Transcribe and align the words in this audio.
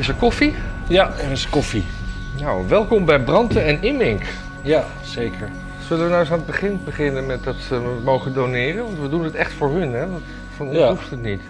Is 0.00 0.08
er 0.08 0.14
koffie? 0.14 0.54
Ja, 0.88 1.12
er 1.18 1.30
is 1.30 1.48
koffie. 1.48 1.84
Nou, 2.38 2.68
welkom 2.68 3.04
bij 3.04 3.20
Branden 3.20 3.64
en 3.64 3.82
Immink. 3.82 4.22
Ja, 4.62 4.84
zeker. 5.02 5.48
Zullen 5.86 6.04
we 6.04 6.08
nou 6.10 6.20
eens 6.20 6.30
aan 6.30 6.36
het 6.36 6.46
begin 6.46 6.80
beginnen 6.84 7.26
met 7.26 7.44
dat 7.44 7.56
ze 7.56 7.98
mogen 8.04 8.34
doneren? 8.34 8.84
Want 8.84 8.98
we 8.98 9.08
doen 9.08 9.24
het 9.24 9.34
echt 9.34 9.52
voor 9.52 9.70
hun, 9.70 9.92
hè? 9.92 10.08
Want 10.10 10.22
van 10.56 10.66
ons 10.68 10.76
Ja. 10.76 10.88
hoeft 10.88 11.10
het 11.10 11.22
niet. 11.22 11.40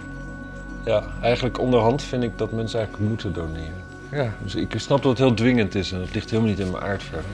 Ja, 0.85 1.03
eigenlijk 1.21 1.59
onderhand 1.59 2.03
vind 2.03 2.23
ik 2.23 2.39
dat 2.39 2.53
mensen 2.53 2.79
eigenlijk 2.79 3.09
moeten 3.09 3.33
doneren. 3.33 3.83
Ja. 4.11 4.33
Dus 4.43 4.55
ik 4.55 4.73
snap 4.77 5.03
dat 5.03 5.11
het 5.11 5.19
heel 5.19 5.35
dwingend 5.35 5.75
is 5.75 5.93
en 5.93 5.99
dat 5.99 6.15
ligt 6.15 6.31
helemaal 6.31 6.51
niet 6.51 6.61
in 6.61 6.71
mijn 6.71 6.83
aard 6.85 7.03
verder. 7.03 7.31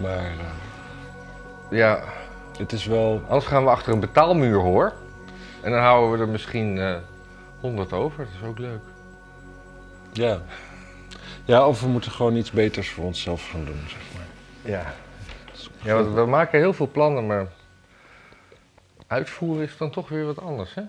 Maar 0.00 0.16
eh, 0.24 1.78
ja, 1.78 2.00
het 2.58 2.72
is 2.72 2.86
wel... 2.86 3.22
anders 3.28 3.46
gaan 3.46 3.64
we 3.64 3.70
achter 3.70 3.92
een 3.92 4.00
betaalmuur, 4.00 4.58
hoor. 4.58 4.92
En 5.60 5.70
dan 5.70 5.80
houden 5.80 6.18
we 6.18 6.24
er 6.24 6.30
misschien 6.30 6.78
eh 6.78 6.94
100 7.60 7.92
over. 7.92 8.24
Dat 8.24 8.34
is 8.42 8.48
ook 8.48 8.58
leuk. 8.58 8.80
Ja. 10.14 10.42
Ja, 11.44 11.66
of 11.66 11.80
we 11.80 11.86
moeten 11.86 12.10
gewoon 12.10 12.36
iets 12.36 12.50
beters 12.50 12.90
voor 12.90 13.04
onszelf 13.04 13.50
gaan 13.50 13.64
doen, 13.64 13.82
zeg 13.88 14.02
maar. 14.14 14.26
Ja. 14.72 14.94
Ja, 15.82 15.94
want 15.94 16.14
we 16.14 16.24
maken 16.24 16.58
heel 16.58 16.72
veel 16.72 16.88
plannen, 16.88 17.26
maar 17.26 17.46
uitvoeren 19.06 19.64
is 19.64 19.76
dan 19.76 19.90
toch 19.90 20.08
weer 20.08 20.24
wat 20.24 20.40
anders, 20.40 20.74
hè? 20.74 20.82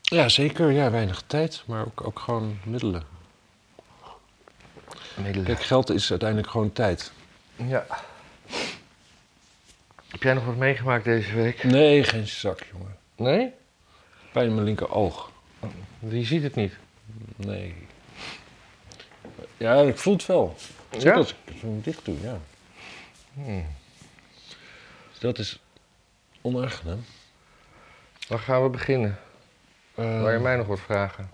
Ja, 0.00 0.28
zeker. 0.28 0.70
Ja, 0.70 0.90
weinig 0.90 1.22
tijd, 1.26 1.62
maar 1.66 1.84
ook, 1.84 2.06
ook 2.06 2.18
gewoon 2.18 2.58
middelen. 2.64 3.02
Kijk, 5.44 5.62
geld 5.62 5.90
is 5.90 6.10
uiteindelijk 6.10 6.50
gewoon 6.50 6.72
tijd. 6.72 7.12
Ja. 7.56 7.86
Heb 10.08 10.22
jij 10.22 10.34
nog 10.34 10.44
wat 10.44 10.56
meegemaakt 10.56 11.04
deze 11.04 11.34
week? 11.34 11.64
Nee, 11.64 12.04
geen 12.04 12.26
zak, 12.26 12.66
jongen. 12.72 12.96
Nee? 13.16 13.52
Pijn 14.32 14.46
in 14.46 14.54
mijn 14.54 14.66
linker 14.66 14.90
oog. 14.90 15.30
Je 15.98 16.24
ziet 16.24 16.42
het 16.42 16.54
niet. 16.54 16.72
Nee. 17.36 17.74
Ja, 19.60 19.74
ik 19.80 19.98
voel 19.98 20.12
het 20.12 20.26
wel. 20.26 20.56
Zeker 20.90 21.06
Ja? 21.08 21.14
als 21.14 21.34
ik 21.44 21.54
zo 21.60 21.80
dicht 21.82 22.04
doe, 22.04 22.20
ja. 22.20 22.38
Hmm. 23.34 23.66
Dus 25.10 25.18
dat 25.18 25.38
is 25.38 25.58
onaangenaam. 26.40 27.04
Dan 28.28 28.38
gaan 28.38 28.62
we 28.62 28.68
beginnen. 28.68 29.18
Eh, 29.94 30.04
Wil 30.20 30.30
je 30.30 30.38
mij 30.38 30.56
nog 30.56 30.66
wat 30.66 30.80
vragen? 30.80 31.30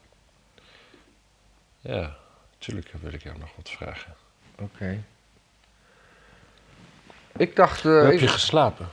Ja, 1.80 2.16
natuurlijk 2.52 2.92
wil 3.00 3.12
ik 3.12 3.22
jou 3.22 3.38
nog 3.38 3.50
wat 3.56 3.70
vragen. 3.70 4.14
Oké. 4.58 5.02
Ik 7.36 7.56
dacht... 7.56 7.84
eh, 7.84 8.02
heb 8.02 8.12
ik- 8.12 8.20
je 8.20 8.28
geslapen? 8.28 8.88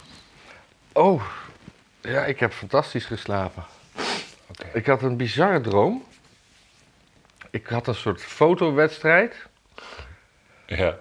Oh, 0.94 1.24
ja, 2.02 2.26
ik 2.26 2.40
heb 2.40 2.54
fantastisch 2.54 3.06
geslapen. 3.06 3.64
Oké. 4.48 4.68
Ik 4.74 4.86
had 4.86 5.02
een 5.02 5.18
bizarre 5.18 5.62
droom. 5.62 6.06
Ik 7.54 7.68
had 7.68 7.88
een 7.88 7.96
soort 7.96 8.22
fotowedstrijd. 8.22 9.36
Ja. 10.66 10.98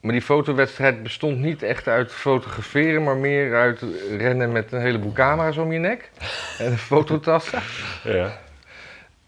Maar 0.00 0.12
die 0.12 0.22
fotowedstrijd 0.22 1.02
bestond 1.02 1.38
niet 1.38 1.62
echt 1.62 1.88
uit 1.88 2.12
fotograferen, 2.12 3.02
maar 3.02 3.16
meer 3.16 3.54
uit 3.54 3.84
rennen 4.16 4.52
met 4.52 4.72
een 4.72 4.80
heleboel 4.80 5.12
camera's 5.12 5.56
om 5.56 5.72
je 5.72 5.78
nek. 5.78 6.10
En 6.58 6.78
fototassen. 6.78 7.62
Ja. 8.04 8.38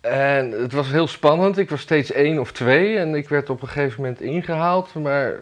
En 0.00 0.50
het 0.50 0.72
was 0.72 0.90
heel 0.90 1.06
spannend. 1.06 1.58
Ik 1.58 1.70
was 1.70 1.80
steeds 1.80 2.12
één 2.12 2.38
of 2.38 2.52
twee 2.52 2.98
en 2.98 3.14
ik 3.14 3.28
werd 3.28 3.50
op 3.50 3.62
een 3.62 3.68
gegeven 3.68 4.00
moment 4.02 4.20
ingehaald. 4.20 4.94
Maar 4.94 5.40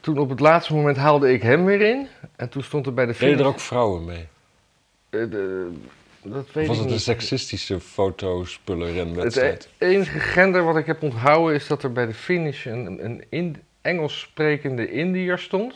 toen 0.00 0.18
op 0.18 0.28
het 0.28 0.40
laatste 0.40 0.74
moment 0.74 0.96
haalde 0.96 1.32
ik 1.32 1.42
hem 1.42 1.64
weer 1.64 1.80
in. 1.80 2.08
En 2.36 2.48
toen 2.48 2.62
stond 2.62 2.86
er 2.86 2.94
bij 2.94 3.06
de 3.06 3.12
Deden 3.12 3.26
finish... 3.28 3.40
er 3.40 3.46
ook 3.46 3.60
vrouwen 3.60 4.04
mee? 4.04 4.28
Eh, 5.10 5.20
de- 5.30 5.72
dat 6.32 6.44
Of 6.46 6.52
was 6.54 6.62
ik 6.62 6.68
het 6.68 6.78
een 6.78 6.86
niet. 6.86 7.00
seksistische 7.00 7.80
fotospullen 7.80 9.14
Het 9.18 9.36
e- 9.36 9.56
enige 9.78 10.18
gender 10.18 10.64
wat 10.64 10.76
ik 10.76 10.86
heb 10.86 11.02
onthouden 11.02 11.54
is 11.54 11.66
dat 11.66 11.82
er 11.82 11.92
bij 11.92 12.06
de 12.06 12.14
finish 12.14 12.64
een, 12.66 13.04
een 13.04 13.24
in, 13.28 13.56
Engels 13.80 14.20
sprekende 14.20 14.90
Indiër 14.90 15.38
stond. 15.38 15.74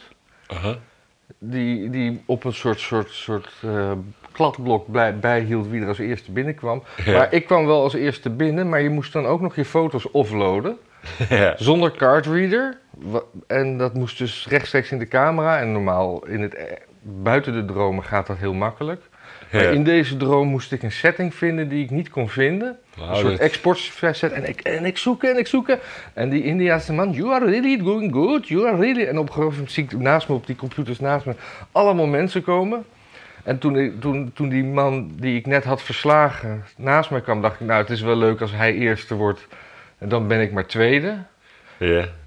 Die, 1.38 1.90
die 1.90 2.22
op 2.26 2.44
een 2.44 2.52
soort, 2.52 2.80
soort, 2.80 3.10
soort 3.10 3.52
eh, 3.62 3.92
kladblok 4.32 4.90
blij- 4.90 5.18
bijhield 5.18 5.66
wie 5.68 5.80
er 5.80 5.88
als 5.88 5.98
eerste 5.98 6.32
binnenkwam. 6.32 6.82
Ja. 7.04 7.12
Maar 7.12 7.32
ik 7.32 7.44
kwam 7.46 7.66
wel 7.66 7.82
als 7.82 7.94
eerste 7.94 8.30
binnen, 8.30 8.68
maar 8.68 8.80
je 8.80 8.88
moest 8.88 9.12
dan 9.12 9.26
ook 9.26 9.40
nog 9.40 9.56
je 9.56 9.64
foto's 9.64 10.10
offloaden. 10.10 10.78
ja. 11.28 11.54
Zonder 11.56 11.90
cardreader. 11.96 12.78
En 13.46 13.78
dat 13.78 13.94
moest 13.94 14.18
dus 14.18 14.46
rechtstreeks 14.48 14.90
in 14.90 14.98
de 14.98 15.08
camera. 15.08 15.58
En 15.60 15.72
normaal 15.72 16.26
in 16.26 16.40
het, 16.40 16.54
eh, 16.54 16.64
buiten 17.02 17.52
de 17.52 17.64
dromen 17.64 18.04
gaat 18.04 18.26
dat 18.26 18.36
heel 18.36 18.54
makkelijk. 18.54 19.02
Maar 19.52 19.62
Ja. 19.62 19.70
in 19.70 19.84
deze 19.84 20.16
droom 20.16 20.48
moest 20.48 20.72
ik 20.72 20.82
een 20.82 20.92
setting 20.92 21.34
vinden 21.34 21.68
die 21.68 21.84
ik 21.84 21.90
niet 21.90 22.10
kon 22.10 22.28
vinden. 22.28 22.68
Een 22.96 23.02
Nou, 23.06 23.16
soort 23.16 23.30
dit- 23.30 23.38
exportset. 23.40 24.32
En 24.32 24.48
ik, 24.48 24.60
en 24.60 24.84
ik 24.84 24.98
zoeken 24.98 25.30
en 25.30 25.38
ik 25.38 25.46
zoeken. 25.46 25.78
En 26.12 26.28
die 26.28 26.44
Indiaanse 26.44 26.92
man, 26.92 27.10
you 27.12 27.32
are 27.32 27.44
really 27.50 27.78
going 27.78 28.12
good, 28.12 28.48
you 28.48 28.66
are 28.68 28.76
really... 28.76 29.04
En 29.06 29.18
op 29.18 29.26
een 29.26 29.32
gegeven 29.32 29.52
moment 29.54 29.72
zie 29.72 29.84
ik 29.84 29.92
naast 29.98 30.28
me, 30.28 30.34
op 30.34 30.46
die 30.46 30.56
computers 30.56 31.00
naast 31.00 31.26
me, 31.26 31.34
allemaal 31.72 32.06
mensen 32.06 32.42
komen. 32.42 32.84
En 33.44 33.58
toen, 33.58 33.96
toen, 34.00 34.30
toen 34.34 34.48
die 34.48 34.64
man 34.64 35.10
die 35.16 35.36
ik 35.38 35.46
net 35.46 35.64
had 35.64 35.82
verslagen 35.82 36.64
naast 36.76 37.10
me 37.10 37.20
kwam, 37.20 37.42
dacht 37.42 37.60
ik, 37.60 37.66
nou 37.66 37.80
het 37.80 37.90
is 37.90 38.00
wel 38.00 38.16
leuk 38.16 38.40
als 38.40 38.52
hij 38.52 38.74
eerste 38.74 39.14
wordt. 39.14 39.46
En 39.98 40.08
dan 40.08 40.26
ben 40.26 40.40
ik 40.40 40.52
maar 40.52 40.66
tweede. 40.66 41.16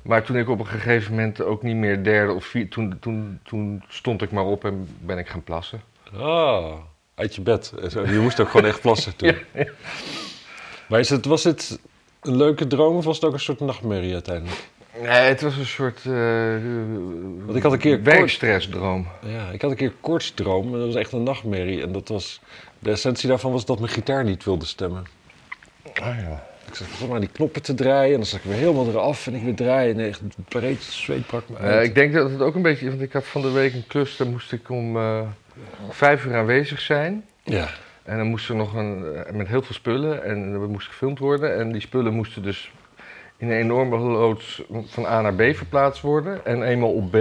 Maar 0.02 0.24
toen 0.24 0.38
ik 0.38 0.50
op 0.50 0.60
een 0.60 0.66
gegeven 0.68 1.12
moment 1.12 1.42
ook 1.42 1.64
niet 1.64 1.76
meer 1.76 2.04
derde 2.04 2.34
of 2.34 2.46
vierde, 2.46 2.70
toen, 2.70 2.98
toen, 3.00 3.40
toen 3.44 3.84
stond 3.88 4.22
ik 4.22 4.32
maar 4.32 4.46
op 4.46 4.66
en 4.66 4.88
ben 5.00 5.18
ik 5.18 5.28
gaan 5.28 5.44
plassen. 5.44 5.82
Ah, 6.20 6.72
uit 7.16 7.36
je 7.36 7.42
bed. 7.42 7.74
Je 7.92 8.20
moest 8.22 8.40
ook 8.40 8.50
gewoon 8.50 8.66
echt 8.66 8.82
plassen 8.82 9.16
toen. 9.16 9.36
Ja, 9.54 9.66
Maar 10.88 11.00
is 11.00 11.10
het, 11.10 11.26
was 11.26 11.44
het 11.44 11.80
een 12.22 12.38
leuke 12.38 12.68
droom 12.68 12.96
of 12.96 13.06
was 13.06 13.16
het 13.16 13.26
ook 13.26 13.34
een 13.34 13.40
soort 13.40 13.60
nachtmerrie 13.60 14.14
uiteindelijk? 14.14 14.68
Nee, 15.02 15.10
het 15.10 15.42
was 15.42 15.58
een 15.58 15.66
soort 15.66 16.02
eh 16.06 16.56
Want 17.46 17.56
ik 17.56 17.64
had 17.64 17.72
een 17.72 17.80
keer 17.80 18.04
werkstressdroom. 18.04 19.08
Ja, 19.26 19.50
ik 19.50 19.62
had 19.62 19.72
een 19.72 19.78
keer 19.78 19.94
koortsdroom 20.02 20.66
en 20.66 20.80
dat 20.80 20.86
was 20.88 20.96
echt 20.96 21.12
een 21.12 21.24
nachtmerrie. 21.24 21.82
En 21.82 21.92
dat 21.92 22.08
was, 22.08 22.42
de 22.80 22.92
essentie 22.92 23.30
daarvan 23.30 23.52
was 23.52 23.66
dat 23.66 23.80
mijn 23.80 23.92
gitaar 23.92 24.24
niet 24.24 24.44
wilde 24.44 24.66
stemmen. 24.66 25.06
Ah 25.94 26.18
ja. 26.20 26.44
Ik 26.68 26.76
zat 26.76 26.88
gewoon 26.88 27.14
aan 27.14 27.20
die 27.22 27.30
knoppen 27.30 27.62
te 27.62 27.74
draaien 27.74 28.12
en 28.12 28.18
dan 28.18 28.26
zat 28.26 28.40
ik 28.40 28.46
weer 28.46 28.58
helemaal 28.58 28.88
eraf 28.88 29.28
en 29.28 29.34
ik 29.36 29.44
weer 29.44 29.56
draaien. 29.56 30.00
En 30.00 30.08
echt 30.08 30.22
breed 30.48 30.84
zweet 30.84 31.28
brak 31.28 31.50
me 31.50 31.58
uit. 31.58 31.76
Eh, 31.76 31.84
ik 31.84 31.96
denk 31.96 32.14
dat 32.14 32.32
het 32.32 32.42
ook 32.42 32.56
een 32.56 32.62
beetje, 32.62 32.90
want 32.90 33.02
ik 33.02 33.14
had 33.14 33.26
van 33.26 33.42
de 33.42 33.52
week 33.52 33.74
een 33.74 33.88
klus, 33.88 34.18
daar 34.18 34.28
moest 34.28 34.52
ik 34.52 34.70
om 34.70 34.98
eh, 34.98 35.22
vijf 35.90 36.26
uur 36.26 36.36
aanwezig 36.36 36.80
zijn. 36.80 37.26
Ja, 37.44 37.68
En 38.04 38.18
dan 38.18 38.28
moest 38.28 38.50
er 38.50 38.56
nog 38.56 38.74
een, 38.74 39.06
eh, 39.16 39.34
met 39.34 39.48
heel 39.48 39.62
veel 39.62 39.76
spullen 39.76 40.24
en 40.24 40.54
er 40.54 40.70
moest 40.70 40.88
gefilmd 40.88 41.20
worden. 41.20 41.60
En 41.60 41.72
die 41.72 41.82
spullen 41.82 42.14
moesten 42.14 42.44
dus 42.44 42.72
in 43.38 43.50
een 43.50 43.58
enorme 43.58 43.98
loods 43.98 44.64
van 44.86 45.06
A 45.06 45.22
naar 45.22 45.34
B 45.34 45.56
verplaatst 45.56 46.02
worden. 46.02 46.46
En 46.46 46.64
eenmaal 46.64 46.94
op 46.94 47.12
B 47.12 47.16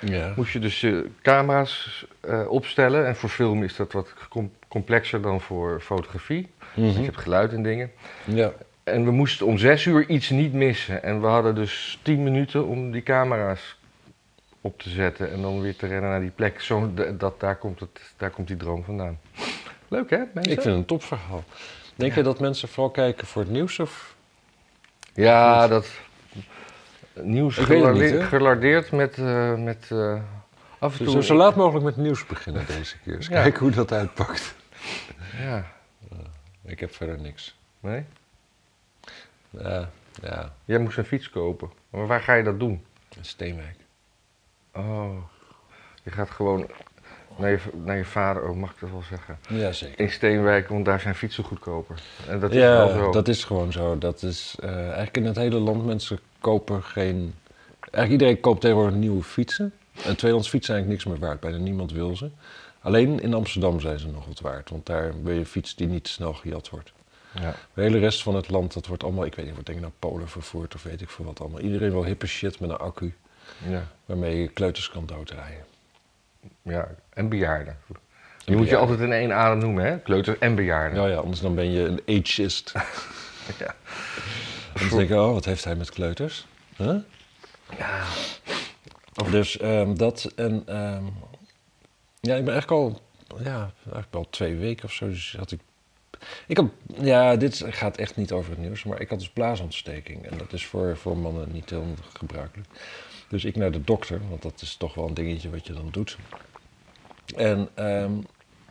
ja. 0.00 0.32
moest 0.36 0.52
je 0.52 0.58
dus 0.58 0.80
je 0.80 1.10
camera's 1.22 2.06
eh, 2.20 2.48
opstellen. 2.48 3.06
En 3.06 3.16
voor 3.16 3.28
film 3.28 3.62
is 3.62 3.76
dat 3.76 3.92
wat 3.92 4.14
com- 4.28 4.52
complexer 4.68 5.22
dan 5.22 5.40
voor 5.40 5.80
fotografie. 5.80 6.48
Mhm. 6.74 6.86
je 6.86 7.04
hebt 7.04 7.16
geluid 7.20 7.52
en 7.52 7.62
dingen. 7.62 7.90
ja. 8.24 8.52
En 8.84 9.04
we 9.04 9.10
moesten 9.10 9.46
om 9.46 9.58
zes 9.58 9.84
uur 9.84 10.08
iets 10.08 10.30
niet 10.30 10.52
missen. 10.52 11.02
En 11.02 11.20
we 11.20 11.26
hadden 11.26 11.54
dus 11.54 11.98
tien 12.02 12.22
minuten 12.22 12.66
om 12.66 12.90
die 12.90 13.02
camera's 13.02 13.78
op 14.64 14.78
te 14.82 14.90
zetten. 14.90 15.30
En 15.32 15.42
dan 15.42 15.60
weer 15.60 15.76
te 15.76 15.86
rennen 15.86 16.10
naar 16.10 16.20
die 16.20 16.30
plek. 16.30 16.60
Zo, 16.60 16.90
dat, 17.18 17.40
daar, 17.40 17.56
komt 17.56 17.80
het, 17.80 18.00
daar 18.16 18.30
komt 18.30 18.48
die 18.48 18.56
droom 18.56 18.84
vandaan. 18.84 19.20
Leuk 19.88 20.10
hè, 20.10 20.16
mensen? 20.16 20.52
Ik 20.52 20.60
vind 20.60 20.64
het 20.64 20.74
een 20.74 20.84
topverhaal. 20.84 21.44
Denk 21.94 22.10
Ja. 22.12 22.18
je 22.18 22.22
dat 22.24 22.40
mensen 22.40 22.68
vooral 22.68 22.90
kijken 22.90 23.26
voor 23.26 23.42
het 23.42 23.50
nieuws 23.50 23.78
of... 23.78 24.14
Ja, 25.14 25.68
dat 25.68 25.86
nieuws 27.12 27.56
gelardeerd, 27.56 28.90
met, 28.92 29.18
eh, 29.18 29.54
met 29.54 29.86
eh, 29.90 30.20
af 30.78 30.98
en 30.98 31.04
toe... 31.04 31.14
Zo, 31.14 31.20
zo 31.20 31.34
laat 31.34 31.56
mogelijk 31.56 31.84
met 31.84 31.96
nieuws 31.96 32.26
beginnen 32.26 32.66
deze 32.66 32.98
keer. 32.98 33.14
Eens 33.14 33.26
Ja. 33.26 33.42
kijken 33.42 33.60
hoe 33.60 33.70
dat 33.70 33.92
uitpakt. 33.92 34.54
Ja, 35.40 35.66
Ik 36.64 36.80
heb 36.80 36.94
verder 36.94 37.20
niks. 37.20 37.56
nee? 37.80 38.04
Ja, 39.50 39.90
ja, 40.22 40.52
Jij 40.64 40.78
moest 40.78 40.98
een 40.98 41.04
fiets 41.04 41.30
kopen. 41.30 41.70
Maar 41.90 42.06
waar 42.06 42.20
ga 42.20 42.34
je 42.34 42.42
dat 42.42 42.58
doen? 42.60 42.84
Steenwijk. 43.20 43.76
Oh, 44.76 45.16
je 46.02 46.10
gaat 46.10 46.30
gewoon 46.30 46.70
naar 47.36 47.50
je, 47.50 47.58
naar 47.84 47.96
je 47.96 48.04
vader, 48.04 48.48
oh 48.48 48.56
mag 48.56 48.70
ik 48.70 48.80
dat 48.80 48.90
wel 48.90 49.02
zeggen, 49.08 49.38
Ja, 49.48 49.72
zeker. 49.72 50.00
in 50.00 50.10
Steenwijk, 50.10 50.68
want 50.68 50.84
daar 50.84 51.00
zijn 51.00 51.14
fietsen 51.14 51.44
goedkoper. 51.44 52.02
En 52.28 52.40
dat 52.40 52.50
is 52.50 52.56
wel 52.56 52.88
ja, 52.88 52.94
zo. 52.94 53.10
dat 53.10 53.28
is 53.28 53.44
gewoon 53.44 53.72
zo. 53.72 53.98
Dat 53.98 54.22
is 54.22 54.56
eh, 54.60 54.78
eigenlijk 54.78 55.16
in 55.16 55.24
het 55.24 55.36
hele 55.36 55.58
land 55.58 55.86
mensen 55.86 56.18
kopen 56.40 56.82
geen. 56.82 57.34
Eigenlijk 57.80 58.10
iedereen 58.10 58.40
koopt 58.40 58.60
tegenwoordig 58.60 58.94
nieuwe 58.94 59.22
fietsen. 59.22 59.72
En 59.94 60.16
tweedehands 60.16 60.48
fietsen 60.48 60.74
zijn 60.74 60.76
eigenlijk 60.78 60.88
niks 60.88 61.04
meer 61.04 61.28
waard. 61.28 61.40
Bijna 61.40 61.56
niemand 61.56 61.92
wil 61.92 62.16
ze. 62.16 62.30
Alleen 62.80 63.20
in 63.20 63.34
Amsterdam 63.34 63.80
zijn 63.80 63.98
ze 63.98 64.08
nog 64.08 64.26
wat 64.26 64.40
waard. 64.40 64.70
Want 64.70 64.86
daar 64.86 65.12
wil 65.22 65.32
je 65.32 65.38
een 65.38 65.46
fiets 65.46 65.74
die 65.74 65.86
niet 65.86 66.08
snel 66.08 66.32
gejat 66.32 66.70
wordt. 66.70 66.92
Ja. 67.40 67.54
De 67.74 67.82
hele 67.82 67.98
rest 67.98 68.22
van 68.22 68.34
het 68.34 68.50
land, 68.50 68.72
dat 68.74 68.86
wordt 68.86 69.02
allemaal, 69.02 69.24
ik 69.24 69.34
weet 69.34 69.44
niet, 69.44 69.54
wordt 69.54 69.66
denk 69.66 69.78
ik 69.78 69.84
naar 69.84 69.94
Polen 69.98 70.28
vervoerd 70.28 70.74
of 70.74 70.82
weet 70.82 71.00
ik 71.00 71.10
veel 71.10 71.24
wat 71.24 71.40
allemaal. 71.40 71.60
Iedereen 71.60 71.90
wil 71.90 72.04
hippe 72.04 72.26
shit 72.26 72.60
met 72.60 72.70
een 72.70 72.76
accu 72.76 73.14
Ja, 73.68 73.86
waarmee 74.04 74.40
je 74.40 74.48
kleuters 74.48 74.90
kan 74.90 75.06
doodrijden. 75.06 75.64
ja, 76.62 76.88
en 77.10 77.28
bejaarden. 77.28 77.76
Die 78.44 78.56
moet 78.56 78.68
je 78.68 78.76
altijd 78.76 79.00
in 79.00 79.12
één 79.12 79.32
adem 79.32 79.58
noemen, 79.58 79.84
hè? 79.84 79.98
Kleuters 79.98 80.38
en 80.38 80.54
bejaarden. 80.54 81.02
Ja, 81.02 81.08
ja, 81.08 81.16
anders 81.16 81.40
dan 81.40 81.54
ben 81.54 81.70
je 81.70 81.80
een 81.80 82.20
ageist. 82.20 82.72
Ja. 83.58 83.74
Dan 84.72 84.88
denk 84.88 85.10
ik, 85.10 85.16
oh, 85.16 85.32
wat 85.32 85.44
heeft 85.44 85.64
hij 85.64 85.74
met 85.74 85.90
kleuters? 85.90 86.46
Huh? 86.76 86.96
Ja. 87.78 88.04
Dus 89.30 89.58
ehm, 89.58 89.94
dat 89.94 90.32
en... 90.36 90.62
ehm, 90.66 91.04
ja, 92.20 92.34
ik 92.34 92.44
ben 92.44 92.52
eigenlijk 92.52 92.70
al... 92.70 93.00
Ja, 93.42 93.72
eigenlijk 93.82 94.14
al 94.14 94.26
twee 94.30 94.56
weken 94.56 94.84
of 94.84 94.92
zo. 94.92 95.08
Dus 95.08 95.34
had 95.38 95.50
ik... 95.52 95.60
Ik 96.46 96.56
had... 96.56 96.66
Ja, 97.00 97.36
dit 97.36 97.64
gaat 97.66 97.96
echt 97.96 98.16
niet 98.16 98.32
over 98.32 98.50
het 98.50 98.58
nieuws. 98.58 98.84
Maar 98.84 99.00
ik 99.00 99.08
had 99.08 99.18
dus 99.18 99.30
blaasontsteking. 99.30 100.26
En 100.26 100.38
dat 100.38 100.52
is 100.52 100.66
voor, 100.66 100.96
voor 100.96 101.16
mannen 101.16 101.52
niet 101.52 101.70
heel 101.70 101.94
gebruikelijk. 102.16 102.68
Dus 103.28 103.44
ik 103.44 103.56
naar 103.56 103.70
de 103.70 103.84
dokter. 103.84 104.20
Want 104.28 104.42
dat 104.42 104.60
is 104.60 104.76
toch 104.76 104.94
wel 104.94 105.06
een 105.06 105.14
dingetje 105.14 105.50
wat 105.50 105.66
je 105.66 105.72
dan 105.72 105.88
doet. 105.90 106.18
En 107.36 107.68
ehm, 107.74 108.12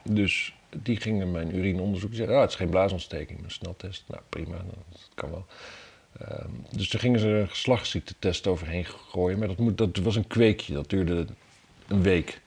dus 0.04 0.54
die 0.76 0.98
gingen 0.98 1.32
mijn 1.32 1.56
urineonderzoek. 1.56 2.14
Zeiden, 2.14 2.36
ah, 2.36 2.42
het 2.42 2.52
is 2.52 2.56
geen 2.56 2.70
blaasontsteking. 2.70 3.44
Een 3.44 3.52
sneltest. 3.52 4.04
Nou, 4.08 4.22
prima. 4.30 4.56
Dat 4.90 5.10
kan 5.14 5.30
wel. 5.30 5.46
Ehm, 6.20 6.50
dus 6.72 6.90
toen 6.90 7.00
gingen 7.00 7.20
ze 7.20 7.28
een 7.28 7.50
geslachtsziektetest 7.50 8.48
overheen 8.48 8.86
gooien. 8.86 9.40
Maar 9.40 9.48
dat, 9.48 9.58
moet, 9.58 9.78
dat 9.78 9.98
was 9.98 10.16
een 10.16 10.28
kweekje. 10.28 10.74
Dat 10.74 10.90
duurde 10.90 11.26
een 11.88 12.02
week. 12.02 12.42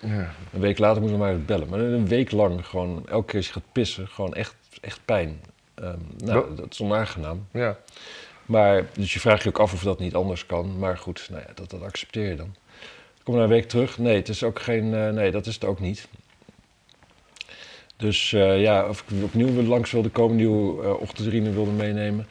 Ja. 0.00 0.34
Een 0.52 0.60
week 0.60 0.78
later 0.78 1.00
moesten 1.00 1.18
we 1.18 1.24
maar 1.24 1.40
bellen. 1.40 1.68
Maar 1.68 1.80
een 1.80 2.08
week 2.08 2.30
lang, 2.30 2.66
gewoon 2.66 3.08
elke 3.08 3.26
keer 3.26 3.36
als 3.36 3.46
je 3.46 3.52
gaat 3.52 3.72
pissen, 3.72 4.08
gewoon 4.08 4.34
echt, 4.34 4.56
echt 4.80 5.00
pijn. 5.04 5.40
Ehm, 5.74 5.98
nou, 6.16 6.54
dat 6.56 6.72
is 6.72 6.80
onaangenaam. 6.80 7.46
ja. 7.52 7.78
Maar, 8.50 8.84
dus 8.92 9.12
je 9.12 9.20
vraagt 9.20 9.42
je 9.42 9.48
ook 9.48 9.58
af 9.58 9.72
of 9.72 9.82
dat 9.82 9.98
niet 9.98 10.14
anders 10.14 10.46
kan. 10.46 10.78
Maar 10.78 10.98
goed, 10.98 11.26
nou 11.30 11.42
ja, 11.46 11.52
dat, 11.54 11.70
dat 11.70 11.82
accepteer 11.82 12.28
je 12.28 12.36
dan. 12.36 12.54
Ik 13.18 13.24
kom 13.24 13.34
na 13.34 13.42
een 13.42 13.48
week 13.48 13.68
terug. 13.68 13.98
Nee, 13.98 14.16
het 14.16 14.28
is 14.28 14.42
ook 14.42 14.60
geen, 14.60 14.94
eh, 14.94 15.08
nee, 15.08 15.30
dat 15.30 15.46
is 15.46 15.54
het 15.54 15.64
ook 15.64 15.80
niet. 15.80 16.08
Dus 17.96 18.32
eh, 18.32 18.60
ja, 18.60 18.88
of 18.88 19.00
ik 19.00 19.22
opnieuw 19.22 19.62
langs 19.62 19.90
wilde 19.90 20.08
komen, 20.08 20.36
nieuwe 20.36 20.82
uh, 20.82 21.00
ochtendurine 21.00 21.50
wilde 21.50 21.70
meenemen. 21.70 22.26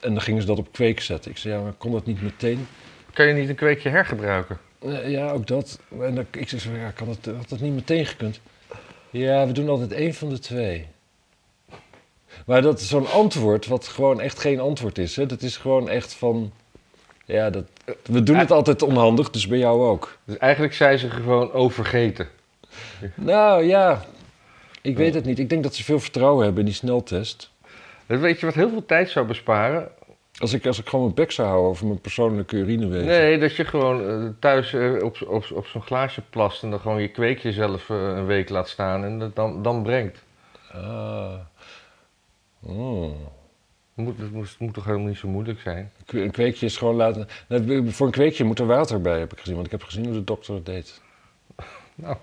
En 0.00 0.12
dan 0.12 0.22
gingen 0.22 0.40
ze 0.40 0.46
dat 0.46 0.58
op 0.58 0.72
kweek 0.72 1.00
zetten. 1.00 1.30
Ik 1.30 1.36
zei, 1.36 1.54
ja, 1.54 1.60
maar 1.60 1.72
kon 1.72 1.92
dat 1.92 2.06
niet 2.06 2.22
meteen? 2.22 2.66
Kan 3.12 3.26
je 3.26 3.34
niet 3.34 3.48
een 3.48 3.54
kweekje 3.54 3.88
hergebruiken? 3.88 4.58
Eh, 4.78 5.10
ja, 5.10 5.30
ook 5.30 5.46
dat. 5.46 5.80
En 6.00 6.14
dan, 6.14 6.26
ik 6.30 6.48
zo, 6.48 6.70
ja, 6.70 6.90
kan 6.90 7.06
had 7.36 7.48
dat 7.48 7.60
niet 7.60 7.74
meteen 7.74 8.06
gekund? 8.06 8.40
Ja, 9.10 9.46
we 9.46 9.52
doen 9.52 9.68
altijd 9.68 9.92
één 9.92 10.14
van 10.14 10.28
de 10.28 10.38
twee. 10.38 10.86
Maar 12.44 12.62
dat 12.62 12.80
is 12.80 12.88
zo'n 12.88 13.10
antwoord, 13.10 13.66
wat 13.66 13.88
gewoon 13.88 14.20
echt 14.20 14.40
geen 14.40 14.60
antwoord 14.60 14.98
is. 14.98 15.16
Hè? 15.16 15.26
Dat 15.26 15.42
is 15.42 15.56
gewoon 15.56 15.88
echt 15.88 16.14
van... 16.14 16.52
Ja, 17.24 17.50
dat, 17.50 17.64
we 18.02 18.22
doen 18.22 18.36
het 18.36 18.50
altijd 18.50 18.82
onhandig, 18.82 19.30
dus 19.30 19.46
bij 19.46 19.58
jou 19.58 19.86
ook. 19.86 20.18
Dus 20.24 20.38
eigenlijk 20.38 20.74
zijn 20.74 20.98
ze 20.98 21.10
gewoon 21.10 21.52
overgeten. 21.52 22.28
Nou 23.14 23.64
ja, 23.64 24.04
ik 24.82 24.96
weet 24.96 25.14
het 25.14 25.24
niet. 25.24 25.38
Ik 25.38 25.48
denk 25.48 25.62
dat 25.62 25.74
ze 25.74 25.84
veel 25.84 26.00
vertrouwen 26.00 26.44
hebben 26.44 26.60
in 26.60 26.66
die 26.68 26.78
sneltest. 26.78 27.50
Weet 28.06 28.40
je 28.40 28.46
wat 28.46 28.54
heel 28.54 28.68
veel 28.68 28.86
tijd 28.86 29.10
zou 29.10 29.26
besparen? 29.26 29.88
Als 30.38 30.52
ik, 30.52 30.66
als 30.66 30.78
ik 30.78 30.88
gewoon 30.88 31.04
mijn 31.04 31.16
bek 31.16 31.30
zou 31.32 31.48
houden 31.48 31.70
over 31.70 31.86
mijn 31.86 32.00
persoonlijke 32.00 32.56
urinewegen. 32.56 33.06
Nee, 33.06 33.38
dat 33.38 33.56
je 33.56 33.64
gewoon 33.64 34.08
eh, 34.08 34.28
thuis 34.38 34.72
eh, 34.72 35.02
op, 35.02 35.16
op, 35.26 35.44
op 35.52 35.66
zo'n 35.66 35.82
glaasje 35.82 36.22
plast 36.30 36.62
en 36.62 36.70
dan 36.70 36.80
gewoon 36.80 37.00
je 37.00 37.08
kweekje 37.08 37.52
zelf 37.52 37.90
eh, 37.90 37.96
een 37.96 38.26
week 38.26 38.48
laat 38.48 38.68
staan 38.68 39.04
en 39.04 39.18
dat 39.18 39.36
dan, 39.36 39.62
dan 39.62 39.82
brengt. 39.82 40.22
Ah. 40.72 41.32
Oh. 44.20 44.30
Moet, 44.32 44.48
het 44.48 44.56
het 44.58 44.72
toch 44.74 44.84
helemaal 44.84 45.06
niet 45.06 45.16
zo 45.18 45.28
moeilijk 45.28 45.60
zijn? 45.60 45.90
Een 46.06 46.30
kweekje 46.30 46.66
is 46.66 46.76
gewoon 46.76 46.94
laten... 46.94 47.28
Nou, 47.48 47.90
Voor 47.92 48.06
een 48.06 48.12
kweekje 48.12 48.44
moet 48.44 48.58
er 48.58 48.66
water 48.66 49.00
bij, 49.00 49.18
heb 49.18 49.32
ik 49.32 49.38
gezien. 49.38 49.54
Want 49.54 49.66
ik 49.66 49.72
heb 49.72 49.82
gezien 49.82 50.04
hoe 50.04 50.12
de 50.14 50.24
dokter 50.24 50.54
het 50.54 50.66
deed. 50.66 51.00
Nou, 51.94 52.16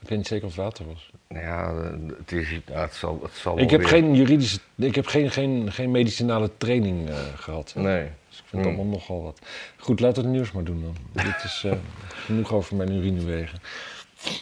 Ik 0.00 0.08
weet 0.08 0.18
niet 0.18 0.26
zeker 0.26 0.46
of 0.46 0.54
het 0.56 0.64
water 0.64 0.86
was. 0.86 1.10
nou 1.28 1.44
ja, 1.44 1.72
eh, 1.72 1.90
het, 2.18 2.32
is, 2.32 2.60
het 2.72 2.94
zal, 2.94 3.20
het 3.22 3.32
zal 3.32 3.58
Ik 3.58 3.70
heb 3.70 3.80
weer- 3.80 3.88
geen 3.88 4.14
juridische... 4.14 4.58
Ik 4.74 4.94
heb 4.94 5.06
geen, 5.06 5.30
geen, 5.30 5.72
geen 5.72 5.90
medicinale 5.90 6.50
training 6.58 7.08
eh, 7.08 7.16
gehad. 7.36 7.72
Nee. 7.76 8.08
Dus 8.28 8.38
ik 8.38 8.44
vind 8.46 8.50
het 8.64 8.70
Hmm. 8.72 8.80
allemaal 8.80 8.98
nogal 8.98 9.22
wat. 9.22 9.38
Goed, 9.78 10.00
laten 10.00 10.22
we 10.22 10.28
het 10.28 10.36
nieuws 10.36 10.52
maar 10.52 10.64
doen 10.64 10.82
dan. 11.12 11.24
Dit 11.24 11.44
is 11.44 11.62
eh, 11.66 11.72
genoeg 12.26 12.52
over 12.52 12.76
mijn 12.76 12.92
urinewegen. 12.92 13.58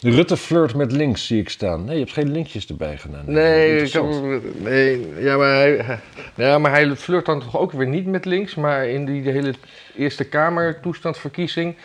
Rutte 0.00 0.36
flirt 0.36 0.74
met 0.74 0.92
links, 0.92 1.26
zie 1.26 1.40
ik 1.40 1.48
staan. 1.48 1.84
Nee, 1.84 1.94
je 1.94 2.00
hebt 2.00 2.12
geen 2.12 2.30
linkjes 2.32 2.66
erbij 2.66 2.96
gedaan. 2.98 3.22
Nee, 3.26 3.66
ik 3.82 3.92
heb, 3.92 4.02
Interessant. 4.02 4.62
nee 4.62 5.14
ja, 5.18 5.36
maar 5.36 5.54
hij, 5.54 5.98
ja, 6.34 6.58
maar 6.58 6.70
hij 6.70 6.96
flirt 6.96 7.26
dan 7.26 7.40
toch 7.40 7.58
ook 7.58 7.72
weer 7.72 7.86
niet 7.86 8.06
met 8.06 8.24
links. 8.24 8.54
Maar 8.54 8.88
in 8.88 9.04
die 9.04 9.30
hele 9.30 9.54
Eerste 9.96 10.24
Kamer 10.24 10.80
toestandverkiezing 10.80 11.76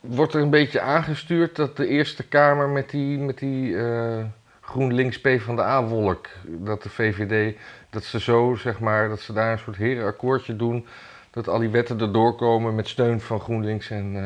wordt 0.00 0.34
er 0.34 0.40
een 0.42 0.50
beetje 0.50 0.80
aangestuurd 0.80 1.56
dat 1.56 1.76
de 1.76 1.86
Eerste 1.86 2.22
Kamer 2.22 2.68
met 2.68 2.90
die, 2.90 3.18
met 3.18 3.38
die 3.38 3.76
eh, 3.76 4.24
GroenLinks 4.60 5.20
PvdA-wolk, 5.20 6.28
dat 6.46 6.82
de 6.82 6.88
VVD, 6.90 7.56
dat 7.90 8.04
ze 8.04 8.20
zo, 8.20 8.54
zeg 8.58 8.80
maar, 8.80 9.08
dat 9.08 9.20
ze 9.20 9.32
daar 9.32 9.52
een 9.52 9.58
soort 9.58 9.76
herenakkoordje 9.76 10.56
doen. 10.56 10.86
Dat 11.30 11.48
al 11.48 11.58
die 11.58 11.68
wetten 11.68 12.00
erdoor 12.00 12.36
komen 12.36 12.74
met 12.74 12.88
steun 12.88 13.20
van 13.20 13.40
GroenLinks 13.40 13.90
en... 13.90 14.16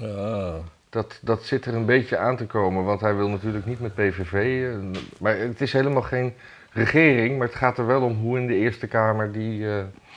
eh, 0.00 0.16
Ah. 0.16 0.54
Dat, 0.90 1.18
dat 1.22 1.42
zit 1.44 1.64
er 1.64 1.74
een 1.74 1.84
beetje 1.86 2.16
aan 2.16 2.36
te 2.36 2.46
komen, 2.46 2.84
want 2.84 3.00
hij 3.00 3.14
wil 3.16 3.28
natuurlijk 3.28 3.66
niet 3.66 3.80
met 3.80 3.94
PVV. 3.94 4.32
eh, 4.72 5.00
Maar 5.20 5.38
het 5.38 5.60
is 5.60 5.72
helemaal 5.72 6.02
geen 6.02 6.32
regering, 6.72 7.38
maar 7.38 7.46
het 7.46 7.56
gaat 7.56 7.78
er 7.78 7.86
wel 7.86 8.02
om 8.02 8.16
hoe 8.16 8.38
in 8.38 8.46
de 8.46 8.54
Eerste 8.54 8.86
Kamer 8.86 9.32
die, 9.32 9.66
eh, 9.68 9.76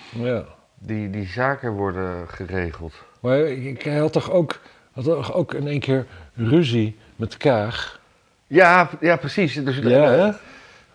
Ja. 0.10 0.44
die, 0.80 1.10
die 1.10 1.28
zaken 1.28 1.72
worden 1.72 2.28
geregeld. 2.28 2.94
Maar 3.20 3.40
ik, 3.40 3.82
hij 3.82 3.98
had 3.98 4.14
toch 4.14 4.32
ook, 4.32 4.60
had 4.92 5.04
toch 5.04 5.34
ook 5.34 5.54
in 5.54 5.68
één 5.68 5.80
keer 5.80 6.06
ruzie 6.36 6.98
met 7.16 7.38
Kaag? 7.38 8.00
Ja, 8.48 8.90
ja 9.00 9.16
precies. 9.16 9.54
Dus, 9.64 9.78
Ja, 9.78 10.10
hè? 10.12 10.32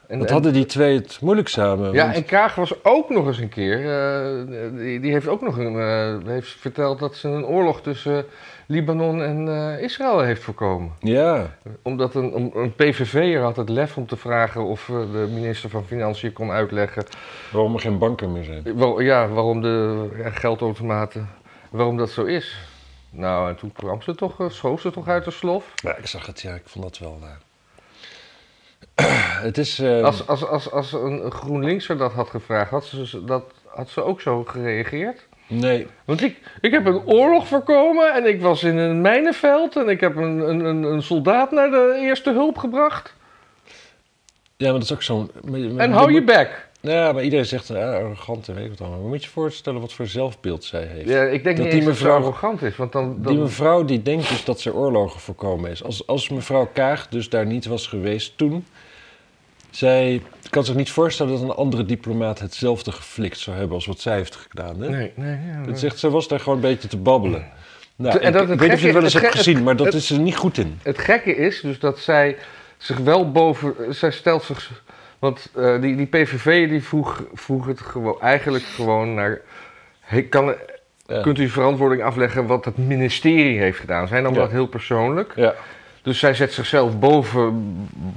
En, 0.07 0.19
Wat 0.19 0.27
en- 0.27 0.33
hadden 0.33 0.53
die 0.53 0.67
twee 0.67 0.95
het 0.95 1.19
moeilijk 1.21 1.49
samen? 1.49 1.93
ja, 1.93 2.03
want- 2.05 2.17
en 2.17 2.25
Kaag 2.25 2.55
was 2.55 2.85
ook 2.85 3.11
nog 3.11 3.27
eens 3.27 3.39
een 3.39 3.49
keer. 3.49 3.91
eh, 3.91 4.77
die, 4.77 5.01
die 5.01 5.13
heeft 5.13 5.29
ook 5.29 5.41
nog 5.43 5.57
een, 5.59 5.79
eh, 5.79 6.29
heeft 6.29 6.49
verteld 6.51 6.99
dat 6.99 7.15
ze 7.17 7.29
een 7.29 7.45
oorlog 7.45 7.83
tussen 7.83 8.25
Libanon 8.67 9.23
en 9.23 9.49
eh, 9.49 9.83
Israël 9.83 10.21
heeft 10.21 10.43
voorkomen. 10.43 10.93
ja. 11.01 11.57
Omdat 11.83 12.15
een, 12.15 12.37
een, 12.37 12.51
een 12.55 12.75
PVV'er 12.75 13.41
had 13.43 13.57
het 13.57 13.69
lef 13.69 13.97
om 13.97 14.07
te 14.07 14.17
vragen 14.17 14.65
of 14.65 14.89
eh, 14.89 14.95
de 15.13 15.29
minister 15.33 15.71
van 15.71 15.85
Financiën 15.85 16.33
kon 16.33 16.51
uitleggen 16.51 17.05
waarom 17.53 17.75
er 17.75 17.81
geen 17.81 17.99
banken 17.99 18.33
meer 18.33 18.45
zijn. 18.45 18.77
Wel, 18.79 19.01
ja, 19.01 19.29
waarom 19.29 19.61
de 19.63 20.09
ja, 20.17 20.31
geldautomaten, 20.31 21.29
waarom 21.71 21.97
dat 21.97 22.11
zo 22.11 22.25
is. 22.25 22.59
Nou, 23.11 23.49
en 23.49 23.57
toen 23.57 23.73
kwam 23.73 24.03
ze 24.03 24.15
toch, 24.15 24.41
eh, 24.41 24.49
schoof 24.49 24.81
ze 24.81 24.91
toch 24.91 25.09
uit 25.09 25.25
de 25.25 25.31
slof. 25.31 25.73
Ja, 25.75 25.97
ik 25.97 26.07
zag 26.07 26.27
het, 26.27 26.41
ja, 26.41 26.55
ik 26.55 26.63
vond 26.65 26.85
dat 26.85 26.99
wel. 26.99 27.19
het 29.49 29.59
is. 29.59 29.79
eh, 29.79 30.03
Als, 30.03 30.27
als, 30.27 30.47
als, 30.47 30.71
als 30.71 30.93
een 30.93 31.25
een 31.25 31.31
GroenLinkser 31.33 31.97
dat 31.99 32.13
had 32.13 32.29
gevraagd, 32.29 32.71
had 32.71 32.85
ze, 32.85 33.25
dat, 33.25 33.45
had 33.67 33.89
ze 33.89 34.03
ook 34.03 34.21
zo 34.21 34.45
gereageerd? 34.45 35.27
Nee, 35.49 35.87
Want 36.05 36.23
ik, 36.23 36.37
ik 36.61 36.71
heb 36.73 36.87
een 36.87 37.03
oorlog 37.07 37.47
voorkomen 37.49 38.15
en 38.15 38.27
ik 38.27 38.41
was 38.41 38.63
in 38.63 38.77
een 38.77 39.01
mijnenveld 39.01 39.77
en 39.77 39.89
ik 39.89 40.01
heb 40.01 40.17
een, 40.17 40.39
een, 40.49 40.61
een, 40.65 40.83
een 40.83 41.03
soldaat 41.03 41.51
naar 41.51 41.71
de 41.71 41.99
eerste 42.01 42.31
hulp 42.33 42.59
gebracht. 42.59 43.15
ja, 44.57 44.65
maar 44.71 44.73
dat 44.73 44.83
is 44.83 44.93
ook 44.93 45.03
zo'n. 45.03 45.31
En 45.79 45.93
hou 45.93 46.13
je 46.13 46.23
bek. 46.25 46.65
Ja, 46.81 47.13
maar 47.13 47.23
iedereen 47.23 47.45
zegt 47.47 47.71
arrogant 47.71 48.49
en 48.49 48.55
weet 48.55 48.65
ik 48.65 48.71
wat 48.71 48.81
allemaal. 48.81 48.99
Maar 48.99 49.09
moet 49.09 49.21
je 49.21 49.27
je 49.27 49.33
voorstellen 49.33 49.81
wat 49.81 49.93
voor 49.93 50.07
zelfbeeld 50.07 50.65
zij 50.65 50.85
heeft? 50.85 51.09
Ja, 51.09 51.23
ik 51.23 51.45
denk 51.45 51.57
Dat 51.57 51.65
niet 51.65 51.75
die 51.75 51.85
dat 51.85 51.91
mevrouw- 51.91 52.17
arrogant 52.17 52.63
is, 52.63 52.77
want 52.77 52.93
dan... 52.93 53.17
dan 53.23 53.33
Die 53.33 53.43
mevrouw 53.43 53.85
die 53.85 54.03
denkt 54.03 54.29
dus 54.29 54.45
dat 54.45 54.61
ze 54.61 54.75
oorlogen 54.75 55.21
voorkomen 55.21 55.71
is. 55.71 55.85
Als, 55.85 56.07
als 56.07 56.29
mevrouw 56.29 56.69
Kaag 56.73 57.09
dus 57.09 57.29
daar 57.29 57.47
niet 57.47 57.67
was 57.67 57.87
geweest 57.87 58.37
toen... 58.39 58.67
Zij 59.77 60.23
kan 60.51 60.65
zich 60.65 60.75
niet 60.75 60.91
voorstellen 60.91 61.33
dat 61.33 61.43
een 61.43 61.51
andere 61.57 61.85
diplomaat 61.85 62.39
hetzelfde 62.39 62.93
geflikt 62.93 63.39
zou 63.39 63.57
hebben 63.57 63.75
als 63.75 63.87
wat 63.87 64.01
zij 64.01 64.17
heeft 64.17 64.37
gedaan. 64.37 64.81
Hè? 64.81 64.89
nee, 64.89 65.13
nee. 65.15 65.39
Ja, 65.53 65.63
Het 65.67 65.79
zegt, 65.79 65.99
ze 65.99 66.11
was 66.11 66.29
daar 66.29 66.41
gewoon 66.41 66.55
een 66.55 66.61
beetje 66.61 66.89
te 66.89 66.97
babbelen. 66.97 67.47
Nou, 67.97 68.19
en 68.19 68.27
ik, 68.27 68.33
dat 68.33 68.43
ik 68.43 68.49
weet 68.49 68.61
niet 68.61 68.73
of 68.73 68.79
je 68.81 68.85
het 68.85 68.95
wel 68.95 69.05
eens 69.05 69.13
hebt 69.15 69.35
gezien, 69.35 69.63
maar 69.63 69.77
dat 69.77 69.87
het- 69.87 69.95
is 69.95 70.11
er 70.11 70.19
niet 70.19 70.37
goed 70.37 70.59
in. 70.59 70.79
Het 70.83 70.99
gekke 70.99 71.37
is 71.37 71.61
dus 71.61 71.79
dat 71.79 71.99
zij 71.99 72.37
zich 72.77 72.99
wel 72.99 73.31
boven. 73.33 73.75
Zij 73.95 74.11
stelt 74.11 74.43
zich. 74.43 74.83
Want 75.19 75.49
eh, 75.55 75.81
die, 75.81 75.97
die 75.97 76.07
PVV 76.07 76.69
die 76.69 76.83
vroeg, 76.83 77.23
vroeg 77.35 77.67
het 77.67 77.81
gewoon, 77.81 78.21
eigenlijk 78.21 78.65
gewoon 78.65 79.15
naar. 79.15 79.41
Hey, 80.01 80.23
kan, 80.23 80.55
Ja. 81.07 81.21
Kunt 81.23 81.39
u 81.39 81.49
verantwoording 81.49 82.03
afleggen 82.03 82.47
wat 82.47 82.65
het 82.65 82.77
ministerie 82.79 83.59
heeft 83.59 83.79
gedaan? 83.79 84.09
Zij 84.09 84.21
nam 84.21 84.35
Ja. 84.35 84.39
dat 84.41 84.51
heel 84.51 84.67
persoonlijk. 84.67 85.33
Ja. 85.37 85.55
Dus 86.07 86.19
zij 86.19 86.35
zet 86.35 86.53
zichzelf 86.53 86.99
boven, 86.99 87.75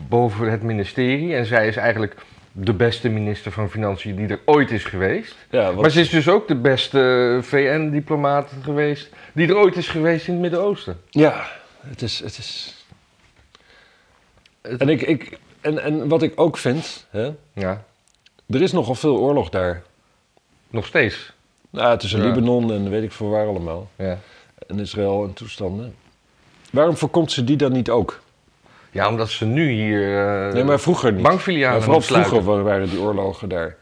boven 0.08 0.52
het 0.52 0.64
ministerie. 0.64 1.36
En 1.36 1.46
zij 1.46 1.68
is 1.68 1.76
eigenlijk 1.76 2.16
de 2.52 2.74
beste 2.74 3.10
minister 3.10 3.52
van 3.52 3.70
Financiën 3.70 4.16
die 4.16 4.28
er 4.28 4.40
ooit 4.46 4.72
is 4.72 4.84
geweest. 4.84 5.36
Ja, 5.50 5.74
wat- 5.74 5.82
Maar 5.82 5.90
ze 5.90 6.00
is 6.00 6.10
dus 6.10 6.28
ook 6.30 6.48
de 6.48 6.56
beste 6.56 7.40
VN-diplomaat 7.42 8.52
geweest 8.62 9.10
die 9.34 9.48
er 9.48 9.58
ooit 9.58 9.76
is 9.78 9.88
geweest 9.88 10.28
in 10.28 10.34
het 10.34 10.42
Midden-Oosten. 10.42 11.00
ja 11.10 11.46
het 11.80 12.02
is... 12.02 12.20
Het 12.20 12.38
is... 12.38 12.76
Het- 14.62 14.82
En, 14.82 14.90
ik, 14.90 15.02
ik, 15.02 15.38
en, 15.62 15.84
en 15.84 16.08
wat 16.08 16.22
ik 16.22 16.34
ook 16.36 16.58
vind, 16.58 17.08
hè, 17.10 17.32
Ja, 17.54 17.84
er 18.50 18.62
is 18.62 18.72
nogal 18.72 18.96
veel 18.96 19.18
oorlog 19.20 19.50
daar. 19.50 19.82
nog 20.70 20.86
steeds. 20.86 21.34
Nou, 21.70 21.98
tussen 21.98 22.20
Ja. 22.22 22.26
Libanon 22.28 22.72
en 22.72 22.90
weet 22.90 23.04
ik 23.04 23.12
veel 23.12 23.30
waar 23.30 23.48
allemaal. 23.48 23.90
Ja. 23.96 24.18
En 24.68 24.80
Israël 24.80 25.24
en 25.24 25.34
toestanden. 25.34 25.96
Waarom 26.72 26.98
voorkomt 26.98 27.32
ze 27.32 27.44
die 27.44 27.58
dan 27.58 27.72
niet 27.72 27.90
ook? 27.90 28.20
Ja, 28.92 29.08
omdat 29.08 29.30
ze 29.30 29.46
nu 29.46 29.72
hier 29.72 30.18
eh 30.48 30.54
nee, 30.54 30.64
maar 30.64 30.80
vroeger 30.80 31.14
niet. 31.14 31.24
bankfilialen 31.24 31.82
vooral 31.82 32.00
besluiten. 32.00 32.32
vroeger 32.42 32.56
wa- 32.64 32.70
waren 32.70 32.90
die 32.90 33.00
oorlogen 33.00 33.50
daar. 33.50 33.76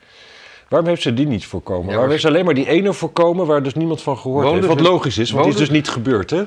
Waarom 0.69 0.89
heeft 0.89 1.01
ze 1.01 1.13
die 1.13 1.27
niet 1.27 1.45
voorkomen? 1.45 1.81
Ja, 1.81 1.85
Waarom 1.85 2.01
maar- 2.03 2.11
heeft 2.11 2.21
ze 2.21 2.27
alleen 2.27 2.45
maar 2.45 2.53
die 2.53 2.67
ene 2.69 2.93
voorkomen 2.93 3.45
waar 3.45 3.63
dus 3.63 3.73
niemand 3.73 4.01
van 4.01 4.17
gehoord 4.17 4.47
heeft? 4.51 4.65
Wat 4.67 4.79
logisch 4.79 5.17
is, 5.17 5.31
want 5.31 5.43
die 5.43 5.53
is 5.53 5.59
dus 5.59 5.69
niet 5.69 5.89
gebeurd, 5.89 6.29
hè? 6.29 6.43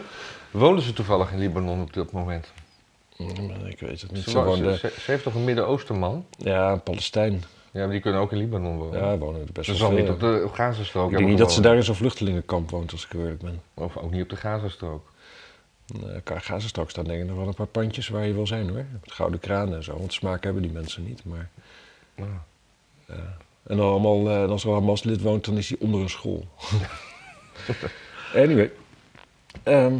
Woonden 0.50 0.84
ze 0.84 0.92
toevallig 0.92 1.32
in 1.32 1.38
Libanon 1.38 1.80
op 1.82 1.92
dat 1.92 2.12
moment? 2.12 2.52
Mm, 3.16 3.28
Ik 3.66 3.80
weet 3.80 4.00
het 4.00 4.12
niet. 4.12 4.22
Ze, 4.24 4.92
heeft 5.06 5.22
toch 5.22 5.34
een 5.34 5.44
Midden-Oostenman? 5.44 6.24
ja, 6.38 6.72
een 6.72 6.82
Palestijn. 6.82 7.42
Ja, 7.72 7.80
maar 7.80 7.90
die 7.90 8.00
kunnen 8.00 8.20
ook 8.20 8.32
in 8.32 8.38
Libanon 8.38 8.78
wonen. 8.78 9.00
Ja, 9.00 9.18
wonen 9.18 9.40
er 9.40 9.46
best 9.52 9.66
ze 9.66 9.70
wel 9.72 9.80
zal 9.80 9.90
veel. 9.90 9.98
niet 9.98 10.10
op 10.10 10.20
de 10.20 10.46
Gazastrook 10.52 11.10
Ik 11.10 11.16
denk 11.16 11.28
niet 11.28 11.38
dat 11.38 11.52
ze 11.52 11.60
daar 11.60 11.76
in 11.76 11.82
zo'n 11.82 11.94
vluchtelingenkamp 11.94 12.70
woont, 12.70 12.92
als 12.92 13.04
ik 13.04 13.12
eerlijk 13.18 13.40
ben. 13.42 13.60
Of 13.74 13.96
ook 13.96 14.10
niet 14.10 14.22
op 14.22 14.28
de 14.28 14.36
Gazastrook. 14.36 15.09
Nee, 15.92 16.20
Gazastrook 16.24 16.90
staan 16.90 17.04
denk 17.04 17.22
ik 17.22 17.28
nog 17.28 17.36
wel 17.36 17.46
een 17.46 17.54
paar 17.54 17.66
pandjes 17.66 18.08
waar 18.08 18.26
je 18.26 18.32
wil 18.34 18.46
zijn 18.46 18.68
hoor. 18.68 18.84
Met 19.00 19.12
gouden 19.12 19.40
kranen 19.40 19.74
en 19.76 19.84
zo, 19.84 19.98
want 19.98 20.12
smaak 20.12 20.44
hebben 20.44 20.62
die 20.62 20.70
mensen 20.70 21.04
niet. 21.04 21.24
Maar, 21.24 21.48
Ja. 22.16 22.44
en 23.62 23.76
dan 23.76 23.80
allemaal, 23.86 24.28
eh, 24.28 24.42
en 24.42 24.48
als 24.48 24.62
er 24.62 24.68
een 24.68 24.74
Hamas-lid 24.74 25.20
woont, 25.20 25.44
dan 25.44 25.56
is 25.56 25.68
hij 25.68 25.78
onder 25.80 26.00
een 26.00 26.10
school. 26.10 26.48
anyway. 28.34 28.70
Ehm, 29.62 29.98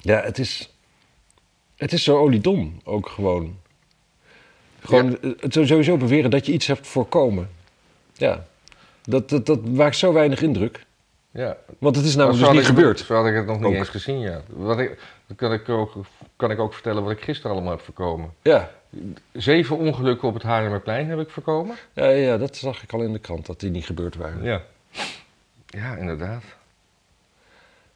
ja, 0.00 0.22
het 0.22 0.38
is, 0.38 0.70
het 1.76 1.92
is 1.92 2.02
zo 2.04 2.18
oliedom 2.18 2.80
ook 2.84 3.08
gewoon. 3.08 3.58
Gewoon 4.80 5.20
eh, 5.20 5.30
het 5.40 5.52
sowieso 5.52 5.96
beweren 5.96 6.30
dat 6.30 6.46
je 6.46 6.52
iets 6.52 6.66
hebt 6.66 6.86
voorkomen. 6.86 7.50
Ja, 8.12 8.46
dat, 9.02 9.28
dat, 9.28 9.46
dat 9.46 9.64
maakt 9.64 9.96
zo 9.96 10.12
weinig 10.12 10.42
indruk. 10.42 10.86
Ja. 11.34 11.56
Want 11.78 11.96
het 11.96 12.04
is 12.04 12.16
namelijk 12.16 12.42
dus 12.42 12.50
niet 12.52 12.60
ik- 12.60 12.66
gebeurd. 12.66 12.98
Zo 12.98 13.14
had 13.14 13.26
ik 13.26 13.34
het 13.34 13.46
nog 13.46 13.56
niet 13.56 13.66
Ook. 13.66 13.74
eens 13.74 13.88
gezien, 13.88 14.18
ja. 14.20 14.40
Wat 14.48 14.78
ik, 14.78 14.98
dan 15.26 15.36
kan 15.36 15.52
ik, 15.52 15.68
ook, 15.68 15.94
kan 16.36 16.50
ik 16.50 16.58
ook 16.58 16.72
vertellen 16.74 17.02
wat 17.02 17.12
ik 17.12 17.20
gisteren 17.20 17.52
allemaal 17.52 17.70
heb 17.72 17.80
voorkomen. 17.80 18.32
Ja. 18.42 18.70
Zeven 19.32 19.78
ongelukken 19.78 20.28
op 20.28 20.34
het 20.34 20.42
Haarlemmerplein 20.42 21.08
heb 21.08 21.18
ik 21.20 21.30
voorkomen. 21.30 21.76
Ja, 21.92 22.08
ja, 22.08 22.38
dat 22.38 22.56
zag 22.56 22.82
ik 22.82 22.92
al 22.92 23.00
in 23.02 23.12
de 23.12 23.18
krant, 23.18 23.46
dat 23.46 23.60
die 23.60 23.70
niet 23.70 23.84
gebeurd 23.86 24.16
waren. 24.16 24.42
Ja. 24.42 24.62
Ja, 25.66 25.96
inderdaad. 25.96 26.42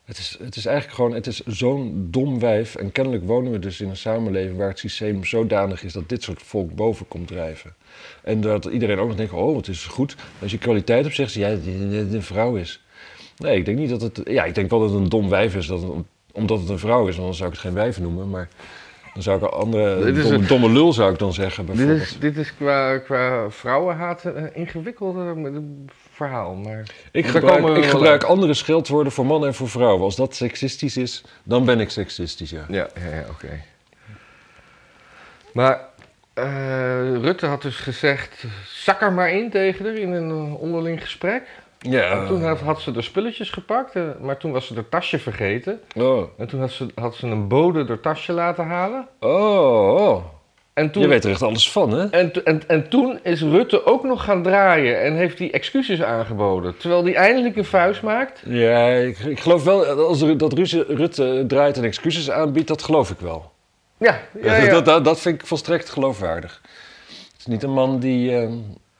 Het, 0.04 0.18
is, 0.18 0.36
het 0.40 0.56
is 0.56 0.66
eigenlijk 0.66 0.96
gewoon, 0.96 1.12
het 1.14 1.26
is 1.26 1.40
zo'n 1.46 2.08
dom 2.10 2.38
wijf. 2.40 2.74
En 2.74 2.92
kennelijk 2.92 3.24
wonen 3.26 3.52
we 3.52 3.58
dus 3.58 3.80
in 3.80 3.88
een 3.88 3.96
samenleving 3.96 4.56
waar 4.58 4.68
het 4.68 4.78
systeem 4.78 5.24
zodanig 5.24 5.82
is 5.82 5.92
dat 5.92 6.08
dit 6.08 6.22
soort 6.22 6.42
volk 6.42 6.74
boven 6.74 7.08
komt 7.08 7.26
drijven. 7.28 7.74
En 8.22 8.40
dat 8.40 8.64
iedereen 8.64 8.98
ook 8.98 9.08
nog 9.08 9.16
denkt, 9.16 9.32
oh, 9.32 9.56
het 9.56 9.68
is 9.68 9.86
goed. 9.86 10.16
Als 10.42 10.50
je 10.50 10.58
kwaliteit 10.58 11.02
hebt, 11.04 11.14
zegt 11.16 11.32
ze, 11.32 11.38
ja, 11.40 11.48
een 11.48 12.22
vrouw 12.22 12.56
is. 12.56 12.82
Nee, 13.38 13.56
ik 13.58 13.64
denk 13.64 13.78
niet 13.78 13.90
dat 13.90 14.00
het... 14.00 14.20
Ja, 14.24 14.44
ik 14.44 14.54
denk 14.54 14.70
wel 14.70 14.80
dat 14.80 14.90
het 14.90 14.98
een 15.00 15.08
dom 15.08 15.28
wijf 15.28 15.54
is, 15.56 15.66
dat 15.66 15.82
het- 15.82 15.90
omdat 16.32 16.60
het 16.60 16.68
een 16.68 16.78
vrouw 16.78 17.06
is. 17.08 17.16
Dan 17.16 17.34
zou 17.34 17.48
ik 17.48 17.54
het 17.54 17.64
geen 17.64 17.74
wijf 17.74 18.00
noemen, 18.00 18.30
maar... 18.30 18.48
Dan 19.14 19.22
zou 19.22 19.36
ik 19.36 19.42
een 19.42 19.48
andere... 19.58 20.12
Domme, 20.12 20.34
een- 20.34 20.46
domme 20.46 20.70
lul 20.70 20.92
zou 20.92 21.12
ik 21.12 21.18
dan 21.18 21.32
zeggen, 21.32 21.66
Dit 21.66 21.78
is, 21.88 22.18
dit 22.18 22.36
is 22.36 22.54
qua, 22.56 22.98
qua 22.98 23.50
vrouwenhaat 23.50 24.24
een 24.24 24.54
ingewikkeld 24.54 25.16
verhaal. 26.12 26.54
Maar 26.54 26.82
Ik 27.12 27.26
gebruik, 27.26 27.76
ik 27.76 27.84
gebruik 27.84 28.22
andere 28.22 28.54
scheldwoorden 28.54 29.12
voor 29.12 29.26
mannen 29.26 29.48
en 29.48 29.54
voor 29.54 29.68
vrouwen. 29.68 30.02
Als 30.02 30.16
dat 30.16 30.34
seksistisch 30.34 30.96
is, 30.96 31.24
dan 31.42 31.64
ben 31.64 31.80
ik 31.80 31.90
seksistisch, 31.90 32.50
ja. 32.50 32.64
Ja, 32.68 32.88
ja, 32.94 33.14
ja 33.16 33.24
oké. 33.30 33.60
Maar 35.52 35.80
eh, 36.34 37.16
Rutte 37.20 37.46
had 37.46 37.62
dus 37.62 37.76
gezegd, 37.76 38.44
zak 38.66 39.00
er 39.00 39.12
maar 39.12 39.30
in 39.30 39.50
tegen 39.50 39.84
haar 39.84 39.94
in 39.94 40.12
een 40.12 40.30
eh, 40.30 40.60
onderling 40.60 41.00
gesprek. 41.02 41.42
Ja. 41.78 42.10
En 42.10 42.26
toen 42.26 42.42
had, 42.42 42.60
had 42.60 42.80
ze 42.80 42.90
de 42.90 43.02
spulletjes 43.02 43.50
gepakt, 43.50 43.94
eh, 43.94 44.02
maar 44.20 44.36
toen 44.36 44.52
was 44.52 44.66
ze 44.66 44.74
haar 44.74 44.88
tasje 44.88 45.18
vergeten. 45.18 45.80
Oh. 45.96 46.22
En 46.38 46.46
toen 46.46 46.60
had 46.60 46.70
ze, 46.70 46.86
had 46.94 47.14
ze 47.14 47.26
een 47.26 47.48
bode 47.48 47.84
haar 47.86 48.00
tasje 48.00 48.32
laten 48.32 48.64
halen. 48.64 49.08
Oh, 49.20 49.94
oh. 49.94 50.24
En 50.72 50.90
toen, 50.90 51.02
Je 51.02 51.08
weet 51.08 51.24
er 51.24 51.30
echt 51.30 51.42
alles 51.42 51.70
van, 51.70 51.90
hè? 51.92 52.06
en, 52.06 52.44
en, 52.44 52.68
en 52.68 52.88
toen 52.88 53.18
is 53.22 53.42
Rutte 53.42 53.86
ook 53.86 54.04
nog 54.04 54.24
gaan 54.24 54.42
draaien 54.42 55.02
en 55.02 55.14
heeft 55.14 55.38
hij 55.38 55.52
excuses 55.52 56.02
aangeboden. 56.02 56.76
Terwijl 56.76 57.04
hij 57.04 57.14
eindelijk 57.14 57.56
een 57.56 57.64
vuist 57.64 58.02
maakt. 58.02 58.42
Ja, 58.46 58.88
ik, 58.88 59.18
ik 59.18 59.40
geloof 59.40 59.64
wel, 59.64 59.84
als 59.84 60.20
er, 60.20 60.38
dat 60.38 60.52
Rutte, 60.88 61.44
draait 61.46 61.76
en 61.76 61.84
excuses 61.84 62.30
aanbiedt, 62.30 62.68
dat 62.68 62.82
geloof 62.82 63.10
ik 63.10 63.18
wel. 63.20 63.52
Ja, 63.96 64.20
ja, 64.42 64.56
ja. 64.62 64.70
Dat, 64.70 64.84
dat, 64.84 65.04
dat 65.04 65.20
vind 65.20 65.40
ik 65.40 65.46
volstrekt 65.46 65.88
geloofwaardig. 65.88 66.60
Het 67.06 67.38
is 67.38 67.46
niet 67.46 67.62
een 67.62 67.72
man 67.72 67.98
die... 67.98 68.36
eh, 68.36 68.48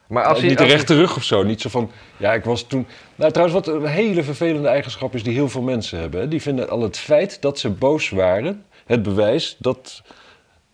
maar 0.09 0.25
als 0.25 0.41
niet 0.41 0.51
de 0.51 0.57
als 0.57 0.67
hij- 0.67 0.77
rechte 0.77 0.95
rug 0.95 1.17
of 1.17 1.23
zo. 1.23 1.43
Niet 1.43 1.61
zo 1.61 1.69
van, 1.69 1.91
ja, 2.17 2.33
ik 2.33 2.45
was 2.45 2.63
toen... 2.67 2.87
Nou, 3.15 3.33
trouwens, 3.33 3.67
wat 3.67 3.75
een 3.75 3.87
hele 3.87 4.23
vervelende 4.23 4.69
eigenschap 4.69 5.15
is 5.15 5.23
die 5.23 5.33
heel 5.35 5.49
veel 5.49 5.63
mensen 5.63 5.99
hebben. 5.99 6.21
Hè? 6.21 6.29
Die 6.29 6.43
vinden 6.43 6.69
al 6.71 6.83
het 6.83 6.99
feit 6.99 7.43
dat 7.43 7.59
ze 7.59 7.71
boos 7.71 8.11
waren, 8.11 8.65
het 8.87 9.03
bewijs 9.03 9.57
dat, 9.59 10.03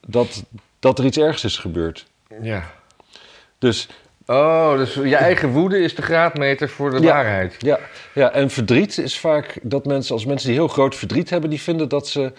dat, 0.06 0.44
dat 0.78 0.98
er 0.98 1.04
iets 1.04 1.18
ergs 1.18 1.44
is 1.44 1.56
gebeurd. 1.58 2.06
Ja. 2.42 2.70
Dus 3.58 3.88
Oh, 4.26 4.76
dus 4.76 4.94
je 4.94 5.16
eigen 5.16 5.48
woede 5.48 5.78
is 5.78 5.94
de 5.94 6.02
graadmeter 6.02 6.68
voor 6.68 6.90
de 6.90 7.00
Ja. 7.00 7.12
waarheid. 7.12 7.56
Ja, 7.58 7.78
ja, 8.14 8.30
en 8.30 8.50
verdriet 8.50 8.98
is 8.98 9.18
vaak 9.18 9.58
dat 9.62 9.84
mensen, 9.86 10.14
als 10.14 10.24
mensen 10.24 10.48
die 10.48 10.56
heel 10.58 10.68
groot 10.68 10.94
verdriet 10.94 11.30
hebben, 11.30 11.50
die 11.50 11.60
vinden 11.60 11.88
dat 11.88 12.08
ze 12.08 12.32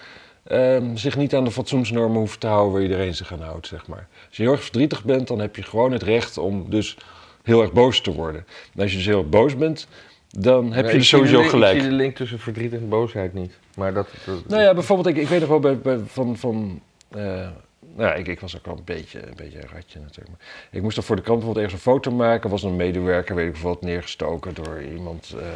ehm, 0.47 0.95
zich 0.95 1.17
niet 1.17 1.35
aan 1.35 1.43
de 1.43 1.51
fatsoensnormen 1.51 2.17
hoeven 2.17 2.39
te 2.39 2.47
houden 2.47 2.73
waar 2.73 2.81
iedereen 2.81 3.15
zich 3.15 3.31
aan 3.33 3.41
houdt, 3.41 3.67
zeg 3.67 3.87
maar. 3.87 4.07
Als 4.27 4.37
je 4.37 4.43
heel 4.43 4.51
erg 4.51 4.63
verdrietig 4.63 5.03
bent, 5.03 5.27
dan 5.27 5.39
heb 5.39 5.55
je 5.55 5.63
gewoon 5.63 5.91
het 5.91 6.03
recht 6.03 6.37
om 6.37 6.69
dus 6.69 6.97
heel 7.43 7.61
erg 7.61 7.71
boos 7.71 8.01
te 8.01 8.13
worden. 8.13 8.45
En 8.75 8.81
als 8.81 8.91
je 8.91 8.97
dus 8.97 9.05
heel 9.05 9.17
erg 9.19 9.29
boos 9.29 9.57
bent, 9.57 9.87
dan 10.29 10.73
heb 10.73 10.83
Nee, 10.83 10.93
je 10.93 10.99
dus 10.99 11.07
sowieso 11.07 11.37
link- 11.37 11.49
gelijk. 11.49 11.75
Ik 11.75 11.81
zie 11.81 11.89
de 11.89 11.95
link 11.95 12.15
tussen 12.15 12.39
verdriet 12.39 12.73
en 12.73 12.89
boosheid 12.89 13.33
niet. 13.33 13.57
Maar 13.75 13.93
dat... 13.93 14.07
dat- 14.25 14.47
Nou 14.47 14.61
ja, 14.61 14.73
bijvoorbeeld, 14.73 15.07
ik, 15.15 15.21
ik 15.21 15.27
weet 15.27 15.39
nog 15.39 15.49
wel 15.49 15.59
bij, 15.59 15.77
bij- 15.79 15.99
van. 16.07 16.37
van 16.37 16.81
eh, 17.11 17.47
nou, 17.95 18.17
ik, 18.19 18.27
ik 18.27 18.39
was 18.39 18.57
ook 18.57 18.65
wel 18.65 18.77
een 18.77 18.83
beetje, 18.83 19.27
een 19.27 19.35
beetje 19.35 19.57
een 19.57 19.69
ratje 19.73 19.99
natuurlijk. 19.99 20.35
Ik 20.71 20.81
moest 20.81 20.95
dan 20.95 21.03
voor 21.03 21.15
de 21.15 21.21
krant 21.21 21.37
bijvoorbeeld 21.37 21.65
ergens 21.65 21.85
een 21.85 21.91
foto 21.91 22.11
maken. 22.11 22.49
Was 22.49 22.63
een 22.63 22.75
medewerker, 22.75 23.35
weet 23.35 23.57
ik 23.57 23.81
neergestoken 23.81 24.53
door 24.53 24.83
iemand, 24.83 25.33
eh, 25.39 25.47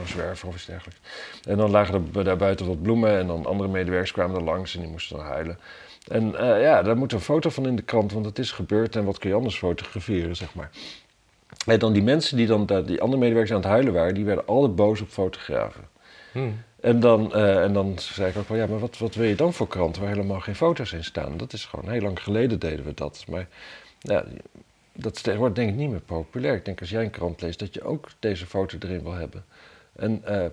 een 0.00 0.06
zwerver 0.06 0.48
of 0.48 0.54
iets 0.54 0.66
dergelijks. 0.66 1.00
En 1.48 1.56
dan 1.56 1.70
lagen 1.70 2.08
er 2.14 2.24
daar 2.24 2.36
buiten 2.36 2.66
wat 2.66 2.82
bloemen 2.82 3.18
en 3.18 3.26
dan 3.26 3.46
andere 3.46 3.70
medewerkers 3.70 4.12
kwamen 4.12 4.36
er 4.36 4.42
langs 4.42 4.74
en 4.74 4.80
die 4.80 4.90
moesten 4.90 5.16
dan 5.16 5.26
huilen. 5.26 5.58
En 6.08 6.34
eh, 6.38 6.62
ja, 6.62 6.82
daar 6.82 6.96
moet 6.96 7.12
een 7.12 7.20
foto 7.20 7.50
van 7.50 7.66
in 7.66 7.76
de 7.76 7.82
krant, 7.82 8.12
want 8.12 8.26
het 8.26 8.38
is 8.38 8.50
gebeurd 8.50 8.96
en 8.96 9.04
wat 9.04 9.18
kun 9.18 9.30
je 9.30 9.36
anders 9.36 9.58
fotograferen, 9.58 10.36
zeg 10.36 10.54
maar. 10.54 10.70
En 11.66 11.78
dan 11.78 11.92
die 11.92 12.02
mensen 12.02 12.36
die 12.36 12.46
dan, 12.46 12.66
die 12.66 13.00
andere 13.00 13.20
medewerkers 13.20 13.50
aan 13.50 13.60
het 13.60 13.70
huilen 13.70 13.92
waren, 13.92 14.14
die 14.14 14.24
werden 14.24 14.46
altijd 14.46 14.74
boos 14.74 15.00
op 15.00 15.08
fotografen. 15.08 15.88
Hm. 16.32 16.50
En 16.86 17.00
dan, 17.00 17.34
eh, 17.34 17.62
en 17.62 17.72
dan 17.72 17.98
zei 17.98 18.30
ik 18.30 18.36
ook 18.36 18.48
wel, 18.48 18.58
ja, 18.58 18.66
maar 18.66 18.78
wat, 18.78 18.98
wat 18.98 19.14
wil 19.14 19.26
je 19.26 19.34
dan 19.34 19.52
voor 19.52 19.68
krant 19.68 19.96
waar 19.96 20.08
helemaal 20.08 20.40
geen 20.40 20.54
foto's 20.54 20.92
in 20.92 21.04
staan? 21.04 21.36
Dat 21.36 21.52
is 21.52 21.64
gewoon, 21.64 21.90
heel 21.90 22.00
lang 22.00 22.22
geleden 22.22 22.58
deden 22.58 22.84
we 22.84 22.94
dat. 22.94 23.24
Maar 23.28 23.48
ja, 24.00 24.24
dat 24.92 25.16
is 25.16 25.22
tegenwoordig 25.22 25.56
denk 25.56 25.70
ik 25.70 25.76
niet 25.76 25.90
meer 25.90 26.00
populair. 26.00 26.54
Ik 26.54 26.64
denk 26.64 26.80
als 26.80 26.90
jij 26.90 27.04
een 27.04 27.10
krant 27.10 27.40
leest, 27.40 27.58
dat 27.58 27.74
je 27.74 27.82
ook 27.82 28.08
deze 28.18 28.46
foto 28.46 28.78
erin 28.80 29.02
wil 29.02 29.12
hebben. 29.12 29.44
En 29.92 30.24
eh, 30.24 30.50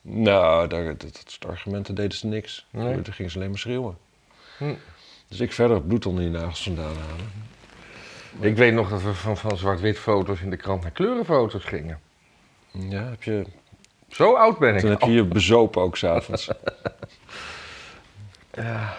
nou, 0.00 0.68
daar, 0.68 0.84
dat, 0.84 1.00
dat 1.00 1.24
soort 1.26 1.46
argumenten 1.46 1.94
deden 1.94 2.18
ze 2.18 2.26
niks. 2.26 2.66
Nee. 2.70 3.02
Toen 3.02 3.14
gingen 3.14 3.30
ze 3.30 3.36
alleen 3.36 3.50
maar 3.50 3.58
schreeuwen. 3.58 3.96
Hm. 4.58 4.74
Dus 5.28 5.40
ik 5.40 5.52
verder 5.52 5.76
het 5.76 5.86
bloed 5.88 6.06
onder 6.06 6.22
die 6.22 6.32
nagels 6.32 6.62
vandaan 6.62 6.96
halen. 6.96 7.32
Ik 8.40 8.56
weet 8.56 8.72
nog 8.72 8.90
dat 8.90 9.02
we 9.02 9.14
van, 9.14 9.36
van 9.36 9.56
zwart-wit 9.56 9.98
foto's 9.98 10.40
in 10.40 10.50
de 10.50 10.56
krant 10.56 10.82
naar 10.82 10.90
kleurenfoto's 10.90 11.64
gingen. 11.64 12.00
Ja, 12.70 13.02
heb 13.02 13.22
je, 13.22 13.44
Zo 14.14 14.34
oud 14.34 14.58
ben 14.58 14.74
ik. 14.74 14.80
toen 14.80 14.90
heb 14.90 15.00
je 15.00 15.12
je 15.12 15.24
bezopen 15.24 15.82
ook 15.82 15.96
s'avonds. 15.96 16.48
Ja. 18.52 18.94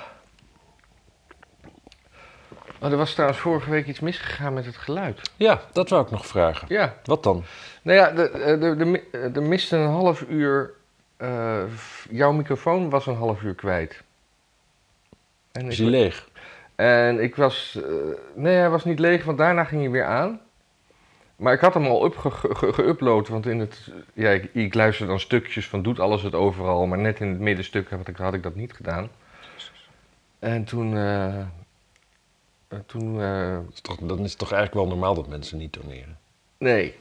Oh, 2.81 2.91
er 2.91 2.98
was 2.98 3.13
trouwens 3.13 3.39
vorige 3.39 3.69
week 3.69 3.88
iets 3.88 4.00
misgegaan 4.00 4.53
met 4.53 4.65
het 4.65 4.77
geluid. 4.77 5.31
ja, 5.36 5.62
dat 5.74 5.89
wou 5.89 6.03
ik 6.03 6.12
nog 6.12 6.27
vragen. 6.27 6.67
Ja. 6.69 6.95
Wat 7.03 7.24
dan? 7.24 7.43
Nou 7.81 7.98
ja, 7.98 8.12
de, 8.12 8.31
de, 8.34 8.57
de, 8.57 8.75
de, 8.75 8.86
mi- 8.86 9.03
er 9.12 9.43
miste 9.43 9.77
een 9.77 9.89
half 9.89 10.22
uur. 10.29 10.72
eh, 11.17 11.63
jouw 12.10 12.31
microfoon 12.31 12.89
was 12.89 13.05
een 13.05 13.15
half 13.15 13.41
uur 13.41 13.55
kwijt. 13.55 14.03
En 15.51 15.67
Is 15.67 15.77
die 15.77 15.89
leeg? 15.89 16.27
en 16.75 17.19
ik 17.19 17.36
was. 17.36 17.79
eh, 17.84 17.91
nee, 18.34 18.55
hij 18.55 18.69
was 18.69 18.86
niet 18.86 19.00
leeg, 19.00 19.24
want 19.24 19.38
daarna 19.38 19.63
ging 19.63 19.81
hij 19.81 19.91
weer 19.91 20.05
aan. 20.05 20.39
Maar 21.36 21.54
ik 21.54 21.60
had 21.60 21.74
hem 21.74 21.86
al 21.86 22.12
geüpload, 22.74 23.27
want 23.30 23.46
in 23.46 23.60
het. 23.60 23.92
Ja, 24.13 24.30
ik, 24.30 24.50
ik 24.54 24.74
luister 24.74 25.08
dan 25.08 25.20
stukjes 25.20 25.68
van 25.68 25.82
doet 25.84 26.00
alles 26.00 26.22
het 26.22 26.36
overal, 26.36 26.86
maar 26.88 26.98
net 26.98 27.20
in 27.20 27.27
het 27.30 27.39
middenstuk 27.39 27.89
had 27.89 28.08
ik, 28.08 28.18
had 28.18 28.34
ik 28.34 28.44
dat 28.44 28.56
niet 28.56 28.74
gedaan. 28.74 29.10
En 30.39 30.63
toen. 30.63 30.96
eh, 30.98 31.39
eh, 31.39 31.46
toen. 32.86 33.22
eh, 33.22 33.54
Dat 33.54 33.74
is 33.74 33.82
toch- 33.82 33.98
Dan 34.00 34.20
is 34.24 34.30
het 34.30 34.39
toch 34.39 34.51
eigenlijk 34.51 34.74
wel 34.88 34.96
normaal 34.98 35.15
dat 35.15 35.27
mensen 35.27 35.58
niet 35.58 35.74
doneren. 35.82 36.18
Nee. 36.58 36.96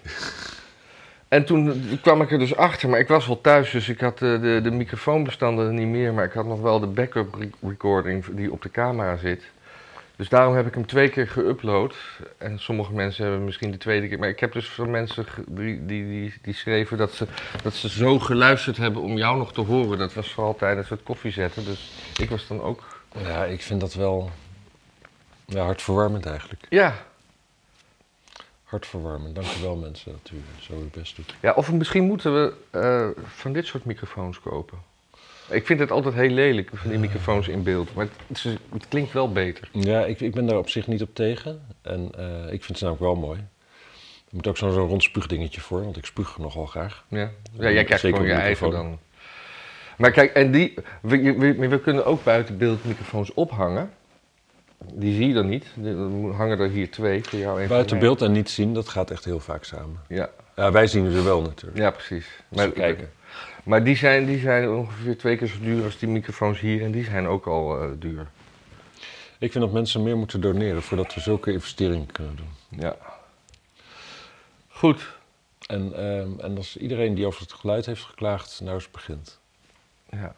En 1.29 1.45
toen 1.45 1.83
kwam 2.03 2.23
ik 2.23 2.33
er 2.33 2.38
dus 2.38 2.57
achter, 2.57 2.88
maar 2.88 2.99
ik 3.00 3.09
was 3.09 3.26
wel 3.26 3.41
thuis, 3.41 3.71
dus 3.71 3.88
ik 3.88 4.00
had 4.00 4.19
de, 4.19 4.38
de, 4.41 4.61
de 4.62 4.71
microfoonbestanden 4.71 5.75
niet 5.75 5.87
meer, 5.88 6.12
maar 6.14 6.25
ik 6.25 6.33
had 6.33 6.47
nog 6.47 6.61
wel 6.61 6.81
de 6.81 6.87
backup 6.87 7.35
re- 7.35 7.69
recording 7.69 8.25
die 8.25 8.53
op 8.53 8.62
de 8.62 8.71
camera 8.71 9.17
zit. 9.17 9.43
Dus 10.16 10.28
daarom 10.28 10.54
heb 10.54 10.66
ik 10.66 10.75
hem 10.75 10.87
twee 10.87 11.09
keer 11.09 11.28
geüpload. 11.28 12.23
En 12.38 12.59
sommige 12.59 12.92
mensen 12.92 13.25
hebben 13.25 13.44
misschien 13.44 13.71
de 13.71 13.76
tweede 13.76 14.09
keer. 14.09 14.18
Maar 14.18 14.28
ik 14.28 14.40
heb 14.40 14.52
dus 14.52 14.68
van 14.68 14.90
mensen 14.90 15.26
die, 15.47 15.87
die, 15.87 16.06
die, 16.06 16.35
die 16.42 16.54
schreven 16.54 16.99
dat 16.99 17.12
ze, 17.12 17.26
dat 17.62 17.75
ze 17.75 17.88
zo 17.88 18.18
geluisterd 18.18 18.76
hebben 18.76 19.02
om 19.02 19.16
jou 19.16 19.38
nog 19.38 19.52
te 19.52 19.61
horen. 19.61 19.99
Dat 19.99 20.14
was 20.14 20.33
vooral 20.33 20.56
tijdens 20.56 20.88
het 20.88 21.02
koffiezetten. 21.02 21.64
Dus 21.64 21.92
ik 22.18 22.30
was 22.30 22.47
dan 22.47 22.62
ook. 22.62 23.02
Ja, 23.18 23.44
ik 23.44 23.62
vind 23.62 23.80
dat 23.80 23.94
wel 23.94 24.30
ja, 25.44 25.64
hartverwarmend 25.64 26.26
eigenlijk. 26.26 26.66
Ja, 26.68 26.94
hartverwarmend. 28.64 29.35
Dank 29.35 29.47
u 29.59 29.62
wel 29.62 29.76
mensen 29.76 30.12
dat 30.12 30.30
u 30.33 30.42
zo 30.61 30.73
uw 30.73 30.90
best 30.92 31.16
doet. 31.16 31.35
Ja, 31.40 31.52
of 31.52 31.73
misschien 31.73 32.04
moeten 32.04 32.35
we 32.35 32.54
eh, 32.71 33.25
van 33.26 33.52
dit 33.52 33.66
soort 33.66 33.85
microfoons 33.85 34.40
kopen. 34.40 34.78
Ik 35.49 35.67
vind 35.67 35.81
het 35.81 35.91
altijd 35.91 36.15
heel 36.15 36.31
lelijk, 36.31 36.71
van 36.75 36.91
die 36.91 36.99
microfoons 36.99 37.49
in 37.49 37.63
beeld. 37.63 37.95
Maar 37.95 38.07
het, 38.27 38.89
klinkt 38.89 39.13
wel 39.13 39.33
beter. 39.33 39.69
Ja, 39.73 40.05
ik, 40.05 40.21
ik 40.21 40.35
ben 40.35 40.47
daar 40.47 40.59
op 40.59 40.69
zich 40.69 40.87
niet 40.87 41.03
op 41.03 41.15
tegen. 41.15 41.67
En 41.83 42.11
eh, 42.17 42.53
ik 42.53 42.65
vind 42.65 42.79
ze 42.79 42.85
namelijk 42.85 43.13
wel 43.13 43.27
mooi. 43.27 43.39
Er 44.29 44.41
moet 44.41 44.47
ook 44.47 44.57
zo'n 44.57 44.73
zo'n 44.73 44.89
rond 44.89 45.03
spuugdingetje 45.03 45.61
voor, 45.61 45.83
want 45.85 45.97
ik 45.97 46.05
spuug 46.05 46.39
nogal 46.39 46.67
graag. 46.67 47.05
Ja, 47.09 47.31
ja 47.53 47.71
jij 47.71 47.85
krijgt 47.85 48.03
Zeker 48.03 48.19
gewoon 48.19 48.37
je 48.37 48.41
eigen 48.41 48.71
dan. 48.71 48.99
Maar 49.97 50.11
kijk, 50.11 50.33
en 50.33 50.51
die, 50.51 50.75
we, 51.03 51.35
we, 51.35 51.69
we 51.69 51.81
kunnen 51.81 52.07
ook 52.07 52.25
buiten 52.25 52.59
beeld 52.59 52.85
microfoons 52.85 53.35
ophangen. 53.35 53.91
Die 54.93 55.15
zie 55.15 55.29
je 55.29 55.35
dan 55.35 55.49
niet. 55.49 55.67
Er 55.85 56.33
hangen 56.33 56.59
er 56.59 56.69
hier 56.69 56.91
twee 56.91 57.25
voor 57.25 57.39
jou 57.39 57.61
en 57.61 57.67
voor 57.67 57.75
Buiten 57.77 57.99
beeld 57.99 58.23
en 58.23 58.33
niet 58.33 58.51
zien, 58.51 58.75
dat 58.75 58.89
gaat 58.89 59.11
echt 59.11 59.25
heel 59.25 59.41
vaak 59.41 59.65
samen. 59.65 60.01
Ja, 60.09 60.31
Ja, 60.57 60.73
wij 60.73 60.87
zien 60.87 61.11
ze 61.11 61.23
wel 61.23 61.43
natuurlijk. 61.43 61.79
ja 61.79 61.91
precies. 61.91 62.27
We 62.49 62.73
kijken. 62.73 63.11
Maar 63.64 63.85
die 63.85 63.97
zijn, 63.97 64.26
die 64.26 64.38
zijn 64.38 64.68
ongeveer 64.71 65.18
twee 65.18 65.37
keer 65.37 65.47
zo 65.49 65.59
duur 65.61 65.85
als 65.85 65.99
die 65.99 66.09
microfoons 66.09 66.61
hier. 66.61 66.83
En 66.83 66.90
die 66.90 67.04
zijn 67.04 67.26
ook 67.26 67.47
al 67.47 67.83
eh, 67.83 67.90
duur. 67.99 68.30
Ik 69.38 69.52
vind 69.52 69.64
dat 69.64 69.73
mensen 69.73 70.02
meer 70.02 70.16
moeten 70.16 70.40
doneren 70.40 70.83
voordat 70.83 71.14
we 71.14 71.21
zulke 71.21 71.52
investeringen 71.52 72.12
kunnen 72.12 72.37
doen. 72.37 72.80
Ja. 72.80 72.97
Goed. 74.68 75.16
En, 75.66 75.92
ehm, 75.92 76.40
en 76.40 76.56
als 76.56 76.76
iedereen 76.76 77.14
die 77.14 77.26
over 77.26 77.40
het 77.40 77.52
geluid 77.52 77.87
heeft 77.87 78.02
geklaagd, 78.02 78.61
nou 78.61 78.75
eens 78.75 78.90
begint. 78.90 79.38
Ja. 80.11 80.35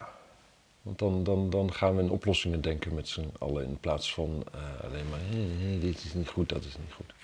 Want 0.82 0.98
dan, 0.98 1.24
dan, 1.24 1.50
dan 1.50 1.72
gaan 1.72 1.96
we 1.96 2.02
in 2.02 2.10
oplossingen 2.10 2.60
denken 2.60 2.94
met 2.94 3.08
z'n 3.08 3.32
allen 3.38 3.64
in 3.64 3.78
plaats 3.80 4.14
van 4.14 4.44
eh, 4.52 4.84
alleen 4.84 5.08
maar 5.08 5.20
"Eh, 5.30 5.74
eh, 5.74 5.80
dit 5.80 6.04
is 6.04 6.14
niet 6.14 6.28
goed, 6.28 6.48
dat 6.48 6.64
is 6.64 6.76
niet 6.78 6.92
goed. 6.92 7.14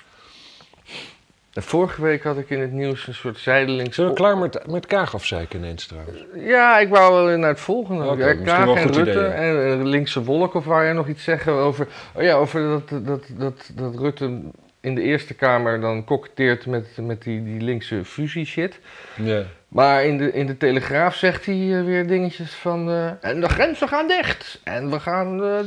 En 1.53 1.63
vorige 1.63 2.03
week 2.03 2.23
had 2.23 2.39
ik 2.39 2.51
in 2.51 2.61
het 2.61 2.73
nieuws 2.73 3.07
een 3.07 3.15
soort 3.15 3.39
zijdelings... 3.39 3.95
Zullen 3.95 4.11
we 4.11 4.17
klaar 4.17 4.39
met, 4.39 4.67
met 4.67 4.87
Kaag 4.87 5.15
afzeiken 5.15 5.59
ineens 5.59 5.87
trouwens? 5.87 6.25
Ja, 6.35 6.79
ik 6.79 6.89
wou 6.89 7.27
wel 7.27 7.39
naar 7.39 7.49
het 7.49 7.61
volgende. 7.61 8.05
Ja, 8.05 8.15
misschien 8.15 8.45
Kaag 8.45 8.77
en 8.77 8.83
goed 8.83 8.97
Rutte 8.97 9.11
idee, 9.11 9.23
ja. 9.23 9.31
en 9.31 9.81
eh, 9.81 9.85
linkse 9.85 10.23
wolk 10.23 10.55
of 10.55 10.65
waar 10.65 10.85
jij 10.85 10.93
nog 10.93 11.09
iets 11.09 11.25
zeggen 11.25 11.53
over... 11.53 11.89
Oh 12.15 12.23
ja, 12.23 12.35
over 12.35 12.69
dat, 12.69 13.07
dat, 13.07 13.25
dat, 13.29 13.71
dat 13.75 13.95
Rutte 13.97 14.41
in 14.81 14.95
de 14.95 15.03
Eerste 15.03 15.35
Kamer 15.35 15.81
dan 15.81 16.05
koketteert 16.05 16.67
met, 16.67 16.97
met 16.97 17.23
die, 17.23 17.45
die 17.45 17.61
linkse 17.61 18.05
fusie-shit. 18.05 18.79
Ja. 19.17 19.45
Maar 19.73 20.05
in 20.05 20.19
de, 20.19 20.33
in 20.33 20.47
de 20.47 20.57
Telegraaf 20.57 21.17
zegt 21.17 21.47
hij 21.47 21.79
eh, 21.79 21.85
weer 21.85 22.07
dingetjes 22.07 22.53
van... 22.55 22.91
eh, 22.91 23.11
en 23.25 23.41
de 23.41 23.49
grenzen 23.49 23.89
gaan 23.89 24.09
dicht. 24.09 24.61
En 24.65 24.91
we 24.91 25.01
gaan... 25.01 25.43
eh, 25.45 25.59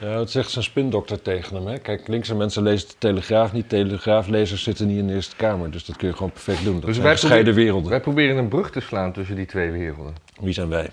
Ja, 0.00 0.18
het 0.18 0.30
zegt 0.30 0.50
zijn 0.50 0.64
spindokter 0.64 1.22
tegen 1.22 1.56
hem. 1.56 1.66
Hè? 1.66 1.78
Kijk, 1.78 2.08
linkse 2.08 2.34
mensen 2.34 2.62
lezen 2.62 2.88
de 2.88 2.94
Telegraaf 2.98 3.52
niet. 3.52 3.68
Telegraaflezers 3.68 4.62
zitten 4.62 4.86
niet 4.86 4.98
in 4.98 5.06
de 5.06 5.14
Eerste 5.14 5.36
Kamer. 5.36 5.70
Dus 5.70 5.84
dat 5.84 5.96
kun 5.96 6.08
je 6.08 6.14
gewoon 6.14 6.32
perfect 6.32 6.64
doen. 6.64 6.72
Dat 6.74 6.82
Dus 6.82 6.92
zijn 6.94 7.06
wij 7.06 7.16
gescheiden 7.16 7.54
werelden. 7.54 7.90
wij 7.90 8.00
proberen 8.00 8.36
een 8.36 8.48
brug 8.48 8.70
te 8.70 8.80
slaan 8.80 9.12
tussen 9.12 9.36
die 9.36 9.46
twee 9.46 9.70
werelden. 9.70 10.14
Wie 10.40 10.52
zijn 10.52 10.68
wij? 10.68 10.90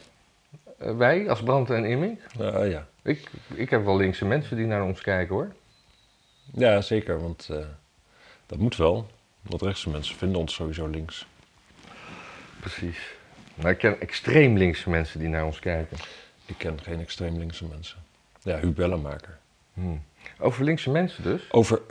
Wij, 0.77 1.29
als 1.29 1.43
Brandt 1.43 1.69
en 1.69 1.85
Imming. 1.85 2.19
Ja, 2.37 2.63
ja. 2.63 2.87
Ik, 3.03 3.29
ik 3.53 3.69
heb 3.69 3.85
wel 3.85 3.97
linkse 3.97 4.25
mensen 4.25 4.57
die 4.57 4.65
naar 4.65 4.83
ons 4.83 5.01
kijken 5.01 5.35
hoor. 5.35 5.51
ja, 6.53 6.81
zeker. 6.81 7.21
Want 7.21 7.49
dat 8.45 8.57
moet 8.57 8.75
wel. 8.75 9.07
Want 9.41 9.61
rechtse 9.61 9.89
mensen 9.89 10.15
vinden 10.15 10.39
ons 10.39 10.53
sowieso 10.53 10.87
links. 10.87 11.27
Precies. 12.59 13.17
Maar 13.53 13.71
ik 13.71 13.77
ken 13.77 14.01
extreem 14.01 14.57
linkse 14.57 14.89
mensen 14.89 15.19
die 15.19 15.29
naar 15.29 15.45
ons 15.45 15.59
kijken. 15.59 15.97
Ik 16.45 16.55
ken 16.57 16.79
geen 16.81 16.99
extreem 16.99 17.37
linkse 17.37 17.65
mensen. 17.65 17.97
Ja, 18.41 18.59
Huub 18.59 18.75
Bellemaker. 18.75 19.37
Hmm. 19.73 20.01
Over 20.39 20.63
linkse 20.63 20.89
mensen 20.89 21.23
dus. 21.23 21.51
Over... 21.51 21.81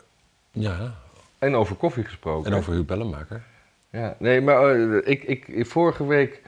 Ja, 0.51 0.95
En 1.39 1.55
over 1.55 1.77
koffie 1.77 2.05
gesproken. 2.05 2.53
en 2.53 2.59
over 2.59 2.73
Huub 2.73 2.87
Bellemaker. 2.87 3.43
Ja, 3.91 4.17
nee, 4.19 4.41
maar 4.41 4.75
eh, 4.75 4.99
ik, 5.05 5.25
ik, 5.25 5.67
vorige 5.67 6.07
week 6.07 6.43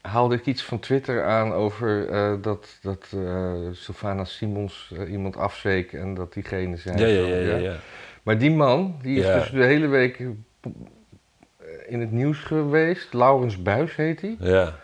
haalde 0.00 0.34
ik 0.34 0.46
iets 0.46 0.62
van 0.62 0.78
Twitter 0.78 1.24
aan 1.24 1.52
over 1.52 2.08
eh, 2.08 2.32
dat, 2.42 2.78
dat 2.82 3.06
eh 3.14 3.54
Sylvana 3.72 4.24
Simons 4.24 4.92
iemand 5.08 5.36
afzeek 5.36 5.92
en 5.92 6.14
dat 6.14 6.32
diegene 6.32 6.76
zei... 6.76 6.98
Ja, 6.98 7.06
ja, 7.06 7.36
ja, 7.36 7.36
ja. 7.36 7.56
ja. 7.56 7.76
Maar 8.22 8.38
die 8.38 8.50
man, 8.50 8.98
die 9.02 9.18
is 9.18 9.26
dus 9.26 9.50
de 9.50 9.64
hele 9.64 9.86
week 9.86 10.26
in 11.86 12.00
het 12.00 12.12
nieuws 12.12 12.38
geweest. 12.38 13.12
Laurens 13.12 13.62
Buis 13.62 13.96
heet 13.96 14.20
hij. 14.20 14.36
ja. 14.40 14.74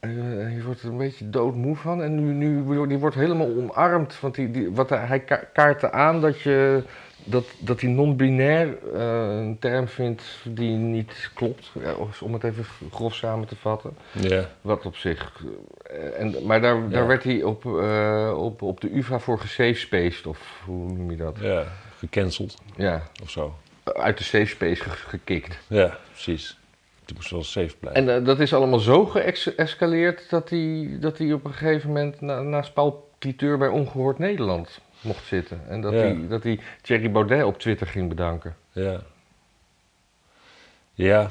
Eh, 0.00 0.10
je 0.56 0.62
wordt 0.64 0.82
er 0.82 0.88
een 0.88 0.96
beetje 0.96 1.30
doodmoe 1.30 1.76
van. 1.76 2.02
En 2.02 2.14
nu, 2.14 2.32
nu 2.62 2.86
die 2.86 2.98
wordt 2.98 3.16
helemaal 3.16 3.46
omarmd. 3.56 4.20
Want 4.20 4.34
die, 4.34 4.50
die, 4.50 4.70
wat 4.70 4.88
hij, 4.90 4.98
hij 5.06 5.20
ka- 5.20 5.44
kaartte 5.52 5.90
aan 5.92 6.20
dat 6.20 6.40
je 6.40 6.82
dat, 7.24 7.44
dat 7.58 7.80
hij 7.80 7.90
non-binair 7.90 8.68
eh, 8.94 9.38
een 9.38 9.56
term 9.58 9.88
vindt 9.88 10.22
die 10.44 10.76
niet 10.76 11.30
klopt. 11.34 11.70
Ja, 11.80 11.94
om 12.20 12.32
het 12.32 12.44
even 12.44 12.64
grof 12.90 13.14
samen 13.14 13.48
te 13.48 13.56
vatten. 13.56 13.96
ja. 14.12 14.44
Wat 14.60 14.86
op 14.86 14.96
zich. 14.96 15.42
eh, 15.82 16.20
en, 16.20 16.34
maar 16.46 16.60
daar, 16.60 16.88
daar 16.88 17.06
werd 17.06 17.22
hij 17.24 17.42
op, 17.42 17.64
eh, 17.66 18.34
op, 18.36 18.62
op 18.62 18.80
de 18.80 18.96
UVA 18.96 19.18
voor 19.18 19.38
gesafespaced. 19.38 20.26
Of 20.26 20.62
hoe 20.64 20.92
noem 20.92 21.10
je 21.10 21.16
dat? 21.16 21.36
ja. 21.40 21.64
Gecanceld 21.98 22.56
Ja, 22.76 23.02
of 23.22 23.30
zo. 23.30 23.54
Uit 23.94 24.18
de 24.18 24.24
safe 24.24 24.46
space 24.46 24.82
ge- 24.82 24.90
gekikt. 25.08 25.58
Ja, 25.66 25.98
precies. 26.10 26.58
Het 27.06 27.14
moest 27.14 27.30
wel 27.30 27.44
safe 27.44 27.76
blijven. 27.80 28.08
En 28.08 28.16
eh, 28.20 28.24
dat 28.24 28.40
is 28.40 28.54
allemaal 28.54 28.78
zo 28.78 29.06
geëscaleerd 29.06 30.30
dat 30.30 30.50
hij, 30.50 30.96
dat 31.00 31.18
hij 31.18 31.32
op 31.32 31.44
een 31.44 31.52
gegeven 31.52 31.88
moment 31.88 32.20
na, 32.20 32.40
naast 32.40 32.72
Paul 32.72 33.10
Cliteur 33.18 33.58
bij 33.58 33.68
Ongehoord 33.68 34.18
Nederland 34.18 34.80
mocht 35.00 35.24
zitten. 35.24 35.60
En 35.68 35.80
dat, 35.80 35.92
Ja. 35.92 35.98
hij, 35.98 36.18
dat 36.28 36.42
hij 36.42 36.60
Thierry 36.82 37.10
Baudet 37.10 37.44
op 37.44 37.58
Twitter 37.58 37.86
ging 37.86 38.08
bedanken. 38.08 38.56
Ja. 38.72 39.00
Ja. 40.94 41.30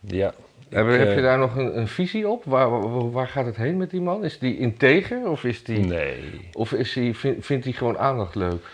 Ja. 0.00 0.34
heb, 0.68 0.86
Ik, 0.88 0.98
heb 0.98 1.08
eh, 1.08 1.14
je 1.14 1.22
daar 1.22 1.38
nog 1.38 1.56
een, 1.56 1.78
een 1.78 1.88
visie 1.88 2.28
op? 2.28 2.44
Waar, 2.44 2.70
waar, 2.70 3.10
waar 3.10 3.28
gaat 3.28 3.46
het 3.46 3.56
heen 3.56 3.76
met 3.76 3.90
die 3.90 4.00
man? 4.00 4.24
Is 4.24 4.38
die 4.38 4.58
integer 4.58 5.28
of, 5.28 5.44
is 5.44 5.64
die, 5.64 5.78
Nee. 5.78 6.48
of 6.52 6.72
is 6.72 6.92
die, 6.92 7.16
vind- 7.16 7.44
vindt 7.44 7.64
hij 7.64 7.72
gewoon 7.72 7.98
aandacht 7.98 8.34
leuk? 8.34 8.64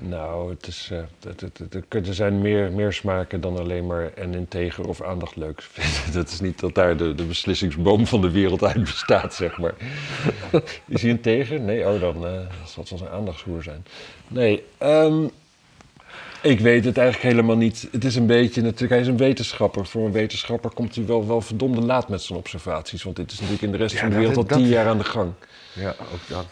Nou, 0.00 0.50
het 0.50 0.66
is, 0.66 0.88
eh, 0.92 0.98
het, 1.26 1.40
het, 1.40 2.06
er 2.08 2.14
zijn 2.14 2.40
meer, 2.40 2.72
meer 2.72 2.92
smaken 2.92 3.40
dan 3.40 3.58
alleen 3.58 3.86
maar 3.86 4.12
en 4.14 4.34
integer 4.34 4.88
of 4.88 5.02
aandacht 5.02 5.36
leuk. 5.36 5.64
Dat 6.12 6.28
is 6.28 6.40
niet 6.40 6.60
dat 6.60 6.74
daar 6.74 6.96
de, 6.96 7.14
de 7.14 7.24
beslissingsboom 7.24 8.06
van 8.06 8.20
de 8.20 8.30
wereld 8.30 8.64
uit 8.64 8.80
bestaat, 8.80 9.34
zeg 9.34 9.58
maar. 9.58 9.74
Is 10.86 11.02
hij 11.02 11.10
integer? 11.10 11.60
Nee, 11.60 11.86
oh, 11.88 12.00
dan 12.00 12.26
eh 12.26 12.32
zal 12.66 12.82
het 12.82 12.88
wel 12.90 12.98
zijn 12.98 13.10
aandachtshoer 13.10 13.62
zijn. 13.62 13.84
Nee, 14.28 14.64
ehm, 14.78 15.24
ik 16.42 16.60
weet 16.60 16.84
het 16.84 16.98
eigenlijk 16.98 17.28
helemaal 17.34 17.56
niet. 17.56 17.88
Het 17.92 18.04
is 18.04 18.16
een 18.16 18.26
beetje, 18.26 18.62
natuurlijk, 18.62 18.90
hij 18.90 19.00
is 19.00 19.06
een 19.06 19.16
wetenschapper. 19.16 19.86
Voor 19.86 20.04
een 20.06 20.12
wetenschapper 20.12 20.70
komt 20.70 20.94
hij 20.94 21.06
wel, 21.06 21.26
wel 21.26 21.40
verdomde 21.40 21.80
laat 21.80 22.08
met 22.08 22.22
zijn 22.22 22.38
observaties. 22.38 23.02
Want 23.02 23.16
dit 23.16 23.30
is 23.30 23.36
natuurlijk 23.40 23.62
in 23.64 23.70
de 23.72 23.76
rest 23.76 23.94
Ja, 23.94 24.00
van 24.00 24.08
de 24.08 24.14
dat- 24.14 24.24
wereld 24.24 24.42
al 24.42 24.46
dat- 24.56 24.58
tien 24.58 24.68
jaar 24.68 24.86
aan 24.86 24.98
de 24.98 25.04
gang. 25.04 25.32
Ja, 25.72 25.94
ook 26.12 26.28
dat. 26.28 26.46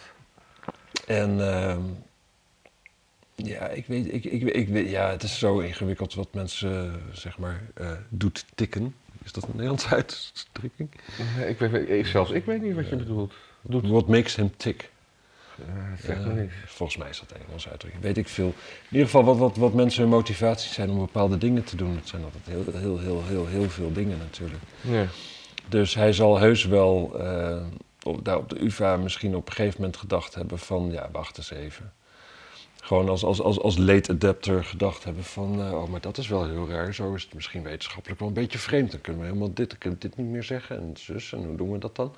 En 1.05 1.49
ehm, 1.53 1.79
ja, 3.45 3.67
ik 3.67 3.85
weet, 3.85 4.13
ik, 4.13 4.23
ik, 4.23 4.41
ik 4.41 4.67
weet, 4.67 4.89
ja, 4.89 5.11
het 5.11 5.23
is 5.23 5.39
zo 5.39 5.59
ingewikkeld 5.59 6.13
wat 6.13 6.33
mensen, 6.33 7.01
zeg 7.11 7.37
maar, 7.37 7.61
eh, 7.73 7.91
doet 8.09 8.45
tikken. 8.55 8.95
Is 9.23 9.31
dat 9.31 9.43
een 9.43 9.49
Nederlands 9.51 9.87
uitdrukking? 9.93 10.89
Nee, 11.37 11.49
Ik 11.49 11.59
weet, 11.59 11.89
ik, 11.89 12.05
zelfs 12.05 12.31
ik 12.31 12.45
weet 12.45 12.61
niet 12.61 12.75
wat 12.75 12.89
je 12.89 12.95
bedoelt. 12.95 13.33
Doet, 13.61 13.87
What 13.87 14.07
makes 14.07 14.35
him 14.35 14.51
tick? 14.57 14.91
Eh, 16.07 16.25
niks. 16.25 16.53
volgens 16.65 16.97
mij 16.97 17.09
is 17.09 17.19
dat 17.19 17.31
een 17.31 17.45
Engelse 17.47 17.69
uitdrukking. 17.69 18.03
Weet 18.03 18.17
ik 18.17 18.27
veel. 18.27 18.47
In 18.47 18.53
ieder 18.91 19.05
geval 19.05 19.23
wat, 19.23 19.37
wat, 19.37 19.57
wat 19.57 19.73
mensen 19.73 20.01
hun 20.01 20.11
motivaties 20.11 20.73
zijn 20.73 20.89
om 20.89 20.97
bepaalde 20.97 21.37
dingen 21.37 21.63
te 21.63 21.75
doen. 21.75 21.95
Het 21.95 22.07
zijn 22.07 22.23
altijd 22.23 22.45
heel, 22.45 22.63
heel, 22.79 22.99
heel, 22.99 23.23
heel, 23.25 23.47
heel 23.47 23.69
veel 23.69 23.93
dingen 23.93 24.17
natuurlijk. 24.17 24.63
Ja. 24.81 25.05
Dus 25.69 25.95
hij 25.95 26.13
zal 26.13 26.39
heus 26.39 26.65
wel 26.65 26.97
op, 28.03 28.25
daar 28.25 28.37
op 28.37 28.49
de 28.49 28.63
UvA 28.63 28.97
misschien 28.97 29.35
op 29.35 29.47
een 29.47 29.53
gegeven 29.53 29.81
moment 29.81 29.97
gedacht 29.97 30.35
hebben 30.35 30.59
van... 30.59 30.91
ja, 30.91 31.09
wacht 31.11 31.37
eens 31.37 31.51
even. 31.51 31.93
Gewoon 32.87 33.09
als, 33.09 33.23
als, 33.23 33.41
als, 33.41 33.59
als 33.59 33.77
late 33.77 34.11
adapter 34.11 34.63
gedacht 34.63 35.03
hebben 35.03 35.23
van... 35.23 35.61
eh, 35.61 35.73
oh, 35.73 35.87
maar 35.89 36.01
dat 36.01 36.17
is 36.17 36.27
wel 36.27 36.45
heel 36.47 36.69
raar. 36.69 36.93
Zo 36.93 37.13
is 37.13 37.23
het 37.23 37.33
misschien 37.33 37.63
wetenschappelijk 37.63 38.19
wel 38.19 38.27
een 38.29 38.33
beetje 38.33 38.57
vreemd. 38.57 38.91
Dan 38.91 39.01
kunnen 39.01 39.21
we 39.21 39.27
helemaal 39.27 39.53
dit, 39.53 39.77
kunnen 39.77 39.99
dit 39.99 40.17
niet 40.17 40.27
meer 40.27 40.43
zeggen. 40.43 40.77
En 40.77 40.91
zus, 40.97 41.33
en 41.33 41.43
hoe 41.45 41.55
doen 41.55 41.71
we 41.71 41.77
dat 41.77 41.95
dan? 41.95 42.15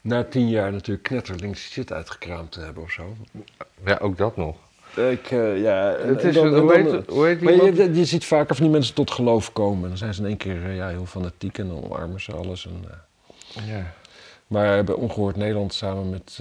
Na 0.00 0.24
tien 0.24 0.48
jaar 0.48 0.72
natuurlijk 0.72 1.06
knetterlinks 1.08 1.70
shit 1.70 1.92
uitgekraamd 1.92 2.52
te 2.52 2.60
hebben 2.60 2.82
of 2.82 2.90
zo. 2.90 3.16
ja, 3.84 3.98
ook 4.02 4.16
dat 4.18 4.36
nog. 4.36 4.56
Ik, 5.10 5.30
eh, 5.30 5.62
ja... 5.62 5.96
Het 5.98 6.24
is, 6.24 6.34
dan- 6.34 6.48
hoe, 6.58 6.72
dan- 6.82 6.92
heet, 6.94 7.06
hoe 7.08 7.26
heet 7.26 7.38
die 7.40 7.56
maar 7.56 7.64
je, 7.74 7.94
je 7.94 8.04
ziet 8.04 8.24
vaker 8.24 8.54
van 8.54 8.64
die 8.64 8.72
mensen 8.74 8.94
tot 8.94 9.10
geloof 9.10 9.52
komen. 9.52 9.88
Dan 9.88 9.98
zijn 9.98 10.14
ze 10.14 10.20
in 10.20 10.26
één 10.26 10.36
keer 10.36 10.64
eh, 10.64 10.76
ja, 10.76 10.88
heel 10.88 11.06
fanatiek 11.06 11.58
en 11.58 11.68
dan 11.68 11.84
omarmen 11.84 12.20
ze 12.20 12.32
alles. 12.32 12.66
En, 12.66 12.84
Ja. 13.66 13.92
maar 14.46 14.84
bij 14.84 14.94
Ongehoord 14.94 15.36
Nederland 15.36 15.74
samen 15.74 16.10
met, 16.10 16.38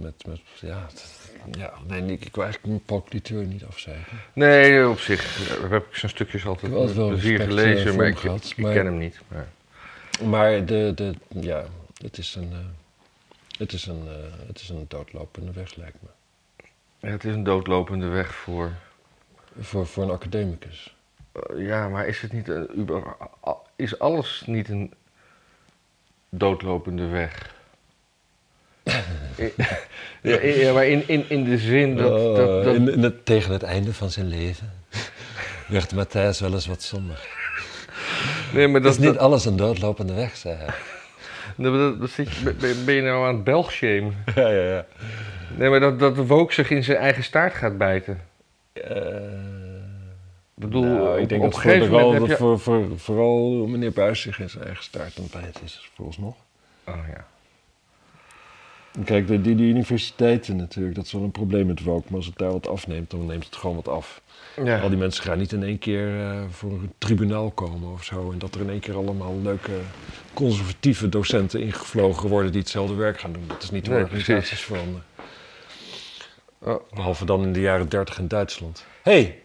met, 0.00 0.26
met 0.26 0.40
ja, 0.60 0.86
ja, 1.50 1.72
nee, 1.86 2.02
ik, 2.12 2.24
ik 2.24 2.34
wil 2.34 2.44
eigenlijk 2.44 2.74
mijn 2.88 3.02
Paul 3.02 3.44
niet 3.44 3.64
afzeggen. 3.64 4.18
Nee, 4.32 4.88
op 4.88 4.98
zich 4.98 5.48
eh, 5.48 5.70
heb 5.70 5.86
ik 5.86 5.96
zijn 5.96 6.10
stukjes 6.10 6.46
altijd 6.46 6.72
Ik 6.72 6.94
wel 6.94 7.08
plezier 7.08 7.40
gelezen, 7.40 7.90
eh, 7.90 7.96
maar 7.96 8.06
ik, 8.06 8.18
gehad, 8.18 8.44
ik 8.44 8.56
maar- 8.56 8.72
ken 8.72 8.84
hem 8.84 8.98
niet. 8.98 9.20
Maar. 9.28 9.48
Maar 10.24 10.64
de, 10.64 10.92
de, 10.94 11.14
ja, 11.28 11.64
het 12.02 12.18
is 12.18 12.34
een, 12.34 12.52
eh, 12.52 12.58
het 13.58 13.72
is 13.72 13.86
een, 13.86 14.08
het 14.46 14.60
is 14.60 14.68
een 14.68 14.84
doodlopende 14.88 15.52
weg, 15.52 15.74
lijkt 15.74 15.96
me. 16.02 16.08
Ja, 17.00 17.08
het 17.08 17.24
is 17.24 17.34
een 17.34 17.44
doodlopende 17.44 18.06
weg 18.06 18.34
voor 18.34 18.72
Voor, 19.60 19.86
voor 19.86 20.04
een 20.04 20.10
academicus. 20.10 20.96
Ja, 21.56 21.88
maar 21.88 22.06
is 22.06 22.20
het 22.20 22.32
niet 22.32 22.48
een, 22.48 22.88
is 23.76 23.98
alles 23.98 24.42
niet 24.46 24.68
een 24.68 24.92
doodlopende 26.28 27.06
weg? 27.06 27.56
Ja, 30.22 30.40
ja, 30.42 30.72
maar 30.72 30.86
in, 30.86 31.02
in, 31.06 31.24
in 31.28 31.44
de 31.44 31.58
zin 31.58 31.96
dat... 31.96 32.10
Oh, 32.20 32.36
dat, 32.36 32.64
dat 32.64 32.74
in, 32.74 32.92
in 32.92 33.02
het, 33.02 33.24
tegen 33.26 33.52
het 33.52 33.62
einde 33.62 33.94
van 33.94 34.10
zijn 34.10 34.26
leven 34.28 34.72
werd 35.68 35.94
Matthijs 35.94 36.40
wel 36.40 36.52
eens 36.52 36.66
wat 36.66 36.82
somber. 36.82 37.26
nee, 38.52 38.68
maar 38.68 38.82
Dat 38.82 38.92
is 38.92 38.98
niet 38.98 39.06
dat, 39.06 39.18
alles 39.18 39.44
een 39.44 39.56
doodlopende 39.56 40.14
weg, 40.14 40.36
zei 40.36 40.54
hij. 40.56 40.74
dat, 41.56 41.72
dat- 41.74 42.00
dat 42.00 42.10
zit 42.10 42.34
je, 42.36 42.54
ben, 42.54 42.84
ben 42.84 42.94
je 42.94 43.02
nou 43.02 43.26
aan 43.26 43.34
het 43.34 43.44
belgshamen? 43.44 44.14
Ja, 44.34 44.48
ja, 44.48 44.62
ja. 44.72 44.86
Nee, 45.56 45.68
maar 45.70 45.80
dat, 45.80 45.98
dat 45.98 46.16
woke 46.16 46.52
zich 46.52 46.70
in 46.70 46.84
zijn 46.84 46.98
eigen 46.98 47.22
staart 47.24 47.54
gaat 47.54 47.78
bijten. 47.78 48.20
Ik 48.72 50.64
bedoel, 50.64 50.82
nou, 50.84 51.12
op, 51.12 51.18
ik 51.18 51.28
denk 51.28 51.42
op 51.42 51.50
dat 51.50 51.56
een 51.56 51.68
gegeven 51.68 51.88
vooral, 51.88 52.06
moment 52.06 52.20
heb 52.28 52.30
je... 52.30 52.36
voor, 52.44 52.60
voor, 52.60 52.84
vooral 52.96 53.66
meneer 53.66 53.92
Buis 53.92 54.20
zich 54.20 54.40
in 54.40 54.50
zijn 54.50 54.64
eigen 54.64 54.84
staart 54.84 55.16
aan 55.18 55.22
het 55.22 55.32
bijten 55.42 55.60
is, 55.64 55.90
vooralsnog. 55.94 56.34
Oh 56.84 56.94
ja. 57.14 57.26
Kijk, 59.04 59.26
de, 59.26 59.40
die, 59.40 59.54
die 59.54 59.68
universiteiten 59.70 60.56
natuurlijk, 60.56 60.94
dat 60.94 61.04
is 61.04 61.12
wel 61.12 61.22
een 61.22 61.30
probleem 61.30 61.66
met 61.66 61.82
woke. 61.82 62.04
Maar 62.08 62.16
als 62.16 62.26
het 62.26 62.38
daar 62.38 62.52
wat 62.52 62.68
afneemt, 62.68 63.10
dan 63.10 63.26
neemt 63.26 63.44
het 63.44 63.56
gewoon 63.56 63.76
wat 63.76 63.88
af. 63.88 64.20
Ja. 64.64 64.80
Al 64.80 64.88
die 64.88 64.98
mensen 64.98 65.24
gaan 65.24 65.38
niet 65.38 65.52
in 65.52 65.62
één 65.62 65.78
keer 65.78 66.20
eh, 66.20 66.42
voor 66.50 66.70
een 66.70 66.92
tribunaal 66.98 67.50
komen 67.50 67.92
of 67.92 68.04
zo. 68.04 68.30
En 68.32 68.38
dat 68.38 68.54
er 68.54 68.60
in 68.60 68.70
één 68.70 68.80
keer 68.80 68.96
allemaal 68.96 69.40
leuke 69.42 69.72
conservatieve 70.34 71.08
docenten 71.08 71.60
ingevlogen 71.60 72.28
worden 72.28 72.52
die 72.52 72.60
hetzelfde 72.60 72.94
werk 72.94 73.20
gaan 73.20 73.32
doen. 73.32 73.44
Dat 73.46 73.62
is 73.62 73.70
niet 73.70 73.86
hoe 73.86 73.94
Nee, 73.94 74.04
organisaties 74.04 74.48
precies. 74.48 74.64
veranderen. 74.64 75.04
Oh, 76.58 76.82
Behalve 76.94 77.24
dan 77.24 77.42
in 77.42 77.52
de 77.52 77.60
jaren 77.60 77.88
30 77.88 78.18
in 78.18 78.28
Duitsland. 78.28 78.84
Hé, 79.02 79.12
hey, 79.12 79.42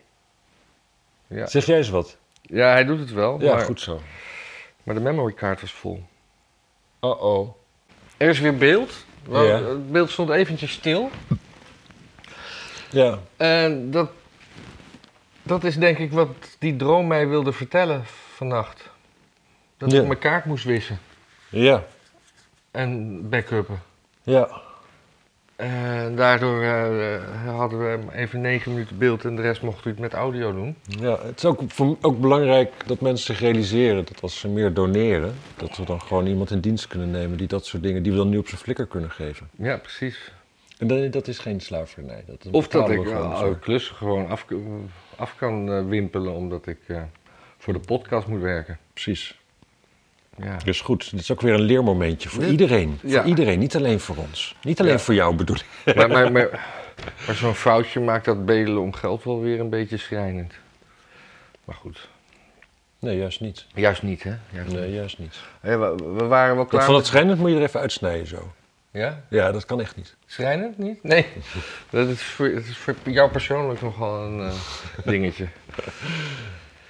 ja. 1.27 1.47
zeg 1.47 1.65
jij 1.65 1.77
eens 1.77 1.89
wat? 1.89 2.17
ja, 2.41 2.71
hij 2.71 2.85
doet 2.85 2.99
het 2.99 3.11
wel, 3.11 3.41
Ja, 3.41 3.55
maar, 3.55 3.63
goed 3.65 3.81
zo. 3.81 4.01
maar 4.83 4.95
de 4.95 5.01
memorykaart 5.01 5.61
was 5.61 5.71
vol. 5.73 6.03
Uh-oh. 7.01 7.55
Er 8.17 8.29
is 8.29 8.39
weer 8.39 8.57
beeld. 8.57 9.05
Ja. 9.29 9.39
Het 9.63 9.91
beeld 9.91 10.09
stond 10.09 10.29
eventjes 10.29 10.71
stil. 10.71 11.09
Ja, 12.89 13.19
En 13.37 13.91
dat, 13.91 14.09
dat 15.43 15.63
is 15.63 15.75
denk 15.77 15.97
ik 15.97 16.11
wat 16.11 16.27
die 16.59 16.75
droom 16.75 17.07
mij 17.07 17.27
wilde 17.27 17.51
vertellen 17.51 18.03
vannacht. 18.35 18.89
Dat 19.77 19.91
Ja. 19.91 20.01
ik 20.01 20.07
mijn 20.07 20.19
kaart 20.19 20.45
moest 20.45 20.63
wissen 20.65 20.99
ja, 21.49 21.83
en 22.71 23.19
backuppen. 23.29 23.81
ja. 24.23 24.61
En 25.55 26.15
daardoor 26.15 26.61
eh, 26.61 27.55
hadden 27.55 27.79
we 27.79 28.13
even 28.13 28.41
negen 28.41 28.71
minuten 28.73 28.97
beeld 28.97 29.25
en 29.25 29.35
de 29.35 29.41
rest 29.41 29.61
mocht 29.61 29.85
u 29.85 29.89
het 29.89 29.99
met 29.99 30.13
audio 30.13 30.53
doen. 30.53 30.75
Ja, 30.87 31.19
het 31.25 31.37
is 31.37 31.45
ook, 31.45 31.61
voor, 31.67 31.97
ook 32.01 32.19
belangrijk 32.19 32.73
dat 32.85 33.01
mensen 33.01 33.25
zich 33.25 33.39
realiseren 33.39 34.05
dat 34.05 34.21
als 34.21 34.39
ze 34.39 34.47
meer 34.47 34.73
doneren, 34.73 35.33
dat 35.55 35.77
we 35.77 35.85
dan 35.85 36.01
gewoon 36.01 36.25
iemand 36.25 36.51
in 36.51 36.59
dienst 36.59 36.87
kunnen 36.87 37.11
nemen 37.11 37.37
die 37.37 37.47
dat 37.47 37.65
soort 37.65 37.83
dingen, 37.83 38.03
die 38.03 38.11
we 38.11 38.17
dan 38.17 38.29
nu 38.29 38.37
op 38.37 38.47
zijn 38.47 38.61
flikker 38.61 38.85
kunnen 38.85 39.11
geven. 39.11 39.49
Ja, 39.57 39.77
precies. 39.77 40.31
En 40.77 40.87
dat, 40.87 41.11
dat 41.11 41.27
is 41.27 41.39
geen 41.39 41.59
slavernij. 41.59 42.23
Dat 42.25 42.47
Of 42.51 42.67
dat 42.67 42.89
ik 42.89 43.05
uh, 43.05 43.47
klussen 43.59 43.95
gewoon 43.95 44.27
af, 44.27 44.45
af 45.15 45.35
kan 45.37 45.71
eh, 45.71 45.85
wimpelen 45.85 46.33
omdat 46.33 46.67
ik 46.67 46.79
eh, 46.87 47.01
voor 47.57 47.73
de 47.73 47.79
podcast 47.79 48.27
moet 48.27 48.41
werken. 48.41 48.77
Precies. 48.93 49.41
Ja. 50.37 50.57
Dus 50.63 50.81
goed, 50.81 51.11
dit 51.11 51.19
is 51.19 51.31
ook 51.31 51.41
weer 51.41 51.53
een 51.53 51.61
leermomentje 51.61 52.29
voor 52.29 52.43
iedereen. 52.45 52.99
Ja. 53.03 53.19
Voor 53.21 53.29
iedereen, 53.29 53.59
niet 53.59 53.75
alleen 53.75 53.99
voor 53.99 54.15
ons. 54.17 54.55
Niet 54.63 54.79
alleen 54.79 54.91
Ja. 54.91 54.99
voor 54.99 55.13
jou 55.13 55.35
bedoel 55.35 55.55
ik. 55.85 55.95
maar 55.95 56.09
maar, 56.09 56.31
maar, 56.31 56.49
maar 57.27 57.35
zo'n 57.35 57.53
foutje 57.55 57.99
maakt 57.99 58.25
dat 58.25 58.45
bedelen 58.45 58.81
om 58.81 58.93
geld 58.93 59.23
wel 59.23 59.41
weer 59.41 59.59
een 59.59 59.69
beetje 59.69 59.97
schrijnend. 59.97 60.53
Maar 61.65 61.75
goed. 61.75 62.09
Nee, 62.99 63.17
juist 63.17 63.41
niet. 63.41 63.65
Juist 63.73 64.01
niet, 64.03 64.23
hè? 64.23 64.33
Juist 64.49 64.69
niet. 64.71 64.79
Nee, 64.79 64.93
juist 64.93 65.19
niet. 65.19 65.35
Hé, 65.61 65.77
we, 65.77 65.95
we 65.95 66.25
waren 66.25 66.55
wel 66.55 66.63
Dat 66.63 66.73
klaar. 66.73 66.83
van 66.83 66.95
het 66.95 67.05
schrijnend 67.05 67.39
moet 67.39 67.49
je 67.49 67.55
er 67.55 67.61
even 67.63 67.79
uitsnijden 67.79 68.27
zo. 68.27 68.53
Ja? 68.91 69.23
Ja, 69.29 69.51
dat 69.51 69.65
kan 69.65 69.81
echt 69.81 69.95
niet. 69.95 70.15
Schrijnend 70.25 70.77
niet? 70.77 71.03
Nee. 71.03 71.25
Dat 71.89 72.07
is 72.07 72.21
voor, 72.21 72.51
dat 72.53 72.63
is 72.63 72.77
voor 72.77 72.95
jou 73.03 73.31
persoonlijk 73.31 73.81
nogal 73.81 74.25
een 74.25 74.39
eh, 74.39 74.53
dingetje. 75.05 75.47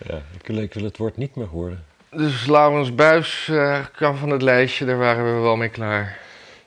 Ja, 0.08 0.15
ik, 0.15 0.47
wil, 0.47 0.58
ik 0.58 0.73
wil 0.73 0.84
het 0.84 0.97
woord 0.97 1.17
niet 1.17 1.36
meer 1.36 1.45
horen. 1.47 1.84
Dus 2.15 2.45
Laurens 2.45 2.95
Buis 2.95 3.47
eh, 3.49 3.86
kan 3.95 4.17
van 4.17 4.30
het 4.30 4.41
lijstje, 4.41 4.86
daar 4.86 4.97
waren 4.97 5.36
we 5.36 5.41
wel 5.41 5.56
mee 5.56 5.69
klaar. 5.69 6.19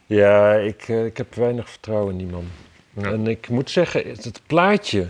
Ja, 0.07 0.55
ik, 0.55 0.89
eh, 0.89 1.05
ik 1.05 1.17
heb 1.17 1.35
weinig 1.35 1.71
vertrouwen 1.71 2.13
in 2.13 2.19
die 2.19 2.27
man. 2.27 2.45
Ja. 2.93 3.03
En 3.03 3.27
ik 3.27 3.49
moet 3.49 3.71
zeggen, 3.71 4.09
het, 4.09 4.25
het 4.25 4.41
plaatje, 4.47 5.09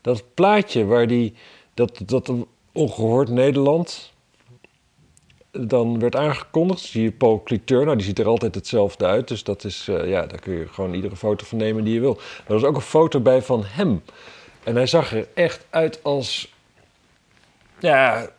dat 0.00 0.24
plaatje 0.34 0.84
waar 0.84 1.06
die, 1.06 1.34
dat, 1.74 2.00
dat 2.04 2.32
ongehoord 2.72 3.28
Nederland 3.28 4.12
dan 5.50 5.98
werd 5.98 6.16
aangekondigd, 6.16 6.80
zie 6.80 7.02
je 7.02 7.12
Paul 7.12 7.42
Cliteur, 7.42 7.84
nou 7.84 7.96
die 7.96 8.06
ziet 8.06 8.18
er 8.18 8.26
altijd 8.26 8.54
hetzelfde 8.54 9.06
uit, 9.06 9.28
dus 9.28 9.44
dat 9.44 9.64
is, 9.64 9.88
eh, 9.88 10.08
ja, 10.08 10.26
daar 10.26 10.40
kun 10.40 10.52
je 10.52 10.68
gewoon 10.68 10.94
iedere 10.94 11.16
foto 11.16 11.44
van 11.44 11.58
nemen 11.58 11.84
die 11.84 11.94
je 11.94 12.00
wil. 12.00 12.14
Maar 12.14 12.46
er 12.46 12.52
was 12.52 12.64
ook 12.64 12.76
een 12.76 12.80
foto 12.80 13.20
bij 13.20 13.42
van 13.42 13.64
hem. 13.64 14.02
En 14.64 14.74
hij 14.74 14.86
zag 14.86 15.12
er 15.12 15.28
echt 15.34 15.66
uit 15.70 16.00
als, 16.02 16.54
ja, 17.78 18.30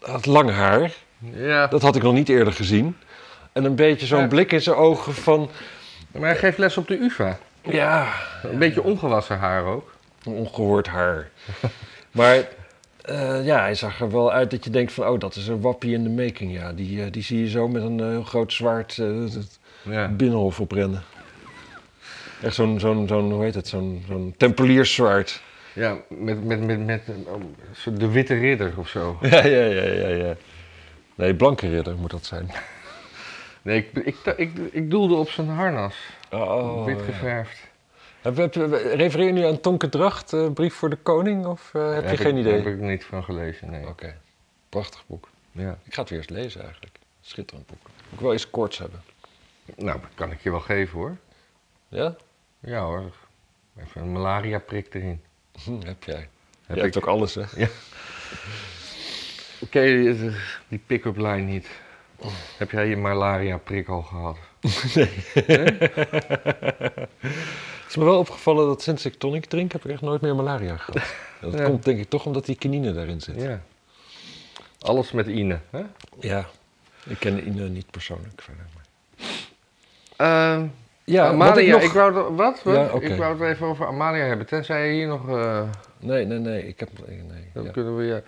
had 0.00 0.26
lang 0.26 0.50
haar, 0.50 0.92
Ja, 1.34 1.66
dat 1.66 1.82
had 1.82 1.96
ik 1.96 2.02
nog 2.02 2.12
niet 2.14 2.28
eerder 2.28 2.52
gezien. 2.52 2.96
En 3.52 3.64
een 3.64 3.74
beetje 3.74 4.06
zo'n 4.06 4.20
Ja. 4.20 4.26
blik 4.26 4.52
in 4.52 4.60
zijn 4.60 4.76
ogen 4.76 5.14
van, 5.14 5.50
maar 6.12 6.28
hij 6.28 6.36
geeft 6.38 6.58
les 6.58 6.76
op 6.76 6.88
de 6.88 6.98
UvA. 6.98 7.38
ja, 7.62 8.12
Een 8.42 8.58
beetje 8.58 8.82
ongewassen 8.82 9.38
haar 9.38 9.64
ook. 9.64 9.92
ongehoord 10.24 10.86
haar. 10.86 11.28
maar 12.10 12.48
eh, 13.04 13.44
ja, 13.46 13.60
hij 13.60 13.74
zag 13.74 14.00
er 14.00 14.10
wel 14.10 14.32
uit 14.32 14.50
dat 14.50 14.64
je 14.64 14.70
denkt 14.70 14.92
van... 14.92 15.06
oh, 15.08 15.18
dat 15.20 15.34
is 15.34 15.46
een 15.46 15.60
wappie 15.60 15.92
in 15.92 16.02
de 16.02 16.22
making, 16.22 16.52
ja. 16.52 16.72
Die, 16.72 17.02
eh, 17.04 17.12
die 17.12 17.22
zie 17.22 17.40
je 17.40 17.48
zo 17.48 17.68
met 17.68 17.82
een 17.82 18.00
eh, 18.00 18.06
heel 18.06 18.22
groot 18.22 18.52
zwaard 18.52 19.00
Ja. 19.82 20.08
binnenhof 20.08 20.60
oprennen. 20.60 21.02
Echt 22.42 22.54
zo'n, 22.54 22.80
zo'n, 22.80 23.08
zo'n 23.08 23.32
hoe 23.32 23.42
heet 23.44 23.54
het, 23.54 23.68
zo'n, 23.68 24.04
zo'n 24.08 24.34
tempelierszwaard. 24.36 25.42
Ja, 25.78 25.98
met, 26.08 26.44
met, 26.44 26.60
met, 26.60 26.86
met 26.86 27.02
oh, 27.26 27.40
de 27.98 28.08
witte 28.08 28.34
ridder 28.34 28.72
of 28.76 28.88
zo. 28.88 29.18
Ja, 29.30 29.44
ja, 29.44 29.64
ja, 29.64 29.82
ja, 29.82 30.08
ja. 30.08 30.36
Nee, 31.14 31.34
blanke 31.34 31.68
ridder 31.68 31.96
moet 31.96 32.10
dat 32.10 32.24
zijn. 32.24 32.50
Nee, 33.62 33.78
ik, 33.92 34.04
ik, 34.04 34.16
ik, 34.36 34.56
ik 34.70 34.90
doelde 34.90 35.14
op 35.14 35.28
zijn 35.28 35.48
harnas. 35.48 35.96
Oh, 36.30 36.84
wit 36.84 36.98
ja. 36.98 37.04
geverfd. 37.04 37.66
Heb, 38.20 38.36
heb, 38.36 38.54
refereer 38.94 39.26
je 39.26 39.32
nu 39.32 39.44
aan 39.44 39.60
Tonke 39.60 39.88
Dracht, 39.88 40.32
eh, 40.32 40.50
Brief 40.52 40.74
voor 40.74 40.90
de 40.90 40.96
Koning? 40.96 41.46
Of 41.46 41.74
eh, 41.74 41.94
heb 41.94 42.10
je 42.10 42.16
geen 42.16 42.36
idee? 42.36 42.52
Daar 42.52 42.64
heb 42.64 42.74
ik 42.74 42.80
niet 42.80 43.04
van 43.04 43.24
gelezen, 43.24 43.70
nee. 43.70 43.86
Oké, 43.86 44.16
prachtig 44.68 45.04
boek. 45.06 45.28
Ja. 45.52 45.78
Ik 45.84 45.94
ga 45.94 46.00
het 46.00 46.10
weer 46.10 46.18
eens 46.18 46.28
lezen 46.28 46.62
eigenlijk. 46.62 46.98
Schitterend 47.20 47.66
boek. 47.66 47.82
Moet 47.82 48.12
ik 48.12 48.20
wel 48.20 48.32
eens 48.32 48.50
koorts 48.50 48.78
hebben. 48.78 49.02
Nou, 49.76 50.00
dat 50.00 50.10
kan 50.14 50.30
ik 50.30 50.40
je 50.40 50.50
wel 50.50 50.60
geven 50.60 50.98
hoor. 50.98 51.16
Ja? 51.88 52.16
Ja 52.60 52.80
hoor. 52.84 53.12
Even 53.80 54.00
een 54.00 54.12
malaria 54.12 54.58
prik 54.58 54.94
erin. 54.94 55.22
Hm, 55.64 55.80
heb 55.86 56.04
jij. 56.04 56.28
Heb 56.66 56.76
je 56.76 56.82
hebt 56.82 56.96
ik- 56.96 57.02
ook 57.02 57.08
alles, 57.08 57.34
hè? 57.34 57.42
Ken 59.70 59.82
je 59.82 60.16
die, 60.18 60.30
die 60.68 60.80
pick-up 60.86 61.16
line 61.16 61.36
niet? 61.40 61.66
Heb 62.58 62.70
jij 62.70 62.86
je 62.88 62.96
malaria 62.96 63.56
prik 63.56 63.88
al 63.88 64.02
gehad? 64.02 64.36
Het 67.80 67.96
is 67.96 67.96
me 67.96 68.04
wel 68.04 68.18
opgevallen 68.18 68.66
dat 68.66 68.82
sinds 68.82 69.04
ik 69.04 69.14
tonic 69.14 69.44
drink, 69.46 69.72
heb 69.72 69.84
ik 69.84 69.90
echt 69.90 70.00
nooit 70.00 70.20
meer 70.20 70.34
malaria 70.34 70.76
gehad. 70.76 71.14
Dat 71.40 71.52
Ja. 71.52 71.64
komt 71.64 71.84
denk 71.84 71.98
ik 71.98 72.08
toch 72.08 72.26
omdat 72.26 72.46
die 72.46 72.56
kinine 72.56 72.92
daarin 72.92 73.20
zit. 73.20 73.40
Ja. 73.42 73.60
Alles 74.80 75.12
met 75.12 75.26
Ine. 75.26 75.60
Hè? 75.70 75.82
Ja. 76.20 76.46
Ik 77.04 77.18
ken 77.18 77.46
Ine 77.48 77.68
niet 77.68 77.90
persoonlijk 77.90 78.42
verder. 78.42 78.64
Maar... 78.74 78.86
Ehm, 80.52 80.66
Ja, 81.08 81.26
Amalia, 81.26 81.62
ik 81.66 81.70
nog... 81.72 81.82
ik 81.82 81.90
wou 81.92 82.14
het- 82.16 82.36
wat? 82.36 82.62
wat? 82.62 82.74
Ja, 82.74 82.88
oké. 82.92 83.06
Ik 83.06 83.16
wou 83.18 83.40
het 83.42 83.54
even 83.54 83.66
over 83.66 83.86
Amalia 83.86 84.24
hebben. 84.24 84.46
Tenzij 84.46 84.86
je 84.88 84.92
hier 84.92 85.06
nog. 85.06 85.28
eh, 85.28 85.62
Nee, 86.00 86.24
nee, 86.24 86.38
nee. 86.38 86.68
Ik 86.68 86.80
heb... 86.80 86.88
Nee, 87.06 87.22
dan 87.54 87.64
ja. 87.64 87.70
kunnen 87.70 87.96
we 87.96 88.04
ja. 88.04 88.20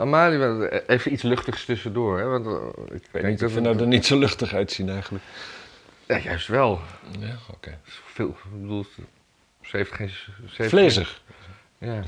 Amalia, 0.00 0.68
even 0.86 1.12
iets 1.12 1.22
luchtigs 1.22 1.64
tussendoor. 1.64 2.18
Hè? 2.18 2.24
Want, 2.24 2.46
eh, 2.46 2.52
ik 2.86 2.94
Ik 2.94 3.08
weet 3.12 3.22
denk 3.22 3.24
niet 3.40 3.44
of 3.44 3.54
we 3.54 3.60
nou 3.60 3.78
er 3.78 3.86
niet 3.86 4.06
zo 4.06 4.18
luchtig 4.18 4.54
uitzien 4.54 4.88
eigenlijk. 4.88 5.24
Ja, 6.06 6.18
juist 6.18 6.48
wel. 6.48 6.80
Ja, 7.18 7.36
oké. 7.52 7.78
Veel, 7.82 8.28
ik 8.28 8.60
bedoel, 8.60 8.86
ze 9.62 9.76
heeft 9.76 9.92
geen. 9.92 10.08
Ze 10.08 10.30
heeft 10.56 10.70
Vlezig. 10.70 11.22
geen- 11.78 11.92
ja. 11.92 12.02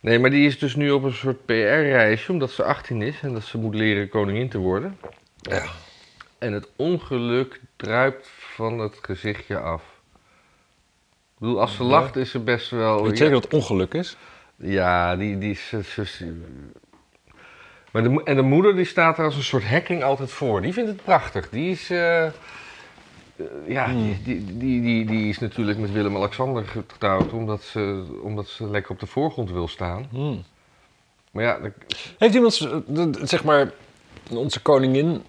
Nee, 0.00 0.18
maar 0.18 0.30
die 0.30 0.46
is 0.46 0.58
dus 0.58 0.76
nu 0.76 0.90
op 0.90 1.02
een 1.02 1.12
soort 1.14 1.44
PR-reisje, 1.46 2.32
omdat 2.32 2.50
ze 2.50 2.62
18 2.64 3.02
is 3.02 3.20
en 3.22 3.32
dat 3.32 3.42
ze 3.44 3.58
moet 3.58 3.74
leren 3.74 4.08
koningin 4.08 4.48
te 4.48 4.58
worden. 4.58 4.98
Ja. 5.36 5.62
En 6.38 6.52
het 6.52 6.68
ongeluk 6.76 7.60
druipt 7.82 8.28
van 8.54 8.78
het 8.78 8.98
gezichtje 9.02 9.58
af. 9.58 9.82
Ik 11.34 11.38
bedoel, 11.38 11.60
als 11.60 11.76
ze 11.76 11.82
lacht 11.82 12.16
is 12.16 12.30
ze 12.30 12.38
best 12.38 12.70
wel... 12.70 13.02
Weet 13.02 13.10
je 13.10 13.16
zeker 13.16 13.32
dat 13.32 13.42
het 13.42 13.54
ongeluk 13.54 13.94
is? 13.94 14.16
Ja, 14.56 15.16
die, 15.16 15.38
die 15.38 15.50
is... 15.50 15.68
ze- 15.68 15.82
ze- 15.82 16.06
ze- 16.06 16.42
maar 17.92 18.02
de, 18.02 18.08
mo- 18.08 18.22
en 18.22 18.36
de 18.36 18.42
moeder 18.42 18.74
die 18.76 18.84
staat 18.84 19.18
er 19.18 19.24
als 19.24 19.36
een 19.36 19.42
soort 19.42 19.68
hekking 19.68 20.02
altijd 20.02 20.30
voor. 20.30 20.60
Die 20.62 20.72
vindt 20.72 20.90
het 20.90 21.04
prachtig. 21.04 21.48
Die 21.50 21.70
is... 21.70 21.90
eh, 21.90 22.26
eh, 22.26 22.32
ja, 23.66 23.84
Hmm. 23.90 24.02
die, 24.02 24.22
die, 24.22 24.56
die, 24.58 24.80
die, 24.82 25.06
die 25.06 25.28
is 25.28 25.38
natuurlijk 25.38 25.78
met 25.78 25.92
Willem-Alexander 25.92 26.64
getrouwd 26.64 27.32
omdat 27.32 27.62
ze, 27.62 28.04
omdat 28.22 28.46
ze 28.48 28.68
lekker 28.70 28.90
op 28.92 29.00
de 29.00 29.06
voorgrond 29.06 29.50
wil 29.50 29.68
staan. 29.68 30.06
Hmm. 30.10 30.42
Maar 31.30 31.44
ja, 31.44 31.58
dat- 31.58 31.72
Heeft 32.18 32.34
iemand, 32.34 32.68
zeg 33.28 33.44
maar, 33.44 33.70
onze 34.30 34.60
koningin, 34.62 35.22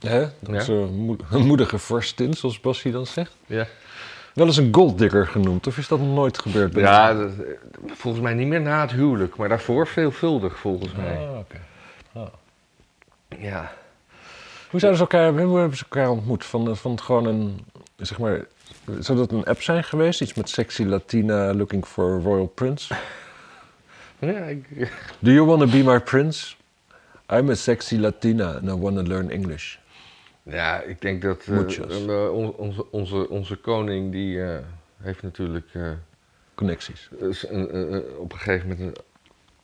hè, 0.00 0.26
onze 0.48 0.72
moe- 0.72 1.16
moedige 1.48 1.78
vorstin, 1.78 2.34
zoals 2.34 2.60
Bassie 2.60 2.92
dan 2.92 3.06
zegt, 3.06 3.32
ja. 3.46 3.66
wel 4.34 4.46
eens 4.46 4.56
een 4.56 4.74
golddigger 4.74 5.26
genoemd? 5.26 5.66
Of 5.66 5.78
is 5.78 5.88
dat 5.88 5.98
nog 5.98 6.14
nooit 6.14 6.38
gebeurd? 6.38 6.72
bij 6.72 6.82
ja 6.82 7.14
dat- 7.14 7.30
volgens 7.86 8.22
mij 8.22 8.34
niet 8.34 8.46
meer 8.46 8.60
na 8.60 8.80
het 8.80 8.90
huwelijk, 8.92 9.36
maar 9.36 9.48
daarvoor 9.48 9.86
veelvuldig 9.86 10.58
volgens 10.58 10.92
jou? 10.92 11.02
mij. 11.02 11.16
Ah, 11.16 11.38
oké. 11.38 11.60
Ja. 13.38 13.72
Hoe 14.70 14.80
zouden 14.80 15.06
ze 15.06 15.06
elkaar, 15.16 15.42
hoe 15.44 15.58
hebben 15.58 15.76
ze 15.78 15.82
elkaar 15.90 16.10
ontmoet? 16.10 16.44
Van, 16.44 16.68
eh, 16.70 16.74
van 16.76 17.00
gewoon 17.00 17.26
een, 17.26 17.64
zeg 17.96 18.18
maar, 18.18 18.44
zou 19.00 19.18
dat 19.18 19.32
een 19.32 19.44
app 19.44 19.62
zijn 19.62 19.84
geweest? 19.84 20.20
Iets 20.20 20.34
met 20.34 20.48
sexy 20.48 20.82
Latina 20.84 21.54
looking 21.54 21.86
for 21.86 22.18
a 22.18 22.22
royal 22.22 22.46
prince? 22.46 22.94
Ja, 24.18 24.32
ik, 24.44 24.92
Do 25.18 25.30
you 25.30 25.46
want 25.46 25.60
to 25.60 25.66
be 25.66 25.82
my 25.82 26.00
prince? 26.00 26.54
I'm 27.32 27.50
a 27.50 27.54
sexy 27.54 27.96
Latina 27.96 28.52
and 28.52 28.62
I 28.68 28.74
want 28.74 28.96
to 28.96 29.02
learn 29.02 29.30
English. 29.30 29.76
Ja, 30.50 30.80
ik 30.80 31.00
denk 31.00 31.22
dat 31.22 31.46
eh, 31.46 32.24
eh, 32.24 32.32
on- 32.34 32.54
onze, 32.56 32.90
onze, 32.90 33.28
onze 33.28 33.56
koning 33.56 34.12
die 34.12 34.42
eh, 34.42 34.58
heeft 35.02 35.22
natuurlijk 35.22 35.68
Connecties. 36.54 37.08
een- 37.48 38.04
op 38.18 38.32
een 38.32 38.38
gegeven 38.38 38.68
moment 38.68 38.86
een, 38.86 38.96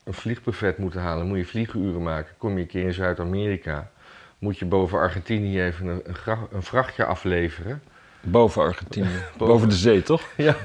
een 0.05 0.15
vliegbuffet 0.15 0.79
moeten 0.79 1.01
halen. 1.01 1.27
Moet 1.27 1.39
je 1.39 1.45
vlieguren 1.47 2.03
maken. 2.03 2.35
Kom 2.39 2.55
je 2.55 2.61
een 2.61 2.67
keer 2.67 2.85
in 2.87 2.93
Zuid-Amerika, 2.93 3.91
moet 4.39 4.59
je 4.59 4.65
boven 4.65 4.99
Argentinië 4.99 5.63
even 5.63 5.87
een, 5.87 6.03
een, 6.51 6.63
vrachtje 6.63 7.05
afleveren. 7.05 7.83
Boven 8.21 8.63
Argentinië. 8.63 9.23
Boven 9.39 9.69
de 9.69 9.75
zee, 9.75 10.03
toch? 10.03 10.23
Ja. 10.37 10.57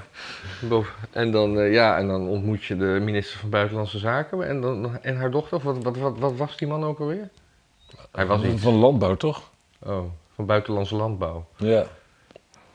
Boven, 0.69 0.93
en, 1.11 1.31
dan, 1.31 1.51
ja, 1.71 1.97
en 1.97 2.07
dan 2.07 2.27
ontmoet 2.27 2.63
je 2.63 2.77
de 2.77 2.99
minister 3.03 3.39
van 3.39 3.49
Buitenlandse 3.49 3.97
Zaken 3.97 4.47
en, 4.47 4.61
dan, 4.61 5.01
en 5.03 5.17
haar 5.17 5.31
dochter. 5.31 5.57
Of 5.57 5.63
Wat, 5.63 5.83
wat, 5.83 5.97
wat, 5.97 6.17
wat 6.17 6.35
was 6.35 6.57
die 6.57 6.67
man 6.67 6.83
ook 6.83 6.99
alweer? 6.99 7.29
Hij 8.11 8.25
was 8.25 8.43
iets. 8.43 8.61
Van 8.61 8.73
landbouw, 8.73 9.15
toch? 9.15 9.49
Oh, 9.79 10.03
van 10.35 10.45
Buitenlandse 10.45 10.95
Landbouw. 10.95 11.47
Ja. 11.57 11.85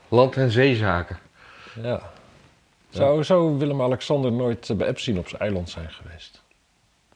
Land- 0.07 0.35
en 0.37 0.51
zeezaken. 0.51 1.19
ja. 1.81 2.11
Zou, 2.89 3.23
zou 3.23 3.57
Willem-Alexander 3.57 4.31
nooit 4.31 4.69
eh, 4.69 4.75
bij 4.77 4.87
Epstein 4.87 5.17
op 5.17 5.27
zijn 5.27 5.41
eiland 5.41 5.69
zijn 5.69 5.89
geweest? 5.91 6.41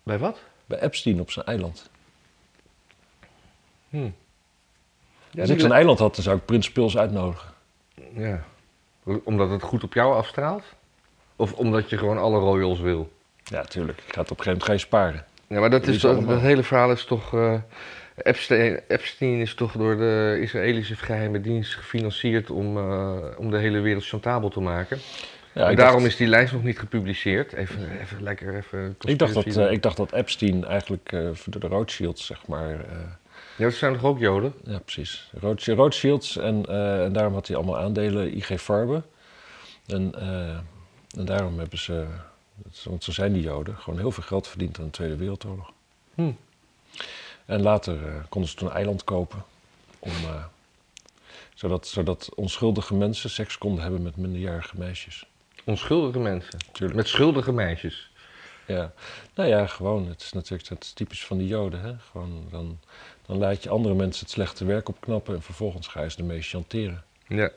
Bij 0.03 0.17
wat? 0.19 0.39
Bij 0.65 0.79
Epstein 0.79 1.19
op 1.21 1.31
zijn 1.31 1.45
eiland. 1.45 1.89
Hm. 3.89 4.09
Ja, 5.31 5.41
Als 5.41 5.49
ik 5.49 5.59
zo'n 5.59 5.69
le- 5.69 5.75
eiland 5.75 5.99
had, 5.99 6.15
dan 6.15 6.23
zou 6.23 6.37
ik 6.37 6.45
Prins 6.45 6.71
Pils 6.71 6.97
uitnodigen. 6.97 7.49
ja. 8.13 8.43
Omdat 9.23 9.49
het 9.49 9.61
goed 9.63 9.83
op 9.83 9.93
jou 9.93 10.15
afstraalt? 10.15 10.63
Of 11.35 11.53
omdat 11.53 11.89
je 11.89 11.97
gewoon 11.97 12.17
alle 12.17 12.39
royals 12.39 12.79
wil? 12.79 13.11
Ja, 13.43 13.63
tuurlijk. 13.63 13.97
Ik 14.07 14.13
ga 14.13 14.21
het 14.21 14.31
op 14.31 14.37
een 14.37 14.43
gegeven 14.43 14.59
moment 14.67 14.81
je 14.81 14.87
sparen. 14.87 15.25
Ja, 15.47 15.59
maar 15.59 15.69
dat, 15.69 15.87
is 15.87 15.99
dat 16.01 16.23
hele 16.39 16.63
verhaal 16.63 16.91
is 16.91 17.05
toch... 17.05 17.33
eh, 17.33 17.53
Epstein, 18.23 18.79
Epstein 18.87 19.39
is 19.39 19.53
toch 19.53 19.71
door 19.71 19.97
de 19.97 20.37
Israëlische 20.41 20.95
geheime 20.95 21.41
dienst 21.41 21.75
gefinancierd 21.75 22.49
om, 22.49 22.77
eh, 22.77 23.17
om 23.37 23.51
de 23.51 23.57
hele 23.57 23.79
wereld 23.79 24.05
chantabel 24.05 24.49
te 24.49 24.59
maken. 24.59 24.99
Ja, 25.53 25.69
en 25.69 25.75
daarom 25.75 25.99
dacht, 25.99 26.11
is 26.11 26.17
die 26.17 26.27
lijst 26.27 26.53
nog 26.53 26.63
niet 26.63 26.79
gepubliceerd. 26.79 27.53
Even, 27.53 27.99
even 28.01 28.23
lekker 28.23 28.55
even... 28.55 28.95
ik, 28.99 29.19
dacht 29.19 29.33
dat, 29.33 29.45
eh, 29.45 29.71
ik 29.71 29.81
dacht 29.81 29.97
dat 29.97 30.11
Epstein 30.13 30.65
eigenlijk 30.65 31.11
eh, 31.11 31.29
door 31.45 31.61
de 31.61 31.67
Rothschilds, 31.67 32.25
zeg 32.25 32.47
maar... 32.47 32.85
Ja, 33.55 33.63
dat 33.63 33.73
zijn 33.73 33.93
toch 33.93 34.03
ook 34.03 34.19
Joden? 34.19 34.53
ja, 34.63 34.79
precies. 34.79 35.31
Rothsch- 35.39 35.67
Rothschilds 35.67 36.37
en, 36.37 36.65
en 37.03 37.13
daarom 37.13 37.33
had 37.33 37.47
hij 37.47 37.55
allemaal 37.55 37.77
aandelen 37.77 38.35
IG 38.37 38.61
Farben. 38.61 39.05
En, 39.87 40.13
en 41.17 41.25
daarom 41.25 41.59
hebben 41.59 41.79
ze, 41.79 42.05
want 42.83 43.03
zo 43.03 43.11
zijn 43.11 43.33
die 43.33 43.41
Joden, 43.41 43.77
gewoon 43.77 43.99
heel 43.99 44.11
veel 44.11 44.23
geld 44.23 44.47
verdiend 44.47 44.79
aan 44.79 44.85
de 44.85 44.91
Tweede 44.91 45.15
Wereldoorlog. 45.15 45.71
Hm. 46.15 46.31
En 47.47 47.61
later 47.61 48.07
eh, 48.07 48.23
konden 48.29 48.49
ze 48.49 48.55
toen 48.55 48.67
een 48.67 48.73
eiland 48.73 49.03
kopen. 49.03 49.43
Om, 49.99 50.11
eh, 50.11 50.43
zodat, 51.53 51.87
zodat 51.87 52.29
onschuldige 52.35 52.95
mensen 52.95 53.29
seks 53.29 53.57
konden 53.57 53.81
hebben 53.81 54.01
met 54.01 54.15
minderjarige 54.15 54.77
meisjes. 54.77 55.25
Onschuldige 55.63 56.19
mensen. 56.19 56.59
Tuurlijk. 56.71 56.97
Met 56.97 57.07
schuldige 57.07 57.51
meisjes. 57.51 58.11
Ja. 58.65 58.93
Nou 59.33 59.49
ja, 59.49 59.67
gewoon. 59.67 60.07
Het 60.07 60.21
is 60.21 60.31
natuurlijk 60.31 60.69
het 60.69 60.83
is 60.83 60.91
typisch 60.91 61.25
van 61.25 61.37
die 61.37 61.47
Joden. 61.47 61.81
Hè? 61.81 61.93
Gewoon, 62.11 62.47
dan, 62.51 62.79
dan 63.25 63.37
laat 63.37 63.63
je 63.63 63.69
andere 63.69 63.95
mensen 63.95 64.23
het 64.23 64.33
slechte 64.33 64.65
werk 64.65 64.89
opknappen 64.89 65.35
en 65.35 65.41
vervolgens 65.41 65.87
ga 65.87 66.01
je 66.01 66.09
ze 66.09 66.17
ermee 66.17 66.41
chanteren. 66.41 67.03
Ja. 67.27 67.51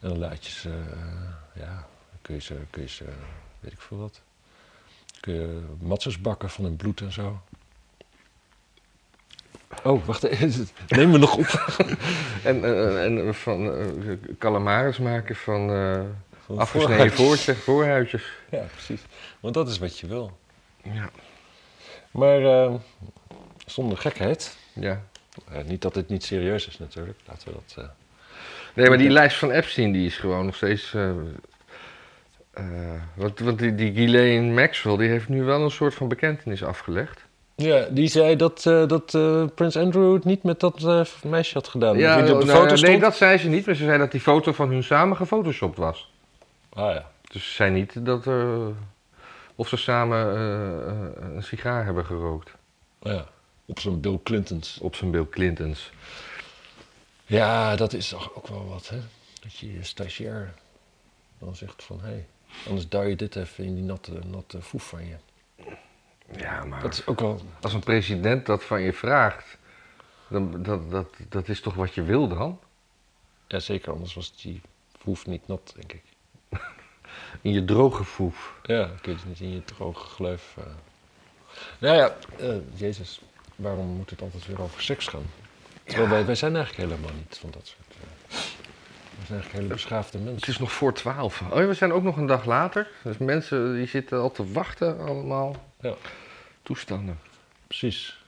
En 0.00 0.08
dan 0.08 0.18
laat 0.18 0.46
je 0.46 0.52
ze, 0.52 0.70
eh, 0.70 1.62
ja, 1.62 1.86
kun 2.22 2.34
je 2.34 2.40
ze, 2.40 2.56
kun 2.70 2.82
je 2.82 2.88
ze, 2.88 3.04
weet 3.60 3.72
ik 3.72 3.80
veel 3.80 3.98
wat. 3.98 4.20
Kun 5.20 5.34
je 5.34 5.60
matzes 5.80 6.20
bakken 6.20 6.50
van 6.50 6.64
hun 6.64 6.76
bloed 6.76 7.00
en 7.00 7.12
zo. 7.12 7.40
Oh, 9.82 10.04
wacht 10.06 10.22
even. 10.24 10.68
Neem 10.88 11.10
me 11.10 11.18
nog 11.18 11.36
op. 11.36 11.46
En, 12.44 12.64
eh, 12.64 13.04
en 13.04 13.34
van 13.34 13.72
eh, 13.74 13.86
calamaris 14.38 14.98
maken 14.98 15.36
van 15.36 15.70
eh, 15.70 16.00
Van 16.44 16.58
afgesneden 16.58 16.96
voorhuid. 16.96 17.12
voortje, 17.12 17.54
voorhuidjes. 17.54 18.24
Ja, 18.50 18.64
precies. 18.72 19.00
Want 19.40 19.54
dat 19.54 19.68
is 19.68 19.78
wat 19.78 19.98
je 19.98 20.06
wil. 20.06 20.38
Ja. 20.82 21.10
Maar 22.10 22.42
eh, 22.44 22.74
zonder 23.66 23.98
gekheid. 23.98 24.56
ja. 24.72 25.02
Niet 25.66 25.82
dat 25.82 25.94
dit 25.94 26.08
niet 26.08 26.24
serieus 26.24 26.68
is 26.68 26.78
natuurlijk. 26.78 27.18
Laten 27.26 27.48
we 27.48 27.54
dat... 27.54 27.90
Nee, 28.74 28.88
maar 28.88 28.98
die 28.98 29.10
lijst 29.10 29.36
van 29.36 29.50
Epstein 29.50 29.92
die 29.92 30.06
is 30.06 30.16
gewoon 30.16 30.44
nog 30.44 30.54
steeds. 30.56 30.92
want 33.14 33.38
want 33.38 33.58
die, 33.58 33.74
die 33.74 33.92
Ghislaine 33.92 34.52
Maxwell 34.52 34.96
die 34.96 35.08
heeft 35.08 35.28
nu 35.28 35.42
wel 35.42 35.62
een 35.62 35.70
soort 35.70 35.94
van 35.94 36.08
bekentenis 36.08 36.64
afgelegd. 36.64 37.25
Ja, 37.56 37.86
die 37.90 38.08
zei 38.08 38.36
dat, 38.36 38.66
eh, 38.66 38.86
dat 38.86 39.14
eh, 39.14 39.44
Prins 39.54 39.76
Andrew 39.76 40.14
het 40.14 40.24
niet 40.24 40.42
met 40.42 40.60
dat 40.60 40.84
eh, 40.84 41.04
meisje 41.24 41.54
had 41.54 41.68
gedaan. 41.68 41.98
Ja, 41.98 42.22
die 42.22 42.34
op 42.34 42.40
de 42.40 42.46
nou, 42.46 42.58
foto 42.58 42.68
nee, 42.68 42.76
stond. 42.76 43.00
dat 43.00 43.16
zei 43.16 43.38
ze 43.38 43.48
niet, 43.48 43.66
maar 43.66 43.74
ze 43.74 43.84
zei 43.84 43.98
dat 43.98 44.10
die 44.10 44.20
foto 44.20 44.52
van 44.52 44.68
hun 44.68 44.82
samen 44.82 45.16
gefotoshopt 45.16 45.78
was. 45.78 46.12
Ah 46.68 46.94
ja. 46.94 47.10
Dus 47.32 47.46
ze 47.46 47.52
zei 47.52 47.70
niet 47.70 48.06
dat. 48.06 48.26
of 49.54 49.68
ze 49.68 49.76
samen 49.76 50.40
een 51.36 51.42
sigaar 51.42 51.84
hebben 51.84 52.04
gerookt. 52.04 52.50
Ah, 52.98 53.12
ja. 53.12 53.26
Op 53.66 53.80
zo'n 53.80 54.00
Bill 54.00 54.18
Clintons. 54.22 54.78
Op 54.80 54.94
zijn 54.94 55.10
Bill 55.10 55.26
Clintons. 55.30 55.90
Ja, 57.26 57.76
dat 57.76 57.92
is 57.92 58.08
toch 58.08 58.34
ook 58.34 58.46
wel 58.46 58.66
wat, 58.68 58.88
hè? 58.88 58.98
Dat 59.42 59.56
je 59.56 59.72
je 59.72 59.84
stagiair 59.84 60.54
dan 61.38 61.56
zegt 61.56 61.82
van... 61.82 62.00
hé, 62.00 62.06
hey, 62.06 62.26
anders 62.66 62.88
duw 62.88 63.02
je 63.02 63.16
dit 63.16 63.36
even 63.36 63.64
in 63.64 63.74
die 63.74 63.84
natte, 63.84 64.12
natte 64.26 64.62
foef 64.62 64.88
van 64.88 65.06
je. 65.06 65.16
Ja, 66.36 66.64
maar 66.64 66.80
Dat 66.82 66.92
is 66.92 67.06
ook 67.06 67.20
wel... 67.20 67.40
als 67.60 67.72
een 67.72 67.80
president 67.80 68.46
dat 68.46 68.64
van 68.64 68.80
je 68.80 68.92
vraagt, 68.92 69.58
dan, 70.28 70.62
dat, 70.62 70.90
dat, 70.90 71.06
dat 71.28 71.48
is 71.48 71.60
toch 71.60 71.74
wat 71.74 71.94
je 71.94 72.02
wil 72.02 72.28
dan? 72.28 72.58
Ja, 73.46 73.58
zeker, 73.58 73.92
anders 73.92 74.14
was 74.14 74.36
die 74.36 74.60
foef 74.98 75.26
niet 75.26 75.46
nat, 75.46 75.72
denk 75.76 75.92
ik. 75.92 76.02
In 77.40 77.52
je 77.52 77.64
droge 77.64 78.04
foef. 78.04 78.54
Ja, 78.62 78.78
dan 78.86 79.00
kun 79.00 79.12
je 79.12 79.18
het 79.18 79.26
niet 79.28 79.40
in 79.40 79.50
je 79.52 79.64
droge 79.64 80.06
gleuf... 80.06 80.54
eh. 80.58 80.64
Nou 81.78 81.96
ja, 81.96 82.14
eh, 82.38 82.54
jezus, 82.74 83.20
waarom 83.56 83.86
moet 83.86 84.10
het 84.10 84.22
altijd 84.22 84.46
weer 84.46 84.60
over 84.62 84.82
seks 84.82 85.06
gaan? 85.06 85.22
Terwijl 85.84 86.08
wij, 86.08 86.26
wij 86.26 86.34
zijn 86.34 86.56
eigenlijk 86.56 86.90
helemaal 86.90 87.14
niet 87.16 87.38
van 87.40 87.50
dat 87.50 87.66
soort... 87.66 87.88
eh, 88.00 88.36
we 89.18 89.24
zijn 89.26 89.38
eigenlijk 89.38 89.52
hele 89.52 89.74
beschaafde 89.74 90.18
Het 90.18 90.26
mensen. 90.26 90.48
is 90.52 90.58
nog 90.58 90.72
voor 90.72 90.92
twaalf. 90.94 91.42
Oh, 91.50 91.58
ja, 91.58 91.66
we 91.66 91.74
zijn 91.74 91.92
ook 91.92 92.02
nog 92.02 92.16
een 92.16 92.26
dag 92.26 92.44
later. 92.44 92.88
Dus 93.02 93.18
mensen 93.18 93.74
die 93.74 93.86
zitten 93.86 94.18
al 94.20 94.30
te 94.30 94.52
wachten 94.52 94.98
allemaal. 95.00 95.56
Ja. 95.80 95.94
Toestanden. 96.62 97.18
Precies. 97.66 98.24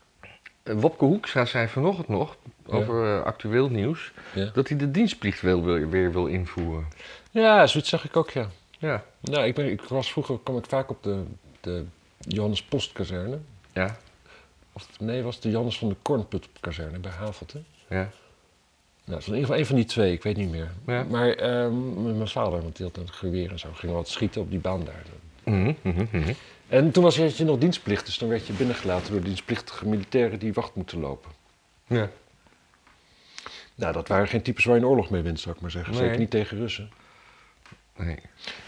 Eh, 0.63 0.75
Wopke 0.75 1.05
Hoekstra 1.05 1.45
zei 1.45 1.69
vanochtend 1.69 2.09
nog, 2.09 2.37
over 2.67 3.17
eh, 3.19 3.23
actueel 3.25 3.69
nieuws, 3.69 4.13
Ja. 4.35 4.51
dat 4.55 4.69
hij 4.69 4.79
de 4.79 4.91
dienstplicht 4.91 5.41
weer 5.41 6.13
wil 6.13 6.27
invoeren. 6.27 6.87
ja, 7.31 7.67
zoiets 7.67 7.89
zag 7.91 8.05
ik 8.05 8.17
ook, 8.17 8.31
ja. 8.31 8.49
Ja. 8.79 9.05
Nou, 9.21 9.47
ik, 9.47 9.55
ben, 9.55 9.71
ik 9.71 9.83
was 9.83 10.13
vroeger 10.13 10.39
kwam 10.43 10.57
ik 10.57 10.67
vaak 10.67 10.91
op 10.91 11.03
de, 11.03 11.23
de 11.61 11.85
Johannes 12.19 12.63
Postkazerne. 12.63 13.39
Ja. 13.73 13.97
Of 14.73 15.01
nee, 15.01 15.23
was 15.23 15.41
de 15.41 15.51
Johannes 15.51 15.79
van 15.79 15.89
de 15.89 15.97
Kornputkazerne 16.03 16.99
bij 16.99 17.11
Havelte. 17.11 17.63
Ja. 17.89 17.97
Nou, 17.97 19.21
het 19.21 19.27
was 19.27 19.27
in 19.27 19.33
ieder 19.33 19.41
geval 19.41 19.59
een 19.59 19.67
van 19.67 19.77
die 19.77 19.85
twee, 19.85 20.13
ik 20.13 20.23
weet 20.23 20.37
niet 20.37 20.51
meer. 20.51 20.71
Ja. 20.87 21.05
Maar 21.05 21.27
met 21.27 22.17
mijn 22.17 22.29
vader, 22.29 22.63
want 22.63 22.77
die 22.77 22.87
had 22.87 22.97
een 22.97 23.13
geweer 23.13 23.51
en 23.51 23.59
zo, 23.59 23.69
ging 23.73 23.93
wat 23.93 24.09
schieten 24.09 24.41
op 24.41 24.51
die 24.51 24.59
baan 24.59 24.85
daar. 24.85 25.03
Mhm, 25.45 25.73
mhm, 25.83 26.07
mhm. 26.13 26.33
En 26.69 26.91
toen 26.91 27.03
was 27.03 27.17
je, 27.17 27.45
nog 27.45 27.59
dienstplicht, 27.59 28.07
dus 28.07 28.19
dan 28.19 28.29
werd 28.29 28.47
je 28.47 28.53
binnengelaten 28.53 29.13
door 29.13 29.23
dienstplichtige 29.23 29.87
militairen 29.89 30.39
die 30.39 30.53
wacht 30.53 30.75
moeten 30.75 31.01
lopen. 31.01 31.31
Ja. 31.87 32.09
Nou, 33.75 33.93
dat 33.93 34.09
waren 34.09 34.29
geen 34.29 34.43
types 34.43 34.65
waar 34.65 34.75
je 34.77 34.81
een 34.81 34.87
oorlog 34.89 35.11
mee 35.11 35.23
wint, 35.23 35.41
zou 35.41 35.55
ik 35.55 35.61
maar 35.61 35.71
zeggen. 35.71 35.93
Nee. 35.93 36.03
Zeker 36.03 36.19
niet 36.19 36.31
tegen 36.31 36.57
Russen. 36.59 36.91
Nee. 37.97 38.19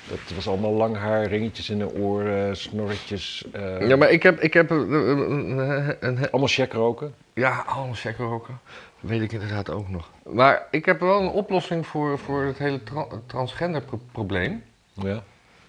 Dat 0.08 0.18
was 0.34 0.48
allemaal 0.48 0.72
lang 0.72 0.96
haar, 0.96 1.24
ringetjes 1.26 1.70
in 1.70 1.78
de 1.78 1.94
oren, 1.94 2.56
snorretjes. 2.56 3.44
eh, 3.52 3.88
Ja, 3.88 3.96
maar 3.96 4.10
ik 4.10 4.22
heb, 4.22 4.40
ik 4.40 4.52
heb 4.54 4.70
een, 4.70 4.92
een, 4.92 5.58
een- 6.00 6.30
Allemaal 6.30 6.48
check 6.48 6.72
roken. 6.72 7.14
Ja, 7.34 7.64
allemaal 7.66 7.94
check 7.94 8.16
roken. 8.16 8.60
Weet 9.00 9.20
ik 9.20 9.32
inderdaad 9.32 9.70
ook 9.70 9.88
nog. 9.88 10.10
Maar 10.32 10.66
ik 10.70 10.84
heb 10.84 11.00
wel 11.00 11.20
een 11.20 11.28
oplossing 11.28 11.86
voor, 11.86 12.18
voor 12.18 12.44
het 12.44 12.58
hele 12.58 12.82
tra 12.82 13.06
transgender 13.26 13.82
pro- 13.82 14.00
probleem. 14.12 14.62
Ja. 14.92 15.22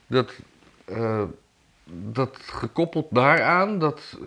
Dat, 0.07 0.31
eh, 0.85 1.23
dat 1.93 2.37
gekoppeld 2.41 3.07
daaraan 3.09 3.79
dat 3.79 4.17
eh, 4.19 4.25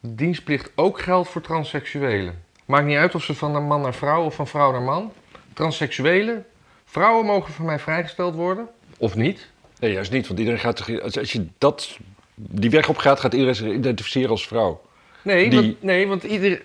dienstplicht 0.00 0.70
ook 0.74 1.00
geldt 1.00 1.28
voor 1.28 1.40
transseksuelen. 1.40 2.42
Maakt 2.64 2.86
niet 2.86 2.96
uit 2.96 3.14
of 3.14 3.22
ze 3.24 3.34
van 3.34 3.54
een 3.54 3.66
man 3.66 3.80
naar 3.80 3.94
vrouw 3.94 4.24
of 4.24 4.34
van 4.34 4.46
vrouw 4.46 4.72
naar 4.72 4.82
man. 4.82 5.12
Transseksuelen, 5.52 6.46
vrouwen 6.84 7.26
mogen 7.26 7.52
van 7.52 7.64
mij 7.64 7.78
vrijgesteld 7.78 8.34
worden. 8.34 8.68
Of 8.98 9.14
niet. 9.14 9.48
Nee, 9.80 9.92
juist 9.92 10.10
niet, 10.12 10.26
want 10.26 10.38
iedereen 10.38 10.60
gaat. 10.60 11.00
Als, 11.02 11.18
als 11.18 11.32
je 11.32 11.46
dat, 11.58 11.98
die 12.34 12.70
weg 12.70 12.88
op 12.88 12.96
gaat, 12.96 13.20
gaat 13.20 13.32
iedereen 13.32 13.54
zich 13.54 13.72
identificeren 13.72 14.30
als 14.30 14.46
vrouw. 14.46 14.80
Nee, 15.22 15.50
Die- 15.50 15.60
want, 15.60 15.82
nee 15.82 16.06
want 16.08 16.22
iedereen... 16.22 16.60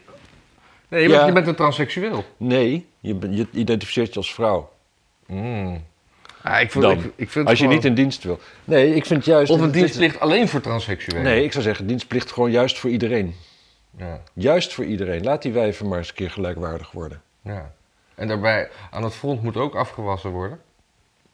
Nee, 0.88 1.08
want 1.08 1.20
Ja. 1.22 1.26
je 1.28 1.32
bent 1.34 1.48
een 1.48 1.56
transseksueel. 1.56 2.24
Nee, 2.38 2.88
je, 3.00 3.14
ben- 3.16 3.36
je 3.36 3.48
identificeert 3.52 4.10
je 4.14 4.16
als 4.20 4.34
vrouw. 4.34 4.72
Mm. 5.28 5.84
Ah, 6.44 6.62
ik 6.62 6.72
vind, 6.72 6.84
Dan. 6.84 6.92
ik, 6.98 7.12
ik 7.16 7.30
vind 7.30 7.48
Als 7.48 7.58
je 7.58 7.64
gewoon- 7.64 7.78
niet 7.80 7.86
in 7.86 7.94
dienst 7.96 8.24
wil. 8.24 8.40
Nee, 8.64 8.96
ik 8.96 9.06
vind 9.06 9.26
juist... 9.26 9.52
Of 9.52 9.62
een 9.62 9.72
dienstplicht 9.72 10.20
alleen 10.20 10.48
voor 10.48 10.62
transseksuelen. 10.62 11.24
Nee, 11.24 11.44
ik 11.44 11.52
zou 11.52 11.64
zeggen, 11.64 11.88
dienstplicht 11.88 12.32
gewoon 12.32 12.52
juist 12.52 12.80
voor 12.80 12.90
iedereen. 12.90 13.36
Ja, 13.98 14.22
Juist 14.34 14.74
voor 14.74 14.86
iedereen. 14.86 15.24
Laat 15.24 15.42
die 15.42 15.52
wijven 15.52 15.88
maar 15.88 15.98
eens 15.98 16.10
een 16.10 16.16
keer 16.16 16.32
gelijkwaardig 16.32 16.92
worden. 16.92 17.22
ja. 17.42 17.74
En 18.16 18.28
daarbij, 18.28 18.70
aan 18.92 19.04
het 19.04 19.14
front 19.14 19.44
moet 19.44 19.58
ook 19.58 19.76
afgewassen 19.76 20.30
worden. 20.30 20.60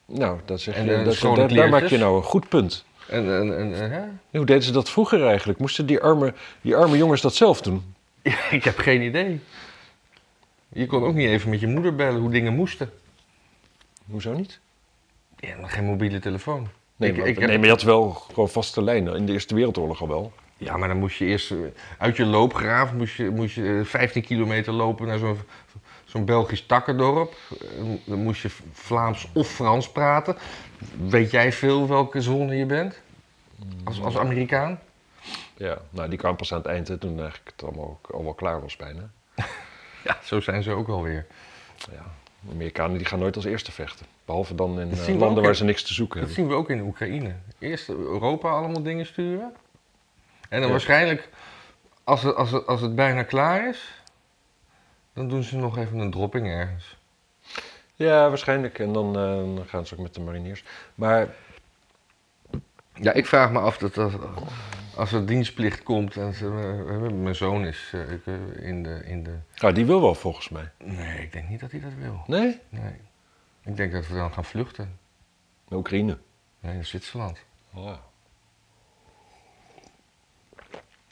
Nou, 0.06 0.40
dat 0.44 0.60
zeg 0.60 0.74
En, 0.74 0.84
je, 0.84 0.94
eh, 0.94 1.04
dat, 1.04 1.36
daar, 1.36 1.48
daar 1.54 1.68
maak 1.68 1.86
je 1.86 1.98
nou 1.98 2.16
een 2.16 2.22
goed 2.22 2.48
punt. 2.48 2.84
En, 3.08 3.34
en, 3.40 3.58
en, 3.58 3.74
en, 3.74 3.90
hè? 3.90 4.00
Hoe 4.38 4.46
deden 4.46 4.62
ze 4.62 4.72
dat 4.72 4.90
vroeger 4.90 5.26
eigenlijk? 5.26 5.58
Moesten 5.58 5.86
die 5.86 6.00
arme, 6.00 6.34
die 6.60 6.76
arme 6.76 6.96
jongens 6.96 7.20
dat 7.20 7.34
zelf 7.34 7.60
doen? 7.60 7.82
Ja, 8.22 8.50
ik 8.50 8.64
heb 8.64 8.78
geen 8.78 9.02
idee. 9.02 9.40
Je 10.68 10.86
kon 10.86 11.04
ook 11.04 11.14
niet 11.14 11.28
even 11.28 11.50
met 11.50 11.60
je 11.60 11.66
moeder 11.66 11.94
bellen 11.94 12.20
hoe 12.20 12.30
dingen 12.30 12.54
moesten. 12.54 12.90
Hoezo 14.10 14.32
niet? 14.32 14.58
Ja, 15.40 15.56
maar 15.60 15.70
geen 15.70 15.84
mobiele 15.84 16.18
telefoon. 16.18 16.68
Nee, 16.96 17.10
Ik- 17.10 17.16
maar, 17.16 17.26
ik 17.26 17.38
nee, 17.38 17.56
maar 17.56 17.64
je 17.66 17.72
had 17.72 17.82
wel 17.82 18.10
gewoon 18.10 18.48
vaste 18.48 18.82
lijnen. 18.82 19.16
In 19.16 19.26
de 19.26 19.32
Eerste 19.32 19.54
Wereldoorlog 19.54 20.00
al 20.00 20.08
wel. 20.08 20.32
Ja, 20.56 20.76
maar 20.76 20.88
dan 20.88 20.96
moest 20.98 21.16
je 21.18 21.24
eerst 21.24 21.50
eh, 21.50 21.56
uit 21.98 22.16
je 22.16 22.24
loopgraaf 22.26 22.92
moest 22.92 23.16
je, 23.16 23.30
moest 23.30 23.54
je 23.54 23.78
eh, 23.78 23.84
15 23.86 24.22
kilometer 24.22 24.72
lopen 24.72 25.06
naar 25.06 25.18
zo'n 25.18 25.38
zo'n 26.04 26.24
Belgisch 26.24 26.66
takkendorp. 26.66 27.34
Eh, 27.60 27.84
Dan 28.04 28.22
moest 28.22 28.42
je 28.42 28.50
Vlaams 28.72 29.28
of 29.34 29.48
Frans 29.48 29.90
praten. 29.92 30.36
Weet 31.08 31.30
jij 31.30 31.52
veel 31.52 31.88
welke 31.88 32.20
zone 32.20 32.56
je 32.56 32.66
bent? 32.66 33.00
Als, 33.84 34.02
als 34.02 34.16
Amerikaan? 34.16 34.80
Ja, 35.56 35.78
nou 35.90 36.08
die 36.08 36.18
kwam 36.18 36.36
pas 36.36 36.52
aan 36.52 36.58
het 36.58 36.66
eind, 36.66 36.88
hè, 36.88 36.98
toen 36.98 37.18
eigenlijk 37.20 37.50
het 37.56 37.62
allemaal 37.62 37.84
ook 38.02 38.10
al 38.10 38.22
wel 38.24 38.34
klaar 38.34 38.60
was 38.60 38.76
bijna. 38.76 39.10
Ja, 40.04 40.18
zo 40.24 40.40
zijn 40.40 40.62
ze 40.62 40.70
ook 40.70 40.88
alweer. 40.88 41.26
Ja, 41.92 42.04
de 42.40 42.52
Amerikanen 42.52 42.96
die 42.96 43.06
gaan 43.06 43.18
nooit 43.18 43.36
als 43.36 43.44
eerste 43.44 43.72
vechten. 43.72 44.06
Behalve 44.24 44.54
dan 44.54 44.80
in 44.80 44.90
Dat 44.90 44.98
eh, 45.06 45.16
landen 45.18 45.42
waar 45.42 45.50
in- 45.52 45.56
ze 45.56 45.64
niks 45.64 45.82
te 45.82 45.94
zoeken 45.94 46.20
Dat 46.20 46.28
hebben. 46.28 46.44
zien 46.44 46.54
we 46.54 46.60
ook 46.62 46.70
in 46.70 46.80
Oekraïne. 46.80 47.34
Eerst 47.58 47.88
Europa 47.88 48.50
allemaal 48.50 48.82
dingen 48.82 49.06
sturen. 49.06 49.52
En 50.48 50.56
dan 50.58 50.60
Ja. 50.66 50.70
waarschijnlijk, 50.70 51.28
als 52.04 52.22
het, 52.22 52.34
als, 52.34 52.50
het, 52.50 52.66
als 52.66 52.80
het 52.80 52.94
bijna 52.94 53.22
klaar 53.22 53.68
is, 53.68 54.02
dan 55.12 55.28
doen 55.28 55.42
ze 55.42 55.56
nog 55.56 55.78
even 55.78 55.98
een 55.98 56.10
dropping 56.10 56.46
ergens. 56.48 56.96
Ja, 57.94 58.28
waarschijnlijk. 58.28 58.78
En 58.78 58.92
dan, 58.92 59.06
eh, 59.16 59.22
dan 59.56 59.64
gaan 59.66 59.86
ze 59.86 59.94
ook 59.94 60.00
met 60.00 60.14
de 60.14 60.20
mariniers. 60.20 60.64
Maar 60.94 61.28
Ja, 62.94 63.12
ik 63.12 63.26
vraag 63.26 63.50
me 63.50 63.58
af 63.58 63.78
dat 63.78 63.98
als, 63.98 64.12
als 65.00 65.12
er 65.12 65.26
dienstplicht 65.26 65.82
komt 65.82 66.16
en 66.16 66.34
ze, 66.34 66.46
eh, 66.46 67.12
mijn 67.12 67.34
zoon 67.34 67.66
is 67.66 67.90
eh, 67.92 68.12
eh, 68.12 68.66
in, 68.68 68.82
de, 68.82 69.02
in 69.04 69.22
de... 69.22 69.38
nou, 69.56 69.74
die 69.74 69.84
wil 69.84 70.00
wel 70.00 70.14
volgens 70.14 70.48
mij. 70.48 70.70
Nee, 70.78 71.22
ik 71.22 71.32
denk 71.32 71.48
niet 71.48 71.60
dat 71.60 71.70
hij 71.70 71.80
dat 71.80 71.94
wil. 71.98 72.22
Nee? 72.26 72.60
Nee. 72.68 72.92
Ik 73.64 73.76
denk 73.76 73.92
dat 73.92 74.08
we 74.08 74.14
dan 74.14 74.32
gaan 74.32 74.44
vluchten. 74.44 74.98
Naar 75.68 75.78
Oekraïne. 75.78 76.18
Nee, 76.60 76.74
naar 76.74 76.84
Zwitserland. 76.84 77.38
Ja. 77.74 78.00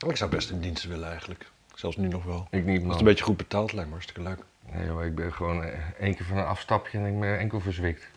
Ik 0.06 0.16
zou 0.16 0.30
best 0.30 0.50
in 0.50 0.60
dienst 0.60 0.84
willen 0.84 1.08
eigenlijk. 1.08 1.50
Zelfs 1.74 1.96
nu 1.96 2.08
nog 2.08 2.24
wel. 2.24 2.46
Ik 2.50 2.64
niet, 2.64 2.68
Als 2.68 2.76
het 2.76 2.86
man. 2.86 2.98
een 2.98 3.04
beetje 3.04 3.24
goed 3.24 3.36
betaald 3.36 3.72
lijkt 3.72 3.88
me 3.88 3.94
hartstikke 3.94 4.22
leuk. 4.22 4.44
Nee, 4.72 4.86
joh, 4.86 5.04
ik 5.04 5.14
ben 5.14 5.32
gewoon 5.32 5.64
eh, 5.64 5.78
één 5.98 6.14
keer 6.14 6.26
van 6.26 6.36
een 6.36 6.44
afstapje 6.44 6.98
en 6.98 7.06
ik 7.06 7.20
ben 7.20 7.38
enkel 7.38 7.60
verzwikt. 7.60 8.08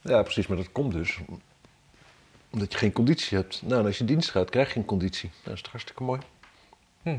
Ja, 0.00 0.22
precies. 0.22 0.46
Maar 0.46 0.56
dat 0.56 0.72
komt 0.72 0.92
dus 0.92 1.18
omdat 2.50 2.72
je 2.72 2.78
geen 2.78 2.92
conditie 2.92 3.36
hebt. 3.36 3.62
Nou, 3.64 3.80
en 3.80 3.86
als 3.86 3.98
je 3.98 4.04
dienst 4.04 4.30
gaat, 4.30 4.50
krijg 4.50 4.72
je 4.72 4.78
een 4.78 4.84
conditie. 4.84 5.30
Dat 5.42 5.54
is 5.54 5.60
toch 5.62 5.70
hartstikke 5.72 6.02
mooi. 6.02 6.20
Hm. 7.02 7.16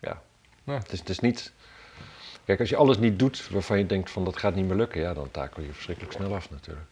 Ja. 0.00 0.22
Ja. 0.64 0.74
Het, 0.74 0.92
is, 0.92 0.98
het 0.98 1.08
is 1.08 1.18
niet... 1.18 1.52
Kijk, 2.44 2.60
als 2.60 2.68
je 2.68 2.76
alles 2.76 2.98
niet 2.98 3.18
doet 3.18 3.48
waarvan 3.48 3.78
je 3.78 3.86
denkt 3.86 4.10
van 4.10 4.24
dat 4.24 4.36
gaat 4.36 4.54
niet 4.54 4.66
meer 4.66 4.76
lukken... 4.76 5.00
ja, 5.00 5.14
dan 5.14 5.30
takel 5.30 5.62
je 5.62 5.72
verschrikkelijk 5.72 6.14
snel 6.14 6.34
af 6.34 6.50
natuurlijk. 6.50 6.86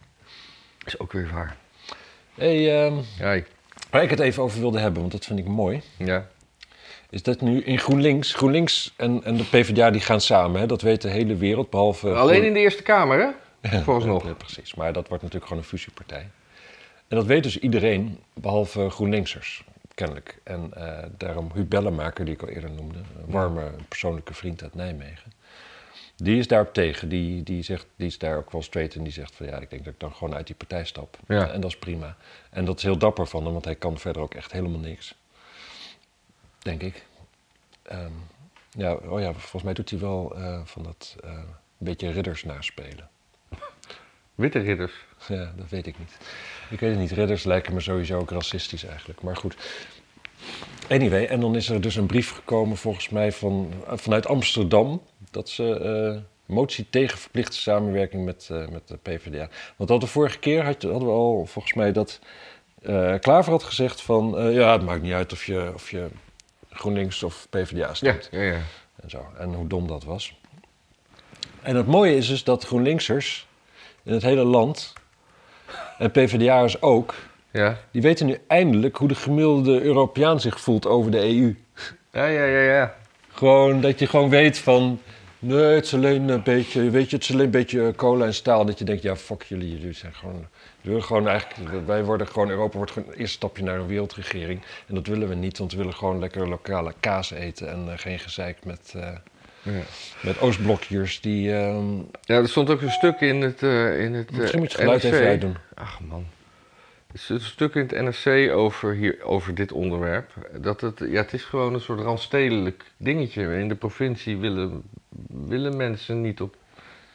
Is 0.85 0.99
ook 0.99 1.11
weer 1.11 1.29
waar. 1.33 1.57
Hey, 2.35 2.85
ehm, 2.85 2.95
Ja, 3.17 3.31
ik- 3.31 3.51
waar 3.89 4.03
ik 4.03 4.09
het 4.09 4.19
even 4.19 4.43
over 4.43 4.59
wilde 4.59 4.79
hebben, 4.79 4.99
want 4.99 5.11
dat 5.13 5.25
vind 5.25 5.39
ik 5.39 5.47
mooi... 5.47 5.81
ja. 5.97 6.27
is 7.09 7.23
dat 7.23 7.41
nu 7.41 7.61
in 7.61 7.79
GroenLinks... 7.79 8.33
GroenLinks 8.33 8.93
en, 8.97 9.23
en 9.23 9.37
de 9.37 9.43
PvdA 9.43 9.91
die 9.91 10.01
gaan 10.01 10.21
samen, 10.21 10.59
hè? 10.61 10.67
dat 10.67 10.81
weet 10.81 11.01
de 11.01 11.09
hele 11.09 11.35
wereld, 11.35 11.69
behalve... 11.69 12.13
Alleen 12.13 12.43
in 12.43 12.53
de 12.53 12.59
Eerste 12.59 12.83
Kamer, 12.83 13.19
hè? 13.19 13.29
Vooralsnog. 13.61 14.25
Ja, 14.25 14.33
precies. 14.33 14.73
Maar 14.75 14.93
dat 14.93 15.07
wordt 15.07 15.23
natuurlijk 15.23 15.49
gewoon 15.51 15.63
een 15.63 15.69
fusiepartij. 15.69 16.29
En 17.07 17.17
dat 17.17 17.25
weet 17.25 17.43
dus 17.43 17.59
iedereen, 17.59 18.19
behalve 18.33 18.89
GroenLinksers, 18.89 19.63
kennelijk. 19.93 20.39
En 20.43 20.73
eh, 20.73 21.09
daarom 21.17 21.51
Huub 21.53 21.69
Bellemaker, 21.69 22.25
die 22.25 22.33
ik 22.33 22.41
al 22.41 22.47
eerder 22.47 22.71
noemde, 22.71 22.97
een 22.97 23.31
warme 23.31 23.71
persoonlijke 23.87 24.33
vriend 24.33 24.63
uit 24.63 24.75
Nijmegen. 24.75 25.31
Die 26.15 26.37
is 26.37 26.47
daarop 26.47 26.73
tegen. 26.73 27.09
Die, 27.09 27.43
die, 27.43 27.63
zegt, 27.63 27.85
die 27.95 28.07
is 28.07 28.17
daar 28.17 28.37
ook 28.37 28.51
wel 28.51 28.61
straight 28.61 28.95
en 28.95 29.03
die 29.03 29.13
zegt 29.13 29.35
van 29.35 29.45
ja, 29.45 29.59
ik 29.59 29.69
denk 29.69 29.83
dat 29.83 29.93
ik 29.93 29.99
dan 29.99 30.13
gewoon 30.13 30.35
uit 30.35 30.47
die 30.47 30.55
partij 30.55 30.85
stap. 30.85 31.17
Ja. 31.27 31.51
En 31.51 31.61
dat 31.61 31.69
is 31.69 31.77
prima. 31.77 32.15
En 32.49 32.65
dat 32.65 32.77
is 32.77 32.83
heel 32.83 32.97
dapper 32.97 33.27
van 33.27 33.43
hem, 33.43 33.53
want 33.53 33.65
hij 33.65 33.75
kan 33.75 33.97
verder 33.97 34.21
ook 34.21 34.33
echt 34.33 34.51
helemaal 34.51 34.79
niks. 34.79 35.15
Denk 36.59 36.81
ik. 36.81 37.05
Ehm, 37.81 38.11
ja, 38.71 38.93
oh 38.93 39.19
ja, 39.19 39.33
volgens 39.33 39.63
mij 39.63 39.73
doet 39.73 39.89
hij 39.89 39.99
wel 39.99 40.35
eh, 40.35 40.61
van 40.65 40.83
dat 40.83 41.15
een 41.23 41.45
beetje 41.77 42.11
ridders 42.11 42.43
naspelen. 42.43 43.09
Witte 44.35 44.59
ridders. 44.59 44.93
Ja, 45.27 45.53
dat 45.55 45.69
weet 45.69 45.87
ik 45.87 45.99
niet. 45.99 46.17
Ik 46.69 46.79
weet 46.79 46.89
het 46.89 46.99
niet. 46.99 47.11
Ridders 47.11 47.43
lijken 47.43 47.73
me 47.73 47.79
sowieso 47.79 48.19
ook 48.19 48.31
racistisch 48.31 48.83
eigenlijk. 48.85 49.21
Maar 49.21 49.37
goed. 49.37 49.55
Anyway, 50.89 51.25
en 51.25 51.39
dan 51.39 51.55
is 51.55 51.69
er 51.69 51.81
dus 51.81 51.95
een 51.95 52.05
brief 52.05 52.31
gekomen 52.31 52.77
volgens 52.77 53.09
mij 53.09 53.31
van, 53.31 53.73
vanuit 53.87 54.27
Amsterdam... 54.27 55.01
dat 55.31 55.49
ze 55.49 55.79
eh, 55.79 56.21
motie 56.55 56.87
tegen 56.89 57.17
verplichte 57.17 57.57
samenwerking 57.57 58.25
met, 58.25 58.47
eh, 58.51 58.67
met 58.67 58.87
de 58.87 58.97
PvdA. 58.97 59.49
Want 59.75 59.89
al 59.91 59.99
de 59.99 60.07
vorige 60.07 60.39
keer 60.39 60.63
had, 60.63 60.81
hadden 60.81 61.07
we 61.07 61.13
al 61.13 61.45
volgens 61.45 61.73
mij 61.73 61.91
dat 61.91 62.19
eh, 62.81 63.15
Klaver 63.19 63.51
had 63.51 63.63
gezegd 63.63 64.01
van... 64.01 64.51
ja, 64.53 64.71
het 64.71 64.81
maakt 64.81 65.01
niet 65.01 65.13
uit 65.13 65.31
of 65.31 65.45
je, 65.45 65.71
of 65.73 65.91
je 65.91 66.07
GroenLinks 66.69 67.23
of 67.23 67.47
PvdA 67.49 67.77
Ja, 67.77 67.93
stemt. 67.93 68.27
ja, 68.31 68.41
ja. 68.41 68.61
En, 69.01 69.09
zo. 69.09 69.25
en 69.37 69.53
hoe 69.53 69.67
dom 69.67 69.87
dat 69.87 70.03
was. 70.03 70.39
En 71.61 71.75
het 71.75 71.87
mooie 71.87 72.15
is 72.15 72.27
dus 72.27 72.43
dat 72.43 72.63
GroenLinksers 72.65 73.47
in 74.03 74.13
het 74.13 74.21
hele 74.21 74.43
land, 74.43 74.93
en 75.97 76.11
PvdA'ers 76.11 76.81
ook, 76.81 77.15
Ja, 77.51 77.77
die 77.91 78.01
weten 78.01 78.25
nu 78.25 78.37
eindelijk 78.47 78.97
hoe 78.97 79.07
de 79.07 79.15
gemiddelde 79.15 79.81
Europeaan 79.81 80.39
zich 80.39 80.59
voelt 80.59 80.87
over 80.87 81.11
de 81.11 81.19
EU. 81.19 81.55
ja, 82.11 82.25
ja, 82.25 82.45
ja. 82.45 82.61
ja. 82.61 82.95
Gewoon 83.33 83.81
dat 83.81 83.99
je 83.99 84.07
gewoon 84.07 84.29
weet 84.29 84.57
van, 84.57 84.99
nee, 85.39 85.63
het 85.63 85.85
is 85.85 85.93
alleen 85.93 86.29
een 86.29 86.43
beetje, 86.43 86.89
weet 86.89 87.09
je, 87.09 87.15
het 87.15 87.25
is 87.25 87.31
alleen 87.31 87.45
een 87.45 87.51
beetje 87.51 87.93
cola 87.95 88.25
en 88.25 88.33
staal. 88.33 88.65
Dat 88.65 88.79
je 88.79 88.85
denkt, 88.85 89.01
ja, 89.01 89.15
fuck 89.15 89.43
jullie, 89.43 89.77
jullie 89.77 89.93
zijn 89.93 90.13
gewoon, 90.13 90.47
jullie 90.81 91.01
gewoon 91.01 91.27
eigenlijk, 91.27 91.85
wij 91.85 92.03
worden 92.03 92.27
gewoon, 92.27 92.49
Europa 92.49 92.77
wordt 92.77 92.91
gewoon 92.91 93.09
een 93.09 93.17
eerste 93.17 93.35
stapje 93.35 93.63
naar 93.63 93.79
een 93.79 93.87
wereldregering. 93.87 94.61
En 94.87 94.95
dat 94.95 95.07
willen 95.07 95.27
we 95.27 95.35
niet, 95.35 95.57
want 95.57 95.71
we 95.71 95.77
willen 95.77 95.93
gewoon 95.93 96.19
lekker 96.19 96.49
lokale 96.49 96.93
kaas 96.99 97.31
eten 97.31 97.69
en 97.69 97.91
eh, 97.91 97.97
geen 97.97 98.19
gezeik 98.19 98.65
met, 98.65 98.93
eh, 98.95 99.09
Ja. 99.63 99.81
met 100.21 100.39
Oostblokjes 100.39 101.21
die... 101.21 101.53
ehm, 101.53 101.95
Ja, 102.21 102.35
er 102.35 102.49
stond 102.49 102.69
ook 102.69 102.81
een 102.81 102.91
stuk 102.91 103.19
in 103.19 103.41
het, 103.41 103.63
eh 103.63 103.99
in 104.03 104.13
het 104.13 104.29
eh, 104.31 104.37
misschien 104.37 104.59
moet 104.59 104.71
je 104.71 104.77
het 104.77 104.85
geluid 104.85 105.03
NRC. 105.03 105.13
even 105.13 105.27
uitdoen. 105.27 105.55
Ach 105.73 105.99
man. 105.99 106.25
Er 107.07 107.13
is 107.19 107.29
een 107.29 107.41
stuk 107.41 107.75
in 107.75 107.87
het 107.87 108.01
NRC 108.25 108.51
over, 108.51 108.93
hier, 108.93 109.23
over 109.23 109.55
dit 109.55 109.71
onderwerp. 109.71 110.31
Dat 110.57 110.81
het, 110.81 110.99
ja, 110.99 111.21
het 111.21 111.33
is 111.33 111.43
gewoon 111.43 111.73
een 111.73 111.81
soort 111.81 111.99
randstedelijk 111.99 112.83
dingetje. 112.97 113.57
In 113.57 113.67
de 113.67 113.75
provincie 113.75 114.37
willen, 114.37 114.83
willen 115.47 115.77
mensen 115.77 116.21
niet 116.21 116.41
op 116.41 116.55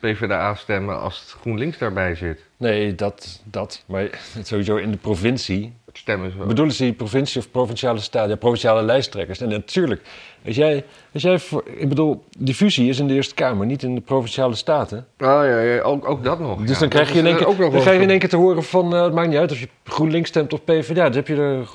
PvdA 0.00 0.54
stemmen 0.54 1.00
als 1.00 1.20
het 1.20 1.30
GroenLinks 1.30 1.78
daarbij 1.78 2.14
zit. 2.14 2.44
Nee, 2.56 2.94
dat, 2.94 3.40
dat. 3.44 3.82
Maar 3.86 4.08
sowieso 4.42 4.76
in 4.76 4.90
de 4.90 4.96
provincie. 4.96 5.72
Stemmen 5.96 6.32
zo. 6.32 6.46
Bedoelen 6.46 6.74
ze 6.74 6.82
die 6.82 6.92
provincie 6.92 7.40
of 7.40 7.50
provinciale 7.50 8.00
staten? 8.00 8.30
Ja, 8.30 8.36
provinciale 8.36 8.82
lijsttrekkers. 8.82 9.40
En 9.40 9.48
natuurlijk, 9.48 10.02
als 10.46 10.56
jij, 10.56 10.84
als 11.12 11.22
jij 11.22 11.38
voor, 11.38 11.64
ik 11.76 11.88
bedoel, 11.88 12.24
die 12.38 12.54
fusie 12.54 12.88
is 12.88 12.98
in 12.98 13.06
de 13.06 13.14
Eerste 13.14 13.34
Kamer, 13.34 13.66
niet 13.66 13.82
in 13.82 13.94
de 13.94 14.00
provinciale 14.00 14.54
staten. 14.54 14.98
Oh 14.98 15.26
ja, 15.26 15.60
ja 15.60 15.80
ook, 15.80 16.08
ook 16.08 16.24
dat 16.24 16.40
nog. 16.40 16.60
Dus 16.60 16.70
ja. 16.70 16.78
dan 16.78 16.88
krijg 16.88 17.08
je 17.08 17.14
Dat 17.14 17.22
in 17.22 17.26
één 17.26 17.38
eh, 17.38 17.46
keer, 17.46 17.70
dan 17.70 17.80
krijg 17.80 17.96
je 17.96 18.02
in 18.02 18.10
één 18.10 18.18
keer 18.18 18.28
te 18.28 18.36
horen 18.36 18.62
van, 18.62 18.94
eh, 18.94 19.02
het 19.02 19.12
maakt 19.12 19.28
niet 19.28 19.38
uit 19.38 19.52
of 19.52 19.60
je 19.60 19.68
GroenLinks 19.84 20.28
stemt 20.28 20.52
of 20.52 20.64
PvdA. 20.64 21.04
Dan 21.04 21.12
heb 21.12 21.28
je 21.28 21.36
er 21.36 21.68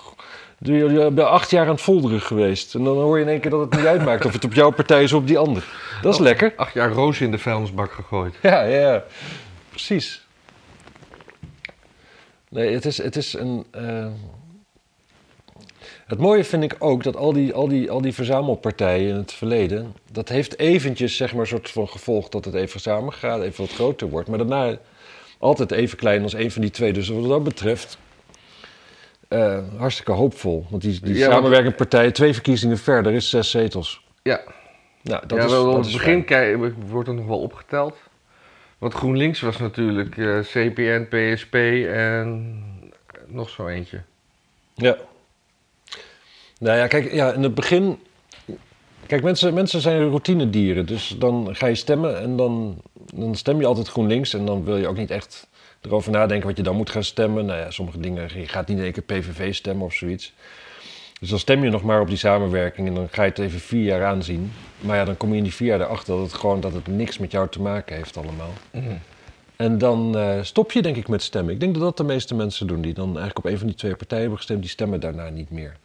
Je, 0.60 1.12
bent 1.14 1.28
acht 1.28 1.50
jaar 1.50 1.66
aan 1.66 1.72
het 1.72 1.82
folderen 1.82 2.22
geweest. 2.22 2.76
En 2.76 2.84
dan 2.84 2.96
hoor 2.96 3.18
je 3.18 3.24
in 3.24 3.30
één 3.30 3.40
keer 3.40 3.52
dat 3.52 3.60
het 3.60 3.76
niet 3.76 3.86
uitmaakt 3.86 4.26
of 4.26 4.34
het 4.34 4.46
op 4.46 4.54
jouw 4.54 4.72
partij 4.72 5.04
is 5.04 5.14
of 5.14 5.20
op 5.20 5.28
die 5.28 5.38
ander. 5.38 5.64
Dat 6.02 6.14
is 6.14 6.20
lekker. 6.20 6.54
Acht 6.56 6.74
jaar 6.74 6.92
roos 6.92 7.22
in 7.22 7.32
de 7.32 7.38
vuilnisbak 7.38 7.92
gegooid. 7.92 8.36
Ja, 8.42 8.62
ja. 8.64 9.04
Precies. 9.70 10.21
Nee, 12.52 12.74
het 12.74 12.86
is, 12.86 12.98
het 12.98 13.16
is 13.16 13.34
een... 13.34 13.66
eh, 13.72 14.08
Het 16.08 16.20
mooie 16.20 16.44
vind 16.44 16.64
ik 16.64 16.76
ook 16.80 17.04
dat 17.04 17.16
al 17.16 17.34
die, 17.34 17.54
al, 17.54 17.68
die, 17.68 17.92
al 17.92 18.02
die 18.02 18.14
verzamelpartijen 18.14 19.10
in 19.10 19.16
het 19.16 19.32
verleden... 19.34 19.96
dat 20.12 20.30
heeft 20.30 20.60
eventjes 20.60 21.16
zeg 21.16 21.32
maar 21.32 21.42
een 21.42 21.48
soort 21.48 21.70
van 21.70 21.88
gevolg 21.90 22.30
dat 22.30 22.46
het 22.46 22.54
even 22.54 22.80
samen 22.80 23.14
gaat, 23.14 23.42
even 23.42 23.66
wat 23.66 23.74
groter 23.74 24.10
wordt. 24.10 24.30
Maar 24.30 24.38
daarna 24.38 24.78
altijd 25.40 25.72
even 25.72 25.98
klein 25.98 26.24
als 26.24 26.34
een 26.34 26.52
van 26.52 26.62
die 26.62 26.72
twee. 26.72 26.94
Dus 26.94 27.10
wat 27.10 27.28
dat 27.30 27.44
betreft... 27.44 27.98
eh, 29.28 29.60
hartstikke 29.78 30.12
hoopvol. 30.12 30.66
Want 30.70 30.82
die, 30.82 31.00
die 31.02 31.16
Ja, 31.16 31.30
samenwerkende 31.32 31.76
partijen, 31.76 32.14
twee 32.14 32.34
verkiezingen 32.34 32.78
verder, 32.78 33.14
is 33.14 33.30
zes 33.30 33.50
zetels. 33.50 34.04
Ja, 34.24 34.42
Nou, 35.02 35.28
dat 35.28 35.38
ja 35.38 35.44
is, 35.46 35.52
wel, 35.52 35.66
dat 35.66 35.84
het 35.86 35.94
begin 35.94 36.76
wordt 36.90 37.08
er 37.08 37.14
nog 37.16 37.26
wel 37.26 37.40
opgeteld. 37.40 37.98
Want 38.82 38.94
GroenLinks 38.94 39.42
was 39.42 39.58
natuurlijk 39.58 40.18
eh, 40.18 40.40
CPN, 40.40 41.08
PSP 41.10 41.56
en 41.88 42.64
nog 43.28 43.50
zo 43.50 43.68
eentje. 43.68 44.02
Ja. 44.74 44.98
Nou 46.60 46.78
ja, 46.78 46.88
kijk, 46.88 47.14
ja, 47.14 47.32
in 47.32 47.44
het 47.44 47.56
begin... 47.56 48.00
Kijk, 49.06 49.24
mensen, 49.24 49.54
mensen 49.54 49.82
zijn 49.82 50.10
routinedieren. 50.10 50.86
Dus 50.86 51.16
dan 51.18 51.56
ga 51.56 51.68
je 51.68 51.76
stemmen 51.76 52.20
en 52.20 52.36
dan, 52.36 52.82
dan 53.14 53.36
stem 53.36 53.60
je 53.60 53.66
altijd 53.66 53.88
GroenLinks. 53.88 54.34
En 54.34 54.46
dan 54.46 54.64
wil 54.64 54.78
je 54.78 54.88
ook 54.88 54.98
niet 54.98 55.12
echt 55.12 55.48
erover 55.82 56.12
nadenken 56.12 56.48
wat 56.48 56.58
je 56.58 56.64
dan 56.64 56.76
moet 56.76 56.90
gaan 56.90 57.04
stemmen. 57.04 57.46
Nou 57.46 57.60
ja, 57.60 57.72
sommige 57.72 58.00
dingen, 58.00 58.30
je 58.40 58.48
gaat 58.48 58.68
niet 58.68 58.78
in 58.78 58.84
één 58.84 58.94
keer 58.94 59.04
PVV 59.04 59.54
stemmen 59.54 59.86
of 59.86 59.94
zoiets. 59.94 60.34
Dus 61.22 61.30
dan 61.30 61.40
stem 61.40 61.64
je 61.64 61.70
nog 61.70 61.84
maar 61.84 62.02
op 62.02 62.08
die 62.08 62.18
samenwerking 62.18 62.88
en 62.88 62.94
dan 62.94 63.08
ga 63.12 63.24
je 63.24 63.30
het 63.30 63.40
even 63.40 63.60
vier 63.60 63.84
jaar 63.84 64.06
aanzien. 64.06 64.52
Maar 64.80 64.98
ja, 64.98 65.06
dan 65.06 65.18
kom 65.18 65.32
je 65.32 65.38
in 65.38 65.44
die 65.44 65.54
vier 65.54 65.68
jaar 65.68 65.82
erachter 65.82 66.16
dat 66.16 66.24
het 66.24 66.34
gewoon 66.34 66.60
dat 66.60 66.74
het 66.74 66.88
niks 66.88 67.18
met 67.18 67.32
jou 67.32 67.50
te 67.50 67.62
maken 67.62 67.96
heeft 67.96 68.18
allemaal. 68.18 68.54
En 69.56 69.78
dan 69.78 70.18
eh, 70.18 70.40
stop 70.42 70.72
je 70.72 70.82
denk 70.82 70.96
ik 70.96 71.08
met 71.08 71.24
stemmen. 71.24 71.54
Ik 71.54 71.60
denk 71.60 71.74
dat 71.74 71.84
dat 71.84 71.98
de 71.98 72.04
meeste 72.04 72.36
mensen 72.36 72.68
doen 72.68 72.82
die 72.82 72.94
dan 72.94 73.08
eigenlijk 73.08 73.38
op 73.38 73.46
een 73.46 73.58
van 73.58 73.68
die 73.68 73.76
twee 73.76 73.96
partijen 73.96 74.22
hebben 74.22 74.38
gestemd, 74.38 74.62
die 74.62 74.70
stemmen 74.70 75.00
daarna 75.00 75.30
niet 75.30 75.50
meer. 75.50 75.78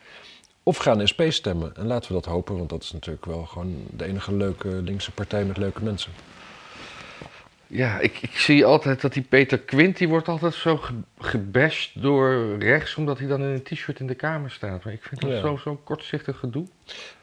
Of 0.62 0.76
gaan 0.76 1.08
SP 1.10 1.22
stemmen. 1.28 1.76
En 1.76 1.86
laten 1.86 2.08
we 2.08 2.14
dat 2.14 2.24
hopen, 2.24 2.56
want 2.56 2.68
dat 2.68 2.82
is 2.82 2.92
natuurlijk 2.92 3.24
wel 3.24 3.44
gewoon 3.44 3.74
de 3.96 4.04
enige 4.04 4.34
leuke 4.34 4.68
linkse 4.68 5.12
partij 5.12 5.44
met 5.44 5.56
leuke 5.56 5.82
mensen. 5.82 6.12
Ja, 7.66 7.98
ik, 7.98 8.18
ik 8.22 8.30
zie 8.36 8.64
altijd 8.64 9.00
dat 9.00 9.12
die 9.12 9.22
Peter 9.22 9.58
Quint, 9.58 9.96
die 9.96 10.08
wordt 10.08 10.28
altijd 10.28 10.54
zo 10.54 10.76
ge 10.76 10.92
gebashed 11.18 11.90
door 11.94 12.56
rechts, 12.58 12.94
omdat 12.96 13.18
hij 13.18 13.28
dan 13.28 13.40
in 13.42 13.46
een 13.48 13.62
t-shirt 13.62 14.00
in 14.00 14.06
de 14.06 14.14
Kamer 14.14 14.50
staat. 14.50 14.84
Maar 14.84 14.92
ik 14.92 15.02
vind 15.02 15.20
dat 15.20 15.30
Ja. 15.30 15.40
zo- 15.40 15.56
zo'n 15.56 15.78
kortzichtig 15.84 16.38
gedoe. 16.38 16.66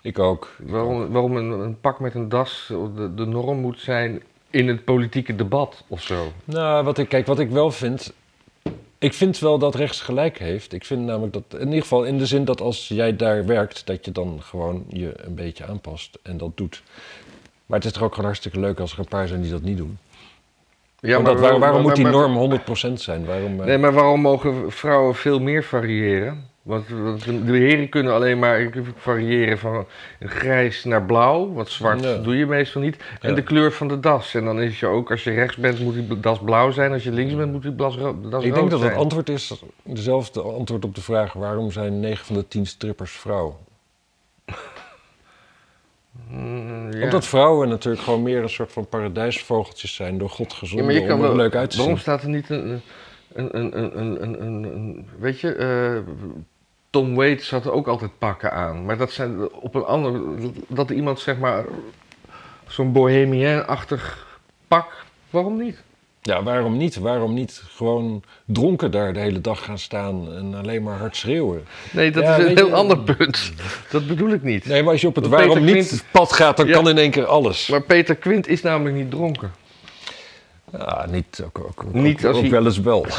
Ik 0.02 0.20
ook. 0.20 0.56
Waarom, 0.60 1.10
waarom 1.12 1.36
een, 1.38 1.50
een 1.60 1.80
pak 1.80 2.00
met 2.00 2.14
een 2.14 2.30
das 2.30 2.66
de, 2.96 3.12
de 3.16 3.26
norm 3.26 3.58
moet 3.60 3.80
zijn 3.80 4.22
in 4.50 4.68
het 4.68 4.84
politieke 4.84 5.36
debat 5.36 5.84
of 5.88 6.02
zo. 6.02 6.32
Nou, 6.46 6.84
wat 6.84 6.98
ik, 6.98 7.10
kijk, 7.10 7.26
wat 7.26 7.39
ik 7.39 7.50
wel 7.50 7.72
vind. 7.72 8.14
Ik 8.98 9.14
vind 9.14 9.39
wel 9.39 9.58
dat 9.60 9.76
rechts 9.76 10.02
gelijk 10.02 10.38
heeft. 10.38 10.74
Ik 10.74 10.86
vind 10.86 11.02
namelijk 11.06 11.34
dat, 11.34 11.44
in 11.60 11.66
ieder 11.68 11.82
geval 11.82 12.04
in 12.04 12.18
de 12.18 12.26
zin 12.26 12.46
dat 12.46 12.62
als 12.62 12.88
jij 12.88 13.16
daar 13.16 13.46
werkt, 13.46 13.86
dat 13.86 14.06
je 14.06 14.12
dan 14.12 14.39
gewoon 14.41 14.86
je 14.89 15.14
een 15.18 15.36
beetje 15.36 15.66
aanpast 15.66 16.20
en 16.24 16.38
dat 16.38 16.58
doet. 16.58 16.84
Maar 17.66 17.78
het 17.78 17.88
is 17.88 17.94
toch 17.94 18.04
ook 18.04 18.10
gewoon 18.12 18.26
hartstikke 18.26 18.60
leuk 18.60 18.80
als 18.80 18.94
er 18.94 19.00
een 19.00 19.06
paar 19.08 19.28
zijn 19.28 19.41
die 19.41 19.52
dat 19.52 19.62
niet 19.62 19.78
doen. 19.78 19.98
Ja, 21.08 21.22
waar- 21.22 21.60
waarom 21.60 21.82
moet 21.82 21.95
die 21.95 22.04
maar- 22.04 22.14
norm 22.14 22.36
100% 22.36 23.01
zijn? 23.01 23.26
Waarom, 23.26 23.60
eh, 23.60 23.66
Nee, 23.66 23.78
maar 23.78 23.93
waarom 23.93 24.22
mogen 24.22 24.72
vrouwen 24.72 25.16
veel 25.16 25.39
meer 25.39 25.64
variëren? 25.64 26.51
Want 26.62 26.86
want 26.89 27.24
de 27.26 27.58
heren 27.58 27.89
kunnen 27.89 28.14
alleen 28.14 28.39
maar 28.39 28.70
variëren 28.95 29.58
van 29.58 29.86
grijs 30.20 30.84
naar 30.84 31.04
blauw. 31.04 31.54
Want 31.54 31.70
zwart 31.70 32.04
Ja. 32.04 32.18
doe 32.18 32.38
je 32.38 32.45
meestal 32.45 32.82
niet. 32.82 32.97
En 33.22 33.30
Ja. 33.30 33.36
de 33.36 33.41
kleur 33.43 33.72
van 33.72 33.88
de 33.88 33.99
das. 33.99 34.36
En 34.36 34.45
dan 34.45 34.62
is 34.62 34.80
je 34.80 34.88
ook, 34.88 35.12
als 35.12 35.24
je 35.24 35.32
rechts 35.32 35.56
bent, 35.58 35.80
moet 35.80 35.93
die 35.93 36.20
das 36.20 36.39
blauw 36.39 36.72
zijn. 36.72 36.91
Als 36.91 37.04
je 37.04 37.12
links 37.12 37.36
bent, 37.36 37.51
moet 37.51 37.62
die 37.62 37.76
das, 37.76 37.95
ro 37.97 38.16
das 38.22 38.43
ik 38.43 38.49
rood 38.49 38.60
denk 38.60 38.70
dat 38.70 38.80
het 38.80 38.89
zijn. 38.89 39.01
antwoord 39.01 39.30
is 39.30 39.64
dezelfde 39.84 40.41
antwoord 40.41 40.86
op 40.86 40.95
de 40.95 41.01
vraag 41.01 41.34
waarom 41.34 41.72
zijn 41.72 41.99
9 41.99 42.26
van 42.26 42.36
de 42.36 42.47
10 42.47 42.66
strippers 42.66 43.12
vrouw? 43.12 43.58
Mm, 46.30 46.91
ja. 46.91 47.03
Omdat 47.03 47.26
vrouwen 47.26 47.70
natuurlijk 47.70 48.03
gewoon 48.03 48.24
meer 48.24 48.41
een 48.43 48.49
soort 48.49 48.72
van 48.72 48.88
paradijsvogeltjes 48.88 49.95
zijn, 49.95 50.18
door 50.18 50.30
God 50.30 50.51
Ja, 50.51 50.57
gezonden 50.57 50.86
maar 50.86 50.95
je 50.95 51.05
kan 51.07 51.18
om 51.18 51.22
er 51.22 51.28
wel, 51.28 51.38
leuk 51.38 51.55
uit 51.55 51.70
te 51.70 51.78
waarom 51.78 51.95
zien. 51.95 52.03
staat 52.03 52.22
er 52.24 52.30
niet 52.30 52.49
een, 52.49 52.82
een, 53.34 53.57
een, 53.57 53.78
een, 53.99 54.24
een, 54.24 54.43
een, 54.43 55.07
weet 55.20 55.39
je, 55.39 55.53
eh, 55.55 56.14
Tom 56.89 57.16
Waits 57.16 57.49
had 57.49 57.68
ook 57.68 57.88
altijd 57.88 58.11
pakken 58.18 58.51
aan. 58.51 58.86
Maar 58.86 58.97
dat 58.97 59.11
zijn 59.11 59.51
op 59.51 59.76
een 59.76 59.84
ander, 59.86 60.22
dat 60.68 60.89
iemand 60.89 61.20
zeg 61.20 61.38
maar 61.38 61.66
zo'n 62.68 62.91
bohemien-achtig 62.91 64.38
pak, 64.68 65.05
waarom 65.30 65.57
niet? 65.57 65.84
Ja, 66.26 66.43
waarom 66.43 66.78
niet? 66.78 66.95
Waarom 66.95 67.34
niet 67.34 67.63
gewoon 67.76 68.24
dronken 68.45 68.91
daar 68.91 69.13
de 69.13 69.19
hele 69.19 69.41
dag 69.41 69.63
gaan 69.63 69.78
staan 69.80 70.34
en 70.36 70.53
alleen 70.55 70.84
maar 70.84 70.97
hard 70.97 71.15
schreeuwen? 71.15 71.63
Nee, 71.91 72.11
dat 72.11 72.24
Ja, 72.24 72.36
is 72.36 72.43
een 72.49 72.57
heel 72.57 72.67
je- 72.67 72.74
ander 72.74 72.99
punt. 72.99 73.51
Dat 73.91 74.07
bedoel 74.07 74.30
ik 74.30 74.43
niet. 74.43 74.65
Nee, 74.65 74.84
maar 74.84 74.91
als 74.91 75.01
je 75.01 75.07
op 75.07 75.15
het 75.15 75.30
Peter 75.30 75.38
waarom 75.47 75.63
niet 75.65 75.88
Quint- 75.88 76.03
pad 76.11 76.34
gaat, 76.34 76.57
dan 76.57 76.67
Ja. 76.67 76.74
kan 76.74 76.89
in 76.89 76.97
één 76.97 77.11
keer 77.11 77.26
alles. 77.26 77.67
Maar 77.67 77.82
Peter 77.82 78.15
Quint 78.15 78.47
is 78.47 78.61
namelijk 78.61 78.95
niet 78.95 79.11
dronken. 79.11 79.51
Ja, 80.71 81.05
niet, 81.09 81.41
ook, 81.45 81.59
ook, 81.59 81.84
ook, 81.86 81.93
Niet 81.93 82.26
als 82.26 82.36
ook 82.36 82.41
hij- 82.41 82.51
wel 82.51 82.65
eens 82.65 82.80
wel. 82.80 83.05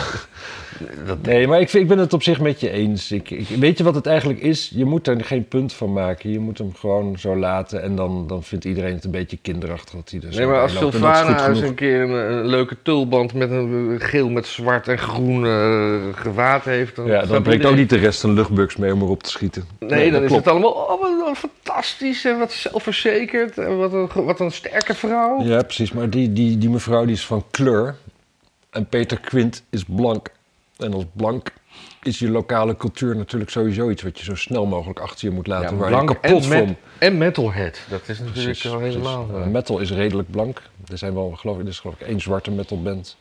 Dat, 1.06 1.22
Nee, 1.22 1.46
maar 1.46 1.60
ik, 1.60 1.68
vind- 1.68 1.82
ik 1.82 1.88
ben 1.88 1.98
het 1.98 2.12
op 2.12 2.22
zich 2.22 2.40
met 2.40 2.60
je 2.60 2.70
eens. 2.70 3.12
Ik, 3.12 3.30
ik- 3.30 3.48
weet 3.48 3.78
je 3.78 3.84
wat 3.84 3.94
het 3.94 4.06
eigenlijk 4.06 4.40
is? 4.40 4.70
Je 4.74 4.84
moet 4.84 5.06
er 5.06 5.24
geen 5.24 5.48
punt 5.48 5.72
van 5.72 5.92
maken. 5.92 6.30
Je 6.30 6.38
moet 6.38 6.58
hem 6.58 6.74
gewoon 6.74 7.18
zo 7.18 7.36
laten. 7.36 7.82
En 7.82 7.96
dan, 7.96 8.26
dan 8.26 8.42
vindt 8.42 8.64
iedereen 8.64 8.94
het 8.94 9.04
een 9.04 9.10
beetje 9.10 9.38
kinderachtig 9.42 9.94
dat 9.94 10.10
hij 10.10 10.20
er 10.30 10.36
nee, 10.36 10.46
maar 10.46 10.60
als 10.60 10.76
Sylvana 10.76 11.48
eens 11.48 11.60
een 11.60 11.74
keer 11.74 12.00
een, 12.00 12.10
een 12.32 12.46
leuke 12.46 12.76
tulband 12.82 13.34
met 13.34 13.50
een 13.50 13.96
geel 14.00 14.28
met 14.28 14.46
zwart 14.46 14.88
en 14.88 14.98
groen 14.98 15.46
eh, 15.46 16.00
gewaad 16.14 16.64
heeft... 16.64 16.96
Dan 16.96 17.06
Ja, 17.06 17.24
dan 17.26 17.42
breekt 17.42 17.64
ook 17.64 17.76
niet 17.76 17.90
de 17.90 17.96
rest 17.96 18.22
een 18.22 18.32
luchtbugs 18.32 18.76
mee 18.76 18.92
om 18.92 19.02
erop 19.02 19.22
te 19.22 19.30
schieten. 19.30 19.64
Nee, 19.78 20.10
dan 20.10 20.22
is 20.22 20.32
het 20.32 20.48
allemaal 20.48 20.70
oh, 20.72 21.00
wat, 21.00 21.10
wat 21.26 21.38
fantastisch 21.38 22.24
en 22.24 22.38
wat 22.38 22.52
zelfverzekerd 22.52 23.58
en 23.58 23.78
wat 23.78 23.92
een, 23.92 24.08
wat 24.24 24.40
een 24.40 24.50
sterke 24.52 24.94
vrouw. 24.94 25.42
Ja, 25.42 25.62
precies. 25.62 25.92
Maar 25.92 26.10
die, 26.10 26.32
die, 26.32 26.58
die 26.58 26.70
mevrouw 26.70 27.04
die 27.04 27.14
is 27.14 27.26
van 27.26 27.44
kleur. 27.50 27.94
En 28.70 28.86
Peter 28.86 29.20
Quint 29.20 29.62
is 29.70 29.84
blank. 29.84 30.28
En 30.76 30.92
als 30.94 31.04
blank 31.12 31.52
is 32.02 32.18
je 32.18 32.30
lokale 32.30 32.76
cultuur 32.76 33.16
natuurlijk 33.16 33.50
sowieso 33.50 33.90
iets 33.90 34.02
wat 34.02 34.18
je 34.18 34.24
zo 34.24 34.34
snel 34.34 34.66
mogelijk 34.66 34.98
achter 35.00 35.28
je 35.28 35.34
moet 35.34 35.46
laten. 35.46 35.76
waar 35.76 35.90
je 35.90 35.94
blank 35.96 36.08
kapot 36.08 36.42
en, 36.42 36.48
van... 36.50 36.66
met, 36.66 36.76
en 36.98 37.18
metalhead. 37.18 37.80
Dat 37.88 38.08
is 38.08 38.18
natuurlijk 38.18 38.44
Precies, 38.44 38.70
al 38.70 38.78
precies. 38.78 38.94
helemaal... 38.96 39.40
Eh, 39.40 39.46
metal 39.46 39.78
is 39.78 39.90
redelijk 39.90 40.30
blank. 40.30 40.62
Er 40.90 40.98
zijn 40.98 41.14
wel, 41.14 41.30
geloof 41.30 41.56
ik, 41.56 41.62
er 41.62 41.68
is 41.68 41.78
geloof 41.80 42.00
ik 42.00 42.06
één 42.06 42.20
zwarte 42.20 42.50
metalband. 42.50 43.16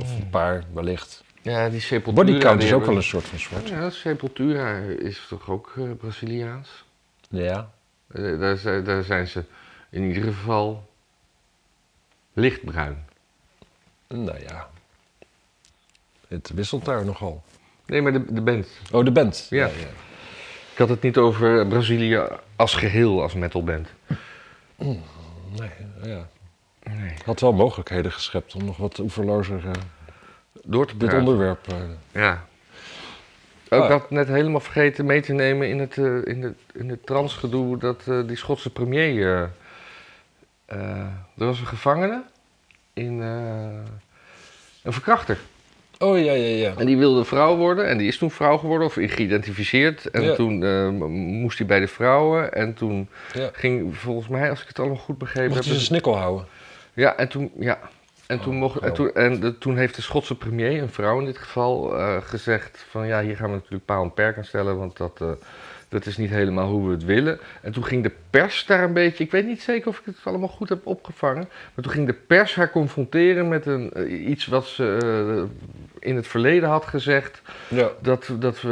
Of 0.00 0.18
een 0.18 0.30
paar, 0.30 0.64
wellicht. 0.72 1.24
ja, 1.42 1.68
die 1.68 1.80
Sepultura... 1.80 2.26
Bodycount 2.26 2.62
is 2.62 2.72
ook 2.72 2.84
wel 2.86 2.96
een 2.96 3.02
soort 3.02 3.24
van 3.24 3.38
zwart. 3.38 3.68
Ja, 3.68 3.90
Sepultura 3.90 4.78
is 4.78 5.26
toch 5.28 5.50
ook 5.50 5.72
eh, 5.76 5.84
Braziliaans? 5.98 6.84
Ja. 7.28 7.70
Eh, 8.12 8.38
daar, 8.38 8.56
zijn- 8.56 8.84
daar 8.84 9.02
zijn 9.02 9.26
ze 9.28 9.44
in 9.90 10.02
ieder 10.02 10.22
geval 10.22 10.88
lichtbruin. 12.32 13.04
Nou 14.08 14.38
ja. 14.48 14.68
Het 16.28 16.50
wisselt 16.54 16.84
daar 16.84 17.04
nogal. 17.04 17.42
Nee, 17.86 18.02
maar 18.02 18.12
de, 18.12 18.24
de 18.32 18.40
band. 18.40 18.68
Oh, 18.92 19.04
de 19.04 19.10
band. 19.10 19.46
Ja. 19.50 19.66
Ik 20.72 20.78
had 20.78 20.88
het 20.88 21.02
niet 21.02 21.16
over 21.16 21.66
Brazilië 21.66 22.22
als 22.56 22.74
geheel, 22.74 23.22
als 23.22 23.34
metalband. 23.34 23.88
Nee, 24.76 25.70
ja. 26.02 26.28
Nee. 26.82 27.14
Had 27.24 27.40
wel 27.40 27.52
mogelijkheden 27.52 28.12
geschept 28.12 28.54
om 28.54 28.64
nog 28.64 28.76
wat 28.76 28.98
oeverlozer 28.98 29.64
eh, 29.64 29.70
Door 30.64 30.86
te 30.86 30.96
dit 30.96 31.08
praten. 31.08 31.18
onderwerp... 31.26 31.68
eh, 31.68 31.74
Ja. 32.22 32.46
Ook 33.70 33.82
Ah. 33.82 33.88
had 33.90 34.10
net 34.10 34.28
helemaal 34.28 34.60
vergeten 34.60 35.04
mee 35.06 35.20
te 35.22 35.32
nemen 35.32 35.68
in 35.68 35.78
het, 35.78 35.98
eh, 35.98 36.24
in 36.26 36.42
het, 36.42 36.56
in 36.74 36.88
het 36.88 37.06
transgedoe 37.06 37.78
dat 37.78 38.02
die 38.26 38.36
Schotse 38.36 38.70
premier. 38.70 39.50
er 40.66 41.10
was 41.34 41.60
een 41.60 41.66
gevangene 41.66 42.22
in 42.92 43.20
een 44.82 44.92
verkrachter. 44.92 45.38
Oh, 45.98 46.18
ja, 46.24 46.32
ja, 46.32 46.56
ja. 46.56 46.72
En 46.76 46.86
die 46.86 46.96
wilde 46.96 47.24
vrouw 47.24 47.56
worden 47.56 47.88
en 47.88 47.98
die 47.98 48.08
is 48.08 48.18
toen 48.18 48.30
vrouw 48.30 48.56
geworden 48.56 48.86
of 48.86 48.92
geïdentificeerd. 49.00 50.10
En 50.10 50.22
Ja. 50.22 50.34
toen 50.34 50.62
eh, 50.64 50.88
moest 51.08 51.58
hij 51.58 51.66
bij 51.66 51.80
de 51.80 51.88
vrouwen 51.88 52.52
en 52.52 52.74
toen 52.74 53.08
ja. 53.34 53.50
ging 53.52 53.96
volgens 53.96 54.28
mij, 54.28 54.50
als 54.50 54.60
ik 54.62 54.68
het 54.68 54.78
allemaal 54.78 54.96
goed 54.96 55.18
begrepen 55.18 55.48
Mocht 55.48 55.54
heb. 55.58 55.64
je 55.64 55.72
zijn 55.72 55.84
snikkel 55.84 56.16
houden? 56.16 56.46
Ja, 56.94 57.16
en 57.16 57.28
toen, 57.28 57.50
ja. 57.58 57.78
En 58.26 58.40
toen, 58.40 58.52
Oh, 58.54 58.60
mocht, 58.60 58.80
en, 58.80 58.88
oh. 58.88 58.94
toen, 58.94 59.14
en 59.14 59.40
de- 59.40 59.58
toen 59.58 59.76
heeft 59.76 59.94
de 59.94 60.02
Schotse 60.02 60.34
premier, 60.36 60.82
een 60.82 60.88
vrouw 60.88 61.18
in 61.18 61.24
dit 61.24 61.38
geval, 61.38 61.96
eh, 61.98 62.16
gezegd 62.22 62.86
van 62.90 63.06
ja, 63.06 63.22
hier 63.22 63.36
gaan 63.36 63.48
we 63.48 63.54
natuurlijk 63.54 63.84
paal 63.84 64.02
en 64.02 64.14
perk 64.14 64.36
aan 64.36 64.44
stellen, 64.44 64.78
want 64.78 64.96
dat, 64.96 65.18
eh, 65.20 65.28
dat 65.88 66.06
is 66.06 66.16
niet 66.16 66.30
helemaal 66.30 66.68
hoe 66.68 66.86
we 66.86 66.92
het 66.94 67.04
willen. 67.04 67.38
En 67.60 67.72
toen 67.72 67.84
ging 67.84 68.02
de 68.02 68.12
pers 68.30 68.66
daar 68.66 68.82
een 68.82 68.92
beetje, 68.92 69.24
ik 69.24 69.30
weet 69.30 69.46
niet 69.46 69.62
zeker 69.62 69.88
of 69.88 69.98
ik 69.98 70.04
het 70.04 70.16
allemaal 70.24 70.48
goed 70.48 70.68
heb 70.68 70.86
opgevangen, 70.86 71.48
maar 71.74 71.84
toen 71.84 71.92
ging 71.92 72.06
de 72.06 72.12
pers 72.26 72.54
haar 72.54 72.70
confronteren 72.70 73.48
met 73.48 73.66
een, 73.66 73.92
eh, 73.92 74.28
iets 74.28 74.46
wat 74.46 74.66
ze 74.66 74.98
eh, 76.00 76.08
in 76.08 76.16
het 76.16 76.26
verleden 76.26 76.68
had 76.68 76.84
gezegd, 76.84 77.42
Ja. 77.68 77.88
dat, 78.02 78.30
dat 78.38 78.60
we 78.60 78.68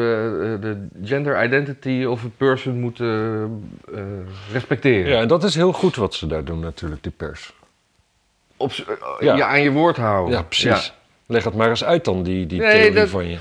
eh, 0.56 0.60
de 0.62 0.86
gender 1.04 1.44
identity 1.44 2.04
of 2.04 2.24
a 2.24 2.28
person 2.36 2.80
moeten 2.80 3.68
respecteren. 4.52 5.10
ja, 5.12 5.20
en 5.20 5.28
dat 5.28 5.44
is 5.44 5.54
heel 5.54 5.72
goed 5.72 5.96
wat 5.96 6.14
ze 6.14 6.26
daar 6.26 6.44
doen 6.44 6.60
natuurlijk, 6.60 7.02
die 7.02 7.12
pers. 7.16 7.52
Op, 8.56 8.72
Ja. 9.20 9.36
je 9.36 9.44
aan 9.44 9.62
je 9.62 9.70
woord 9.70 9.96
houden. 9.96 10.34
Ja, 10.36 10.42
precies. 10.42 10.92
Leg 11.26 11.44
het 11.44 11.54
maar 11.54 11.68
eens 11.68 11.84
uit 11.84 12.04
dan, 12.04 12.22
die, 12.22 12.46
die 12.46 12.60
Nee, 12.60 12.70
theorie 12.72 12.92
dat- 12.94 13.08
van 13.08 13.26
je. 13.28 13.38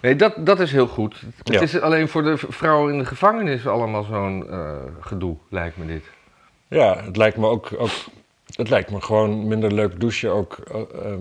Nee, 0.00 0.16
dat, 0.16 0.34
dat 0.38 0.60
is 0.60 0.72
heel 0.72 0.86
goed. 0.86 1.22
Ja. 1.42 1.52
Het 1.52 1.62
is 1.62 1.80
alleen 1.80 2.08
voor 2.08 2.22
de 2.22 2.36
vrouwen 2.36 2.92
in 2.92 2.98
de 2.98 3.04
gevangenis 3.04 3.66
allemaal 3.66 4.02
zo'n 4.02 4.50
eh, 4.50 4.76
gedoe, 5.00 5.36
lijkt 5.50 5.76
me 5.76 5.86
dit. 5.86 6.04
Ja, 6.68 7.02
het 7.04 7.16
lijkt 7.16 7.36
me 7.36 7.46
ook, 7.46 7.70
ook 7.78 7.90
het 8.54 8.68
lijkt 8.68 8.90
me 8.90 9.00
gewoon 9.00 9.48
minder 9.48 9.72
leuk 9.72 10.00
douchen 10.00 10.32
ook. 10.32 10.58
eh, 10.72 10.80
ehm, 11.04 11.20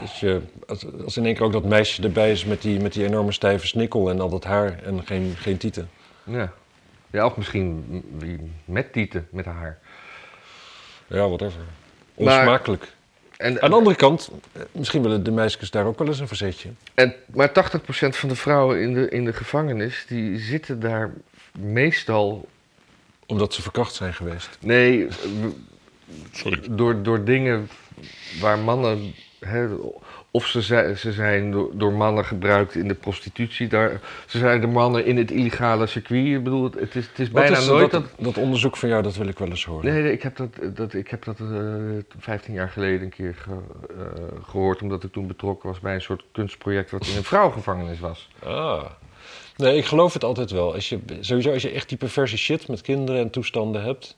als, 0.00 0.20
je, 0.20 0.40
als, 0.66 0.86
als 1.04 1.16
in 1.16 1.24
één 1.24 1.34
keer 1.34 1.44
ook 1.44 1.52
dat 1.52 1.64
meisje 1.64 2.02
erbij 2.02 2.30
is 2.30 2.44
met 2.44 2.62
die, 2.62 2.80
met 2.80 2.92
die 2.92 3.04
enorme 3.04 3.32
stijve 3.32 3.66
snikkel 3.66 4.10
en 4.10 4.20
al 4.20 4.28
dat 4.28 4.44
haar 4.44 4.78
en 4.82 5.06
geen, 5.06 5.34
geen 5.36 5.56
tieten. 5.56 5.90
Ja. 6.24 6.52
ja, 7.10 7.26
of 7.26 7.36
misschien 7.36 7.84
met 8.64 8.92
tieten, 8.92 9.28
met 9.30 9.44
haar. 9.44 9.78
Ja, 11.06 11.26
whatever. 11.28 11.60
Onsmakelijk. 12.14 12.92
En, 13.38 13.62
Aan 13.62 13.70
de 13.70 13.76
andere 13.76 13.96
kant, 13.96 14.30
eh, 14.52 14.62
misschien 14.72 15.02
willen 15.02 15.22
de 15.24 15.30
meisjes 15.30 15.70
daar 15.70 15.86
ook 15.86 15.98
wel 15.98 16.06
eens 16.08 16.18
een 16.20 16.28
verzetje. 16.28 16.68
en, 16.94 17.14
maar 17.34 17.48
80% 17.48 18.16
van 18.16 18.28
de 18.28 18.34
vrouwen 18.36 18.80
in 18.80 18.94
de, 18.94 19.08
in 19.08 19.24
de 19.24 19.32
gevangenis, 19.32 20.04
die 20.08 20.38
zitten 20.38 20.80
daar 20.80 21.12
meestal... 21.58 22.48
Omdat 23.26 23.54
ze 23.54 23.62
verkracht 23.62 23.94
zijn 23.94 24.14
geweest. 24.14 24.48
Nee, 24.60 25.08
w- 25.08 26.66
door, 26.70 27.02
door 27.02 27.24
dingen 27.24 27.68
waar 28.40 28.58
mannen... 28.58 29.14
Hè, 29.40 29.68
of 30.38 30.46
ze 30.46 30.62
zijn, 30.62 30.96
ze 30.98 31.12
zijn 31.12 31.50
door, 31.50 31.70
door 31.74 31.92
mannen 31.92 32.24
gebruikt 32.24 32.74
in 32.74 32.88
de 32.88 32.94
prostitutie. 32.94 33.66
Daar, 33.68 34.00
ze 34.26 34.38
zijn 34.38 34.60
de 34.60 34.66
mannen 34.66 35.04
in 35.04 35.16
het 35.16 35.30
illegale 35.30 35.86
circuit. 35.86 36.26
Ik 36.26 36.44
bedoel, 36.44 36.64
het, 36.64 36.94
is, 36.96 37.06
het 37.06 37.18
is 37.18 37.30
Wat 37.30 37.42
bijna 37.42 37.56
is 37.58 37.66
nooit 37.66 37.90
dat, 37.90 38.02
dat... 38.16 38.24
dat 38.24 38.36
onderzoek 38.38 38.76
van 38.76 38.88
jou, 38.88 39.02
dat 39.02 39.16
wil 39.16 39.28
ik 39.28 39.38
wel 39.38 39.48
eens 39.48 39.64
horen. 39.64 39.92
Nee, 39.92 40.02
nee, 40.02 40.12
ik 40.12 40.22
heb 40.22 40.36
dat, 40.36 40.48
dat, 40.76 40.94
ik 40.94 41.08
heb 41.08 41.24
dat 41.24 41.40
eh 41.40 41.46
15 42.18 42.54
jaar 42.54 42.68
geleden 42.68 43.02
een 43.02 43.08
keer 43.08 43.34
ge- 43.34 43.50
eh, 43.98 44.04
gehoord, 44.42 44.82
omdat 44.82 45.04
ik 45.04 45.12
toen 45.12 45.26
betrokken 45.26 45.68
was 45.68 45.80
bij 45.80 45.94
een 45.94 46.00
soort 46.00 46.24
kunstproject 46.32 46.90
wat 46.90 47.06
in 47.06 47.16
een 47.16 47.24
vrouwengevangenis 47.24 48.00
was. 48.00 48.28
Ah. 48.42 48.84
Nee, 49.56 49.76
ik 49.76 49.84
geloof 49.84 50.12
het 50.12 50.24
altijd 50.24 50.50
wel. 50.50 50.74
Als 50.74 50.88
je, 50.88 50.98
sowieso 51.20 51.52
als 51.52 51.62
je 51.62 51.70
echt 51.70 51.88
die 51.88 51.98
perverse 51.98 52.38
shit 52.38 52.68
met 52.68 52.80
kinderen 52.80 53.20
en 53.20 53.30
toestanden 53.30 53.82
hebt... 53.82 54.16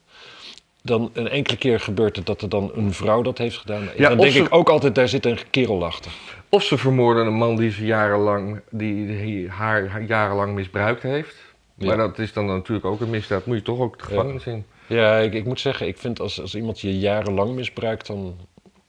dan 0.83 1.11
een 1.12 1.28
enkele 1.28 1.57
keer 1.57 1.81
gebeurt 1.81 2.16
het 2.16 2.26
dat 2.26 2.43
er 2.43 2.49
dan 2.49 2.70
een 2.74 2.93
vrouw 2.93 3.22
dat 3.22 3.39
heeft 3.39 3.57
gedaan. 3.57 3.89
Ja, 3.97 4.09
dan 4.09 4.18
denk 4.18 4.33
ze- 4.33 4.39
ik 4.43 4.55
ook 4.55 4.68
altijd, 4.68 4.95
daar 4.95 5.09
zit 5.09 5.26
een 5.26 5.39
kerel 5.51 5.85
achter. 5.85 6.11
Of 6.49 6.62
ze 6.62 6.78
vermoorden 6.78 7.26
een 7.26 7.35
man 7.35 7.57
die 7.57 7.70
ze 7.70 7.85
jarenlang, 7.85 8.61
die, 8.70 9.07
die 9.07 9.49
haar, 9.49 9.89
haar 9.89 10.03
jarenlang 10.03 10.55
misbruikt 10.55 11.03
heeft. 11.03 11.37
Ja. 11.74 11.87
Maar 11.87 11.97
dat 11.97 12.18
is 12.18 12.33
dan 12.33 12.47
natuurlijk 12.47 12.87
ook 12.87 13.01
een 13.01 13.11
misdaad. 13.11 13.47
Moet 13.47 13.57
je 13.57 13.62
toch 13.62 13.78
ook 13.78 13.99
de 13.99 14.05
gevangenis 14.05 14.47
in. 14.47 14.64
Ja, 14.87 15.16
ik, 15.16 15.35
ik 15.35 15.45
moet 15.45 15.61
zeggen, 15.61 15.87
ik 15.87 15.99
vind 15.99 16.20
als, 16.20 16.41
als 16.41 16.55
iemand 16.55 16.81
je 16.81 16.99
jarenlang 16.99 17.55
misbruikt... 17.55 18.07
dan 18.07 18.37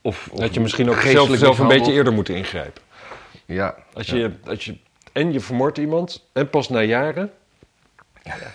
Of, 0.02 0.30
of 0.32 0.39
had 0.39 0.54
je 0.54 0.60
misschien 0.60 0.89
ook 0.89 0.94
zelf, 0.94 1.06
geestelijk 1.06 1.42
zelf 1.42 1.60
een 1.60 1.68
beetje 1.68 1.92
eerder 1.92 2.14
moeten 2.14 2.36
ingrijpen. 2.36 2.82
Ja. 3.46 3.76
Als 3.94 4.08
je, 4.08 4.32
als 4.46 4.66
je, 4.66 4.78
en 5.12 5.34
je 5.34 5.39
vermoordt 5.39 5.78
iemand, 5.78 6.28
en 6.34 6.50
pas 6.50 6.70
na 6.70 6.82
jaren... 6.82 7.32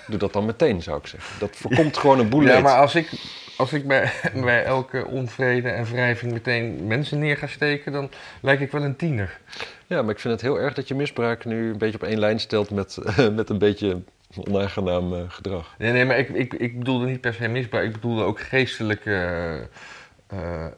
Doe 0.06 0.18
dat 0.18 0.32
dan 0.32 0.44
meteen, 0.44 0.82
zou 0.82 0.98
ik 0.98 1.06
zeggen. 1.06 1.38
Dat 1.38 1.56
voorkomt 1.56 1.96
gewoon 1.96 2.18
een 2.18 2.28
boel 2.28 2.42
Ja, 2.42 2.54
leed. 2.54 2.62
maar 2.62 2.78
als 2.80 2.94
ik, 2.94 3.10
als 3.56 3.72
ik 3.72 3.86
bij, 3.86 4.12
bij 4.34 4.64
elke 4.64 5.06
onvrede 5.06 5.68
en 5.68 5.84
wrijving 5.84 6.32
meteen 6.32 6.86
mensen 6.86 7.18
neer 7.18 7.36
ga 7.36 7.46
steken, 7.46 7.92
dan 7.92 8.10
lijk 8.40 8.60
ik 8.60 8.70
wel 8.70 8.82
een 8.82 8.96
tiener. 8.96 9.38
Ja, 9.86 10.02
maar 10.02 10.10
ik 10.14 10.20
vind 10.20 10.32
het 10.34 10.42
heel 10.42 10.60
erg 10.60 10.74
dat 10.74 10.88
je 10.88 10.94
misbruik 10.94 11.44
nu 11.44 11.70
een 11.70 11.78
beetje 11.78 11.98
op 11.98 12.02
één 12.02 12.18
lijn 12.18 12.40
stelt 12.40 12.70
met, 12.70 12.98
met 13.32 13.50
een 13.50 13.58
beetje 13.58 14.02
onaangenaam 14.34 15.14
eh, 15.14 15.20
gedrag. 15.28 15.74
Nee, 15.78 15.92
nee, 15.92 16.04
maar 16.04 16.18
ik, 16.18 16.28
ik, 16.28 16.54
ik 16.54 16.78
bedoelde 16.78 17.06
niet 17.06 17.20
per 17.20 17.34
se 17.34 17.48
misbruik. 17.48 17.86
Ik 17.86 17.92
bedoelde 17.92 18.22
ook 18.22 18.40
geestelijke 18.40 19.10
eh, 20.26 20.64
eh, 20.64 20.72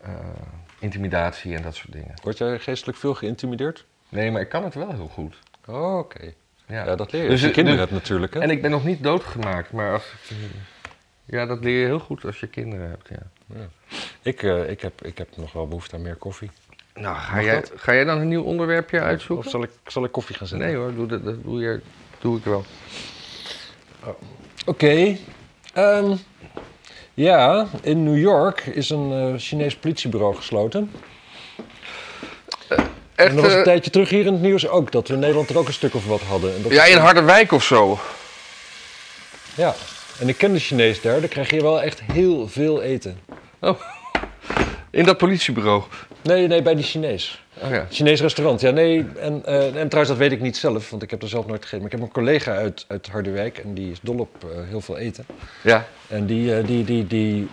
intimidatie 0.78 1.54
en 1.56 1.62
dat 1.62 1.74
soort 1.74 1.92
dingen. 1.92 2.14
Word 2.22 2.38
jij 2.38 2.58
geestelijk 2.58 2.98
veel 2.98 3.14
geïntimideerd? 3.14 3.86
Nee, 4.08 4.30
maar 4.30 4.40
ik 4.40 4.48
kan 4.48 4.64
het 4.64 4.74
wel 4.74 4.90
heel 4.92 5.08
goed. 5.08 5.38
Oh, 5.66 5.98
oké. 5.98 6.34
Ja. 6.68 6.84
Ja, 6.84 6.96
dat 6.96 7.12
leer 7.12 7.22
je 7.22 7.28
Dus 7.28 7.38
als 7.38 7.48
je 7.48 7.54
kinderen 7.54 7.80
dus- 7.80 7.88
hebt 7.88 8.02
natuurlijk. 8.02 8.34
Hè? 8.34 8.40
En 8.40 8.50
ik 8.50 8.62
ben 8.62 8.70
nog 8.70 8.84
niet 8.84 9.02
doodgemaakt, 9.02 9.72
maar 9.72 9.92
als 9.92 10.04
ik, 10.28 10.36
ja, 11.24 11.46
dat 11.46 11.64
leer 11.64 11.80
je 11.80 11.86
heel 11.86 11.98
goed 11.98 12.24
als 12.24 12.40
je 12.40 12.46
kinderen 12.46 12.88
hebt. 12.88 13.08
Ja. 13.08 13.68
Ik, 14.22 14.42
eh, 14.42 14.70
ik, 14.70 14.80
heb, 14.80 15.04
ik 15.04 15.18
heb 15.18 15.28
nog 15.36 15.52
wel 15.52 15.68
behoefte 15.68 15.94
aan 15.94 16.02
meer 16.02 16.16
koffie. 16.16 16.50
Nou, 16.94 17.16
ga 17.16 17.42
jij, 17.42 17.64
ga 17.74 17.94
jij 17.94 18.04
dan 18.04 18.18
een 18.18 18.28
nieuw 18.28 18.42
onderwerpje 18.42 18.98
Of 18.98 19.04
uitzoeken? 19.04 19.50
zal 19.50 19.62
ik, 19.62 19.70
zal 19.86 20.04
ik 20.04 20.12
koffie 20.12 20.36
gaan 20.36 20.46
zetten? 20.46 20.68
Nee 20.68 20.76
hoor, 20.76 20.94
doe, 20.94 21.06
dat, 21.06 21.24
dat 21.24 21.42
doe, 21.42 21.60
je, 21.60 21.80
doe 22.18 22.38
ik 22.38 22.44
wel. 22.44 22.64
Oké. 24.66 25.16
Ehm, 25.74 26.14
ja, 27.14 27.66
in 27.82 28.04
New 28.04 28.18
York 28.18 28.60
is 28.60 28.90
een 28.90 29.12
eh, 29.12 29.40
Chinees 29.40 29.76
politiebureau 29.76 30.34
gesloten. 30.34 30.90
Echt, 33.18 33.30
en 33.30 33.36
er 33.36 33.42
was 33.42 33.52
een 33.52 33.58
eh, 33.58 33.64
tijdje 33.64 33.90
terug 33.90 34.08
hier 34.08 34.26
in 34.26 34.32
het 34.32 34.42
nieuws 34.42 34.68
ook 34.68 34.92
dat 34.92 35.08
we 35.08 35.14
in 35.14 35.20
Nederland 35.20 35.50
er 35.50 35.58
ook 35.58 35.66
een 35.66 35.72
stuk 35.72 35.94
of 35.94 36.06
wat 36.06 36.20
hadden. 36.20 36.54
En 36.54 36.62
dat 36.62 36.72
ja, 36.72 36.84
in 36.84 36.96
Harderwijk 36.96 37.52
of 37.52 37.64
zo. 37.64 37.98
Ja, 39.54 39.74
en 40.20 40.28
ik 40.28 40.36
ken 40.38 40.52
de 40.52 40.58
Chinees 40.58 41.00
daar, 41.00 41.20
daar 41.20 41.28
krijg 41.28 41.50
je 41.50 41.62
wel 41.62 41.82
echt 41.82 42.02
heel 42.12 42.48
veel 42.48 42.82
eten. 42.82 43.20
In 44.90 45.04
dat 45.04 45.18
politiebureau. 45.18 45.82
Nee, 46.22 46.46
nee, 46.46 46.62
bij 46.62 46.74
die 46.74 46.84
Chinees. 46.84 47.44
Oh 47.62 47.70
ja. 47.70 47.86
Chinees 47.90 48.20
restaurant, 48.20 48.60
ja, 48.60 48.70
nee. 48.70 49.06
En, 49.20 49.44
eh, 49.44 49.64
en 49.64 49.88
trouwens, 49.88 50.08
dat 50.08 50.16
weet 50.16 50.32
ik 50.32 50.40
niet 50.40 50.56
zelf, 50.56 50.90
want 50.90 51.02
ik 51.02 51.10
heb 51.10 51.22
er 51.22 51.28
zelf 51.28 51.46
nooit 51.46 51.62
gegeten. 51.62 51.78
Maar 51.78 51.92
ik 51.92 51.98
heb 51.98 52.06
een 52.06 52.14
collega 52.14 52.54
uit, 52.54 52.84
uit 52.88 53.08
Harderwijk 53.08 53.58
en 53.58 53.74
die 53.74 53.90
is 53.90 53.98
dol 54.02 54.18
op 54.18 54.44
eh, 54.44 54.68
heel 54.68 54.80
veel 54.80 54.98
eten. 54.98 55.26
Ja. 55.62 55.86
En 56.06 56.26
die, 56.26 56.62
die, 56.62 56.84
die, 56.84 57.06
die, 57.06 57.48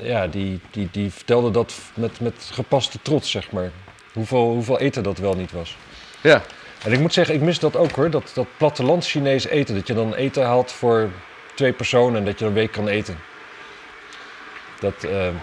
ja, 0.00 0.26
die, 0.26 0.60
die, 0.70 0.88
die 0.92 1.12
vertelde 1.12 1.50
dat 1.50 1.74
met, 1.94 2.20
met 2.20 2.50
gepaste 2.52 2.98
trots, 3.02 3.30
zeg 3.30 3.50
maar. 3.50 3.70
Hoeveel, 4.12 4.50
hoeveel 4.50 4.78
eten 4.78 5.02
dat 5.02 5.18
wel 5.18 5.34
niet 5.34 5.52
was. 5.52 5.76
Ja. 6.20 6.42
En 6.84 6.92
ik 6.92 6.98
moet 7.00 7.12
zeggen, 7.12 7.34
ik 7.34 7.40
mis 7.40 7.58
dat 7.58 7.76
ook 7.76 7.90
hoor. 7.90 8.10
Dat, 8.10 8.30
dat 8.34 8.46
plattelands 8.56 9.10
Chinees 9.10 9.46
eten. 9.46 9.74
Dat 9.74 9.86
je 9.86 9.94
dan 9.94 10.14
eten 10.14 10.44
haalt 10.44 10.72
voor 10.72 11.10
twee 11.54 11.72
personen 11.72 12.18
en 12.18 12.24
dat 12.24 12.38
je 12.38 12.44
een 12.44 12.52
week 12.52 12.72
kan 12.72 12.88
eten. 12.88 13.18
Dat, 14.80 15.04
ehm, 15.04 15.34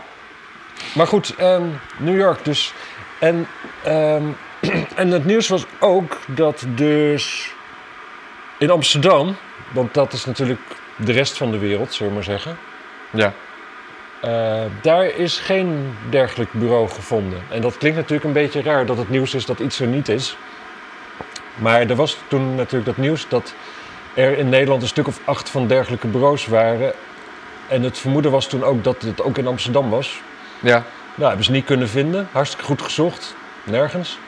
Maar 0.93 1.07
goed, 1.07 1.35
ehm, 1.35 1.63
New 1.97 2.17
York 2.17 2.45
dus. 2.45 2.73
En, 3.19 3.47
ehm, 3.83 4.23
en 4.95 5.11
het 5.11 5.25
nieuws 5.25 5.47
was 5.47 5.65
ook 5.79 6.19
dat 6.27 6.65
dus 6.67 7.53
in 8.57 8.69
Amsterdam, 8.69 9.35
want 9.71 9.93
dat 9.93 10.13
is 10.13 10.25
natuurlijk 10.25 10.61
de 10.95 11.11
rest 11.11 11.37
van 11.37 11.51
de 11.51 11.57
wereld, 11.57 11.93
zullen 11.93 12.07
we 12.07 12.13
maar 12.13 12.23
zeggen. 12.23 12.57
Ja. 13.11 13.33
Eh, 14.21 14.61
daar 14.81 15.05
is 15.05 15.39
geen 15.39 15.95
dergelijk 16.09 16.51
bureau 16.53 16.89
gevonden. 16.89 17.41
En 17.49 17.61
dat 17.61 17.77
klinkt 17.77 17.97
natuurlijk 17.97 18.25
een 18.25 18.33
beetje 18.33 18.61
raar 18.61 18.85
dat 18.85 18.97
het 18.97 19.09
nieuws 19.09 19.33
is 19.33 19.45
dat 19.45 19.59
iets 19.59 19.79
er 19.79 19.87
niet 19.87 20.09
is. 20.09 20.37
Maar 21.55 21.89
er 21.89 21.95
was 21.95 22.17
toen 22.27 22.55
natuurlijk 22.55 22.85
dat 22.85 22.97
nieuws 22.97 23.27
dat 23.27 23.53
er 24.13 24.37
in 24.37 24.49
Nederland 24.49 24.81
een 24.81 24.87
stuk 24.87 25.07
of 25.07 25.19
acht 25.23 25.49
van 25.49 25.67
dergelijke 25.67 26.07
bureaus 26.07 26.45
waren. 26.47 26.93
En 27.67 27.83
het 27.83 27.97
vermoeden 27.97 28.31
was 28.31 28.47
toen 28.47 28.63
ook 28.63 28.83
dat 28.83 29.01
het 29.01 29.21
ook 29.21 29.37
in 29.37 29.47
Amsterdam 29.47 29.89
was. 29.89 30.21
Ja. 30.59 30.83
Nou, 31.15 31.27
hebben 31.27 31.45
ze 31.45 31.51
niet 31.51 31.65
kunnen 31.65 31.89
vinden. 31.89 32.27
Hartstikke 32.31 32.65
goed 32.65 32.81
gezocht. 32.81 33.35
Nergens. 33.63 34.19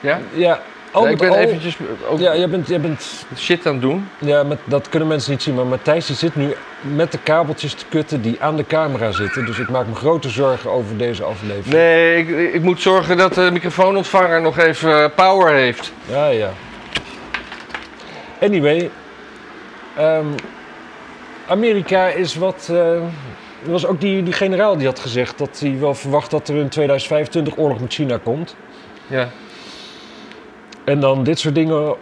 Ja? 0.00 0.20
Ja, 0.32 0.62
Ja, 0.94 1.00
met 1.00 1.10
ik 1.10 1.18
ben 1.18 1.32
eventjes 1.38 1.76
ook 2.08 2.18
Ja, 2.18 2.36
jij 2.36 2.48
bent, 2.48 2.82
bent 2.82 3.24
shit 3.36 3.66
aan 3.66 3.72
het 3.72 3.82
doen. 3.82 4.08
Ja, 4.18 4.42
met, 4.42 4.58
dat 4.64 4.88
kunnen 4.88 5.08
mensen 5.08 5.30
niet 5.30 5.42
zien, 5.42 5.54
maar 5.54 5.66
Matthijs 5.66 6.06
die 6.06 6.16
zit 6.16 6.34
nu 6.36 6.54
met 6.80 7.12
de 7.12 7.18
kabeltjes 7.18 7.74
te 7.74 7.84
kutten 7.88 8.22
die 8.22 8.36
aan 8.40 8.56
de 8.56 8.66
camera 8.66 9.10
zitten. 9.10 9.46
Dus 9.46 9.58
ik 9.58 9.68
maak 9.68 9.86
me 9.86 9.94
grote 9.94 10.28
zorgen 10.28 10.70
over 10.70 10.96
deze 10.96 11.22
aflevering. 11.24 11.74
Nee, 11.74 12.16
ik, 12.18 12.54
ik 12.54 12.62
moet 12.62 12.80
zorgen 12.80 13.16
dat 13.16 13.34
de 13.34 13.50
microfoonontvanger 13.52 14.40
nog 14.40 14.58
even 14.58 15.02
eh, 15.02 15.10
power 15.14 15.52
heeft. 15.52 15.92
Ja, 16.08 16.26
ja. 16.26 16.50
Anyway, 18.40 18.90
ehm, 19.96 20.26
Amerika 21.48 22.06
is 22.08 22.34
wat. 22.34 22.68
eh, 22.70 22.94
er 23.64 23.70
was 23.70 23.86
ook 23.86 24.00
die, 24.00 24.22
die 24.22 24.32
generaal 24.32 24.76
die 24.76 24.86
had 24.86 24.98
gezegd 24.98 25.38
dat 25.38 25.58
hij 25.60 25.76
wel 25.78 25.94
verwacht 25.94 26.30
dat 26.30 26.48
er 26.48 26.56
in 26.56 26.68
2025 26.68 27.56
oorlog 27.56 27.80
met 27.80 27.92
China 27.92 28.18
komt. 28.22 28.56
Ja. 29.06 29.28
En 30.88 31.00
dan 31.00 31.24
dit 31.24 31.38
soort 31.38 31.54
dingen. 31.54 31.94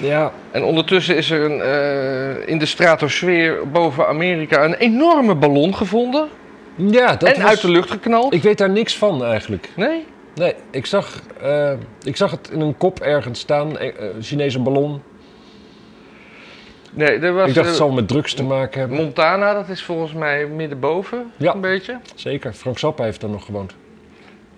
Ja, 0.00 0.32
En 0.50 0.62
ondertussen 0.64 1.16
is 1.16 1.30
er 1.30 1.50
een, 1.50 1.60
eh, 1.60 2.48
in 2.48 2.58
de 2.58 2.66
stratosfeer 2.66 3.70
boven 3.72 4.06
Amerika 4.08 4.64
een 4.64 4.74
enorme 4.74 5.34
ballon 5.34 5.74
gevonden. 5.74 6.28
Ja, 6.76 7.16
dat 7.16 7.28
en 7.28 7.40
was- 7.42 7.50
uit 7.50 7.60
de 7.60 7.70
lucht 7.70 7.90
geknald. 7.90 8.34
Ik 8.34 8.42
weet 8.42 8.58
daar 8.58 8.70
niks 8.70 8.96
van 8.98 9.24
eigenlijk. 9.24 9.68
Nee? 9.76 10.04
Nee, 10.34 10.54
ik 10.70 10.86
zag, 10.86 11.20
eh, 11.42 11.72
ik 12.04 12.16
zag 12.16 12.30
het 12.30 12.50
in 12.52 12.60
een 12.60 12.76
kop 12.76 13.00
ergens 13.00 13.40
staan, 13.40 13.78
eh, 13.78 13.88
eh, 13.88 13.94
Chinese 14.20 14.58
ballon. 14.58 15.02
Nee, 16.94 17.18
er 17.18 17.32
was... 17.34 17.48
ik 17.48 17.54
dacht 17.54 17.66
het 17.66 17.76
zal 17.76 17.90
met 17.90 18.08
drugs 18.08 18.34
te 18.34 18.42
maken 18.42 18.80
hebben. 18.80 18.98
Montana, 18.98 19.54
dat 19.54 19.68
is 19.68 19.82
volgens 19.82 20.12
mij 20.12 20.46
middenboven, 20.46 21.32
Ja. 21.36 21.54
een 21.54 21.60
beetje. 21.60 21.98
Zeker, 22.14 22.52
Frank 22.52 22.78
Zappa 22.78 23.04
heeft 23.04 23.20
daar 23.20 23.30
nog 23.30 23.44
gewoond. 23.44 23.74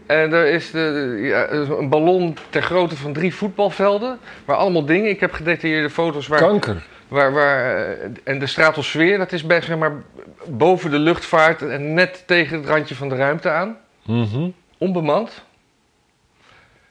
En 0.07 0.33
er 0.33 0.47
is 0.47 0.71
de, 0.71 1.17
ja, 1.21 1.45
is 1.45 1.69
een 1.69 1.89
ballon 1.89 2.37
ter 2.51 2.63
grootte 2.63 2.97
van 2.97 3.13
drie 3.13 3.35
voetbalvelden. 3.35 4.19
Waar 4.45 4.57
allemaal 4.57 4.85
dingen. 4.85 5.11
Ik 5.11 5.21
heb 5.21 5.33
gedetailleerde 5.33 5.91
foto's 5.91 6.27
waar. 6.27 6.39
Kanker. 6.39 6.87
waar, 7.09 7.33
waar 7.33 7.77
eh, 7.87 8.09
en 8.25 8.39
de 8.39 8.47
stratosfeer, 8.47 9.19
dat 9.19 9.33
is 9.33 9.47
bij, 9.47 9.61
zeg 9.63 9.79
maar, 9.79 9.93
boven 10.47 10.91
de 10.91 10.99
luchtvaart 10.99 11.63
en 11.63 11.95
net 11.95 12.23
tegen 12.27 12.57
het 12.59 12.67
randje 12.67 12.95
van 12.95 13.09
de 13.09 13.17
ruimte 13.17 13.51
aan. 13.51 13.77
Mhm. 14.07 14.49
Onbemand. 14.79 15.43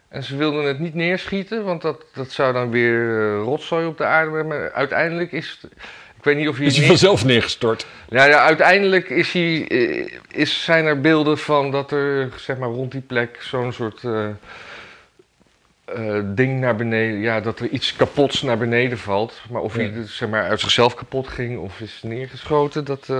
En 0.09 0.23
ze 0.23 0.35
wilden 0.35 0.63
het 0.65 0.79
niet 0.79 0.93
neerschieten, 0.93 1.63
want 1.63 1.81
dat, 1.81 2.05
dat 2.13 2.31
zou 2.31 2.53
dan 2.53 2.69
weer 2.69 3.19
eh, 3.19 3.43
rotzooi 3.43 3.85
op 3.85 3.97
de 3.97 4.05
aarde. 4.05 4.43
Maar 4.43 4.71
uiteindelijk 4.71 5.31
is. 5.31 5.59
het- 5.61 5.71
Ik 6.23 6.29
weet 6.29 6.37
niet 6.37 6.47
of 6.47 6.57
hij. 6.57 6.65
Is 6.65 6.77
hij 6.77 6.87
vanzelf 6.87 7.25
neergestort? 7.25 7.85
Ja, 8.09 8.25
ja, 8.25 8.39
uiteindelijk 8.39 9.09
is 9.09 9.31
hij, 9.31 9.67
eh, 9.67 10.07
is, 10.27 10.63
zijn 10.63 10.85
er 10.85 11.01
beelden 11.01 11.37
van 11.37 11.71
dat 11.71 11.91
er 11.91 12.29
zeg 12.37 12.57
maar, 12.57 12.69
rond 12.69 12.91
die 12.91 13.01
plek 13.01 13.37
zo'n 13.41 13.73
soort 13.73 14.03
eh, 14.03 14.27
eh, 15.85 16.23
ding 16.25 16.59
naar 16.59 16.75
beneden, 16.75 17.19
ja, 17.19 17.39
dat 17.39 17.59
er 17.59 17.67
iets 17.67 17.95
kapots 17.95 18.41
naar 18.41 18.57
beneden 18.57 18.97
valt. 18.97 19.41
Maar 19.49 19.61
of 19.61 19.73
hij 19.73 19.93
zeg 20.05 20.29
maar, 20.29 20.43
uit 20.43 20.59
zichzelf 20.59 20.93
kapot 20.93 21.27
ging 21.27 21.59
of 21.59 21.79
is 21.79 21.99
neergeschoten, 22.01 22.85
dat 22.85 23.13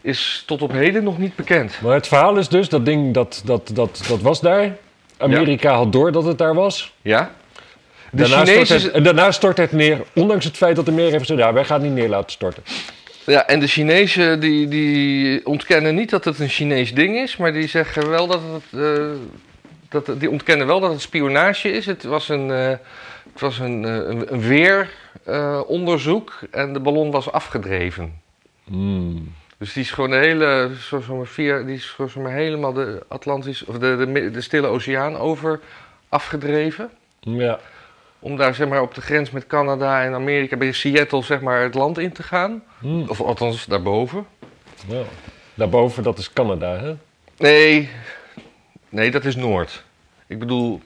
is 0.00 0.42
tot 0.46 0.62
op 0.62 0.72
heden 0.72 1.04
nog 1.04 1.18
niet 1.18 1.36
bekend. 1.36 1.80
Maar 1.82 1.94
het 1.94 2.08
verhaal 2.08 2.36
is 2.36 2.48
dus, 2.48 2.68
dat 2.68 2.84
ding 2.84 3.14
dat, 3.14 3.42
dat, 3.44 3.70
dat, 3.74 4.04
dat 4.08 4.20
was 4.20 4.40
daar. 4.40 4.76
Amerika 5.16 5.74
had 5.74 5.92
door 5.92 6.12
dat 6.12 6.24
het 6.24 6.38
daar 6.38 6.54
was. 6.54 6.94
Ja? 7.02 7.34
De 8.14 8.28
Daarna, 8.28 8.44
stort 8.44 8.66
Chinezen, 8.66 8.82
het, 8.82 8.96
en 8.96 9.02
daarna 9.02 9.30
stort 9.30 9.56
het 9.56 9.72
neer, 9.72 10.02
ondanks 10.14 10.44
het 10.44 10.56
feit 10.56 10.76
dat 10.76 10.88
Amerika 10.88 11.12
heeft 11.12 11.26
gezegd, 11.26 11.40
ja, 11.40 11.52
wij 11.52 11.64
gaan 11.64 11.80
het 11.80 11.88
niet 11.88 11.98
neer 11.98 12.08
laten 12.08 12.30
storten. 12.30 12.62
ja, 13.26 13.46
en 13.46 13.60
de 13.60 13.66
Chinezen 13.66 14.40
die, 14.40 14.68
die 14.68 15.46
ontkennen 15.46 15.94
niet 15.94 16.10
dat 16.10 16.24
het 16.24 16.38
een 16.38 16.48
Chinees 16.48 16.94
ding 16.94 17.16
is, 17.16 17.36
maar 17.36 17.52
die 17.52 17.68
zeggen 17.68 18.10
wel 18.10 18.26
dat 18.26 18.40
het. 18.52 18.80
eh, 18.80 19.10
dat, 19.92 20.20
die 20.20 20.30
ontkennen 20.30 20.66
wel 20.66 20.80
dat 20.80 20.90
het 20.90 21.00
spionage 21.00 21.72
is. 21.72 21.86
Het 21.86 22.04
was 22.04 22.28
een, 22.28 22.50
eh, 22.50 22.68
het 23.32 23.40
was 23.40 23.58
een, 23.58 23.84
eh, 23.84 23.94
een, 23.94 24.40
weeronderzoek 24.40 26.40
en 26.50 26.72
de 26.72 26.80
ballon 26.80 27.10
was 27.10 27.32
afgedreven. 27.32 28.20
Hmm. 28.64 29.32
Dus 29.58 29.72
die 29.72 29.82
is 29.82 29.90
gewoon 29.90 30.10
de 30.10 30.16
hele, 30.16 30.70
zo, 30.80 31.00
zo 31.00 31.16
maar 31.16 31.26
via, 31.26 31.62
die 31.62 31.74
is 31.74 31.94
zo 31.96 32.20
maar 32.20 32.32
helemaal 32.32 32.72
de 32.72 33.02
Atlantis, 33.08 33.64
of 33.64 33.78
de, 33.78 34.08
de, 34.12 34.30
de 34.30 34.40
Stille 34.40 34.66
Oceaan 34.66 35.16
over 35.16 35.60
afgedreven. 36.08 36.90
Ja. 37.20 37.58
Om 38.24 38.36
daar 38.36 38.54
zeg 38.54 38.68
maar 38.68 38.82
op 38.82 38.94
de 38.94 39.00
grens 39.00 39.30
met 39.30 39.46
Canada 39.46 40.02
en 40.04 40.14
Amerika, 40.14 40.56
bij 40.56 40.72
Seattle 40.72 41.22
zeg 41.22 41.40
maar 41.40 41.62
het 41.62 41.74
land 41.74 41.98
in 41.98 42.12
te 42.12 42.22
gaan. 42.22 42.62
Hmm. 42.78 43.08
Of 43.08 43.20
althans 43.20 43.66
daarboven. 43.66 44.26
Ja. 44.86 45.02
Daarboven, 45.54 46.02
dat 46.02 46.18
is 46.18 46.32
Canada, 46.32 46.78
hè? 46.78 46.94
Nee, 47.36 47.88
nee, 48.88 49.10
dat 49.10 49.24
is 49.24 49.36
Noord. 49.36 49.84
Ik 50.26 50.38
bedoel, 50.38 50.80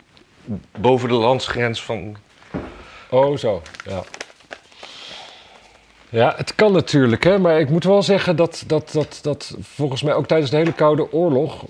boven 0.79 1.09
de 1.09 1.15
landsgrens 1.15 1.83
van. 1.83 2.17
Oh, 3.11 3.37
zo, 3.37 3.63
ja. 3.85 4.03
Ja, 6.09 6.35
het 6.37 6.55
kan 6.55 6.73
natuurlijk, 6.73 7.25
hè, 7.25 7.39
maar 7.39 7.61
ik 7.61 7.71
moet 7.71 7.85
wel 7.85 8.03
zeggen 8.03 8.37
dat, 8.37 8.65
dat, 8.67 8.91
dat, 8.93 9.19
dat 9.23 9.57
volgens 9.61 10.03
mij 10.03 10.15
ook 10.15 10.27
tijdens 10.27 10.51
de 10.51 10.57
hele 10.57 10.73
Koude 10.73 11.13
Oorlog 11.13 11.65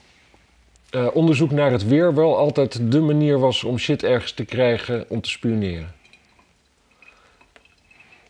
eh, 0.91 1.07
onderzoek 1.13 1.51
naar 1.51 1.71
het 1.71 1.87
weer 1.87 2.15
wel 2.15 2.37
altijd 2.37 2.93
de 2.93 3.01
manier 3.01 3.39
was 3.39 3.65
om 3.65 3.79
shit 3.79 4.03
ergens 4.03 4.33
te 4.33 4.45
krijgen 4.45 5.05
om 5.09 5.21
te 5.21 5.31
spioneren. 5.31 5.95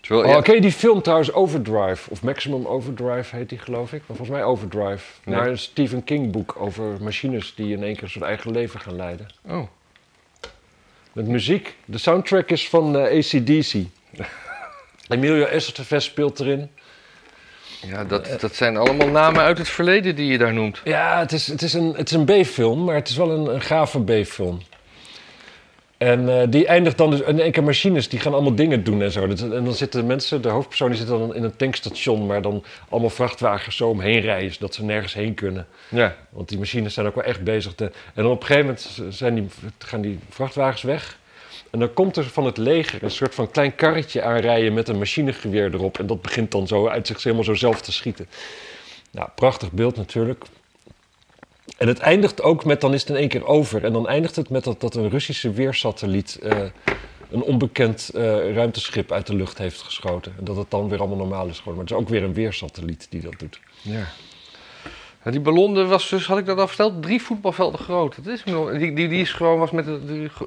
Terwijl, 0.01 0.27
Oh, 0.29 0.35
ja, 0.35 0.41
ken 0.41 0.55
je 0.55 0.61
die 0.61 0.73
film 0.73 1.03
trouwens 1.03 1.33
Overdrive? 1.33 2.11
Of 2.11 2.23
Maximum 2.23 2.67
Overdrive 2.67 3.37
heet 3.37 3.49
die, 3.49 3.59
geloof 3.59 3.93
ik. 3.93 3.99
Maar 4.07 4.17
volgens 4.17 4.29
mij 4.29 4.45
Overdrive. 4.45 5.05
Nee. 5.25 5.37
Naar 5.37 5.47
een 5.49 5.59
Stephen 5.59 6.05
King 6.05 6.31
boek 6.33 6.55
over 6.59 7.03
machines 7.03 7.55
die 7.55 7.73
in 7.77 7.83
één 7.83 7.97
keer 7.97 8.09
zijn 8.09 8.25
eigen 8.25 8.51
leven 8.51 8.81
gaan 8.81 8.97
leiden. 8.97 9.27
oh. 9.49 9.63
Met 11.13 11.27
muziek. 11.27 11.77
De 11.85 11.99
soundtrack 11.99 12.51
is 12.51 12.69
van 12.69 12.97
eh, 12.99 13.19
ACDC. 13.19 13.75
Emilio 15.09 15.45
Estevez 15.45 16.05
speelt 16.05 16.41
erin. 16.41 16.71
Ja 17.81 18.05
dat, 18.05 18.41
dat 18.41 18.55
zijn 18.55 18.77
allemaal 18.77 19.09
namen 19.09 19.43
uit 19.43 19.59
het 19.59 19.69
verleden 19.69 20.17
die 20.17 20.27
je 20.33 20.39
daar 20.39 20.53
noemt. 20.53 20.81
Ja, 20.85 21.19
het 21.19 21.33
is, 21.33 21.47
het 21.47 21.63
is 21.63 21.73
een, 21.73 21.95
het 21.97 22.11
is 22.11 22.17
een 22.17 22.25
B-film, 22.25 22.85
maar 22.85 22.95
het 22.95 23.09
is 23.09 23.17
wel 23.17 23.31
een, 23.31 23.55
een 23.55 23.61
gave 23.61 24.01
B-film. 24.03 24.61
En 25.99 26.29
eh, 26.41 26.47
die 26.51 26.67
eindigt 26.67 26.99
dan 26.99 27.11
dus 27.11 27.21
in 27.21 27.41
één 27.41 27.53
keer 27.53 27.63
machines, 27.65 28.09
die 28.09 28.21
gaan 28.21 28.33
allemaal 28.33 28.55
dingen 28.55 28.85
doen 28.85 29.03
en 29.03 29.11
zo. 29.11 29.27
Dat- 29.27 29.41
En 29.41 29.65
dan 29.65 29.73
zitten 29.75 30.07
mensen, 30.07 30.43
de 30.43 30.49
hoofdpersoon 30.49 30.89
die 30.89 30.99
zit 30.99 31.07
dan 31.09 31.35
in 31.35 31.43
een 31.45 31.57
tankstation... 31.57 32.27
waar 32.27 32.43
dan 32.43 32.65
allemaal 32.89 33.11
vrachtwagens 33.11 33.77
zo 33.77 33.89
omheen 33.89 34.21
rijden... 34.21 34.53
zodat 34.53 34.75
ze 34.75 34.85
nergens 34.85 35.15
heen 35.15 35.35
kunnen. 35.35 35.67
Ja. 35.89 36.17
Want 36.31 36.49
die 36.49 36.59
machines 36.59 36.95
zijn 36.95 37.07
ook 37.07 37.15
wel 37.15 37.25
echt 37.25 37.45
bezig. 37.45 37.75
Te... 37.75 37.85
En 37.85 38.23
dan 38.23 38.27
op 38.31 38.41
een 38.41 38.47
gegeven 38.47 38.67
moment 38.67 39.15
zijn 39.17 39.35
die, 39.35 39.47
gaan 39.79 40.01
die 40.01 40.19
vrachtwagens 40.31 40.83
weg. 40.83 41.19
En 41.71 41.79
dan 41.79 41.93
komt 41.93 42.17
er 42.17 42.25
van 42.25 42.45
het 42.45 42.57
leger 42.57 43.03
een 43.03 43.11
soort 43.11 43.35
van 43.35 43.51
klein 43.51 43.75
karretje 43.75 44.23
aanrijden 44.23 44.75
met 44.75 44.89
een 44.89 44.99
machinegeweer 44.99 45.75
erop. 45.75 45.99
En 45.99 46.07
dat 46.07 46.23
begint 46.23 46.51
dan 46.51 46.67
zo 46.67 46.89
uit 46.89 47.07
zich 47.07 47.23
helemaal 47.23 47.45
zo 47.45 47.55
zelf 47.55 47.81
te 47.81 47.93
schieten. 47.93 48.29
Nou, 49.11 49.29
prachtig 49.35 49.73
beeld 49.73 49.97
natuurlijk. 49.97 50.45
En 51.79 51.89
het 51.89 51.99
eindigt 51.99 52.43
ook 52.43 52.65
met, 52.65 52.81
dan 52.81 52.95
is 52.95 53.01
het 53.01 53.11
in 53.11 53.17
één 53.17 53.29
keer 53.29 53.47
over. 53.47 53.85
En 53.85 53.93
dan 53.93 54.09
eindigt 54.09 54.37
het 54.37 54.51
met 54.51 54.65
dat, 54.65 54.81
dat 54.81 54.95
een 54.95 55.11
Russische 55.11 55.53
weersatelliet 55.53 56.39
eh, 56.43 56.59
een 57.31 57.43
onbekend 57.43 58.11
eh, 58.15 58.23
ruimteschip 58.55 59.13
uit 59.13 59.27
de 59.27 59.35
lucht 59.35 59.59
heeft 59.59 59.83
geschoten. 59.83 60.35
En 60.39 60.45
dat 60.45 60.57
het 60.57 60.71
dan 60.71 60.89
weer 60.89 60.99
allemaal 60.99 61.17
normaal 61.17 61.47
is 61.47 61.59
geworden. 61.59 61.75
Maar 61.75 61.85
het 61.85 61.93
is 61.93 62.01
ook 62.01 62.09
weer 62.09 62.23
een 62.23 62.35
weersatelliet 62.35 63.07
die 63.11 63.21
dat 63.21 63.39
doet. 63.39 63.61
Ja. 63.83 64.07
Die 65.31 65.41
ballon 65.41 65.89
was 65.89 66.09
dus, 66.09 66.27
had 66.27 66.39
ik 66.39 66.47
dat 66.47 66.59
al 66.59 66.69
verteld, 66.69 67.03
drie 67.03 67.23
voetbalvelden 67.23 67.81
groot. 67.81 68.15
Dat 68.25 68.35
is, 68.35 68.43
die, 68.45 68.93
die, 68.93 69.09
die 69.09 69.21
is 69.21 69.33
gewoon 69.33 69.59
was 69.59 69.71
met 69.71 69.87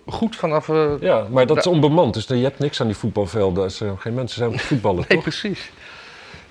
goed 0.06 0.36
vanaf. 0.36 0.70
eh, 0.70 0.92
Ja, 1.00 1.28
maar 1.32 1.46
dat 1.46 1.58
is 1.58 1.68
onbemand, 1.68 2.14
dus 2.14 2.26
je 2.28 2.36
hebt 2.36 2.60
niks 2.60 2.82
aan 2.82 2.88
die 2.88 2.96
voetbalvelden 2.96 3.64
als 3.64 3.80
er 3.80 3.98
geen 3.98 4.14
mensen 4.14 4.38
zijn 4.38 4.50
om 4.50 4.58
te 4.58 4.64
voetballen, 4.64 4.98
Nee, 5.08 5.08
toch? 5.18 5.22
precies. 5.22 5.72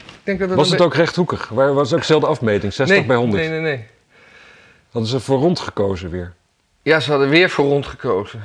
Ik 0.07 0.25
denk 0.25 0.39
dat 0.39 0.51
Was 0.59 0.71
het 0.71 0.81
ook 0.81 0.95
rechthoekig? 0.95 1.49
Waar 1.49 1.75
was 1.75 1.93
ook 1.93 1.99
dezelfde 1.99 2.27
afmeting, 2.27 2.73
60 2.73 2.97
nee, 2.97 3.07
bij 3.07 3.17
100? 3.17 3.43
Nee, 3.43 3.51
nee, 3.51 3.61
nee. 3.61 3.85
Hadden 4.91 5.11
ze 5.11 5.21
voor 5.21 5.39
rond 5.39 5.61
gekozen 5.61 6.11
weer? 6.11 6.33
Ja, 6.83 7.01
ze 7.01 7.11
hadden 7.11 7.29
weer 7.29 7.51
voor 7.51 7.65
rond 7.67 7.87
gekozen. 7.87 8.45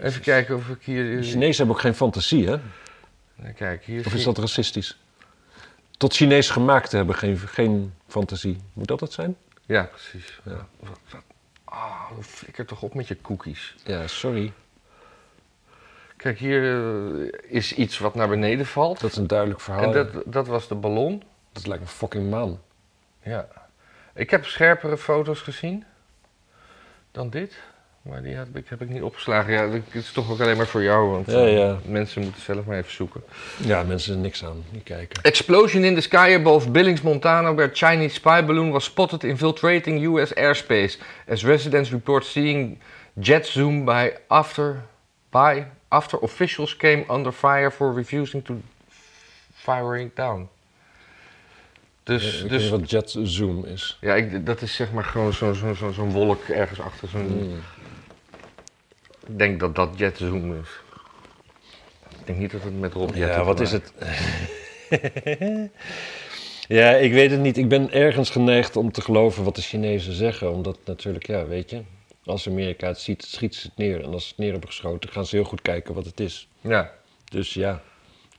Even 0.00 0.20
kijken 0.20 0.56
of 0.56 0.68
ik 0.68 0.78
hier. 0.84 1.16
De 1.16 1.22
Chinezen 1.22 1.56
hebben 1.56 1.74
ook 1.74 1.80
geen 1.80 1.94
fantasie, 1.94 2.48
hè? 2.48 2.56
Kijk, 3.56 3.84
hier. 3.84 4.06
Of 4.06 4.14
is 4.14 4.24
dat 4.24 4.38
racistisch? 4.38 4.98
Tot 5.96 6.14
Chinees 6.14 6.50
gemaakt 6.50 6.90
te 6.90 6.96
hebben, 6.96 7.14
geen, 7.14 7.38
geen 7.38 7.94
fantasie. 8.06 8.58
Moet 8.72 8.88
dat 8.88 9.00
het 9.00 9.12
zijn? 9.12 9.36
Ja, 9.66 9.82
precies. 9.82 10.40
Ja. 10.44 10.66
Wat, 10.80 10.98
wat, 11.10 11.22
ah, 11.64 12.10
flikker 12.20 12.66
toch 12.66 12.82
op 12.82 12.94
met 12.94 13.08
je 13.08 13.20
cookies. 13.20 13.74
Ja, 13.84 14.06
sorry. 14.06 14.52
Kijk, 16.16 16.38
hier 16.38 16.62
eh, 16.62 17.32
is 17.42 17.72
iets 17.72 17.98
wat 17.98 18.14
naar 18.14 18.28
beneden 18.28 18.66
valt. 18.66 19.00
Dat 19.00 19.10
is 19.10 19.16
een 19.16 19.26
duidelijk 19.26 19.60
verhaal. 19.60 19.82
en 19.82 19.92
dat, 19.92 20.22
dat 20.26 20.46
was 20.46 20.68
de 20.68 20.74
ballon. 20.74 21.22
dat 21.52 21.66
lijkt 21.66 21.82
een 21.82 21.88
fucking 21.88 22.30
maan. 22.30 22.60
Ja. 23.22 23.48
Ik 24.14 24.30
heb 24.30 24.44
scherpere 24.44 24.96
foto's 24.96 25.40
gezien 25.40 25.84
dan 27.10 27.30
dit. 27.30 27.58
Maar 28.08 28.22
die 28.22 28.34
heb 28.34 28.56
ik, 28.56 28.64
heb 28.68 28.82
ik 28.82 28.88
niet 28.88 29.02
opgeslagen. 29.02 29.52
Ja, 29.52 29.66
dat 29.66 29.80
is 29.92 30.12
toch 30.12 30.30
ook 30.30 30.40
alleen 30.40 30.56
maar 30.56 30.66
voor 30.66 30.82
jou. 30.82 31.10
Want 31.10 31.26
Ja, 31.26 31.32
eh, 31.32 31.56
ja. 31.56 31.78
mensen 31.84 32.22
moeten 32.22 32.42
zelf 32.42 32.64
maar 32.64 32.76
even 32.76 32.92
zoeken. 32.92 33.22
Ja, 33.56 33.82
mensen 33.82 34.12
er 34.14 34.18
niks 34.20 34.44
aan. 34.44 34.64
Niet 34.70 34.82
kijken. 34.82 35.22
Explosion 35.22 35.84
in 35.84 35.94
the 35.94 36.00
sky 36.00 36.34
above 36.38 36.70
Billings, 36.70 37.00
Montana, 37.02 37.54
where 37.54 37.70
Chinese 37.72 38.14
spy 38.14 38.44
balloon 38.44 38.70
was 38.70 38.84
spotted 38.84 39.24
infiltrating 39.24 40.02
U.S. 40.04 40.34
airspace. 40.34 40.98
As 41.28 41.44
residents 41.44 41.90
report 41.90 42.24
seeing 42.24 42.78
jet 43.12 43.46
zoom 43.46 43.84
by 43.84 44.10
after, 44.26 44.82
by 45.30 45.62
after 45.88 46.18
officials 46.18 46.76
came 46.76 47.04
under 47.10 47.32
fire 47.32 47.70
for 47.70 47.94
refusing 47.94 48.44
to 48.44 48.60
firing 49.54 50.10
down. 50.14 50.48
Dus, 52.02 52.34
ik 52.34 52.40
weet 52.40 52.50
dus 52.50 52.62
niet 52.62 52.70
wat 52.70 52.90
jet 52.90 53.16
zoom 53.22 53.64
is. 53.64 53.98
ja, 54.00 54.14
ik, 54.14 54.46
dat 54.46 54.62
is 54.62 54.74
zeg 54.74 54.92
maar 54.92 55.04
gewoon 55.04 55.32
zo'n 55.32 55.54
zo, 55.54 55.74
zo, 55.74 55.90
zo'n 55.90 56.10
wolk 56.10 56.42
ergens 56.44 56.80
achter. 56.80 57.08
Zo'n, 57.08 57.26
Hmm. 57.26 57.60
Ik 59.28 59.38
denk 59.38 59.60
dat 59.60 59.74
dat 59.74 59.90
jet 59.96 60.18
zoom 60.18 60.60
is. 60.60 60.68
Ik 62.20 62.26
denk 62.26 62.38
niet 62.38 62.50
dat 62.50 62.62
het 62.62 62.80
met 62.80 62.92
Rob 62.92 63.14
Jet 63.14 63.28
Ja, 63.28 63.44
wat 63.44 63.60
is 63.60 63.72
het? 63.72 63.92
ja, 66.78 66.90
ik 66.90 67.12
weet 67.12 67.30
het 67.30 67.40
niet. 67.40 67.56
Ik 67.56 67.68
ben 67.68 67.92
ergens 67.92 68.30
geneigd 68.30 68.76
om 68.76 68.92
te 68.92 69.00
geloven 69.00 69.44
wat 69.44 69.56
de 69.56 69.62
Chinezen 69.62 70.12
zeggen. 70.12 70.52
Omdat 70.52 70.78
natuurlijk, 70.84 71.26
ja, 71.26 71.46
weet 71.46 71.70
je... 71.70 71.82
Als 72.24 72.48
Amerika 72.48 72.86
het 72.86 72.98
ziet, 72.98 73.24
schieten 73.24 73.60
ze 73.60 73.66
het 73.66 73.76
neer. 73.76 74.02
En 74.02 74.12
als 74.12 74.22
ze 74.22 74.28
het 74.28 74.38
neer 74.38 74.50
hebben 74.50 74.68
geschoten, 74.68 75.10
gaan 75.10 75.26
ze 75.26 75.36
heel 75.36 75.44
goed 75.44 75.62
kijken 75.62 75.94
wat 75.94 76.04
het 76.04 76.20
is. 76.20 76.48
Ja. 76.60 76.92
Dus 77.24 77.54
ja. 77.54 77.82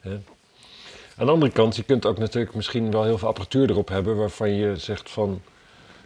Hè. 0.01 0.11
Aan 1.17 1.25
de 1.25 1.31
andere 1.31 1.51
kant, 1.51 1.75
je 1.75 1.83
kunt 1.83 2.05
ook 2.05 2.17
natuurlijk 2.17 2.55
misschien 2.55 2.91
wel 2.91 3.03
heel 3.03 3.17
veel 3.17 3.27
apparatuur 3.27 3.69
erop 3.69 3.89
hebben 3.89 4.17
waarvan 4.17 4.49
je 4.49 4.75
zegt 4.75 5.09
van, 5.09 5.41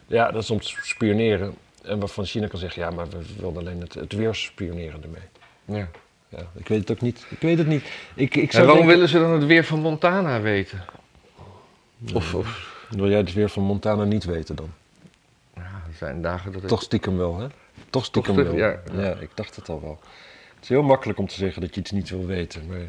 ja, 0.08 0.32
dat 0.32 0.44
is 0.44 0.50
om 0.50 0.60
te 0.60 0.74
spioneren. 0.82 1.56
En 1.84 2.00
waarvan 2.00 2.26
China 2.26 2.48
kan 2.48 2.60
zeggen, 2.60 2.82
ja, 2.82 2.90
maar 2.90 3.10
we 3.10 3.18
willen 3.38 3.58
alleen 3.58 3.82
het, 3.82 3.94
het 3.94 4.14
weer 4.14 4.36
spioneren 4.36 5.04
ermee. 5.04 5.80
Ja. 5.80 5.88
Ja, 6.30 6.40
ik 6.56 6.68
weet 6.68 6.80
het 6.80 6.92
ook 6.92 7.02
niet. 7.02 7.26
Ik 7.30 7.40
weet 7.40 7.58
het 7.58 7.68
niet. 7.68 7.84
Ik, 8.16 8.36
ik 8.36 8.44
En 8.44 8.52
zou 8.52 8.66
waarom 8.66 8.86
denken- 8.88 8.88
willen 8.94 9.10
ze 9.10 9.20
dan 9.20 9.32
het 9.32 9.46
weer 9.46 9.64
van 9.66 9.80
Montana 9.80 10.42
weten? 10.42 10.84
Of, 12.14 12.34
of 12.36 12.70
Wil 12.90 13.10
jij 13.10 13.18
het 13.18 13.34
weer 13.34 13.50
van 13.50 13.64
Montana 13.64 14.04
niet 14.04 14.24
weten 14.24 14.56
dan? 14.56 14.70
ja, 15.56 15.62
er 15.62 15.94
zijn 15.98 16.22
dagen 16.22 16.52
dat 16.52 16.62
ik... 16.62 16.68
Toch 16.68 16.82
stiekem 16.82 17.18
wel, 17.18 17.40
hè? 17.40 17.48
Toch 17.90 18.06
stiekem 18.06 18.34
stiekem, 18.34 18.56
wel. 18.56 18.68
ja. 18.96 19.04
Ja. 19.04 19.16
ik 19.20 19.30
dacht 19.34 19.56
het 19.56 19.70
al 19.70 19.82
wel. 19.82 20.00
Het 20.56 20.64
is 20.64 20.70
heel 20.70 20.84
makkelijk 20.84 21.20
om 21.20 21.28
te 21.28 21.36
zeggen 21.36 21.62
dat 21.62 21.76
je 21.76 21.82
iets 21.82 21.92
niet 21.92 22.10
wil 22.10 22.26
weten, 22.26 22.68
maar... 22.68 22.88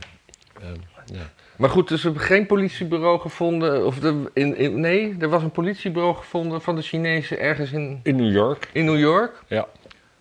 ehm, 0.62 0.74
ja. 1.14 1.30
Maar 1.56 1.70
goed, 1.70 1.88
dus 1.88 2.02
we 2.02 2.08
hebben 2.08 2.26
geen 2.26 2.46
politiebureau 2.46 3.20
gevonden. 3.20 3.86
Of 3.86 3.98
de, 3.98 4.30
in, 4.34 4.56
in, 4.56 4.80
nee, 4.80 5.16
er 5.18 5.28
was 5.28 5.42
een 5.42 5.50
politiebureau 5.50 6.14
gevonden 6.16 6.60
van 6.62 6.76
de 6.76 6.82
Chinezen 6.82 7.38
ergens 7.40 7.72
in, 7.72 8.00
In 8.02 8.16
New 8.16 8.32
York? 8.32 8.68
in 8.72 8.84
New 8.84 8.98
York. 8.98 9.42
Ja. 9.46 9.66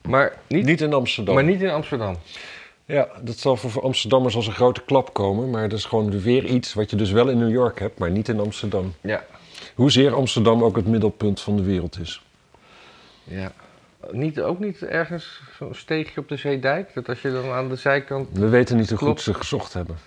Maar 0.08 0.38
niet, 0.48 0.66
Niet 0.66 0.82
in 0.82 0.94
Amsterdam. 0.94 1.36
maar 1.36 1.44
niet 1.44 1.62
in 1.62 1.70
Amsterdam. 1.70 2.16
Ja, 2.86 3.08
dat 3.22 3.38
zal 3.38 3.58
voor 3.58 3.84
Amsterdammers 3.84 4.36
als 4.36 4.48
een 4.48 4.54
grote 4.54 4.82
klap 4.82 5.14
komen, 5.14 5.50
maar 5.50 5.70
dat 5.70 5.78
is 5.80 5.86
gewoon 5.86 6.22
weer 6.22 6.46
iets 6.46 6.74
wat 6.74 6.90
je 6.90 6.96
dus 6.96 7.12
wel 7.12 7.30
in 7.30 7.38
New 7.38 7.52
York 7.52 7.80
hebt, 7.80 8.00
maar 8.00 8.12
niet 8.12 8.28
in 8.30 8.40
Amsterdam. 8.40 8.94
Ja. 9.02 9.24
Hoezeer 9.76 10.14
Amsterdam 10.14 10.64
ook 10.64 10.76
het 10.76 10.88
middelpunt 10.88 11.42
van 11.42 11.56
de 11.56 11.64
wereld 11.64 12.00
is. 12.00 12.22
ja. 13.24 13.52
Niet, 14.12 14.42
ook 14.42 14.60
niet 14.60 14.82
ergens 14.82 15.42
zo'n 15.58 15.74
steegje 15.76 16.20
op 16.22 16.28
de 16.30 16.36
Zeedijk? 16.36 16.94
Dat 16.94 17.10
als 17.10 17.22
je 17.22 17.32
dan 17.32 17.52
aan 17.52 17.70
de 17.70 17.76
zijkant... 17.76 18.28
We 18.34 18.48
weten 18.50 18.78
niet 18.78 18.90
hoe 18.90 18.98
goed 18.98 19.22
ze 19.22 19.34
gezocht 19.34 19.74
hebben. 19.74 19.98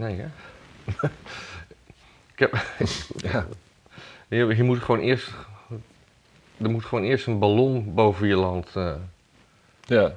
Nee, 0.00 0.16
hè? 0.20 0.26
ik 2.32 2.38
heb... 2.38 2.64
Ja. 3.16 3.46
Je, 4.28 4.56
je 4.56 4.62
moet 4.62 4.78
gewoon 4.78 5.00
eerst... 5.00 5.30
Er 6.56 6.70
moet 6.70 6.84
gewoon 6.84 7.04
eerst 7.04 7.26
een 7.26 7.38
ballon 7.38 7.94
boven 7.94 8.26
je 8.28 8.34
land 8.36 8.76
eh, 8.76 8.94
ja, 9.84 10.14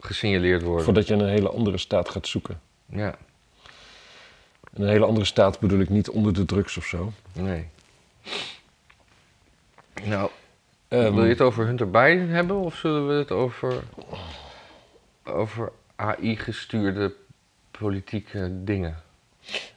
gesignaleerd 0.00 0.62
worden. 0.62 0.84
voordat 0.84 1.06
je 1.06 1.14
een 1.14 1.28
hele 1.28 1.50
andere 1.50 1.78
staat 1.78 2.08
gaat 2.08 2.26
zoeken. 2.26 2.60
Ja, 2.86 3.14
In 4.74 4.82
een 4.82 4.88
hele 4.88 5.04
andere 5.04 5.26
staat 5.26 5.60
bedoel 5.60 5.80
ik 5.80 5.88
niet 5.88 6.08
onder 6.10 6.32
de 6.32 6.44
drugs 6.44 6.76
of 6.76 6.84
zo. 6.84 7.12
nee. 7.32 7.68
Nou, 10.04 10.30
Ehm, 10.88 11.14
wil 11.14 11.24
je 11.24 11.30
het 11.30 11.40
over 11.40 11.66
Hunter 11.66 11.90
Biden 11.90 12.28
hebben 12.28 12.56
of 12.56 12.74
zullen 12.74 13.08
we 13.08 13.14
het 13.14 13.30
over, 13.30 13.82
over 15.24 15.72
AI-gestuurde 15.96 17.14
politieke 17.70 18.50
dingen? 18.64 19.02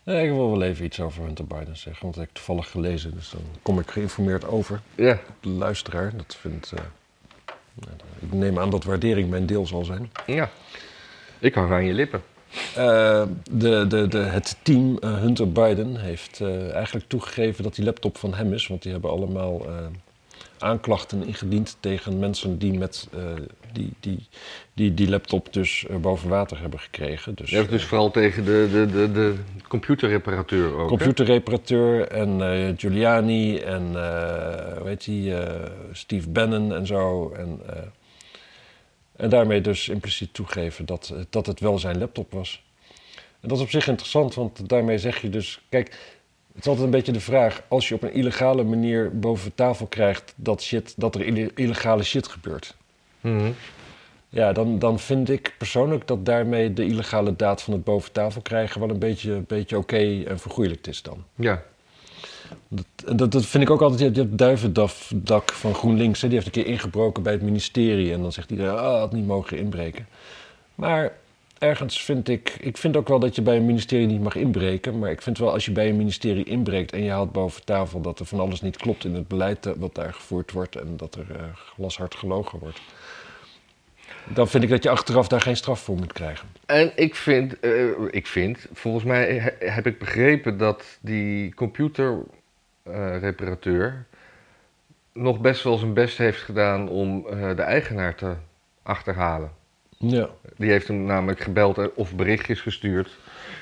Nee, 0.03 0.24
ik 0.24 0.30
wil 0.32 0.49
wel 0.51 0.61
even 0.61 0.86
iets 0.86 0.99
over 0.99 1.24
Hunter 1.24 1.47
Biden 1.47 1.78
zeggen, 1.78 2.01
want 2.01 2.13
dat 2.13 2.24
heb 2.24 2.30
ik 2.30 2.34
toevallig 2.36 2.69
gelezen, 2.69 3.13
dus 3.15 3.30
dan 3.30 3.41
kom 3.61 3.80
ik 3.80 3.91
geïnformeerd 3.91 4.47
over. 4.47 4.82
Ja. 4.95 5.19
De 5.39 5.49
luisteraar, 5.49 6.11
dat 6.17 6.36
vindt... 6.39 6.72
eh, 6.72 6.84
nou, 7.74 7.91
ik 8.19 8.34
neem 8.34 8.59
aan 8.59 8.69
dat 8.69 8.84
waardering 8.84 9.30
mijn 9.30 9.45
deel 9.45 9.67
zal 9.67 9.84
zijn. 9.84 10.11
Ja. 10.26 10.49
Ik 11.39 11.53
hang 11.53 11.72
aan 11.72 11.86
je 11.86 11.93
lippen. 11.93 12.22
Eh, 12.76 13.24
de, 13.51 13.86
de, 13.88 14.07
de, 14.07 14.17
het 14.17 14.57
team 14.61 14.97
eh, 14.97 15.17
Hunter 15.19 15.51
Biden 15.51 15.95
heeft 15.95 16.39
eh, 16.41 16.74
eigenlijk 16.74 17.07
toegegeven 17.07 17.63
dat 17.63 17.76
die 17.76 17.86
laptop 17.86 18.17
van 18.17 18.34
hem 18.34 18.53
is. 18.53 18.67
Want 18.67 18.82
die 18.82 18.91
hebben 18.91 19.11
allemaal 19.11 19.65
eh, 19.67 19.74
aanklachten 20.62 21.28
ingediend 21.28 21.78
tegen 21.80 22.20
mensen 22.20 22.57
die 22.57 22.74
met 22.78 23.07
eh, 23.14 23.22
die, 23.74 23.93
die, 23.99 24.28
die, 24.74 24.93
die 24.93 25.09
laptop 25.09 25.53
dus 25.53 25.86
eh, 25.89 25.95
boven 25.95 26.30
water 26.30 26.59
hebben 26.59 26.80
gekregen. 26.80 27.36
Dus, 27.36 27.51
hebt 27.51 27.70
dus 27.70 27.84
vooral 27.84 28.12
tegen 28.12 28.45
de, 28.45 28.68
de, 28.72 28.86
de, 28.86 29.12
de 29.12 29.36
computerreparateur 29.68 30.76
ook. 30.76 30.88
computerreparateur 30.88 32.07
en 32.07 32.41
eh, 32.41 32.74
Giuliani 32.78 33.57
en 33.57 33.95
eh 33.95 34.41
hoe 34.82 34.89
heet 34.89 35.03
die, 35.05 35.36
eh, 35.36 35.72
Steve 35.91 36.30
Bannon 36.30 36.74
en 36.74 36.88
zo. 36.88 37.32
En, 37.32 37.59
eh, 37.68 37.82
en 39.16 39.30
daarmee 39.30 39.62
dus 39.62 39.89
impliciet 39.89 40.34
toegeven 40.34 40.86
dat, 40.86 41.12
eh, 41.14 41.22
dat 41.30 41.45
het 41.45 41.59
wel 41.59 41.80
zijn 41.80 41.97
laptop 41.97 42.32
was. 42.32 42.64
En 43.39 43.47
dat 43.47 43.57
is 43.57 43.64
op 43.64 43.70
zich 43.70 43.88
interessant, 43.88 44.34
want 44.34 44.70
daarmee 44.70 44.97
zeg 44.97 45.22
je 45.22 45.30
dus... 45.30 45.62
Kijk, 45.70 46.20
het 46.54 46.62
is 46.62 46.68
altijd 46.68 46.86
een 46.86 46.91
beetje 46.91 47.12
de 47.12 47.20
vraag... 47.20 47.64
als 47.68 47.88
je 47.88 47.95
op 47.95 48.04
een 48.04 48.14
illegale 48.14 48.64
manier 48.64 49.20
boven 49.20 49.56
tafel 49.56 49.86
krijgt 49.86 50.34
dat, 50.36 50.62
shit, 50.62 50.93
dat 50.97 51.16
er 51.16 51.22
ille- 51.22 51.52
illegale 51.56 52.04
shit 52.04 52.28
gebeurt... 52.28 52.76
Mhm. 53.22 53.52
Ja, 54.30 54.54
dan, 54.54 54.80
dan 54.80 54.99
vind 54.99 55.30
ik 55.30 55.54
persoonlijk 55.58 56.08
dat 56.08 56.26
daarmee 56.26 56.74
de 56.74 56.86
illegale 56.86 57.36
daad 57.36 57.62
van 57.62 57.74
het 57.74 57.84
boven 57.84 58.12
tafel 58.12 58.41
krijgen... 58.41 58.80
wel 58.80 58.89
een 58.89 58.99
beetje, 58.99 59.32
een 59.32 59.45
beetje 59.47 59.78
oké 59.78 60.24
en 60.24 60.39
vergoeilijkt 60.39 60.88
is 60.88 61.02
dan. 61.02 61.24
Ja. 61.36 61.64
Dat, 62.68 62.86
dat, 63.18 63.32
dat 63.32 63.45
vind 63.45 63.64
ik 63.64 63.70
ook 63.70 63.82
altijd. 63.82 63.99
Je 63.99 64.06
hebt, 64.06 64.18
je 64.18 64.24
hebt 64.24 64.38
Duivendak 64.38 65.52
van 65.52 65.74
GroenLinks. 65.74 66.22
Hè, 66.22 66.28
die 66.28 66.38
heeft 66.38 66.56
een 66.56 66.64
keer 66.64 66.72
ingebroken 66.72 67.24
bij 67.24 67.34
het 67.34 67.41
ministerie. 67.41 68.14
En 68.14 68.22
dan 68.22 68.32
zegt 68.32 68.52
iedereen, 68.52 68.78
ah, 68.78 68.99
had 68.99 69.14
niet 69.14 69.28
mogen 69.28 69.58
inbreken. 69.58 70.08
Maar 70.76 71.14
ergens 71.62 72.03
vind 72.03 72.30
ik... 72.30 72.55
Ik 72.59 72.78
vind 72.78 72.97
ook 72.97 73.07
wel 73.07 73.20
dat 73.20 73.36
je 73.36 73.41
bij 73.41 73.55
een 73.55 73.66
ministerie 73.66 74.07
niet 74.07 74.22
mag 74.22 74.36
inbreken. 74.36 74.99
Maar 74.99 75.12
ik 75.12 75.22
vind 75.22 75.38
wel 75.38 75.51
als 75.51 75.66
je 75.66 75.72
bij 75.72 75.89
een 75.89 75.97
ministerie 75.97 76.43
inbreekt... 76.43 76.93
en 76.93 77.03
je 77.03 77.12
haalt 77.12 77.32
boven 77.32 77.66
tafel 77.66 78.01
dat 78.01 78.20
er 78.20 78.26
van 78.26 78.39
alles 78.39 78.62
niet 78.62 78.78
klopt 78.78 79.05
in 79.05 79.16
het 79.16 79.28
beleid... 79.28 79.66
eh, 79.66 79.74
wat 79.78 79.95
daar 79.95 80.14
gevoerd 80.14 80.51
wordt 80.51 80.76
en 80.76 80.97
dat 80.97 81.16
er 81.16 81.26
eh, 81.36 81.43
glashard 81.76 82.16
gelogen 82.16 82.59
wordt... 82.59 82.82
dan 84.28 84.47
vind 84.47 84.64
ik 84.64 84.70
dat 84.70 84.84
je 84.84 84.89
achteraf 84.89 85.28
daar 85.28 85.41
geen 85.41 85.57
straf 85.57 85.80
voor 85.80 85.95
moet 85.95 86.14
krijgen. 86.14 86.47
En 86.66 86.91
ik 86.95 87.16
vind, 87.16 87.59
eh, 87.59 87.88
ik 88.09 88.28
vind, 88.28 88.68
volgens 88.74 89.03
mij 89.03 89.38
he- 89.38 89.70
heb 89.72 89.86
ik 89.86 89.99
begrepen 89.99 90.57
dat 90.57 90.97
die 91.01 91.53
computerreparateur 91.53 94.05
nog 95.14 95.39
best 95.39 95.64
wel 95.64 95.78
zijn 95.78 95.93
best 95.93 96.18
heeft 96.18 96.41
gedaan 96.41 96.89
om 96.89 97.28
eh, 97.28 97.55
de 97.55 97.62
eigenaar 97.62 98.16
te 98.16 98.34
achterhalen. 98.84 99.51
Ja. 100.02 100.30
Die 100.58 100.70
heeft 100.72 100.88
hem 100.88 101.04
namelijk 101.04 101.39
gebeld 101.39 101.93
of 101.93 102.16
berichtjes 102.16 102.62
gestuurd 102.62 103.18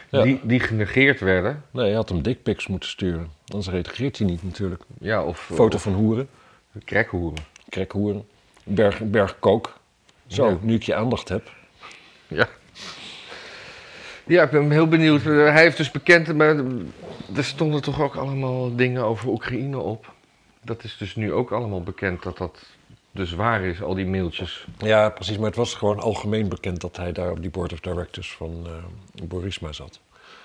Ja. 0.10 0.22
die, 0.22 0.40
die 0.44 0.60
genegeerd 0.60 1.20
werden. 1.20 1.64
Nee, 1.72 1.90
je 1.90 1.96
had 1.96 2.10
hem 2.10 2.22
dickpics 2.22 2.68
moeten 2.68 2.90
sturen. 2.90 3.30
Anders 3.48 3.70
reageert 3.70 4.18
hij 4.18 4.28
niet 4.28 4.44
natuurlijk. 4.44 4.84
Ja, 5.00 5.24
of 5.24 5.40
Foto 5.40 5.76
of 5.76 5.82
van 5.82 5.94
hoeren. 5.94 6.30
krekhoeren. 6.86 7.44
krekhoeren, 7.70 8.26
berg, 8.64 9.00
berg 9.04 9.40
kook. 9.40 9.78
Zo, 10.28 10.48
Ja. 10.50 10.58
nu 10.62 10.74
ik 10.74 10.84
je 10.84 10.96
aandacht 10.96 11.30
heb. 11.30 11.52
Ja. 12.28 12.48
Ja, 14.26 14.44
ik 14.44 14.50
ben 14.50 14.72
heel 14.72 14.88
benieuwd. 14.88 15.20
Eh, 15.22 15.26
Hij 15.26 15.62
heeft 15.62 15.78
dus 15.78 15.92
bekend, 15.92 16.36
maar 16.36 16.56
er 17.36 17.44
stonden 17.44 17.82
toch 17.82 18.02
ook 18.02 18.16
allemaal 18.16 18.76
dingen 18.76 19.04
over 19.04 19.28
Oekraïne 19.30 19.78
op. 19.78 20.14
Dat 20.64 20.84
is 20.84 20.98
dus 20.98 21.16
nu 21.16 21.34
ook 21.34 21.52
allemaal 21.52 21.82
bekend 21.84 22.24
dat 22.24 22.38
dat 22.38 22.66
dus 23.12 23.32
waar 23.32 23.62
is, 23.64 23.82
al 23.82 23.94
die 23.94 24.06
mailtjes. 24.06 24.68
Ja, 24.78 25.10
precies. 25.10 25.38
Maar 25.38 25.48
het 25.48 25.56
was 25.56 25.74
gewoon 25.74 26.00
algemeen 26.00 26.50
bekend 26.50 26.82
dat 26.82 26.98
hij 26.98 27.12
daar 27.12 27.32
op 27.32 27.42
die 27.42 27.50
board 27.50 27.74
of 27.74 27.80
directors 27.80 28.34
van 28.34 28.66
eh, 28.66 29.24
Borisma 29.28 29.72
zat. 29.72 30.00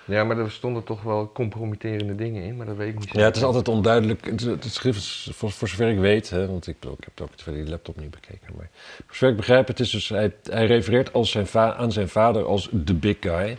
Ja, 0.07 0.25
maar 0.25 0.39
er 0.39 0.51
stonden 0.51 0.85
toch 0.85 1.03
wel 1.03 1.33
compromitterende 1.33 2.15
dingen 2.15 2.43
in, 2.43 2.57
maar 2.57 2.67
dat 2.67 2.77
weet 2.77 2.89
ik 2.89 2.99
niet 2.99 3.13
Ja, 3.13 3.25
het 3.25 3.37
is 3.37 3.43
altijd 3.43 3.69
onduidelijk. 3.69 4.25
Het, 4.27 4.41
het 4.41 4.65
schrift 4.65 4.99
is, 4.99 5.31
voor, 5.33 5.51
voor 5.51 5.69
zover 5.69 5.89
ik 5.89 5.99
weet, 5.99 6.31
hè, 6.31 6.47
want 6.47 6.67
ik, 6.67 6.77
ik 6.85 7.05
heb 7.05 7.21
ook 7.21 7.55
die 7.55 7.69
laptop 7.69 8.01
niet 8.01 8.11
bekeken. 8.11 8.55
Maar 8.57 8.69
voor 9.07 9.15
zover 9.15 9.29
ik 9.29 9.37
begrijp, 9.37 9.67
het 9.67 9.81
is 9.81 9.91
dus, 9.91 10.09
hij, 10.09 10.35
hij 10.43 10.67
refereert 10.67 11.13
als 11.13 11.31
zijn 11.31 11.47
va- 11.47 11.75
aan 11.75 11.93
zijn 11.93 12.09
vader 12.09 12.45
als 12.45 12.69
de 12.73 12.95
big 12.95 13.17
guy. 13.21 13.57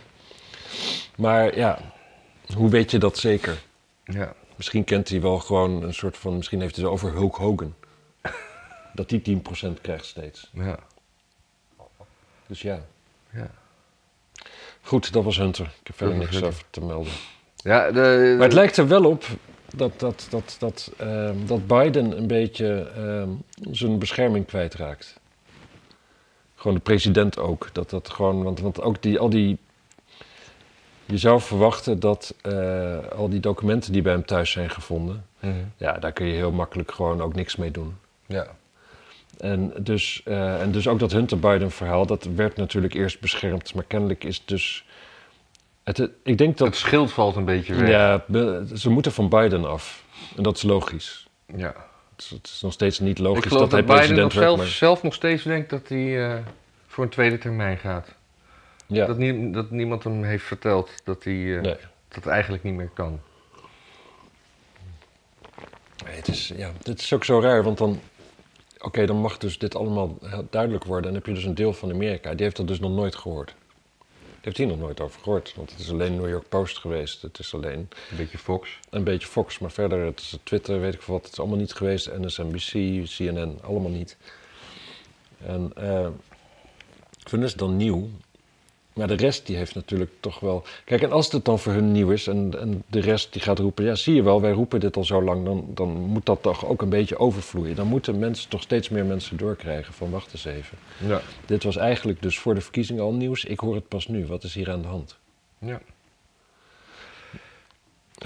Maar 1.16 1.56
ja, 1.56 1.78
hoe 2.54 2.70
weet 2.70 2.90
je 2.90 2.98
dat 2.98 3.18
zeker? 3.18 3.62
Ja. 4.04 4.34
Misschien 4.56 4.84
kent 4.84 5.08
hij 5.08 5.20
wel 5.20 5.38
gewoon 5.38 5.82
een 5.82 5.94
soort 5.94 6.16
van... 6.16 6.36
Misschien 6.36 6.60
heeft 6.60 6.76
hij 6.76 6.84
het 6.84 6.92
over 6.92 7.12
Hulk 7.12 7.36
Hogan. 7.36 7.74
Dat 8.96 9.08
die 9.08 9.40
10% 9.68 9.80
krijgt 9.80 10.04
steeds. 10.04 10.50
Ja. 10.52 10.78
Dus 12.46 12.62
ja. 12.62 12.80
Ja. 13.32 13.50
Goed, 14.80 15.12
dat 15.12 15.24
was 15.24 15.36
Hunter. 15.36 15.64
Ik 15.80 15.86
heb 15.86 15.96
verder 15.96 16.16
niks 16.16 16.42
over 16.42 16.62
te 16.70 16.80
melden. 16.80 17.12
Ja, 17.56 17.90
de, 17.90 18.34
Maar 18.36 18.46
het 18.46 18.56
lijkt 18.56 18.76
er 18.76 18.88
wel 18.88 19.04
op 19.04 19.24
dat, 19.74 20.00
dat, 20.00 20.26
dat, 20.30 20.56
dat, 20.58 20.92
ehm, 20.96 21.46
dat 21.46 21.66
Biden 21.66 22.16
een 22.16 22.26
beetje 22.26 22.90
ehm, 22.96 23.30
zijn 23.70 23.98
bescherming 23.98 24.46
kwijtraakt. 24.46 25.20
Gewoon 26.54 26.76
de 26.76 26.82
president 26.82 27.38
ook. 27.38 27.68
Dat 27.72 27.90
dat 27.90 28.10
gewoon, 28.10 28.42
want, 28.42 28.60
want 28.60 28.80
ook 28.80 29.02
die, 29.02 29.18
al 29.18 29.30
die. 29.30 29.58
Je 31.04 31.18
zou 31.18 31.40
verwachten 31.40 32.00
dat 32.00 32.34
eh, 32.42 32.98
al 33.16 33.28
die 33.28 33.40
documenten 33.40 33.92
die 33.92 34.02
bij 34.02 34.12
hem 34.12 34.24
thuis 34.24 34.50
zijn 34.50 34.70
gevonden. 34.70 35.24
Mhm. 35.40 35.54
Ja, 35.76 35.92
daar 35.92 36.12
kun 36.12 36.26
je 36.26 36.34
heel 36.34 36.52
makkelijk 36.52 36.92
gewoon 36.92 37.22
ook 37.22 37.34
niks 37.34 37.56
mee 37.56 37.70
doen. 37.70 37.96
Ja. 38.26 38.46
En 39.38 39.72
dus, 39.78 40.20
eh, 40.24 40.60
en 40.60 40.70
dus 40.72 40.88
ook 40.88 40.98
dat 40.98 41.12
Hunter 41.12 41.38
Biden-verhaal, 41.38 42.06
dat 42.06 42.28
werd 42.34 42.56
natuurlijk 42.56 42.94
eerst 42.94 43.20
beschermd. 43.20 43.74
Maar 43.74 43.84
kennelijk 43.84 44.24
is 44.24 44.42
dus. 44.44 44.84
Het, 45.84 46.10
ik 46.22 46.38
denk 46.38 46.56
dat. 46.58 46.66
Het 46.66 46.76
schild 46.76 47.12
valt 47.12 47.36
een 47.36 47.44
beetje 47.44 47.74
weg. 47.74 47.88
Ja, 47.88 48.24
ze 48.76 48.90
moeten 48.90 49.12
van 49.12 49.28
Biden 49.28 49.64
af. 49.64 50.04
En 50.36 50.42
dat 50.42 50.56
is 50.56 50.62
logisch. 50.62 51.26
Ja. 51.56 51.74
Het 52.16 52.24
is, 52.24 52.30
het 52.30 52.46
is 52.46 52.60
nog 52.62 52.72
steeds 52.72 52.98
niet 52.98 53.18
Ik 53.18 53.24
logisch 53.24 53.44
geloof 53.46 53.60
dat 53.60 53.70
dat, 53.70 53.78
hij 53.78 53.82
Biden 53.82 53.96
president 53.96 54.34
nog 54.34 54.42
werd. 54.42 54.56
zelf, 54.56 54.68
zelf 54.68 55.02
nog 55.02 55.14
steeds 55.14 55.42
denkt 55.42 55.70
dat 55.70 55.88
hij 55.88 56.30
eh, 56.30 56.38
voor 56.86 57.04
een 57.04 57.10
tweede 57.10 57.38
termijn 57.38 57.78
gaat. 57.78 58.14
ja, 58.86 59.06
Dat, 59.06 59.18
nie- 59.18 59.50
dat 59.52 59.70
niemand 59.70 60.04
hem 60.04 60.24
heeft 60.24 60.44
verteld 60.44 60.90
dat 61.04 61.24
hij... 61.24 61.56
eh, 61.56 61.62
nee. 61.62 61.76
dat 62.08 62.26
eigenlijk 62.26 62.62
niet 62.62 62.74
meer 62.74 62.90
kan. 62.94 63.20
Nee, 66.04 66.16
het 66.16 66.28
is, 66.28 66.52
ja, 66.56 66.70
dit 66.82 67.00
is 67.00 67.12
ook 67.12 67.24
zo 67.24 67.40
raar, 67.40 67.62
want 67.62 67.78
dan... 67.78 68.00
Oké, 68.78 69.06
dan 69.06 69.16
mag 69.16 69.38
dus 69.38 69.58
dit 69.58 69.74
allemaal 69.76 70.18
duidelijk 70.50 70.84
worden. 70.84 71.06
En 71.06 71.12
dan 71.12 71.14
heb 71.14 71.26
je 71.26 71.34
dus 71.34 71.44
een 71.44 71.54
deel 71.54 71.72
van 71.72 71.92
Amerika, 71.92 72.34
die 72.34 72.42
heeft 72.44 72.56
dat 72.56 72.68
dus 72.68 72.80
nog 72.80 72.90
nooit 72.90 73.14
gehoord. 73.16 73.54
Die 74.08 74.54
heeft 74.54 74.56
hier 74.56 74.66
nog 74.66 74.78
nooit 74.78 75.00
over 75.00 75.20
gehoord, 75.20 75.52
want 75.56 75.70
het 75.70 75.78
is 75.78 75.90
alleen 75.90 76.16
New 76.16 76.28
York 76.28 76.48
Post 76.48 76.78
geweest. 76.78 77.22
Het 77.22 77.38
is 77.38 77.54
alleen 77.54 77.88
Een 78.10 78.16
beetje 78.16 78.38
Fox. 78.38 78.78
een 78.90 79.04
beetje 79.04 79.26
Fox, 79.28 79.58
maar 79.58 79.70
verder, 79.70 80.04
het 80.04 80.20
is 80.20 80.38
Twitter, 80.42 80.80
weet 80.80 80.94
ik 80.94 81.02
veel 81.02 81.14
wat, 81.14 81.22
het 81.24 81.32
is 81.32 81.38
allemaal 81.38 81.58
niet 81.58 81.72
geweest. 81.72 82.10
NSNBC, 82.18 82.70
CNN, 83.04 83.58
allemaal 83.62 83.90
niet. 83.90 84.16
En 85.38 85.70
eh 85.74 86.08
ik 87.26 87.32
vind 87.32 87.42
het 87.42 87.58
dan 87.58 87.76
nieuw. 87.76 88.08
Maar 88.96 89.06
de 89.08 89.14
rest 89.14 89.46
die 89.46 89.56
heeft 89.56 89.74
natuurlijk 89.74 90.10
toch 90.20 90.40
wel... 90.40 90.64
Kijk, 90.84 91.02
en 91.02 91.12
als 91.12 91.32
het 91.32 91.44
dan 91.44 91.58
voor 91.58 91.72
hun 91.72 91.92
nieuw 91.92 92.10
is 92.10 92.26
en, 92.26 92.60
en 92.60 92.82
de 92.86 93.00
rest 93.00 93.32
die 93.32 93.42
gaat 93.42 93.58
roepen... 93.58 93.84
Ja, 93.84 93.94
zie 93.94 94.14
je 94.14 94.22
wel, 94.22 94.40
wij 94.40 94.50
roepen 94.52 94.80
dit 94.80 94.96
al 94.96 95.04
zo 95.04 95.22
lang, 95.22 95.44
dan, 95.44 95.66
dan 95.74 95.88
moet 95.88 96.26
dat 96.26 96.42
toch 96.42 96.66
ook 96.66 96.82
een 96.82 96.88
beetje 96.88 97.18
overvloeien. 97.18 97.74
Dan 97.76 97.86
moeten 97.86 98.18
mensen 98.18 98.48
toch 98.48 98.62
steeds 98.62 98.88
meer 98.88 99.04
mensen 99.04 99.36
doorkrijgen 99.36 99.92
van 99.94 100.10
wacht 100.10 100.32
eens 100.32 100.44
even. 100.44 100.78
Ja. 101.06 101.20
Dit 101.46 101.62
was 101.64 101.76
eigenlijk 101.76 102.22
dus 102.22 102.38
voor 102.38 102.54
de 102.54 102.60
verkiezingen 102.60 103.02
al 103.02 103.12
nieuws. 103.12 103.44
Ik 103.44 103.60
hoor 103.60 103.74
het 103.74 103.88
pas 103.88 104.06
nu. 104.08 104.26
Wat 104.26 104.42
is 104.44 104.54
hier 104.54 104.70
aan 104.70 104.82
de 104.82 104.88
hand? 104.88 105.16
Ja. 105.58 105.80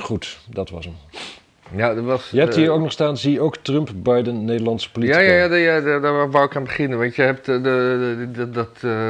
Goed, 0.00 0.38
dat 0.50 0.70
was 0.70 0.84
hem. 0.84 0.94
Ja, 1.76 1.88
er 1.90 2.04
was... 2.04 2.30
Je 2.30 2.38
hebt 2.40 2.54
eh, 2.54 2.60
hier 2.60 2.70
ook 2.70 2.80
nog 2.80 2.92
staan, 2.92 3.16
zie 3.16 3.32
je 3.32 3.40
ook 3.40 3.56
Trump, 3.56 3.90
Biden, 3.94 4.44
Nederlandse 4.44 4.86
Ja, 4.86 4.92
politica. 4.92 5.20
ja, 5.20 5.54
ja, 5.54 5.76
ja, 5.76 5.98
daar 5.98 6.30
wou 6.30 6.44
ik 6.44 6.56
aan 6.56 6.64
beginnen. 6.64 6.98
Want 6.98 7.14
je 7.14 7.22
hebt 7.22 7.48
eh, 7.48 7.54
de, 7.54 8.16
de, 8.18 8.30
de- 8.30 8.50
dat 8.50 8.78
eh, 8.80 9.08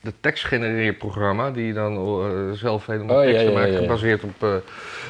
de 0.00 0.12
tekstgenereerprogramma, 0.20 1.50
die 1.50 1.72
dan 1.72 1.94
eh, 1.96 2.52
zelf 2.58 2.86
helemaal 2.86 3.16
Oh, 3.16 3.22
teksten 3.22 3.44
ja, 3.44 3.50
ja, 3.50 3.58
maakt, 3.58 3.72
ja. 3.72 3.78
gebaseerd 3.78 4.22
op, 4.22 4.42
eh, 4.42 4.54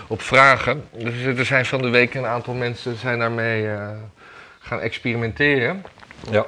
op 0.07 0.21
vragen. 0.23 0.85
Dus 0.99 1.23
er 1.23 1.45
zijn 1.45 1.65
van 1.67 1.83
de 1.83 1.89
week 1.89 2.15
een 2.15 2.27
aantal 2.27 2.55
mensen 2.55 2.97
zijn 2.97 3.19
daarmee 3.19 3.69
eh, 3.69 3.89
gaan 4.59 4.81
experimenteren. 4.81 5.85
Ja. 6.31 6.47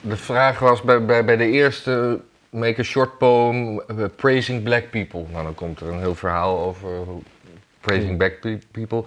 De 0.00 0.16
vraag 0.16 0.58
was 0.58 0.82
bij, 0.82 1.04
bij, 1.04 1.24
bij 1.24 1.36
de 1.36 1.50
eerste, 1.50 2.20
make 2.50 2.80
a 2.80 2.82
short 2.84 3.18
poem 3.18 3.82
praising 4.16 4.62
black 4.62 4.90
people. 4.90 5.24
Nou, 5.30 5.44
dan 5.44 5.54
komt 5.54 5.80
er 5.80 5.88
een 5.88 5.98
heel 5.98 6.14
verhaal 6.14 6.58
over 6.58 6.90
praising 7.80 8.08
Hmm. 8.08 8.18
black 8.18 8.40
pe- 8.40 8.58
people. 8.70 9.04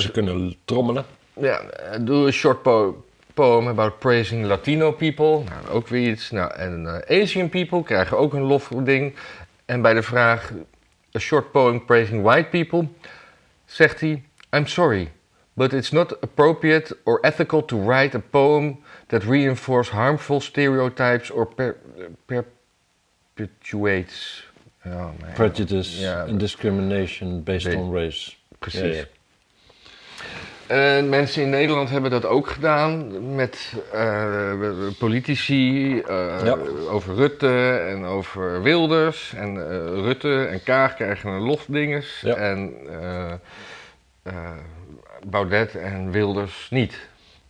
Ze 0.00 0.10
kunnen 0.12 0.56
trommelen. 0.64 1.04
ja, 1.32 1.60
doe 2.00 2.26
een 2.26 2.32
short 2.32 2.62
po 2.62 3.04
poem 3.38 3.68
about 3.68 4.00
praising 4.00 4.46
Latino 4.46 4.92
people. 4.92 5.44
Nou, 5.44 5.68
ook 5.68 5.88
weer 5.88 6.10
iets. 6.10 6.30
Nou, 6.30 6.54
en 6.54 6.86
eh, 6.86 7.22
Asian 7.22 7.48
people 7.48 7.82
krijgen 7.82 8.18
ook 8.18 8.34
een 8.34 8.42
lofding. 8.42 9.14
En 9.64 9.82
bij 9.82 9.94
de 9.94 10.02
vraag 10.02 10.52
a 11.16 11.18
short 11.18 11.50
poem 11.50 11.84
praising 11.84 12.22
white 12.22 12.48
people, 12.48 12.88
zegt 13.64 14.00
hij: 14.00 14.22
I'm 14.50 14.66
sorry, 14.66 15.12
but 15.52 15.72
it's 15.72 15.90
not 15.90 16.20
appropriate 16.20 16.96
or 17.04 17.20
ethical 17.20 17.64
to 17.64 17.84
write 17.84 18.16
a 18.16 18.22
poem 18.30 18.80
that 19.06 19.22
reinforces 19.22 19.94
harmful 19.94 20.40
stereotypes 20.40 21.30
or 21.30 21.46
per 21.46 21.76
perpetuates. 22.26 24.46
Oh. 24.86 25.10
Prejudice 25.34 26.14
and 26.28 26.40
discrimination 26.40 27.42
based 27.42 27.70
Ba- 27.70 27.76
on 27.76 27.92
race. 27.92 28.36
Precies. 28.58 29.06
En 30.68 31.08
mensen 31.08 31.42
in 31.42 31.50
Nederland 31.50 31.90
hebben 31.90 32.10
dat 32.10 32.26
ook 32.26 32.48
gedaan 32.48 33.34
met 33.34 33.72
eh, 33.92 34.52
politici 34.98 35.98
eh, 36.00 36.40
Ja. 36.44 36.56
over 36.90 37.14
Rutte 37.14 37.70
en 37.88 38.04
over 38.04 38.62
Wilders. 38.62 39.32
En 39.36 39.70
eh, 39.70 39.78
Rutte 40.02 40.44
en 40.44 40.62
Kaag 40.62 40.94
krijgen 40.94 41.30
een 41.30 41.40
lofdinges. 41.42 42.20
Ja. 42.24 42.34
En 42.34 42.72
eh, 42.90 43.32
eh, 44.22 44.50
Baudet 45.26 45.74
en 45.74 46.10
Wilders 46.10 46.66
niet. 46.70 47.08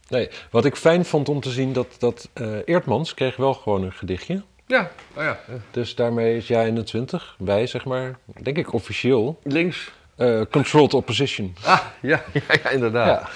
Nee, 0.09 0.29
wat 0.51 0.65
ik 0.65 0.77
fijn 0.77 1.05
vond 1.05 1.29
om 1.29 1.41
te 1.41 1.51
zien, 1.51 1.73
dat, 1.73 1.97
dat 1.99 2.29
eh, 2.33 2.49
Eertmans 2.65 3.15
kreeg 3.15 3.37
wel 3.37 3.55
gewoon 3.55 3.83
een 3.83 3.93
gedichtje. 3.93 4.43
Ja, 4.67 4.91
oh 5.15 5.23
ja. 5.23 5.39
Dus 5.71 5.95
daarmee 5.95 6.37
is 6.37 6.47
jij 6.47 6.65
21, 6.65 7.35
wij 7.39 7.67
zeg 7.67 7.85
maar, 7.85 8.19
denk 8.43 8.57
ik 8.57 8.73
officieel, 8.73 9.39
links. 9.43 9.93
Eh, 10.19 10.41
controlled 10.51 10.95
opposition. 10.95 11.55
Ah, 11.65 11.81
ja, 12.01 12.23
ja, 12.33 12.55
ja 12.63 12.71
inderdaad. 12.71 13.07
Ja. 13.07 13.29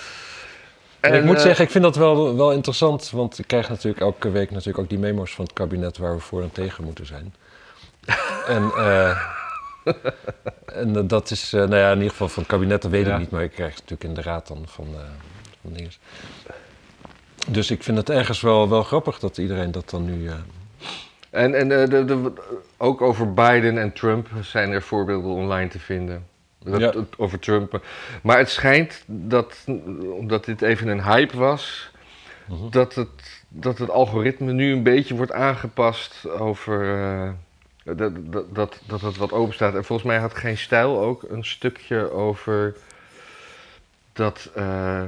En 1.01 1.15
ik 1.15 1.25
moet 1.25 1.37
eh, 1.37 1.43
zeggen, 1.43 1.65
ik 1.65 1.71
vind 1.71 1.85
dat 1.85 1.97
wel, 1.97 2.37
wel 2.37 2.53
interessant, 2.53 3.11
want 3.11 3.39
ik 3.39 3.47
krijg 3.47 3.69
natuurlijk 3.69 4.03
elke 4.03 4.31
week 4.31 4.51
natuurlijk 4.51 4.79
ook 4.79 4.89
die 4.89 4.99
memo's 4.99 5.35
van 5.35 5.45
het 5.45 5.53
kabinet 5.53 5.99
waar 5.99 6.15
we 6.15 6.21
voor 6.21 6.43
en 6.43 6.53
tegen 6.53 6.85
moeten 6.85 7.07
zijn. 7.07 7.35
en 8.47 8.71
eh, 8.77 9.23
en 10.67 11.07
dat 11.07 11.31
is, 11.31 11.51
nou 11.51 11.77
ja, 11.77 11.91
in 11.91 11.97
ieder 11.97 12.11
geval 12.11 12.29
van 12.29 12.43
het 12.43 12.53
kabinet, 12.53 12.83
dat 12.83 12.91
weet 12.91 13.07
ik 13.07 13.07
Ja. 13.07 13.19
niet, 13.19 13.31
maar 13.31 13.43
ik 13.43 13.51
krijg 13.53 13.71
het 13.71 13.81
natuurlijk 13.81 14.09
in 14.09 14.15
de 14.15 14.29
raad 14.31 14.47
dan 14.47 14.65
van, 14.67 14.87
van 15.63 15.73
dingen. 15.73 15.93
Dus 17.49 17.71
ik 17.71 17.83
vind 17.83 17.97
het 17.97 18.11
ergens 18.11 18.41
wel, 18.41 18.69
wel 18.69 18.83
grappig 18.83 19.19
dat 19.19 19.39
iedereen 19.39 19.71
dat 19.71 19.91
dan 19.91 20.05
nu... 20.05 20.31
En, 21.31 21.55
en 21.55 21.69
de, 21.69 22.05
de, 22.05 22.33
ook 22.77 23.03
over 23.03 23.35
Biden 23.35 23.79
en 23.79 23.93
Trump 23.93 24.29
zijn 24.41 24.71
er 24.71 24.83
voorbeelden 24.83 25.31
online 25.31 25.69
te 25.69 25.79
vinden. 25.79 26.27
Dat, 26.65 26.81
Ja. 26.81 26.91
het- 26.91 27.19
over 27.19 27.39
Trump. 27.39 27.83
Maar 28.23 28.39
het 28.39 28.51
schijnt 28.51 29.03
dat, 29.07 29.65
omdat 30.19 30.45
dit 30.45 30.63
even 30.63 30.89
een 30.89 31.05
hype 31.05 31.37
was, 31.37 31.91
Mhm. 32.49 32.71
dat, 32.71 32.95
het, 32.95 33.45
dat 33.49 33.79
het 33.79 33.91
algoritme 33.91 34.53
nu 34.53 34.73
een 34.73 34.83
beetje 34.83 35.15
wordt 35.15 35.33
aangepast 35.33 36.29
over. 36.29 36.99
eh, 36.99 37.31
dat, 37.97 38.13
dat, 38.33 38.55
dat, 38.55 38.81
dat 38.87 39.01
het 39.01 39.17
wat 39.17 39.33
open 39.33 39.55
staat. 39.55 39.75
En 39.75 39.85
volgens 39.85 40.09
mij 40.09 40.19
had 40.19 40.35
geen 40.35 40.59
stijl 40.59 41.01
ook 41.01 41.23
een 41.29 41.45
stukje 41.45 42.11
over. 42.11 42.75
Dat. 44.13 44.51
eh, 44.55 45.03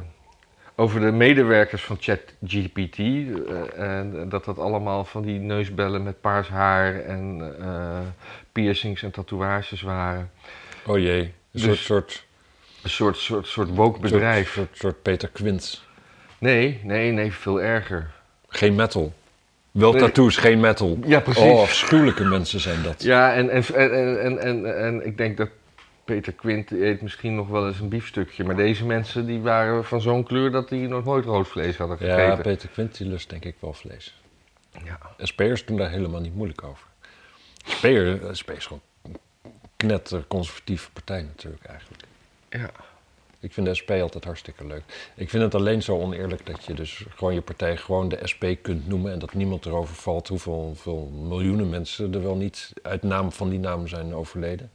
over 0.77 1.01
de 1.01 1.11
medewerkers 1.11 1.85
van 1.85 1.97
ChatGPT. 2.01 2.99
eh, 2.99 3.79
en 3.99 4.29
dat 4.29 4.45
dat 4.45 4.59
allemaal 4.59 5.05
van 5.05 5.23
die 5.23 5.39
neusbellen 5.39 6.03
met 6.03 6.21
paars 6.21 6.49
haar 6.49 7.01
en 7.01 7.55
piercings 8.53 9.03
en 9.03 9.11
tatoeages 9.11 9.83
waren. 9.83 10.31
oh 10.87 10.99
jee, 10.99 11.33
een 11.63 11.69
Dus- 11.69 11.85
soort, 11.85 12.25
Een 12.83 12.91
soort, 12.91 13.17
soort, 13.17 13.47
soort 13.47 13.69
woke 13.75 14.01
bedrijf. 14.01 14.53
Soort, 14.53 14.67
soort, 14.67 14.79
soort 14.79 15.03
Peter 15.03 15.29
Quint. 15.29 15.83
Nee, 16.39 16.81
nee, 16.83 17.11
nee, 17.13 17.33
veel 17.33 17.61
erger. 17.63 18.11
Geen 18.49 18.75
metal. 18.75 19.13
Wel 19.71 19.93
Nee. 19.93 20.01
tattoos, 20.01 20.37
geen 20.37 20.61
metal. 20.61 20.99
Ja, 21.07 21.21
precies. 21.21 21.43
Oh, 21.43 21.61
afschuwelijke 21.61 22.25
mensen 22.25 22.61
zijn 22.61 22.83
dat. 22.83 23.03
Ja, 23.03 23.35
en, 23.35 23.51
en, 23.51 23.65
en, 23.75 24.21
en, 24.21 24.39
en, 24.39 24.79
en 24.85 25.07
ik 25.07 25.17
denk 25.17 25.37
dat 25.37 25.49
Peter 26.05 26.33
Quint 26.33 26.71
eet 26.71 27.03
misschien 27.03 27.35
nog 27.35 27.49
wel 27.49 27.67
eens 27.67 27.81
een 27.81 27.89
biefstukje. 27.89 28.45
Maar 28.45 28.57
deze 28.57 28.87
mensen 28.87 29.27
die 29.27 29.41
waren 29.41 29.85
van 29.85 30.01
zo'n 30.01 30.25
kleur 30.25 30.51
dat 30.51 30.69
die 30.69 30.89
nog 30.89 31.05
nooit 31.05 31.25
rood 31.25 31.49
vlees 31.49 31.77
hadden 31.77 31.99
Ja, 32.01 32.15
gegeten. 32.15 32.43
Peter 32.43 32.69
Quint 32.69 32.97
die 32.99 33.07
lust 33.09 33.31
denk 33.31 33.45
ik 33.45 33.57
wel 33.61 33.73
vlees. 33.73 34.21
Ja. 34.85 34.99
SP'ers 35.19 35.65
doen 35.65 35.77
daar 35.77 35.91
helemaal 35.91 36.21
niet 36.21 36.35
moeilijk 36.35 36.63
over. 36.63 36.87
SP'er, 37.65 38.19
SP 38.39 38.51
is 38.51 38.67
gewoon 38.67 38.83
een 39.77 39.89
knetter 39.89 40.25
conservatieve 40.27 40.91
partij 40.91 41.23
natuurlijk 41.23 41.65
eigenlijk. 41.65 42.03
Ja. 42.49 42.71
Ik 43.41 43.53
vind 43.53 43.67
de 43.67 43.75
SP 43.81 43.91
altijd 43.91 44.25
hartstikke 44.25 44.67
leuk. 44.67 45.13
Ik 45.15 45.31
vind 45.31 45.43
het 45.43 45.55
alleen 45.55 45.83
zo 45.83 45.99
oneerlijk 45.99 46.47
dat 46.47 46.65
je 46.65 46.75
dus 46.75 47.05
gewoon 47.09 47.35
je 47.35 47.41
partij 47.41 47.77
gewoon 47.77 48.09
de 48.09 48.19
SP 48.33 48.45
kunt 48.63 48.89
noemen 48.89 49.13
en 49.13 49.19
dat 49.19 49.35
niemand 49.35 49.67
erover 49.67 49.95
valt 49.95 50.29
hoeveel, 50.29 50.63
hoeveel 50.63 51.11
miljoenen 51.15 51.71
mensen 51.71 52.15
er 52.15 52.23
wel 52.23 52.37
niet 52.37 52.73
uit 52.83 53.03
naam 53.03 53.33
van 53.33 53.49
die 53.51 53.59
naam 53.59 53.87
zijn 53.87 54.15
overleden. 54.15 54.71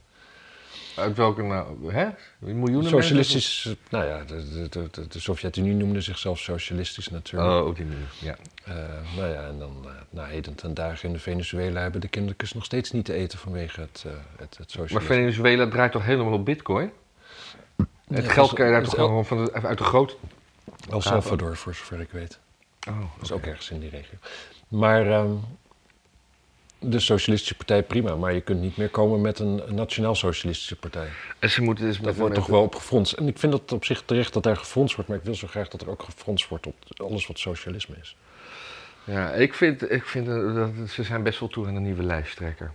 Uit 0.96 1.16
welke 1.16 1.42
nou? 1.42 1.92
Hè? 1.92 2.08
Miljoenen 2.38 2.90
Socialistisch, 2.90 3.74
nou 3.88 4.04
ja, 4.04 4.24
de, 4.24 4.68
de, 4.68 4.88
de, 4.90 5.08
de 5.08 5.20
Sovjet-Unie 5.20 5.74
noemde 5.74 6.00
zichzelf 6.00 6.38
socialistisch 6.38 7.08
natuurlijk. 7.08 7.52
Oh, 7.52 7.66
op 7.66 7.76
die 7.76 7.84
manier. 7.84 8.08
Ja. 8.18 8.36
Eh, 8.64 8.74
nou 9.16 9.28
ja, 9.28 9.46
en 9.46 9.58
dan 9.58 9.76
uh, 9.84 9.90
na 10.10 10.24
heden 10.24 10.54
ten 10.54 10.74
dagen 10.74 11.08
in 11.08 11.12
de 11.12 11.20
Venezuela 11.20 11.80
hebben 11.80 12.00
de 12.00 12.08
kindertjes 12.08 12.52
nog 12.52 12.64
steeds 12.64 12.90
niet 12.90 13.04
te 13.04 13.12
eten 13.12 13.38
vanwege 13.38 13.80
het, 13.80 14.04
uh, 14.06 14.12
het, 14.36 14.56
het 14.56 14.70
socialisme. 14.70 14.98
Maar 14.98 15.06
Venezuela 15.06 15.68
draait 15.68 15.92
toch 15.92 16.04
helemaal 16.04 16.32
op 16.32 16.44
bitcoin? 16.44 16.90
Het 18.08 18.24
Ja, 18.24 18.30
geld 18.32 18.52
kan 18.52 18.66
je 18.66 18.72
daar 18.72 18.82
toch 18.82 18.94
gewoon 18.94 19.26
van 19.26 19.44
de, 19.44 19.52
uit 19.52 19.78
de 19.78 19.84
grote... 19.84 20.14
El 20.90 21.00
Salvador, 21.00 21.56
voor 21.56 21.74
zover 21.74 22.00
ik 22.00 22.10
weet. 22.10 22.38
Oh, 22.88 23.00
Dat 23.00 23.22
is 23.22 23.32
ook 23.32 23.44
ergens 23.44 23.70
in 23.70 23.80
die 23.80 23.90
regio. 23.90 24.18
Maar 24.68 25.10
ehm, 25.10 25.32
de 26.80 26.98
Socialistische 27.00 27.54
Partij 27.56 27.82
prima, 27.82 28.14
maar 28.16 28.34
je 28.34 28.40
kunt 28.40 28.60
niet 28.60 28.76
meer 28.76 28.88
komen 28.88 29.20
met 29.20 29.38
een, 29.38 29.62
nationaal-socialistische 29.68 30.76
partij. 30.76 31.08
En 31.38 31.50
ze 31.50 31.62
moeten 31.62 31.84
dus 31.84 31.98
Dat 31.98 32.16
wordt 32.16 32.34
toch 32.34 32.46
wel 32.46 32.62
op 32.62 32.74
gefronst. 32.74 33.12
En 33.12 33.28
ik 33.28 33.38
vind 33.38 33.52
het 33.52 33.72
op 33.72 33.84
zich 33.84 34.02
terecht 34.04 34.32
dat 34.32 34.46
er 34.46 34.56
gefronst 34.56 34.94
wordt, 34.94 35.10
maar 35.10 35.18
ik 35.18 35.24
wil 35.24 35.34
zo 35.34 35.46
graag 35.46 35.68
dat 35.68 35.80
er 35.80 35.90
ook 35.90 36.02
gefronst 36.02 36.48
wordt 36.48 36.66
op 36.66 36.74
alles 36.96 37.26
wat 37.26 37.38
socialisme 37.38 37.94
is. 38.00 38.16
Ja, 39.04 39.30
ik 39.32 39.54
vind, 39.54 39.90
ik 39.90 40.04
vind 40.04 40.28
eh, 40.28 40.54
dat 40.54 40.70
ze 40.88 41.02
zijn 41.02 41.22
best 41.22 41.40
wel 41.40 41.48
toe 41.48 41.66
aan 41.66 41.74
een 41.76 41.82
nieuwe 41.82 42.02
lijsttrekker. 42.02 42.72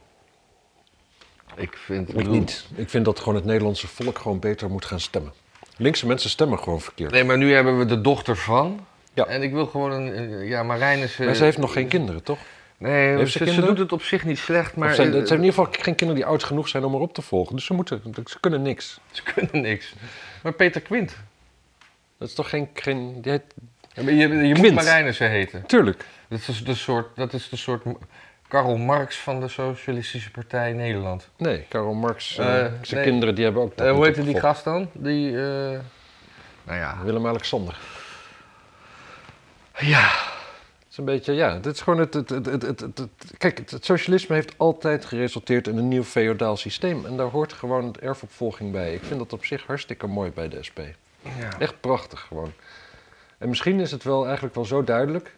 Ik 1.56 1.78
vind... 1.78 2.10
Ik 2.10 2.16
bedoel- 2.16 2.34
niet. 2.34 2.66
Ik 2.76 2.90
vind 2.90 3.06
dat 3.06 3.20
gewoon 3.20 3.36
het 3.36 3.46
Nederlandse 3.46 3.88
volk 3.88 4.18
gewoon 4.20 4.40
beter 4.40 4.70
moet 4.70 4.86
gaan 4.86 5.00
stemmen. 5.00 5.34
Linkse 5.78 6.08
mensen 6.08 6.30
stemmen 6.30 6.60
gewoon 6.60 6.82
verkeerd. 6.82 7.12
Nee, 7.12 7.24
maar 7.24 7.38
nu 7.38 7.54
hebben 7.54 7.78
we 7.78 7.86
de 7.86 8.02
dochter 8.02 8.38
van. 8.38 8.86
Ja. 9.14 9.26
En 9.26 9.42
ik 9.42 9.52
wil 9.52 9.66
gewoon 9.68 9.92
een... 9.92 10.18
een- 10.20 10.46
Ja, 10.46 10.64
Marijnissen... 10.64 11.26
Maar 11.26 11.36
ze 11.36 11.44
heeft 11.44 11.58
nog 11.58 11.74
geen 11.74 11.88
kinderen, 11.88 12.24
toch? 12.24 12.40
Nee, 12.78 13.18
ze, 13.18 13.26
ze 13.26 13.32
ze 13.32 13.44
kinderen? 13.44 13.66
doet 13.70 13.78
het 13.78 13.92
op 13.92 14.02
zich 14.02 14.26
niet 14.26 14.38
slecht, 14.40 14.76
maar 14.76 14.88
Maar 14.88 14.96
zijn, 14.96 15.12
eh, 15.12 15.16
het 15.16 15.28
zijn 15.28 15.40
in 15.40 15.46
ieder 15.46 15.60
geval 15.60 15.74
geen 15.82 15.96
kinderen 15.96 16.16
die 16.16 16.26
oud 16.26 16.44
genoeg 16.44 16.68
zijn 16.68 16.84
om 16.84 16.94
erop 16.94 17.14
te 17.14 17.22
volgen. 17.22 17.56
Dus 17.56 17.66
ze, 17.66 17.74
moeten, 17.74 18.02
ze 18.26 18.40
kunnen 18.40 18.62
niks. 18.62 19.00
ze 19.12 19.24
kunnen 19.24 19.62
niks. 19.62 19.94
Maar 20.44 20.54
Peter 20.54 20.82
Quint, 20.82 21.16
Dat 22.18 22.28
is 22.28 22.34
toch 22.34 22.50
geen... 22.50 22.70
geen 22.74 23.22
die 23.22 23.32
heet, 23.32 23.44
je, 23.94 24.16
je, 24.16 24.28
je 24.48 24.56
moet. 24.56 24.74
Marijnissen 24.74 25.30
heten. 25.30 25.66
tuurlijk. 25.66 26.06
Dat 26.28 26.48
is 26.48 26.64
de 26.64 26.76
soort, 26.76 27.16
dat 27.16 27.34
is 27.34 27.50
de 27.50 27.56
soort 27.56 27.84
Karl 28.48 28.78
Marx 28.78 29.18
van 29.18 29.40
de 29.40 29.48
Socialistische 29.48 30.32
Partij 30.32 30.74
Nederland. 30.74 31.30
Nee, 31.38 31.66
Karl 31.70 31.94
Marx, 31.94 32.38
Eh, 32.38 32.66
eh, 32.66 32.72
zijn 32.82 33.02
nee. 33.02 33.10
kinderen 33.10 33.36
die 33.36 33.44
hebben 33.44 33.62
ook... 33.64 33.74
Eh, 33.74 33.92
hoe 33.92 34.06
heette 34.06 34.24
die 34.24 34.40
gast 34.40 34.64
dan? 34.64 34.90
Die, 34.94 35.30
eh, 35.30 35.80
nou 36.64 36.80
ja. 36.80 36.98
Willem-Alexander. 37.04 37.78
Ja. 39.80 40.10
Is 40.96 41.02
een 41.02 41.08
beetje, 41.08 41.34
ja, 41.34 41.60
dit 41.60 41.74
is 41.74 41.82
gewoon 41.82 42.00
het, 42.00 42.14
het, 42.14 42.30
het, 42.30 42.80
het, 42.80 43.00
kijk, 43.38 43.58
het, 43.70 43.86
socialisme 43.86 44.36
heeft 44.36 44.54
altijd 44.58 45.06
geresulteerd 45.06 45.68
in 45.68 45.78
een 45.78 45.88
nieuw 45.88 46.04
feodaal 46.04 46.58
systeem. 46.58 47.06
En 47.06 47.18
daar 47.18 47.28
hoort 47.28 47.54
gewoon 47.54 47.86
het 47.86 48.00
erfopvolging 48.00 48.72
bij. 48.72 48.94
Ik 48.94 49.04
vind 49.04 49.20
dat 49.20 49.34
op 49.34 49.46
zich 49.46 49.66
hartstikke 49.66 50.08
mooi 50.08 50.32
bij 50.32 50.50
de 50.50 50.64
SP. 50.68 50.80
ja. 51.22 51.60
Echt 51.60 51.80
prachtig 51.80 52.20
gewoon. 52.20 52.52
En 53.38 53.50
misschien 53.50 53.80
is 53.80 53.92
het 53.92 54.04
wel 54.04 54.26
eigenlijk 54.26 54.56
wel 54.56 54.66
zo 54.66 54.84
duidelijk. 54.84 55.36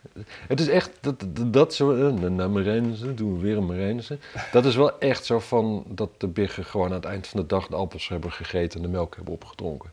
Het 0.47 0.60
is 0.60 0.68
echt, 0.68 0.91
dat, 0.99 1.20
dat, 1.28 1.53
dat 1.53 1.74
zo, 1.74 2.08
eh, 2.08 2.47
Marijnissen, 2.47 3.16
doen 3.16 3.36
we 3.36 3.41
weer 3.41 3.58
een 3.58 3.66
Marijnissen. 3.66 4.20
Dat 4.51 4.66
is 4.66 4.76
wel 4.76 4.99
echt 4.99 5.26
zo 5.26 5.39
van 5.39 5.84
dat 5.88 6.10
de 6.18 6.28
biggen 6.28 6.66
gewoon 6.66 6.88
aan 6.88 6.93
het 6.93 7.05
eind 7.05 7.28
van 7.28 7.39
de 7.39 7.45
dag 7.45 7.68
de 7.68 7.76
appels 7.76 8.08
hebben 8.08 8.32
gegeten 8.32 8.80
en 8.80 8.86
de 8.86 8.91
melk 8.91 9.16
hebben 9.16 9.34
opgedronken. 9.34 9.91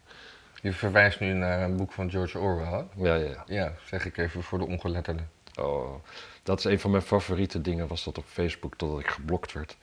Je 0.62 0.72
verwijst 0.72 1.20
nu 1.20 1.32
naar 1.32 1.62
een 1.62 1.76
boek 1.76 1.92
van 1.92 2.10
George 2.10 2.38
Orwell, 2.38 2.66
hè? 2.66 3.04
Ja, 3.04 3.14
ja, 3.14 3.28
ja. 3.28 3.44
Ja, 3.46 3.72
zeg 3.84 4.06
ik 4.06 4.16
even 4.16 4.42
voor 4.42 4.58
de 4.58 4.66
ongeletterden. 4.66 5.33
Oh, 5.56 5.94
dat 6.42 6.58
is 6.58 6.64
een 6.64 6.80
van 6.80 6.90
mijn 6.90 7.02
favoriete 7.02 7.60
dingen, 7.60 7.86
was 7.88 8.04
dat 8.04 8.18
op 8.18 8.24
Facebook, 8.26 8.74
totdat 8.76 9.00
ik 9.00 9.08
geblokt 9.08 9.52
werd. 9.52 9.76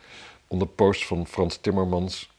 Onder 0.48 0.68
post 0.68 1.06
van 1.06 1.28
Frans 1.28 1.58
Timmermans, 1.58 2.30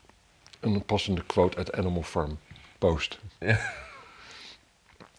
een 0.61 0.85
passende 0.85 1.25
quote 1.25 1.57
uit 1.57 1.73
Animal 1.73 2.03
Farm. 2.03 2.39
Post. 2.79 3.19
Ja. 3.39 3.73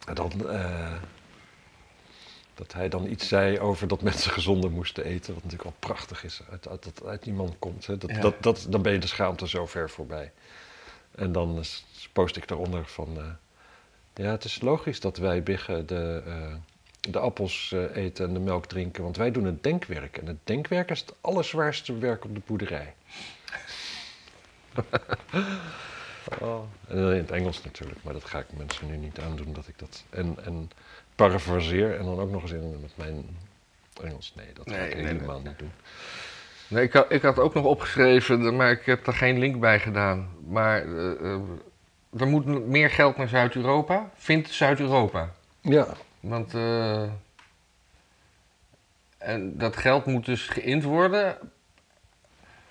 En 0.08 0.16
dan, 0.16 0.50
eh, 0.50 0.94
dat 2.56 2.74
hij 2.74 2.90
dan 2.90 3.08
iets 3.08 3.28
zei 3.28 3.60
over 3.60 3.88
dat 3.88 4.02
mensen 4.02 4.32
gezonder 4.32 4.72
moesten 4.72 5.06
eten, 5.06 5.34
wat 5.34 5.44
natuurlijk 5.44 5.70
wel 5.70 5.80
prachtig 5.80 6.24
is, 6.24 6.42
uit, 6.52 6.68
uit, 6.68 6.84
dat 6.84 7.06
uit 7.06 7.24
die 7.24 7.34
man 7.34 7.56
komt. 7.60 7.86
Hè. 7.86 7.98
Dat, 7.98 8.10
Ja. 8.10 8.20
dat, 8.20 8.44
dat, 8.44 8.66
dan 8.70 8.82
ben 8.82 8.94
je 8.94 9.00
de 9.00 9.08
schaamte 9.08 9.48
zo 9.48 9.66
ver 9.66 9.90
voorbij. 9.90 10.32
En 11.16 11.32
dan 11.32 11.64
post 12.14 12.36
ik 12.38 12.48
daaronder 12.48 12.86
van, 12.88 13.18
eh, 13.18 13.26
ja, 14.26 14.32
het 14.32 14.44
is 14.44 14.62
logisch 14.62 15.00
dat 15.00 15.18
wij 15.18 15.44
biggen 15.44 15.86
de... 15.86 16.24
eh, 16.26 16.56
de 17.10 17.20
appels 17.20 17.72
eh, 17.72 17.96
eten 18.04 18.28
en 18.28 18.34
de 18.34 18.40
melk 18.40 18.66
drinken. 18.66 19.04
Want 19.04 19.18
wij 19.18 19.32
doen 19.32 19.46
het 19.46 19.64
denkwerk. 19.64 20.18
En 20.18 20.28
het 20.28 20.38
denkwerk 20.44 20.92
is 20.92 21.00
het 21.00 21.14
allerzwaarste 21.22 21.98
werk 21.98 22.26
op 22.26 22.36
de 22.36 22.42
boerderij. 22.46 22.94
oh. 26.40 26.64
En 26.88 26.96
dan 26.96 27.12
in 27.12 27.18
het 27.18 27.32
Engels 27.32 27.64
natuurlijk. 27.64 28.04
Maar 28.04 28.14
dat 28.14 28.26
ga 28.26 28.40
ik 28.40 28.46
mensen 28.58 28.88
nu 28.88 28.98
niet 28.98 29.20
aandoen 29.20 29.54
dat 29.54 29.68
ik 29.68 29.80
dat... 29.80 30.04
En, 30.10 30.38
en 30.46 30.70
parafraseer 31.16 31.98
en 32.00 32.06
dan 32.06 32.20
ook 32.20 32.32
nog 32.32 32.42
eens 32.42 32.52
in 32.52 32.80
met 32.82 32.98
mijn 32.98 33.38
Engels. 34.04 34.34
Nee, 34.36 34.54
dat 34.54 34.70
ga 34.70 34.76
Nee, 34.78 34.90
ik 34.90 34.96
nee, 34.96 35.04
nee. 35.04 35.14
helemaal 35.14 35.42
niet 35.42 35.60
doen. 35.60 35.72
Nee, 36.68 36.84
ik 36.84 36.94
had, 36.94 37.12
ik 37.12 37.22
had 37.22 37.40
ook 37.40 37.54
nog 37.54 37.66
opgeschreven, 37.66 38.56
maar 38.56 38.72
ik 38.72 38.86
heb 38.86 39.08
er 39.08 39.14
geen 39.14 39.40
link 39.40 39.60
bij 39.60 39.80
gedaan. 39.80 40.30
Maar 40.48 40.82
eh, 40.82 41.12
eh, 41.12 41.40
er 42.18 42.28
moet 42.28 42.68
meer 42.68 42.90
geld 42.90 43.18
naar 43.18 43.28
Zuid-Europa. 43.28 44.12
Vindt 44.16 44.50
Zuid-Europa. 44.50 45.34
Ja, 45.62 45.88
Want 46.24 46.54
eh, 46.54 47.04
en 49.18 49.58
dat 49.58 49.78
geld 49.78 50.06
moet 50.06 50.26
dus 50.26 50.48
geïnd 50.48 50.84
worden. 50.84 51.38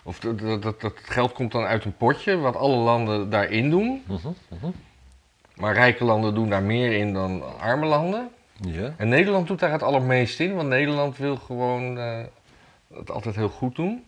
Of 0.03 0.21
dat, 0.21 0.39
dat, 0.39 0.63
dat, 0.63 0.81
dat 0.81 0.93
geld 1.03 1.33
komt 1.33 1.53
dan 1.53 1.65
uit 1.65 1.85
een 1.85 1.97
potje, 1.97 2.37
wat 2.37 2.57
alle 2.57 2.77
landen 2.77 3.31
daarin 3.31 3.71
doen. 3.71 4.03
mhm, 4.07 4.29
mhm. 4.49 4.71
Maar 5.55 5.75
rijke 5.75 6.05
landen 6.05 6.35
doen 6.35 6.49
daar 6.49 6.63
meer 6.63 6.93
in 6.93 7.13
dan 7.13 7.59
arme 7.59 7.87
landen. 7.87 8.31
En 8.97 9.09
Nederland 9.09 9.47
doet 9.47 9.59
daar 9.59 9.73
het 9.73 9.83
allermeest 9.83 10.41
in, 10.41 10.55
want 10.55 10.69
Nederland 10.69 11.17
wil 11.17 11.37
gewoon 11.37 11.99
eh, 11.99 12.25
het 12.95 13.11
altijd 13.11 13.35
heel 13.35 13.49
goed 13.49 13.77
doen. 13.77 14.05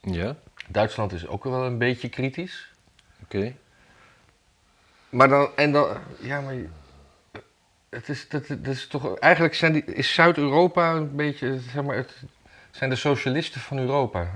ja. 0.00 0.36
Duitsland 0.68 1.12
is 1.12 1.26
ook 1.26 1.44
wel 1.44 1.64
een 1.64 1.78
beetje 1.78 2.08
kritisch. 2.08 2.72
Oké. 3.22 3.54
Maar 5.08 5.28
dan, 5.28 5.48
en 5.56 5.72
dan, 5.72 5.96
ja, 6.20 6.40
maar 6.40 6.54
het 7.90 8.08
is, 8.08 8.28
dat, 8.28 8.46
dat 8.48 8.66
is 8.74 8.86
toch, 8.86 9.18
eigenlijk 9.18 9.54
zijn 9.54 9.72
die, 9.72 9.84
is 9.84 10.14
Zuid-Europa 10.14 10.92
een 10.92 11.16
beetje, 11.16 11.58
zeg 11.72 11.82
maar, 11.84 11.96
het 11.96 12.14
zijn 12.70 12.90
de 12.90 12.96
socialisten 12.96 13.60
van 13.60 13.78
Europa. 13.78 14.28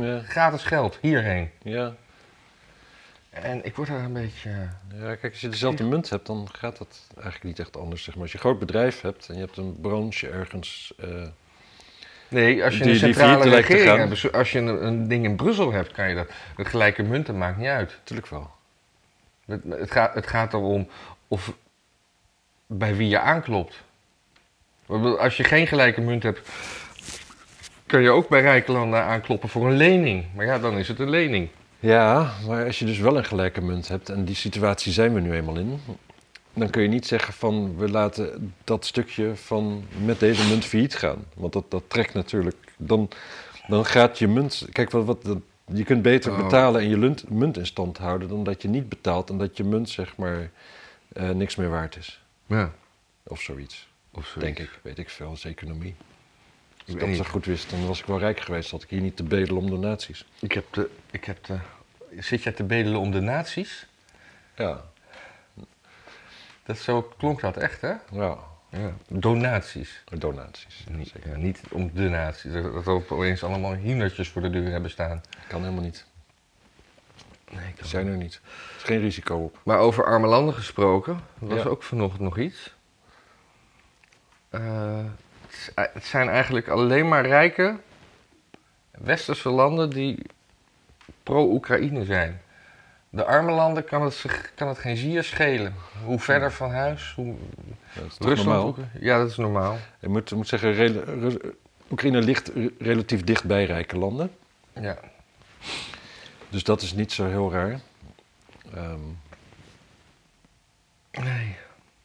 Ja, 0.00 0.20
Gratis 0.26 0.62
geld, 0.62 0.98
hierheen. 1.00 1.50
ja. 1.62 1.94
En 3.30 3.64
ik 3.64 3.76
word 3.76 3.88
daar 3.88 4.04
een 4.04 4.12
beetje, 4.12 4.50
Ja, 4.94 5.14
kijk, 5.14 5.32
als 5.32 5.40
je 5.40 5.48
dezelfde 5.48 5.84
munt 5.84 6.10
hebt, 6.10 6.26
dan 6.26 6.48
gaat 6.52 6.78
dat 6.78 7.06
eigenlijk 7.14 7.44
niet 7.44 7.58
echt 7.58 7.76
anders. 7.76 8.02
Zeg 8.02 8.14
maar. 8.14 8.22
Als 8.22 8.32
je 8.32 8.38
een 8.38 8.44
groot 8.44 8.58
bedrijf 8.58 9.00
hebt 9.00 9.28
en 9.28 9.34
je 9.34 9.40
hebt 9.40 9.56
een 9.56 9.80
branche 9.80 10.28
ergens. 10.28 10.92
eh, 10.98 11.08
nee, 12.28 12.64
als 12.64 12.76
je 12.76 12.82
Die- 12.82 12.92
een 12.92 12.98
centrale 12.98 13.48
regering 13.50 13.98
hebt, 14.08 14.32
als 14.32 14.52
je 14.52 14.58
een, 14.58 14.86
een 14.86 15.08
ding 15.08 15.24
in 15.24 15.36
Brussel 15.36 15.72
hebt, 15.72 15.92
kan 15.92 16.08
je 16.08 16.14
dat, 16.14 16.30
het 16.56 16.68
gelijke 16.68 17.02
munten 17.02 17.38
maakt 17.38 17.56
niet 17.58 17.66
uit. 17.68 17.90
Natuurlijk 17.98 18.28
wel. 18.28 18.50
Het, 19.46 19.62
het, 19.68 19.90
gaat, 19.90 20.14
het 20.14 20.26
gaat 20.26 20.52
erom 20.52 20.88
of 21.28 21.52
bij 22.66 22.96
wie 22.96 23.08
je 23.08 23.18
aanklopt. 23.20 23.82
Als 25.18 25.36
je 25.36 25.44
geen 25.44 25.66
gelijke 25.66 26.00
munt 26.00 26.22
hebt, 26.22 26.48
kun 27.86 28.00
je 28.00 28.10
ook 28.10 28.28
bij 28.28 28.40
rijke 28.40 28.72
landen 28.72 29.02
aankloppen 29.02 29.48
voor 29.48 29.66
een 29.66 29.76
lening. 29.76 30.24
Maar 30.34 30.46
ja, 30.46 30.58
dan 30.58 30.78
is 30.78 30.88
het 30.88 30.98
een 30.98 31.10
lening. 31.10 31.48
Ja, 31.80 32.32
maar 32.46 32.64
als 32.64 32.78
je 32.78 32.84
dus 32.84 32.98
wel 32.98 33.16
een 33.16 33.24
gelijke 33.24 33.60
munt 33.60 33.88
hebt, 33.88 34.08
en 34.08 34.24
die 34.24 34.34
situatie 34.34 34.92
zijn 34.92 35.14
we 35.14 35.20
nu 35.20 35.32
eenmaal 35.32 35.58
in, 35.58 35.80
dan 36.52 36.70
kun 36.70 36.82
je 36.82 36.88
niet 36.88 37.06
zeggen 37.06 37.34
van 37.34 37.76
we 37.76 37.90
laten 37.90 38.54
dat 38.64 38.86
stukje 38.86 39.36
van 39.36 39.84
met 40.04 40.20
deze 40.20 40.48
munt 40.48 40.64
failliet 40.64 40.94
gaan. 40.96 41.24
Want 41.34 41.52
dat, 41.52 41.70
dat 41.70 41.82
trekt 41.86 42.14
natuurlijk. 42.14 42.56
Dan, 42.76 43.08
dan 43.66 43.84
gaat 43.86 44.18
je 44.18 44.28
munt. 44.28 44.66
Kijk, 44.72 44.90
wat, 44.90 45.04
wat, 45.04 45.22
dat- 45.24 45.38
je 45.72 45.84
kunt 45.84 46.02
beter 46.02 46.32
Oh. 46.32 46.38
betalen 46.42 46.80
en 46.80 46.88
je 46.88 47.14
munt 47.28 47.56
in 47.56 47.66
stand 47.66 47.98
houden 47.98 48.28
dan 48.28 48.44
dat 48.44 48.62
je 48.62 48.68
niet 48.68 48.88
betaalt 48.88 49.30
en 49.30 49.38
dat 49.38 49.56
je 49.56 49.64
munt 49.64 49.88
zeg 49.90 50.16
maar 50.16 50.50
eh, 51.12 51.30
niks 51.30 51.56
meer 51.56 51.68
waard 51.70 51.96
is. 51.96 52.20
Ja, 52.46 52.72
Of 53.22 53.40
zoiets. 53.40 53.88
of 54.10 54.26
zo. 54.26 54.40
Denk 54.40 54.58
ik, 54.58 54.70
weet 54.82 54.98
ik 54.98 55.10
veel, 55.10 55.28
als 55.28 55.44
economie. 55.44 55.94
Als 56.86 56.94
ik 56.94 57.00
dat 57.00 57.16
zo 57.16 57.24
goed 57.30 57.44
wist, 57.44 57.70
dan 57.70 57.86
was 57.86 58.00
ik 58.00 58.06
wel 58.06 58.18
rijk 58.18 58.40
geweest. 58.40 58.70
Had 58.70 58.82
ik 58.82 58.90
hier 58.90 59.00
niet 59.00 59.16
te 59.16 59.22
bedelen 59.22 59.56
om 59.56 59.70
donaties. 59.70 60.24
Ik 60.40 60.52
heb 60.52 60.72
de, 60.72 60.90
ik 61.10 61.24
heb 61.24 61.44
de, 61.44 61.58
zit 62.18 62.42
jij 62.42 62.52
te 62.52 62.64
bedelen 62.64 63.00
om 63.00 63.10
de 63.10 63.20
nazi's? 63.20 63.86
Ja, 64.56 64.84
Dat 66.64 66.78
zo 66.78 67.02
klonk 67.02 67.40
dat 67.40 67.56
echt, 67.56 67.80
hè? 67.80 67.92
ja. 68.12 68.38
Ja. 68.70 68.92
Donaties. 69.08 70.02
Donaties. 70.04 70.84
Niet, 70.90 71.12
ja, 71.24 71.36
niet 71.36 71.60
om 71.70 71.90
de 71.94 72.08
nazi's. 72.08 72.52
Dat 72.52 72.72
dat 72.72 72.84
we 72.84 72.90
opeens 72.90 73.42
allemaal 73.44 73.74
hienertjes 73.74 74.28
voor 74.28 74.42
de 74.42 74.50
deur 74.50 74.70
hebben 74.70 74.90
staan. 74.90 75.20
Kan 75.48 75.60
helemaal 75.62 75.82
niet. 75.84 76.06
Nee, 77.50 77.72
Die 77.76 77.86
zijn 77.86 78.06
er 78.06 78.16
niet. 78.16 78.34
Er 78.44 78.76
is 78.76 78.82
geen 78.82 79.00
risico 79.00 79.36
op. 79.36 79.58
Maar 79.62 79.78
over 79.78 80.04
arme 80.04 80.26
landen 80.26 80.54
gesproken, 80.54 81.20
er 81.40 81.46
was 81.46 81.62
Ja. 81.62 81.68
ook 81.68 81.82
vanochtend 81.82 82.20
nog 82.22 82.38
iets. 82.38 82.74
Eh, 84.50 85.04
het 85.74 86.04
zijn 86.04 86.28
eigenlijk 86.28 86.68
alleen 86.68 87.08
maar 87.08 87.26
rijke 87.26 87.76
westerse 88.90 89.48
landen 89.48 89.90
die 89.90 90.22
pro-Oekraïne 91.22 92.04
zijn. 92.04 92.40
De 93.10 93.24
arme 93.24 93.52
landen 93.52 93.84
kan 93.84 94.02
het, 94.02 94.14
zich, 94.14 94.52
kan 94.54 94.68
het 94.68 94.78
geen 94.78 94.96
zier 94.96 95.24
schelen. 95.24 95.74
Hoe 96.04 96.18
verder 96.18 96.52
van 96.52 96.70
huis, 96.70 97.12
hoe 97.16 97.34
Dat 97.94 98.04
is 98.04 98.16
Rusland. 98.18 98.46
normaal? 98.46 98.74
Ja, 99.00 99.18
dat 99.18 99.30
is 99.30 99.36
normaal. 99.36 99.76
Je 100.00 100.08
moet, 100.08 100.30
moet 100.30 100.48
zeggen, 100.48 101.38
Oekraïne 101.90 102.22
ligt 102.22 102.48
re- 102.54 102.70
relatief 102.78 103.24
dicht 103.24 103.44
bij 103.44 103.64
rijke 103.64 103.98
landen. 103.98 104.30
Ja. 104.80 104.98
Dus 106.48 106.64
dat 106.64 106.82
is 106.82 106.92
niet 106.94 107.12
zo 107.12 107.26
heel 107.26 107.52
raar. 107.52 107.80
Ehm, 108.74 109.00
Nee. 111.12 111.56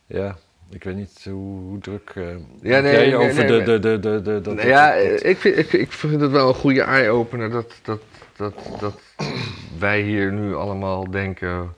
ja, 0.05 0.37
ik 0.69 0.83
weet 0.83 0.95
niet 0.95 1.21
hoe, 1.29 1.59
hoe 1.61 1.79
druk... 1.79 2.09
eh 2.15 2.23
Ja, 2.61 2.79
nee, 2.79 2.91
jij 2.91 3.05
nee, 3.05 3.15
over 3.15 3.33
nee, 3.35 3.47
de, 3.47 3.53
nee. 3.53 3.63
de, 3.63 3.79
de, 3.79 3.99
de, 3.99 4.21
de, 4.21 4.41
dat- 4.41 4.61
ja, 4.63 4.95
dat- 4.95 5.09
dat- 5.09 5.23
ik 5.23 5.37
vind, 5.37 5.57
ik, 5.57 5.73
ik 5.73 5.91
vind 5.91 6.21
het 6.21 6.31
wel 6.31 6.47
een 6.47 6.53
goede 6.53 6.81
eye-opener 6.81 7.49
dat, 7.49 7.73
dat, 7.83 8.01
dat, 8.35 8.53
dat 8.79 8.99
wij 9.77 10.01
hier 10.01 10.31
nu 10.31 10.55
allemaal 10.55 11.11
denken 11.11 11.73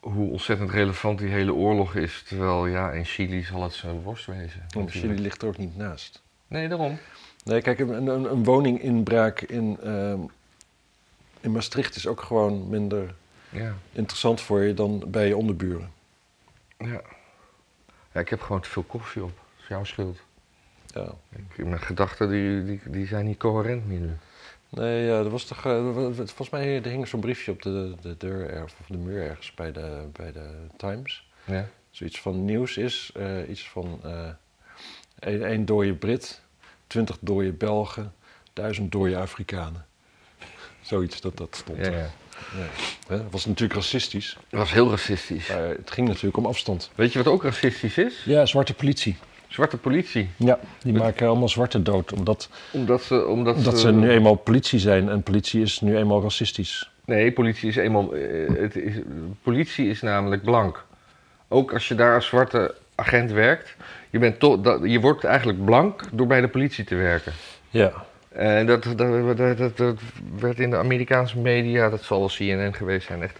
hoe 0.00 0.30
ontzettend 0.30 0.70
relevant 0.70 1.18
die 1.18 1.28
hele 1.28 1.54
oorlog 1.54 1.94
is. 1.94 2.24
Terwijl 2.28 2.66
ja, 2.66 2.90
in 2.90 3.04
Chili 3.04 3.42
zal 3.44 3.62
het 3.62 3.72
zijn 3.72 4.02
worst 4.02 4.26
wezen. 4.26 4.60
Want 4.68 4.74
natuurlijk. 4.86 5.04
Chili 5.12 5.20
ligt 5.22 5.42
er 5.42 5.48
ook 5.48 5.58
niet 5.58 5.76
naast. 5.76 6.22
Nee, 6.46 6.68
daarom. 6.68 6.98
Nee, 7.44 7.62
kijk, 7.62 7.78
een, 7.78 8.06
een, 8.06 8.30
een 8.30 8.44
woninginbraak 8.44 9.40
in, 9.40 9.78
ehm, 9.82 10.18
in 11.48 11.54
Maastricht 11.54 11.96
is 11.96 12.06
ook 12.06 12.20
gewoon 12.20 12.68
minder 12.68 13.14
Ja. 13.50 13.74
interessant 13.92 14.40
voor 14.40 14.60
je 14.62 14.74
dan 14.74 15.04
bij 15.06 15.26
je 15.26 15.36
onderburen. 15.36 15.92
ja. 16.78 17.00
Ja, 18.12 18.20
ik 18.20 18.28
heb 18.28 18.40
gewoon 18.40 18.60
te 18.60 18.68
veel 18.68 18.82
koffie 18.82 19.22
op. 19.22 19.28
Dat 19.36 19.62
is 19.62 19.68
jouw 19.68 19.84
schuld. 19.84 20.18
Ja. 20.86 21.12
Ik- 21.56 21.64
Mijn 21.66 21.80
gedachten 21.80 22.28
die, 22.28 22.64
die, 22.64 22.80
die 22.90 23.06
zijn 23.06 23.24
niet 23.24 23.38
coherent 23.38 23.86
meer 23.86 24.00
nu. 24.00 24.16
Nee, 24.68 25.04
ja, 25.06 25.18
er 25.18 25.30
was 25.30 25.44
toch, 25.44 25.64
eh, 25.66 25.92
volgens 26.14 26.50
mij 26.50 26.76
er 26.82 26.90
hing 26.90 27.08
zo'n 27.08 27.20
briefje 27.20 27.52
op 27.52 27.62
de, 27.62 27.94
de 28.00 28.14
deur 28.16 28.50
ergens, 28.50 28.74
of 28.80 28.86
de 28.86 28.96
muur 28.96 29.22
ergens 29.22 29.54
bij 29.54 29.72
de, 29.72 30.04
bij 30.12 30.32
de 30.32 30.50
Times. 30.76 31.30
Ja. 31.44 31.68
Zoiets 31.90 32.20
van 32.20 32.44
nieuws 32.44 32.76
is, 32.76 33.10
eh, 33.14 33.48
iets 33.48 33.68
van 33.68 34.00
eh 34.02 34.28
één, 35.18 35.44
één 35.44 35.64
dode 35.64 35.94
Brit, 35.94 36.40
twintig 36.86 37.16
dode 37.20 37.52
Belgen, 37.52 38.12
duizend 38.52 38.92
dode 38.92 39.16
Afrikanen. 39.16 39.86
Zoiets 40.88 41.20
dat 41.20 41.36
dat 41.36 41.56
stond. 41.56 41.86
Ja, 41.86 41.90
ja. 41.92 42.08
Dat 43.08 43.22
was 43.30 43.46
natuurlijk 43.46 43.74
racistisch, 43.80 44.36
Dat 44.50 44.60
was 44.60 44.72
heel 44.72 44.90
racistisch. 44.90 45.48
maar 45.48 45.68
het 45.68 45.90
ging 45.90 46.08
natuurlijk 46.08 46.36
om 46.36 46.46
afstand. 46.46 46.90
Weet 46.94 47.12
je 47.12 47.22
wat 47.22 47.32
ook 47.32 47.42
racistisch 47.42 47.98
is? 47.98 48.22
Ja, 48.24 48.46
zwarte 48.46 48.74
politie. 48.74 49.16
Zwarte 49.48 49.76
politie. 49.76 50.28
Ja, 50.36 50.58
die 50.82 50.92
maken 50.92 51.26
allemaal 51.28 51.48
zwarte 51.48 51.82
dood, 51.82 52.12
omdat, 52.12 52.48
Omdat 52.70 53.02
ze... 53.02 53.26
Omdat 53.26 53.56
omdat 53.56 53.78
ze 53.80 53.92
nu 53.92 54.10
eenmaal 54.10 54.34
politie 54.34 54.78
zijn 54.78 55.08
en 55.08 55.22
politie 55.22 55.62
is 55.62 55.80
nu 55.80 55.96
eenmaal 55.96 56.22
racistisch. 56.22 56.90
Nee, 57.04 57.32
politie 57.32 57.68
is 57.68 57.76
eenmaal. 57.76 58.14
eh, 58.14 58.48
Het 58.56 58.76
is, 58.76 58.94
politie 59.42 59.88
is 59.88 60.00
namelijk 60.02 60.42
blank. 60.42 60.84
Ook 61.48 61.72
als 61.72 61.88
je 61.88 61.94
daar 61.94 62.14
als 62.14 62.26
zwarte 62.26 62.74
agent 62.94 63.30
werkt, 63.30 63.74
je, 64.10 64.18
bent 64.18 64.38
toch, 64.38 64.60
dat, 64.60 64.80
je 64.84 65.00
wordt 65.00 65.24
eigenlijk 65.24 65.64
blank 65.64 66.02
door 66.12 66.26
bij 66.26 66.40
de 66.40 66.48
politie 66.48 66.84
te 66.84 66.94
werken. 66.94 67.32
Ja, 67.70 67.92
En 68.28 68.66
dat, 68.66 68.82
dat, 68.96 69.36
dat, 69.36 69.76
dat, 69.76 70.00
werd 70.38 70.58
in 70.58 70.70
de 70.70 70.76
Amerikaanse 70.76 71.38
media, 71.38 71.90
dat 71.90 72.02
zal 72.02 72.18
wel 72.18 72.28
CNN 72.28 72.74
geweest 72.74 73.06
zijn, 73.06 73.22
echt 73.22 73.38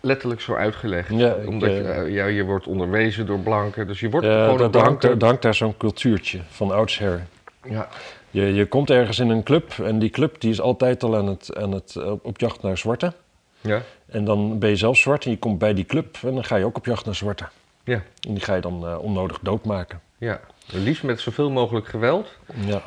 letterlijk 0.00 0.40
zo 0.40 0.54
uitgelegd. 0.54 1.08
Ja, 1.12 1.34
ik, 1.34 1.48
Omdat 1.48 1.70
je, 1.70 1.80
eh, 1.82 1.98
eh, 2.00 2.12
ja, 2.14 2.26
je 2.26 2.44
wordt 2.44 2.66
onderwezen 2.66 3.26
door 3.26 3.38
blanken, 3.38 3.86
dus 3.86 4.00
je 4.00 4.10
wordt 4.10 4.26
Ja, 4.26 4.42
gewoon 4.44 4.58
dat, 4.58 4.70
blanke. 4.70 5.16
hangt 5.24 5.42
daar 5.42 5.54
zo'n 5.54 5.76
cultuurtje 5.76 6.40
van 6.48 6.70
oudsher. 6.72 7.26
Ja, 7.68 7.88
Je, 8.30 8.54
je 8.54 8.66
komt 8.66 8.90
ergens 8.90 9.18
in 9.18 9.28
een 9.30 9.42
club 9.42 9.72
en 9.82 9.98
die 9.98 10.10
club 10.10 10.40
die 10.40 10.50
is 10.50 10.60
altijd 10.60 11.02
al 11.02 11.16
aan 11.16 11.26
het, 11.26 11.56
aan 11.56 11.72
het, 11.72 11.96
eh, 11.96 12.12
op 12.22 12.40
jacht 12.40 12.62
naar 12.62 12.78
zwarte. 12.78 13.12
ja, 13.60 13.82
En 14.06 14.24
dan 14.24 14.58
ben 14.58 14.68
je 14.70 14.76
zelf 14.76 14.96
zwart 14.96 15.24
en 15.24 15.30
je 15.30 15.38
komt 15.38 15.58
bij 15.58 15.74
die 15.74 15.84
club 15.84 16.16
en 16.22 16.34
dan 16.34 16.44
ga 16.44 16.56
je 16.56 16.64
ook 16.64 16.76
op 16.76 16.84
jacht 16.86 17.04
naar 17.04 17.14
zwarte. 17.14 17.48
ja, 17.84 18.02
En 18.28 18.34
die 18.34 18.40
ga 18.40 18.54
je 18.54 18.60
dan 18.60 18.86
eh, 18.86 18.98
onnodig 19.02 19.38
doodmaken. 19.42 20.00
ja. 20.18 20.40
Liefst 20.72 21.02
met 21.02 21.20
zoveel 21.20 21.50
mogelijk 21.50 21.86
geweld. 21.88 22.28
Ja. 22.54 22.64
Maar 22.66 22.82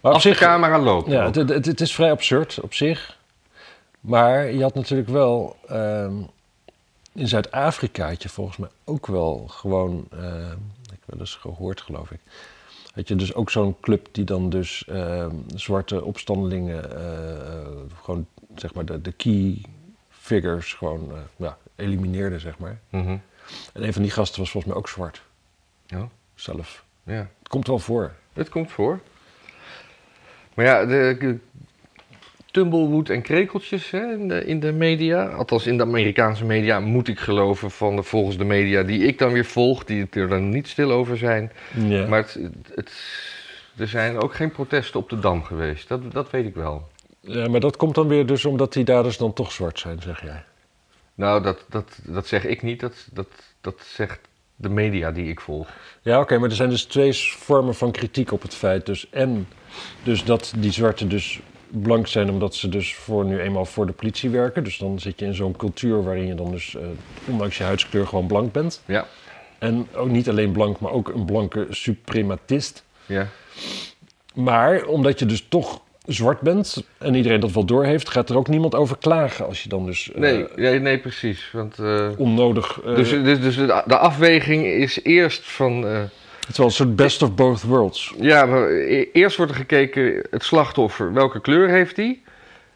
op 0.00 0.12
Als 0.12 0.22
de 0.22 0.28
zich, 0.28 0.38
camera 0.38 0.78
loopt. 0.78 1.10
ja, 1.10 1.24
het, 1.24 1.34
het, 1.48 1.66
het 1.66 1.80
is 1.80 1.94
vrij 1.94 2.10
absurd 2.10 2.60
op 2.60 2.74
zich. 2.74 3.18
Maar 4.00 4.52
je 4.52 4.62
had 4.62 4.74
natuurlijk 4.74 5.08
wel... 5.08 5.56
ehm, 5.68 6.14
in 7.12 7.28
Zuid-Afrika 7.28 8.08
had 8.08 8.22
je 8.22 8.28
volgens 8.28 8.56
mij 8.56 8.68
ook 8.84 9.06
wel 9.06 9.44
gewoon... 9.48 10.06
ehm, 10.12 10.50
ik 10.82 10.90
heb 10.90 11.00
wel 11.06 11.18
eens 11.20 11.34
gehoord, 11.34 11.80
geloof 11.80 12.10
ik. 12.10 12.20
Had 12.94 13.08
je 13.08 13.16
dus 13.16 13.34
ook 13.34 13.50
zo'n 13.50 13.76
club 13.80 14.08
die 14.12 14.24
dan 14.24 14.50
dus 14.50 14.84
ehm, 14.88 15.34
zwarte 15.54 16.04
opstandelingen... 16.04 16.96
eh, 16.96 17.66
gewoon, 18.02 18.26
zeg 18.56 18.74
maar, 18.74 18.84
de, 18.84 19.00
de 19.00 19.12
key 19.12 19.60
figures 20.10 20.72
gewoon 20.74 21.10
eh, 21.12 21.18
ja, 21.36 21.56
elimineerde, 21.76 22.38
zeg 22.38 22.58
maar. 22.58 22.80
Mhm. 22.88 23.16
En 23.72 23.82
een 23.82 23.92
van 23.92 24.02
die 24.02 24.10
gasten 24.10 24.40
was 24.40 24.50
volgens 24.50 24.72
mij 24.72 24.82
ook 24.82 24.88
zwart. 24.88 25.22
Ja. 25.86 26.08
Zelf. 26.34 26.84
Ja. 27.10 27.28
Het 27.38 27.48
komt 27.48 27.66
wel 27.66 27.78
voor. 27.78 28.12
Het 28.32 28.48
komt 28.48 28.70
voor. 28.70 29.00
Maar 30.54 30.64
ja, 30.64 30.86
de, 30.86 31.16
de 31.18 31.38
tumblewood 32.50 33.08
en 33.08 33.22
krekeltjes 33.22 33.90
hè, 33.90 34.12
in, 34.12 34.28
de, 34.28 34.44
in 34.44 34.60
de 34.60 34.72
media, 34.72 35.26
althans 35.26 35.66
in 35.66 35.76
de 35.76 35.82
Amerikaanse 35.82 36.44
media, 36.44 36.80
moet 36.80 37.08
ik 37.08 37.18
geloven 37.18 37.70
van 37.70 37.96
de, 37.96 38.02
volgens 38.02 38.36
de 38.36 38.44
media 38.44 38.82
die 38.82 39.06
ik 39.06 39.18
dan 39.18 39.32
weer 39.32 39.44
volg, 39.44 39.84
die 39.84 40.06
er 40.10 40.28
dan 40.28 40.48
niet 40.48 40.68
stil 40.68 40.90
over 40.90 41.16
zijn. 41.16 41.52
Ja. 41.74 42.06
Maar 42.06 42.18
het, 42.18 42.38
het, 42.74 42.92
er 43.76 43.88
zijn 43.88 44.18
ook 44.18 44.34
geen 44.34 44.50
protesten 44.50 45.00
op 45.00 45.08
de 45.08 45.18
Dam 45.18 45.42
geweest, 45.42 45.88
dat, 45.88 46.12
dat 46.12 46.30
weet 46.30 46.46
ik 46.46 46.54
wel. 46.54 46.88
Ja, 47.20 47.48
maar 47.48 47.60
dat 47.60 47.76
komt 47.76 47.94
dan 47.94 48.08
weer 48.08 48.26
dus 48.26 48.44
omdat 48.44 48.72
die 48.72 48.84
daders 48.84 49.16
dan 49.16 49.32
toch 49.32 49.52
zwart 49.52 49.78
zijn, 49.78 50.02
zeg 50.02 50.22
jij. 50.22 50.44
Nou, 51.14 51.42
dat, 51.42 51.64
dat, 51.68 51.98
dat 52.02 52.26
zeg 52.26 52.44
ik 52.44 52.62
niet, 52.62 52.80
dat, 52.80 53.08
dat, 53.12 53.28
dat 53.60 53.80
zegt 53.84 54.28
de 54.60 54.68
media 54.68 55.10
die 55.10 55.28
ik 55.28 55.40
volg. 55.40 55.68
Ja, 56.02 56.20
oké, 56.20 56.38
maar 56.38 56.48
er 56.48 56.56
zijn 56.56 56.70
dus 56.70 56.84
twee 56.84 57.12
vormen 57.38 57.74
van 57.74 57.90
kritiek 57.90 58.32
op 58.32 58.42
het 58.42 58.54
feit. 58.54 58.86
Dus 58.86 59.06
en 59.10 59.48
dus 60.02 60.24
dat 60.24 60.52
die 60.56 60.72
zwarten 60.72 61.08
dus 61.08 61.40
blank 61.68 62.06
zijn 62.06 62.30
omdat 62.30 62.54
ze 62.54 62.68
dus 62.68 62.94
voor 62.94 63.24
nu 63.24 63.40
eenmaal 63.40 63.64
voor 63.64 63.86
de 63.86 63.92
politie 63.92 64.30
werken. 64.30 64.64
Dus 64.64 64.78
dan 64.78 64.98
zit 64.98 65.18
je 65.18 65.24
in 65.24 65.34
zo'n 65.34 65.56
cultuur 65.56 66.02
waarin 66.02 66.26
je 66.26 66.34
dan 66.34 66.50
dus 66.50 66.76
eh, 66.76 66.82
ondanks 67.24 67.58
je 67.58 67.64
huidskleur 67.64 68.06
gewoon 68.06 68.26
blank 68.26 68.52
bent. 68.52 68.82
Ja, 68.86 69.06
En 69.58 69.88
ook 69.94 70.08
niet 70.08 70.28
alleen 70.28 70.52
blank, 70.52 70.80
maar 70.80 70.92
ook 70.92 71.08
een 71.08 71.24
blanke 71.24 71.66
suprematist. 71.70 72.84
ja, 73.06 73.26
Maar 74.34 74.84
omdat 74.84 75.18
je 75.18 75.26
dus 75.26 75.46
toch 75.48 75.80
zwart 76.12 76.40
bent 76.40 76.84
en 76.98 77.14
iedereen 77.14 77.40
dat 77.40 77.52
wel 77.52 77.64
doorheeft, 77.64 78.08
gaat 78.08 78.30
er 78.30 78.36
ook 78.36 78.48
niemand 78.48 78.74
over 78.74 78.96
klagen 78.98 79.46
als 79.46 79.62
je 79.62 79.68
dan 79.68 79.86
dus 79.86 80.12
eh, 80.12 80.20
nee, 80.20 80.46
nee, 80.56 80.78
nee, 80.78 80.98
precies. 80.98 81.50
Want, 81.52 81.78
eh, 81.78 82.08
onnodig... 82.16 82.80
eh, 82.84 82.94
dus 82.94 83.10
dus, 83.10 83.40
dus 83.40 83.56
de, 83.56 83.82
de 83.86 83.98
afweging 83.98 84.66
is 84.66 85.02
eerst 85.02 85.50
van... 85.50 85.82
het 85.82 86.48
is 86.48 86.56
wel 86.56 86.66
een 86.66 86.72
soort 86.72 86.96
best 86.96 87.22
of 87.22 87.34
both 87.34 87.62
worlds. 87.62 88.14
Ja, 88.20 88.46
maar 88.46 88.70
e- 88.70 89.08
eerst 89.12 89.36
wordt 89.36 89.52
er 89.52 89.58
gekeken, 89.58 90.26
het 90.30 90.44
slachtoffer, 90.44 91.12
welke 91.12 91.40
kleur 91.40 91.68
heeft 91.68 91.96
hij? 91.96 92.20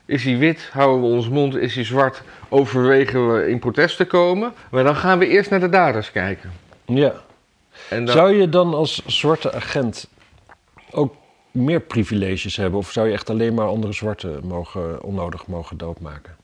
Is 0.06 0.24
hij 0.24 0.38
wit, 0.38 0.68
houden 0.72 1.00
we 1.00 1.16
ons 1.16 1.28
mond, 1.28 1.56
is 1.56 1.74
hij 1.74 1.84
zwart, 1.84 2.22
overwegen 2.48 3.32
we 3.34 3.48
in 3.48 3.58
protest 3.58 3.96
te 3.96 4.04
komen? 4.04 4.52
Maar 4.70 4.84
dan 4.84 4.96
gaan 4.96 5.18
we 5.18 5.26
eerst 5.26 5.50
naar 5.50 5.60
de 5.60 5.68
daders 5.68 6.12
kijken. 6.12 6.52
Ja. 6.84 7.14
En 7.88 8.04
dan, 8.04 8.14
Zou 8.14 8.34
je 8.34 8.48
dan 8.48 8.74
als 8.74 9.02
zwarte 9.06 9.52
agent 9.52 10.08
ook 10.90 11.14
meer 11.54 11.80
privileges 11.80 12.56
hebben? 12.56 12.78
Of 12.78 12.90
zou 12.92 13.06
je 13.06 13.12
echt 13.12 13.30
alleen 13.30 13.54
maar 13.54 13.66
andere 13.66 13.92
zwarten 13.92 14.46
mogen, 14.46 15.02
onnodig 15.02 15.46
mogen 15.46 15.76
doodmaken? 15.76 16.36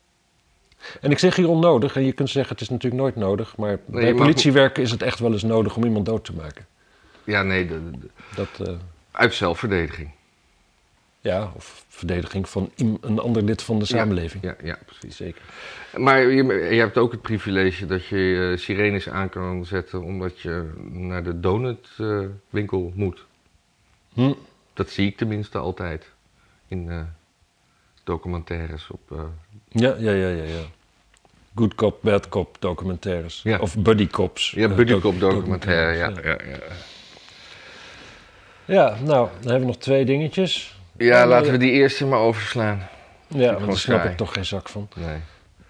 En 1.01 1.11
ik 1.11 1.19
zeg 1.19 1.37
hier 1.37 1.49
onnodig, 1.49 1.97
en 1.97 2.05
je 2.05 2.13
kunt 2.13 2.31
zeggen 2.31 2.53
het 2.53 2.61
is 2.63 2.69
natuurlijk 2.69 3.03
nooit 3.03 3.17
nodig, 3.17 3.57
maar 3.57 3.79
bij 3.87 4.13
mag- 4.13 4.23
politiewerken 4.23 4.83
is 4.83 4.91
het 4.91 5.03
echt 5.03 5.19
wel 5.19 5.33
eens 5.33 5.43
nodig 5.43 5.77
om 5.77 5.85
iemand 5.85 6.07
dood 6.07 6.25
te 6.25 6.33
maken. 6.35 6.67
Ja, 7.25 7.43
nee, 7.43 7.67
de, 7.67 7.91
de- 7.91 8.09
Dat, 8.35 8.69
eh, 8.69 8.75
uit 9.11 9.35
zelfverdediging. 9.35 10.11
ja, 11.21 11.53
of 11.57 11.85
verdediging 11.89 12.49
van 12.49 12.71
een 13.01 13.19
ander 13.19 13.43
lid 13.43 13.63
van 13.63 13.79
de 13.79 13.85
samenleving. 13.85 14.43
Ja, 14.45 14.55
ja, 14.63 14.79
precies. 14.87 15.17
Zeker. 15.17 15.43
Maar 15.97 16.21
je, 16.21 16.45
je 16.75 16.81
hebt 16.81 16.99
ook 16.99 17.13
het 17.13 17.23
privilege 17.23 17.87
dat 17.87 18.07
je 18.07 18.51
eh, 18.53 18.59
sirenes 18.59 19.09
aan 19.09 19.29
kan 19.29 19.65
zetten 19.65 20.03
omdat 20.03 20.41
je 20.41 20.71
naar 20.91 21.23
de 21.25 21.41
donutwinkel 21.41 22.93
moet. 22.95 23.25
Hm. 24.15 24.33
Dat 24.81 24.91
zie 24.91 25.07
ik 25.07 25.17
tenminste 25.17 25.59
altijd 25.59 26.11
in 26.69 26.91
eh, 26.91 27.01
documentaires 28.05 28.89
op... 28.91 29.01
eh, 29.13 29.19
Ja, 29.69 29.95
ja, 29.99 30.11
ja, 30.13 30.29
ja, 30.29 30.43
ja. 30.43 30.61
Good 31.55 31.75
cop, 31.75 31.99
bad 32.03 32.29
cop 32.29 32.57
documentaires. 32.61 33.41
Ja. 33.43 33.59
Of 33.59 33.77
buddy 33.79 34.07
cops. 34.07 34.51
ja, 34.51 34.69
eh, 34.69 34.75
buddy 34.75 34.93
doc- 34.93 35.03
cop 35.03 35.21
documentaire, 35.21 35.97
ja, 35.97 36.09
ja, 36.23 36.39
ja. 36.51 36.59
Ja, 38.65 38.89
nou, 39.03 39.29
dan 39.41 39.51
hebben 39.51 39.61
we 39.61 39.67
nog 39.67 39.77
twee 39.77 40.05
dingetjes. 40.05 40.79
Ja, 40.97 41.27
laten 41.27 41.53
we 41.53 41.59
die 41.59 41.71
eerste 41.73 42.07
maar 42.07 42.19
overslaan. 42.21 42.89
Ja, 43.29 43.53
want 43.55 43.67
daar 43.67 43.77
snap 43.79 44.05
ik 44.05 44.17
toch 44.17 44.33
geen 44.33 44.45
zak 44.47 44.69
van. 44.69 44.89
Nee. 44.97 45.19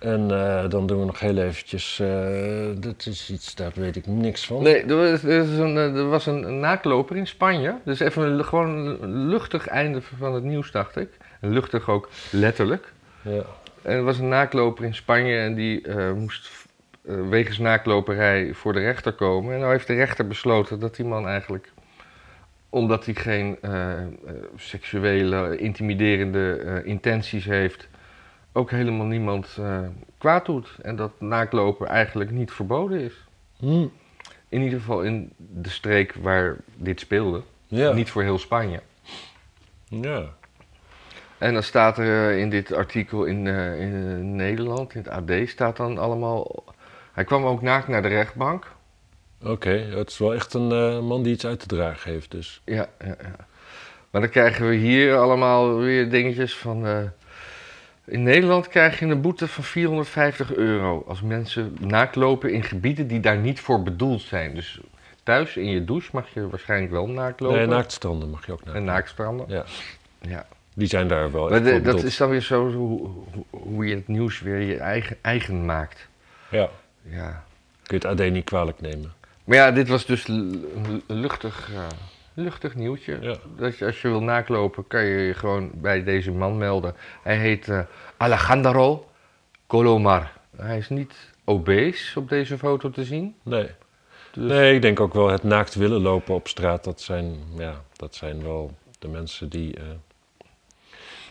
En 0.01 0.31
eh, 0.31 0.71
dan 0.71 0.87
doen 0.87 0.99
we 0.99 1.05
nog 1.05 1.21
heel 1.21 1.39
eventjes... 1.39 1.99
eh, 2.01 2.67
dat 2.77 3.07
is 3.07 3.31
iets, 3.31 3.55
daar 3.55 3.73
weet 3.75 3.97
ik 3.97 4.07
niks 4.07 4.47
van. 4.47 4.63
Nee, 4.63 4.85
er 4.85 4.97
was, 4.97 5.23
een, 5.23 5.77
eh, 5.77 5.97
er 5.97 6.09
was 6.09 6.27
een, 6.27 6.61
naakloper 6.61 7.17
in 7.17 7.27
Spanje. 7.27 7.75
Dus 7.85 8.01
even 8.01 8.23
een, 8.23 8.45
gewoon 8.45 8.69
een 9.01 9.27
luchtig 9.29 9.67
einde 9.67 10.03
van 10.03 10.35
het 10.35 10.45
nieuws, 10.45 10.71
dacht 10.71 10.97
ik. 10.97 11.09
En 11.41 11.53
luchtig 11.53 11.89
ook 11.89 12.09
letterlijk. 12.31 12.93
Ja. 13.23 13.43
En 13.83 13.93
er 13.97 14.03
was 14.03 14.19
een 14.19 14.29
naakloper 14.29 14.85
in 14.85 14.95
Spanje 14.95 15.39
en 15.39 15.55
die 15.55 15.89
moest 16.15 16.51
wegens 17.29 17.59
naakloperij 17.59 18.55
voor 18.55 18.73
de 18.73 18.81
rechter 18.81 19.13
komen. 19.13 19.55
En 19.55 19.61
nou 19.61 19.73
heeft 19.73 19.87
de 19.87 19.95
rechter 19.95 20.27
besloten 20.27 20.81
dat 20.81 20.97
die 20.97 21.05
man 21.05 21.29
eigenlijk, 21.29 21.73
omdat 22.69 23.05
hij 23.05 23.15
geen 23.15 23.59
seksuele, 24.57 25.59
intimiderende 25.59 26.83
intenties 26.85 27.45
heeft, 27.45 27.89
ook 28.53 28.71
helemaal 28.71 29.07
niemand 29.07 29.57
eh, 29.59 29.81
kwaad 30.19 30.47
doet. 30.47 30.77
En 30.83 30.97
dat 30.97 31.21
naaklopen 31.21 31.87
eigenlijk 31.87 32.31
niet 32.31 32.53
verboden 32.53 33.01
is. 33.01 33.15
Hm. 33.59 33.87
In 34.49 34.63
ieder 34.63 34.79
geval 34.79 35.03
in 35.03 35.33
de 35.37 35.69
streek 35.69 36.15
waar 36.15 36.57
dit 36.75 37.01
speelde. 37.01 37.43
Ja. 37.67 37.93
Niet 37.93 38.11
voor 38.11 38.23
heel 38.23 38.39
Spanje. 38.39 38.81
ja. 39.85 40.25
En 41.39 41.53
dan 41.53 41.63
staat 41.63 41.99
er 41.99 42.31
eh, 42.31 42.39
in 42.39 42.51
dit 42.51 42.73
artikel 42.73 43.25
in, 43.25 43.47
eh, 43.47 43.81
in 43.81 44.37
Nederland, 44.37 44.95
in 44.95 45.01
het 45.01 45.09
AD, 45.09 45.49
staat 45.49 45.77
dan 45.77 45.99
allemaal... 45.99 46.65
Hij 47.13 47.25
kwam 47.25 47.45
ook 47.45 47.63
naakt 47.63 47.89
naar 47.89 48.03
de 48.03 48.09
rechtbank. 48.09 48.73
Oké, 49.43 49.71
het 49.71 50.11
is 50.11 50.19
wel 50.19 50.35
echt 50.35 50.55
een 50.55 51.05
man 51.05 51.23
die 51.23 51.33
iets 51.33 51.47
uit 51.47 51.61
te 51.61 51.67
dragen 51.67 52.13
heeft 52.13 52.31
dus. 52.31 52.63
Ja, 52.65 52.89
ja, 52.99 53.17
ja. 53.23 53.37
Maar 54.11 54.21
dan 54.21 54.31
krijgen 54.31 54.69
we 54.69 54.75
hier 54.75 55.17
allemaal 55.17 55.77
weer 55.77 56.11
dingetjes 56.11 56.57
van... 56.57 57.11
eh, 58.11 58.15
in 58.15 58.23
Nederland 58.23 58.69
krijg 58.69 58.99
je 58.99 59.07
een 59.07 59.21
boete 59.21 59.49
van 59.49 59.65
450 59.65 60.55
euro 60.55 61.05
als 61.09 61.21
mensen 61.21 61.77
naakt 61.81 62.17
lopen 62.17 62.53
in 62.53 62.63
gebieden 62.63 63.07
die 63.07 63.21
daar 63.21 63.39
niet 63.39 63.61
voor 63.61 63.83
bedoeld 63.83 64.21
zijn. 64.21 64.55
Dus 64.55 64.81
thuis 65.23 65.57
in 65.57 65.67
je 65.71 65.85
douche 65.85 66.11
mag 66.13 66.29
je 66.35 66.49
waarschijnlijk 66.49 66.93
wel 66.93 67.07
naakt 67.09 67.41
lopen. 67.41 67.57
Nee, 67.59 67.67
naaktstranden 67.67 68.31
mag 68.31 68.47
je 68.47 68.53
ook 68.53 68.65
naar. 68.65 68.75
En 68.75 68.85
naaktstranden. 68.85 69.47
Ja, 69.49 69.65
Ja. 70.21 70.47
die 70.75 70.89
zijn 70.89 71.09
daar 71.09 71.33
wel 71.33 71.49
Maar 71.49 71.63
de- 71.63 71.81
dat 71.81 72.03
is 72.03 72.17
dan 72.17 72.29
weer 72.31 72.41
zo 72.41 72.71
hoe, 73.51 73.87
je 73.87 73.95
het 73.95 74.09
nieuws 74.09 74.41
weer 74.41 74.61
je 74.61 74.77
eigen, 74.77 75.17
eigen 75.21 75.65
maakt. 75.65 76.09
Ja, 76.51 76.69
Ja. 77.03 77.45
kun 77.83 77.99
je 78.01 78.09
het 78.09 78.21
AD 78.21 78.31
niet 78.31 78.45
kwalijk 78.45 78.81
nemen. 78.81 79.13
Maar 79.45 79.57
ja, 79.57 79.71
dit 79.73 79.89
was 79.89 80.07
dus 80.07 80.27
luchtig, 81.07 81.71
ja, 81.75 81.87
luchtig 82.35 82.75
nieuwtje. 82.75 83.19
Ja. 83.21 83.35
Dat 83.57 83.79
je, 83.79 83.87
als 83.87 84.03
je 84.03 84.09
wil 84.09 84.23
naaklopen, 84.23 84.87
kan 84.87 85.05
je 85.05 85.19
je 85.19 85.35
gewoon 85.35 85.71
bij 85.75 86.05
deze 86.05 86.31
man 86.33 86.59
melden. 86.59 86.95
Hij 87.23 87.37
heet 87.37 87.69
eh, 87.69 87.81
Alejandro 88.17 89.09
Colomar. 89.67 90.33
Hij 90.57 90.79
is 90.79 90.89
niet 90.89 91.33
obese 91.45 92.19
op 92.19 92.29
deze 92.29 92.59
foto 92.59 92.91
te 92.91 93.05
zien. 93.05 93.35
Nee. 93.43 93.69
Dus- 94.33 94.51
Nee, 94.51 94.75
ik 94.75 94.83
denk 94.83 95.01
ook 95.01 95.15
wel 95.15 95.29
het 95.29 95.43
naakt 95.43 95.75
willen 95.75 96.01
lopen 96.01 96.35
op 96.35 96.49
straat, 96.49 96.85
dat 96.85 97.01
zijn, 97.01 97.37
ja, 97.59 97.75
dat 97.97 98.15
zijn 98.15 98.43
wel 98.43 98.75
de 98.99 99.09
mensen 99.09 99.49
die 99.49 99.77
eh 99.77 99.83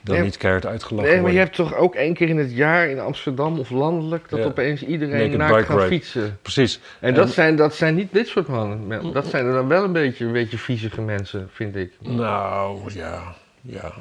dan 0.01 0.15
Nee, 0.15 0.23
niet 0.23 0.37
keihard 0.37 0.65
uitgelachen 0.65 1.11
Nee, 1.11 1.21
maar 1.21 1.31
je 1.31 1.37
hebt 1.37 1.55
toch 1.55 1.75
ook 1.75 1.95
één 1.95 2.13
keer 2.13 2.29
in 2.29 2.37
het 2.37 2.53
jaar 2.53 2.89
in 2.89 2.99
Amsterdam 2.99 3.59
of 3.59 3.69
landelijk... 3.69 4.29
dat 4.29 4.39
Ja. 4.39 4.45
opeens 4.45 4.83
iedereen 4.83 5.31
bike 5.31 5.63
gaat 5.63 5.69
ride. 5.69 5.87
fietsen. 5.87 6.37
Precies. 6.41 6.79
En 6.99 7.13
dat 7.13 7.29
zijn, 7.29 7.55
dat 7.55 7.75
zijn 7.75 7.95
niet 7.95 8.13
dit 8.13 8.27
soort 8.27 8.47
mannen. 8.47 9.13
Dat 9.13 9.27
zijn 9.27 9.45
er 9.45 9.53
dan 9.53 9.67
wel 9.67 9.83
een 9.83 9.91
beetje, 9.91 10.25
een 10.25 10.31
beetje 10.31 10.57
viezige 10.57 11.01
mensen, 11.01 11.49
vind 11.51 11.75
ik. 11.75 11.93
Nou, 11.99 12.93
ja, 12.93 13.35
ja. 13.61 13.91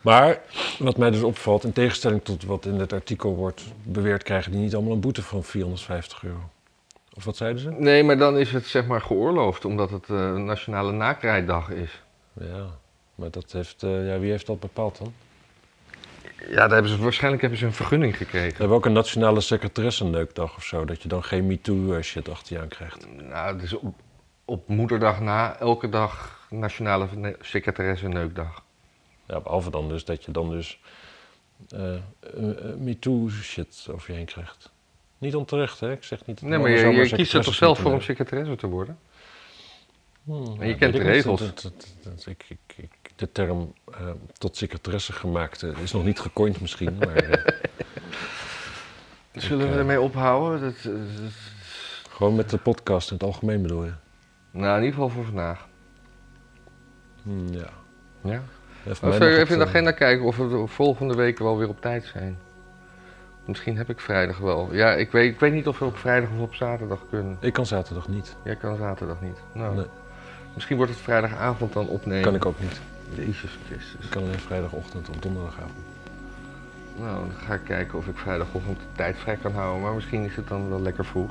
Maar 0.00 0.40
wat 0.78 0.96
mij 0.96 1.10
dus 1.10 1.22
opvalt, 1.22 1.64
in 1.64 1.72
tegenstelling 1.72 2.24
tot 2.24 2.44
wat 2.44 2.64
in 2.66 2.74
het 2.80 2.92
artikel 2.92 3.34
wordt 3.34 3.62
beweerd, 3.82 4.22
krijgen 4.22 4.52
die 4.52 4.60
niet 4.60 4.74
allemaal 4.74 4.92
een 4.92 5.00
boete 5.00 5.22
van 5.22 5.44
450 5.44 6.22
euro. 6.24 6.50
Of 7.14 7.24
wat 7.24 7.36
zeiden 7.36 7.62
ze? 7.62 7.70
Nee, 7.78 8.04
maar 8.04 8.18
dan 8.18 8.38
is 8.38 8.52
het 8.52 8.66
zeg 8.66 8.86
maar 8.86 9.00
geoorloofd, 9.00 9.64
omdat 9.64 9.90
het 9.90 10.04
eh, 10.10 10.34
Nationale 10.34 10.92
Naakrijddag 10.92 11.70
is. 11.70 12.02
Ja, 12.40 12.66
maar 13.22 13.30
dat 13.30 13.52
heeft, 13.52 13.82
eh, 13.82 14.06
ja, 14.08 14.18
wie 14.18 14.30
heeft 14.30 14.46
dat 14.46 14.60
bepaald 14.60 14.98
dan? 14.98 15.12
Ja, 16.48 16.54
daar 16.56 16.70
hebben 16.70 16.90
ze, 16.90 16.98
waarschijnlijk 16.98 17.42
hebben 17.42 17.60
ze 17.60 17.66
een 17.66 17.72
vergunning 17.72 18.12
We 18.12 18.18
gekregen. 18.18 18.58
hebben 18.58 18.76
ook 18.76 18.86
een 18.86 18.92
nationale 18.92 19.40
secretaressenneukdag 19.40 20.56
of 20.56 20.64
zo, 20.64 20.84
dat 20.84 21.02
je 21.02 21.08
dan 21.08 21.24
geen 21.24 21.46
MeToo-shit 21.46 22.28
achter 22.28 22.56
je 22.56 22.62
aan 22.62 22.68
krijgt. 22.68 23.06
Nou, 23.28 23.58
dus 23.58 23.72
op, 23.74 23.94
op 24.44 24.68
moederdag 24.68 25.20
na, 25.20 25.56
elke 25.58 25.88
dag 25.88 26.40
Nationale 26.50 27.36
Secretaresse 27.40 28.08
Neukdag. 28.08 28.62
Ja, 29.26 29.40
behalve 29.40 29.70
dan 29.70 29.88
dus 29.88 30.04
dat 30.04 30.24
je 30.24 30.32
dan 30.32 30.50
dus 30.50 30.80
eh, 31.68 31.94
eh, 31.94 32.00
eh, 32.30 32.76
MeToo-shit 32.78 33.86
over 33.90 34.10
je 34.10 34.16
heen 34.16 34.26
krijgt. 34.26 34.70
Niet 35.18 35.34
onterecht, 35.36 35.80
hè? 35.80 35.92
Ik 35.92 36.04
zeg 36.04 36.26
niet... 36.26 36.40
dat 36.40 36.48
Nee, 36.48 36.58
maar 36.58 36.70
je, 36.70 36.86
je 37.08 37.14
kiest 37.16 37.34
er 37.34 37.44
toch 37.44 37.54
zelf 37.54 37.78
voor 37.78 37.92
om 37.92 38.00
secretaresse 38.00 38.56
te 38.56 38.66
worden? 38.66 38.98
Hmm, 40.24 40.44
En 40.60 40.66
je 40.66 40.72
ja, 40.72 40.78
kent 40.78 40.92
de 40.92 41.02
regels. 41.02 41.40
Dat- 41.40 41.62
dat- 41.62 41.94
dat- 42.02 42.26
ik, 42.26 42.44
ik, 42.48 42.58
ik, 42.76 42.90
de 43.16 43.32
term 43.32 43.72
eh, 43.92 43.98
tot 44.38 44.56
secretaresse 44.56 45.12
gemaakt 45.12 45.62
eh, 45.62 45.70
is 45.82 45.92
nog 45.92 46.04
niet 46.04 46.20
gecoind 46.20 46.60
misschien, 46.60 46.96
maar 46.98 47.14
eh, 47.14 47.44
Zullen 49.32 49.66
Ik, 49.66 49.72
we 49.72 49.78
ermee 49.78 50.00
ophouden? 50.00 50.60
Dat, 50.60 50.82
dat- 50.82 51.32
gewoon 52.10 52.34
met 52.34 52.50
de 52.50 52.58
podcast 52.58 53.08
in 53.10 53.14
het 53.16 53.24
algemeen 53.24 53.62
bedoel 53.62 53.84
je. 53.84 53.92
nou, 54.50 54.68
in 54.78 54.84
ieder 54.84 54.92
geval 54.94 55.08
voor 55.08 55.24
vandaag. 55.24 55.66
Hmm, 57.22 57.48
ja. 57.52 57.68
Ja? 58.22 58.42
Het, 58.82 59.02
even 59.02 59.48
in 59.52 59.58
de 59.58 59.64
agenda 59.66 59.90
kijken 59.90 60.26
of 60.26 60.36
we 60.36 60.48
de 60.48 60.66
volgende 60.66 61.14
week 61.14 61.38
wel 61.38 61.58
weer 61.58 61.68
op 61.68 61.80
tijd 61.80 62.04
zijn? 62.04 62.38
Misschien 63.46 63.76
heb 63.76 63.88
ik 63.90 64.00
vrijdag 64.00 64.38
wel. 64.38 64.68
Ja, 64.74 64.92
ik 64.94 65.10
weet, 65.12 65.32
ik 65.32 65.40
weet 65.40 65.52
niet 65.52 65.66
of 65.68 65.78
we 65.78 65.84
op 65.84 65.96
vrijdag 65.96 66.30
of 66.30 66.40
op 66.40 66.54
zaterdag 66.54 67.04
kunnen. 67.10 67.36
Ik 67.40 67.52
kan 67.52 67.66
zaterdag 67.66 68.08
niet. 68.08 68.36
Jij 68.44 68.56
kan 68.56 68.76
zaterdag 68.76 69.20
niet. 69.20 69.38
Nou, 69.54 69.74
Nee. 69.76 69.86
misschien 70.54 70.76
wordt 70.76 70.92
het 70.92 71.00
vrijdagavond 71.00 71.72
dan 71.72 71.88
opnemen. 71.88 72.22
Kan 72.22 72.34
ik 72.34 72.44
ook 72.46 72.60
niet. 72.60 72.80
Jezus 73.14 73.58
Christus. 73.66 74.04
Ik 74.04 74.10
kan 74.10 74.22
alleen 74.22 74.38
vrijdagochtend 74.38 75.08
of 75.08 75.16
donderdagavond. 75.16 75.84
Nou, 76.98 77.16
dan 77.16 77.36
ga 77.46 77.54
ik 77.54 77.64
kijken 77.64 77.98
of 77.98 78.06
ik 78.06 78.16
vrijdagochtend 78.16 78.78
de 78.78 78.84
tijd 78.96 79.16
vrij 79.18 79.36
kan 79.36 79.52
houden. 79.52 79.82
Maar 79.82 79.94
misschien 79.94 80.24
is 80.24 80.36
het 80.36 80.48
dan 80.48 80.68
wel 80.68 80.80
lekker 80.80 81.04
vroeg. 81.04 81.30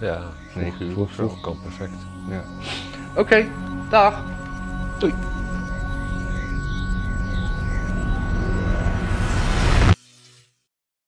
Ja, 0.00 0.22
vroeg, 0.48 0.80
uur 0.80 0.92
vroeg, 0.92 1.08
of 1.08 1.12
zo. 1.14 1.28
vroeg 1.28 1.40
kan 1.40 1.58
perfect. 1.62 1.96
Ja. 2.28 2.42
Oké, 3.16 3.46
dag. 3.90 4.24
Doei. 4.98 5.39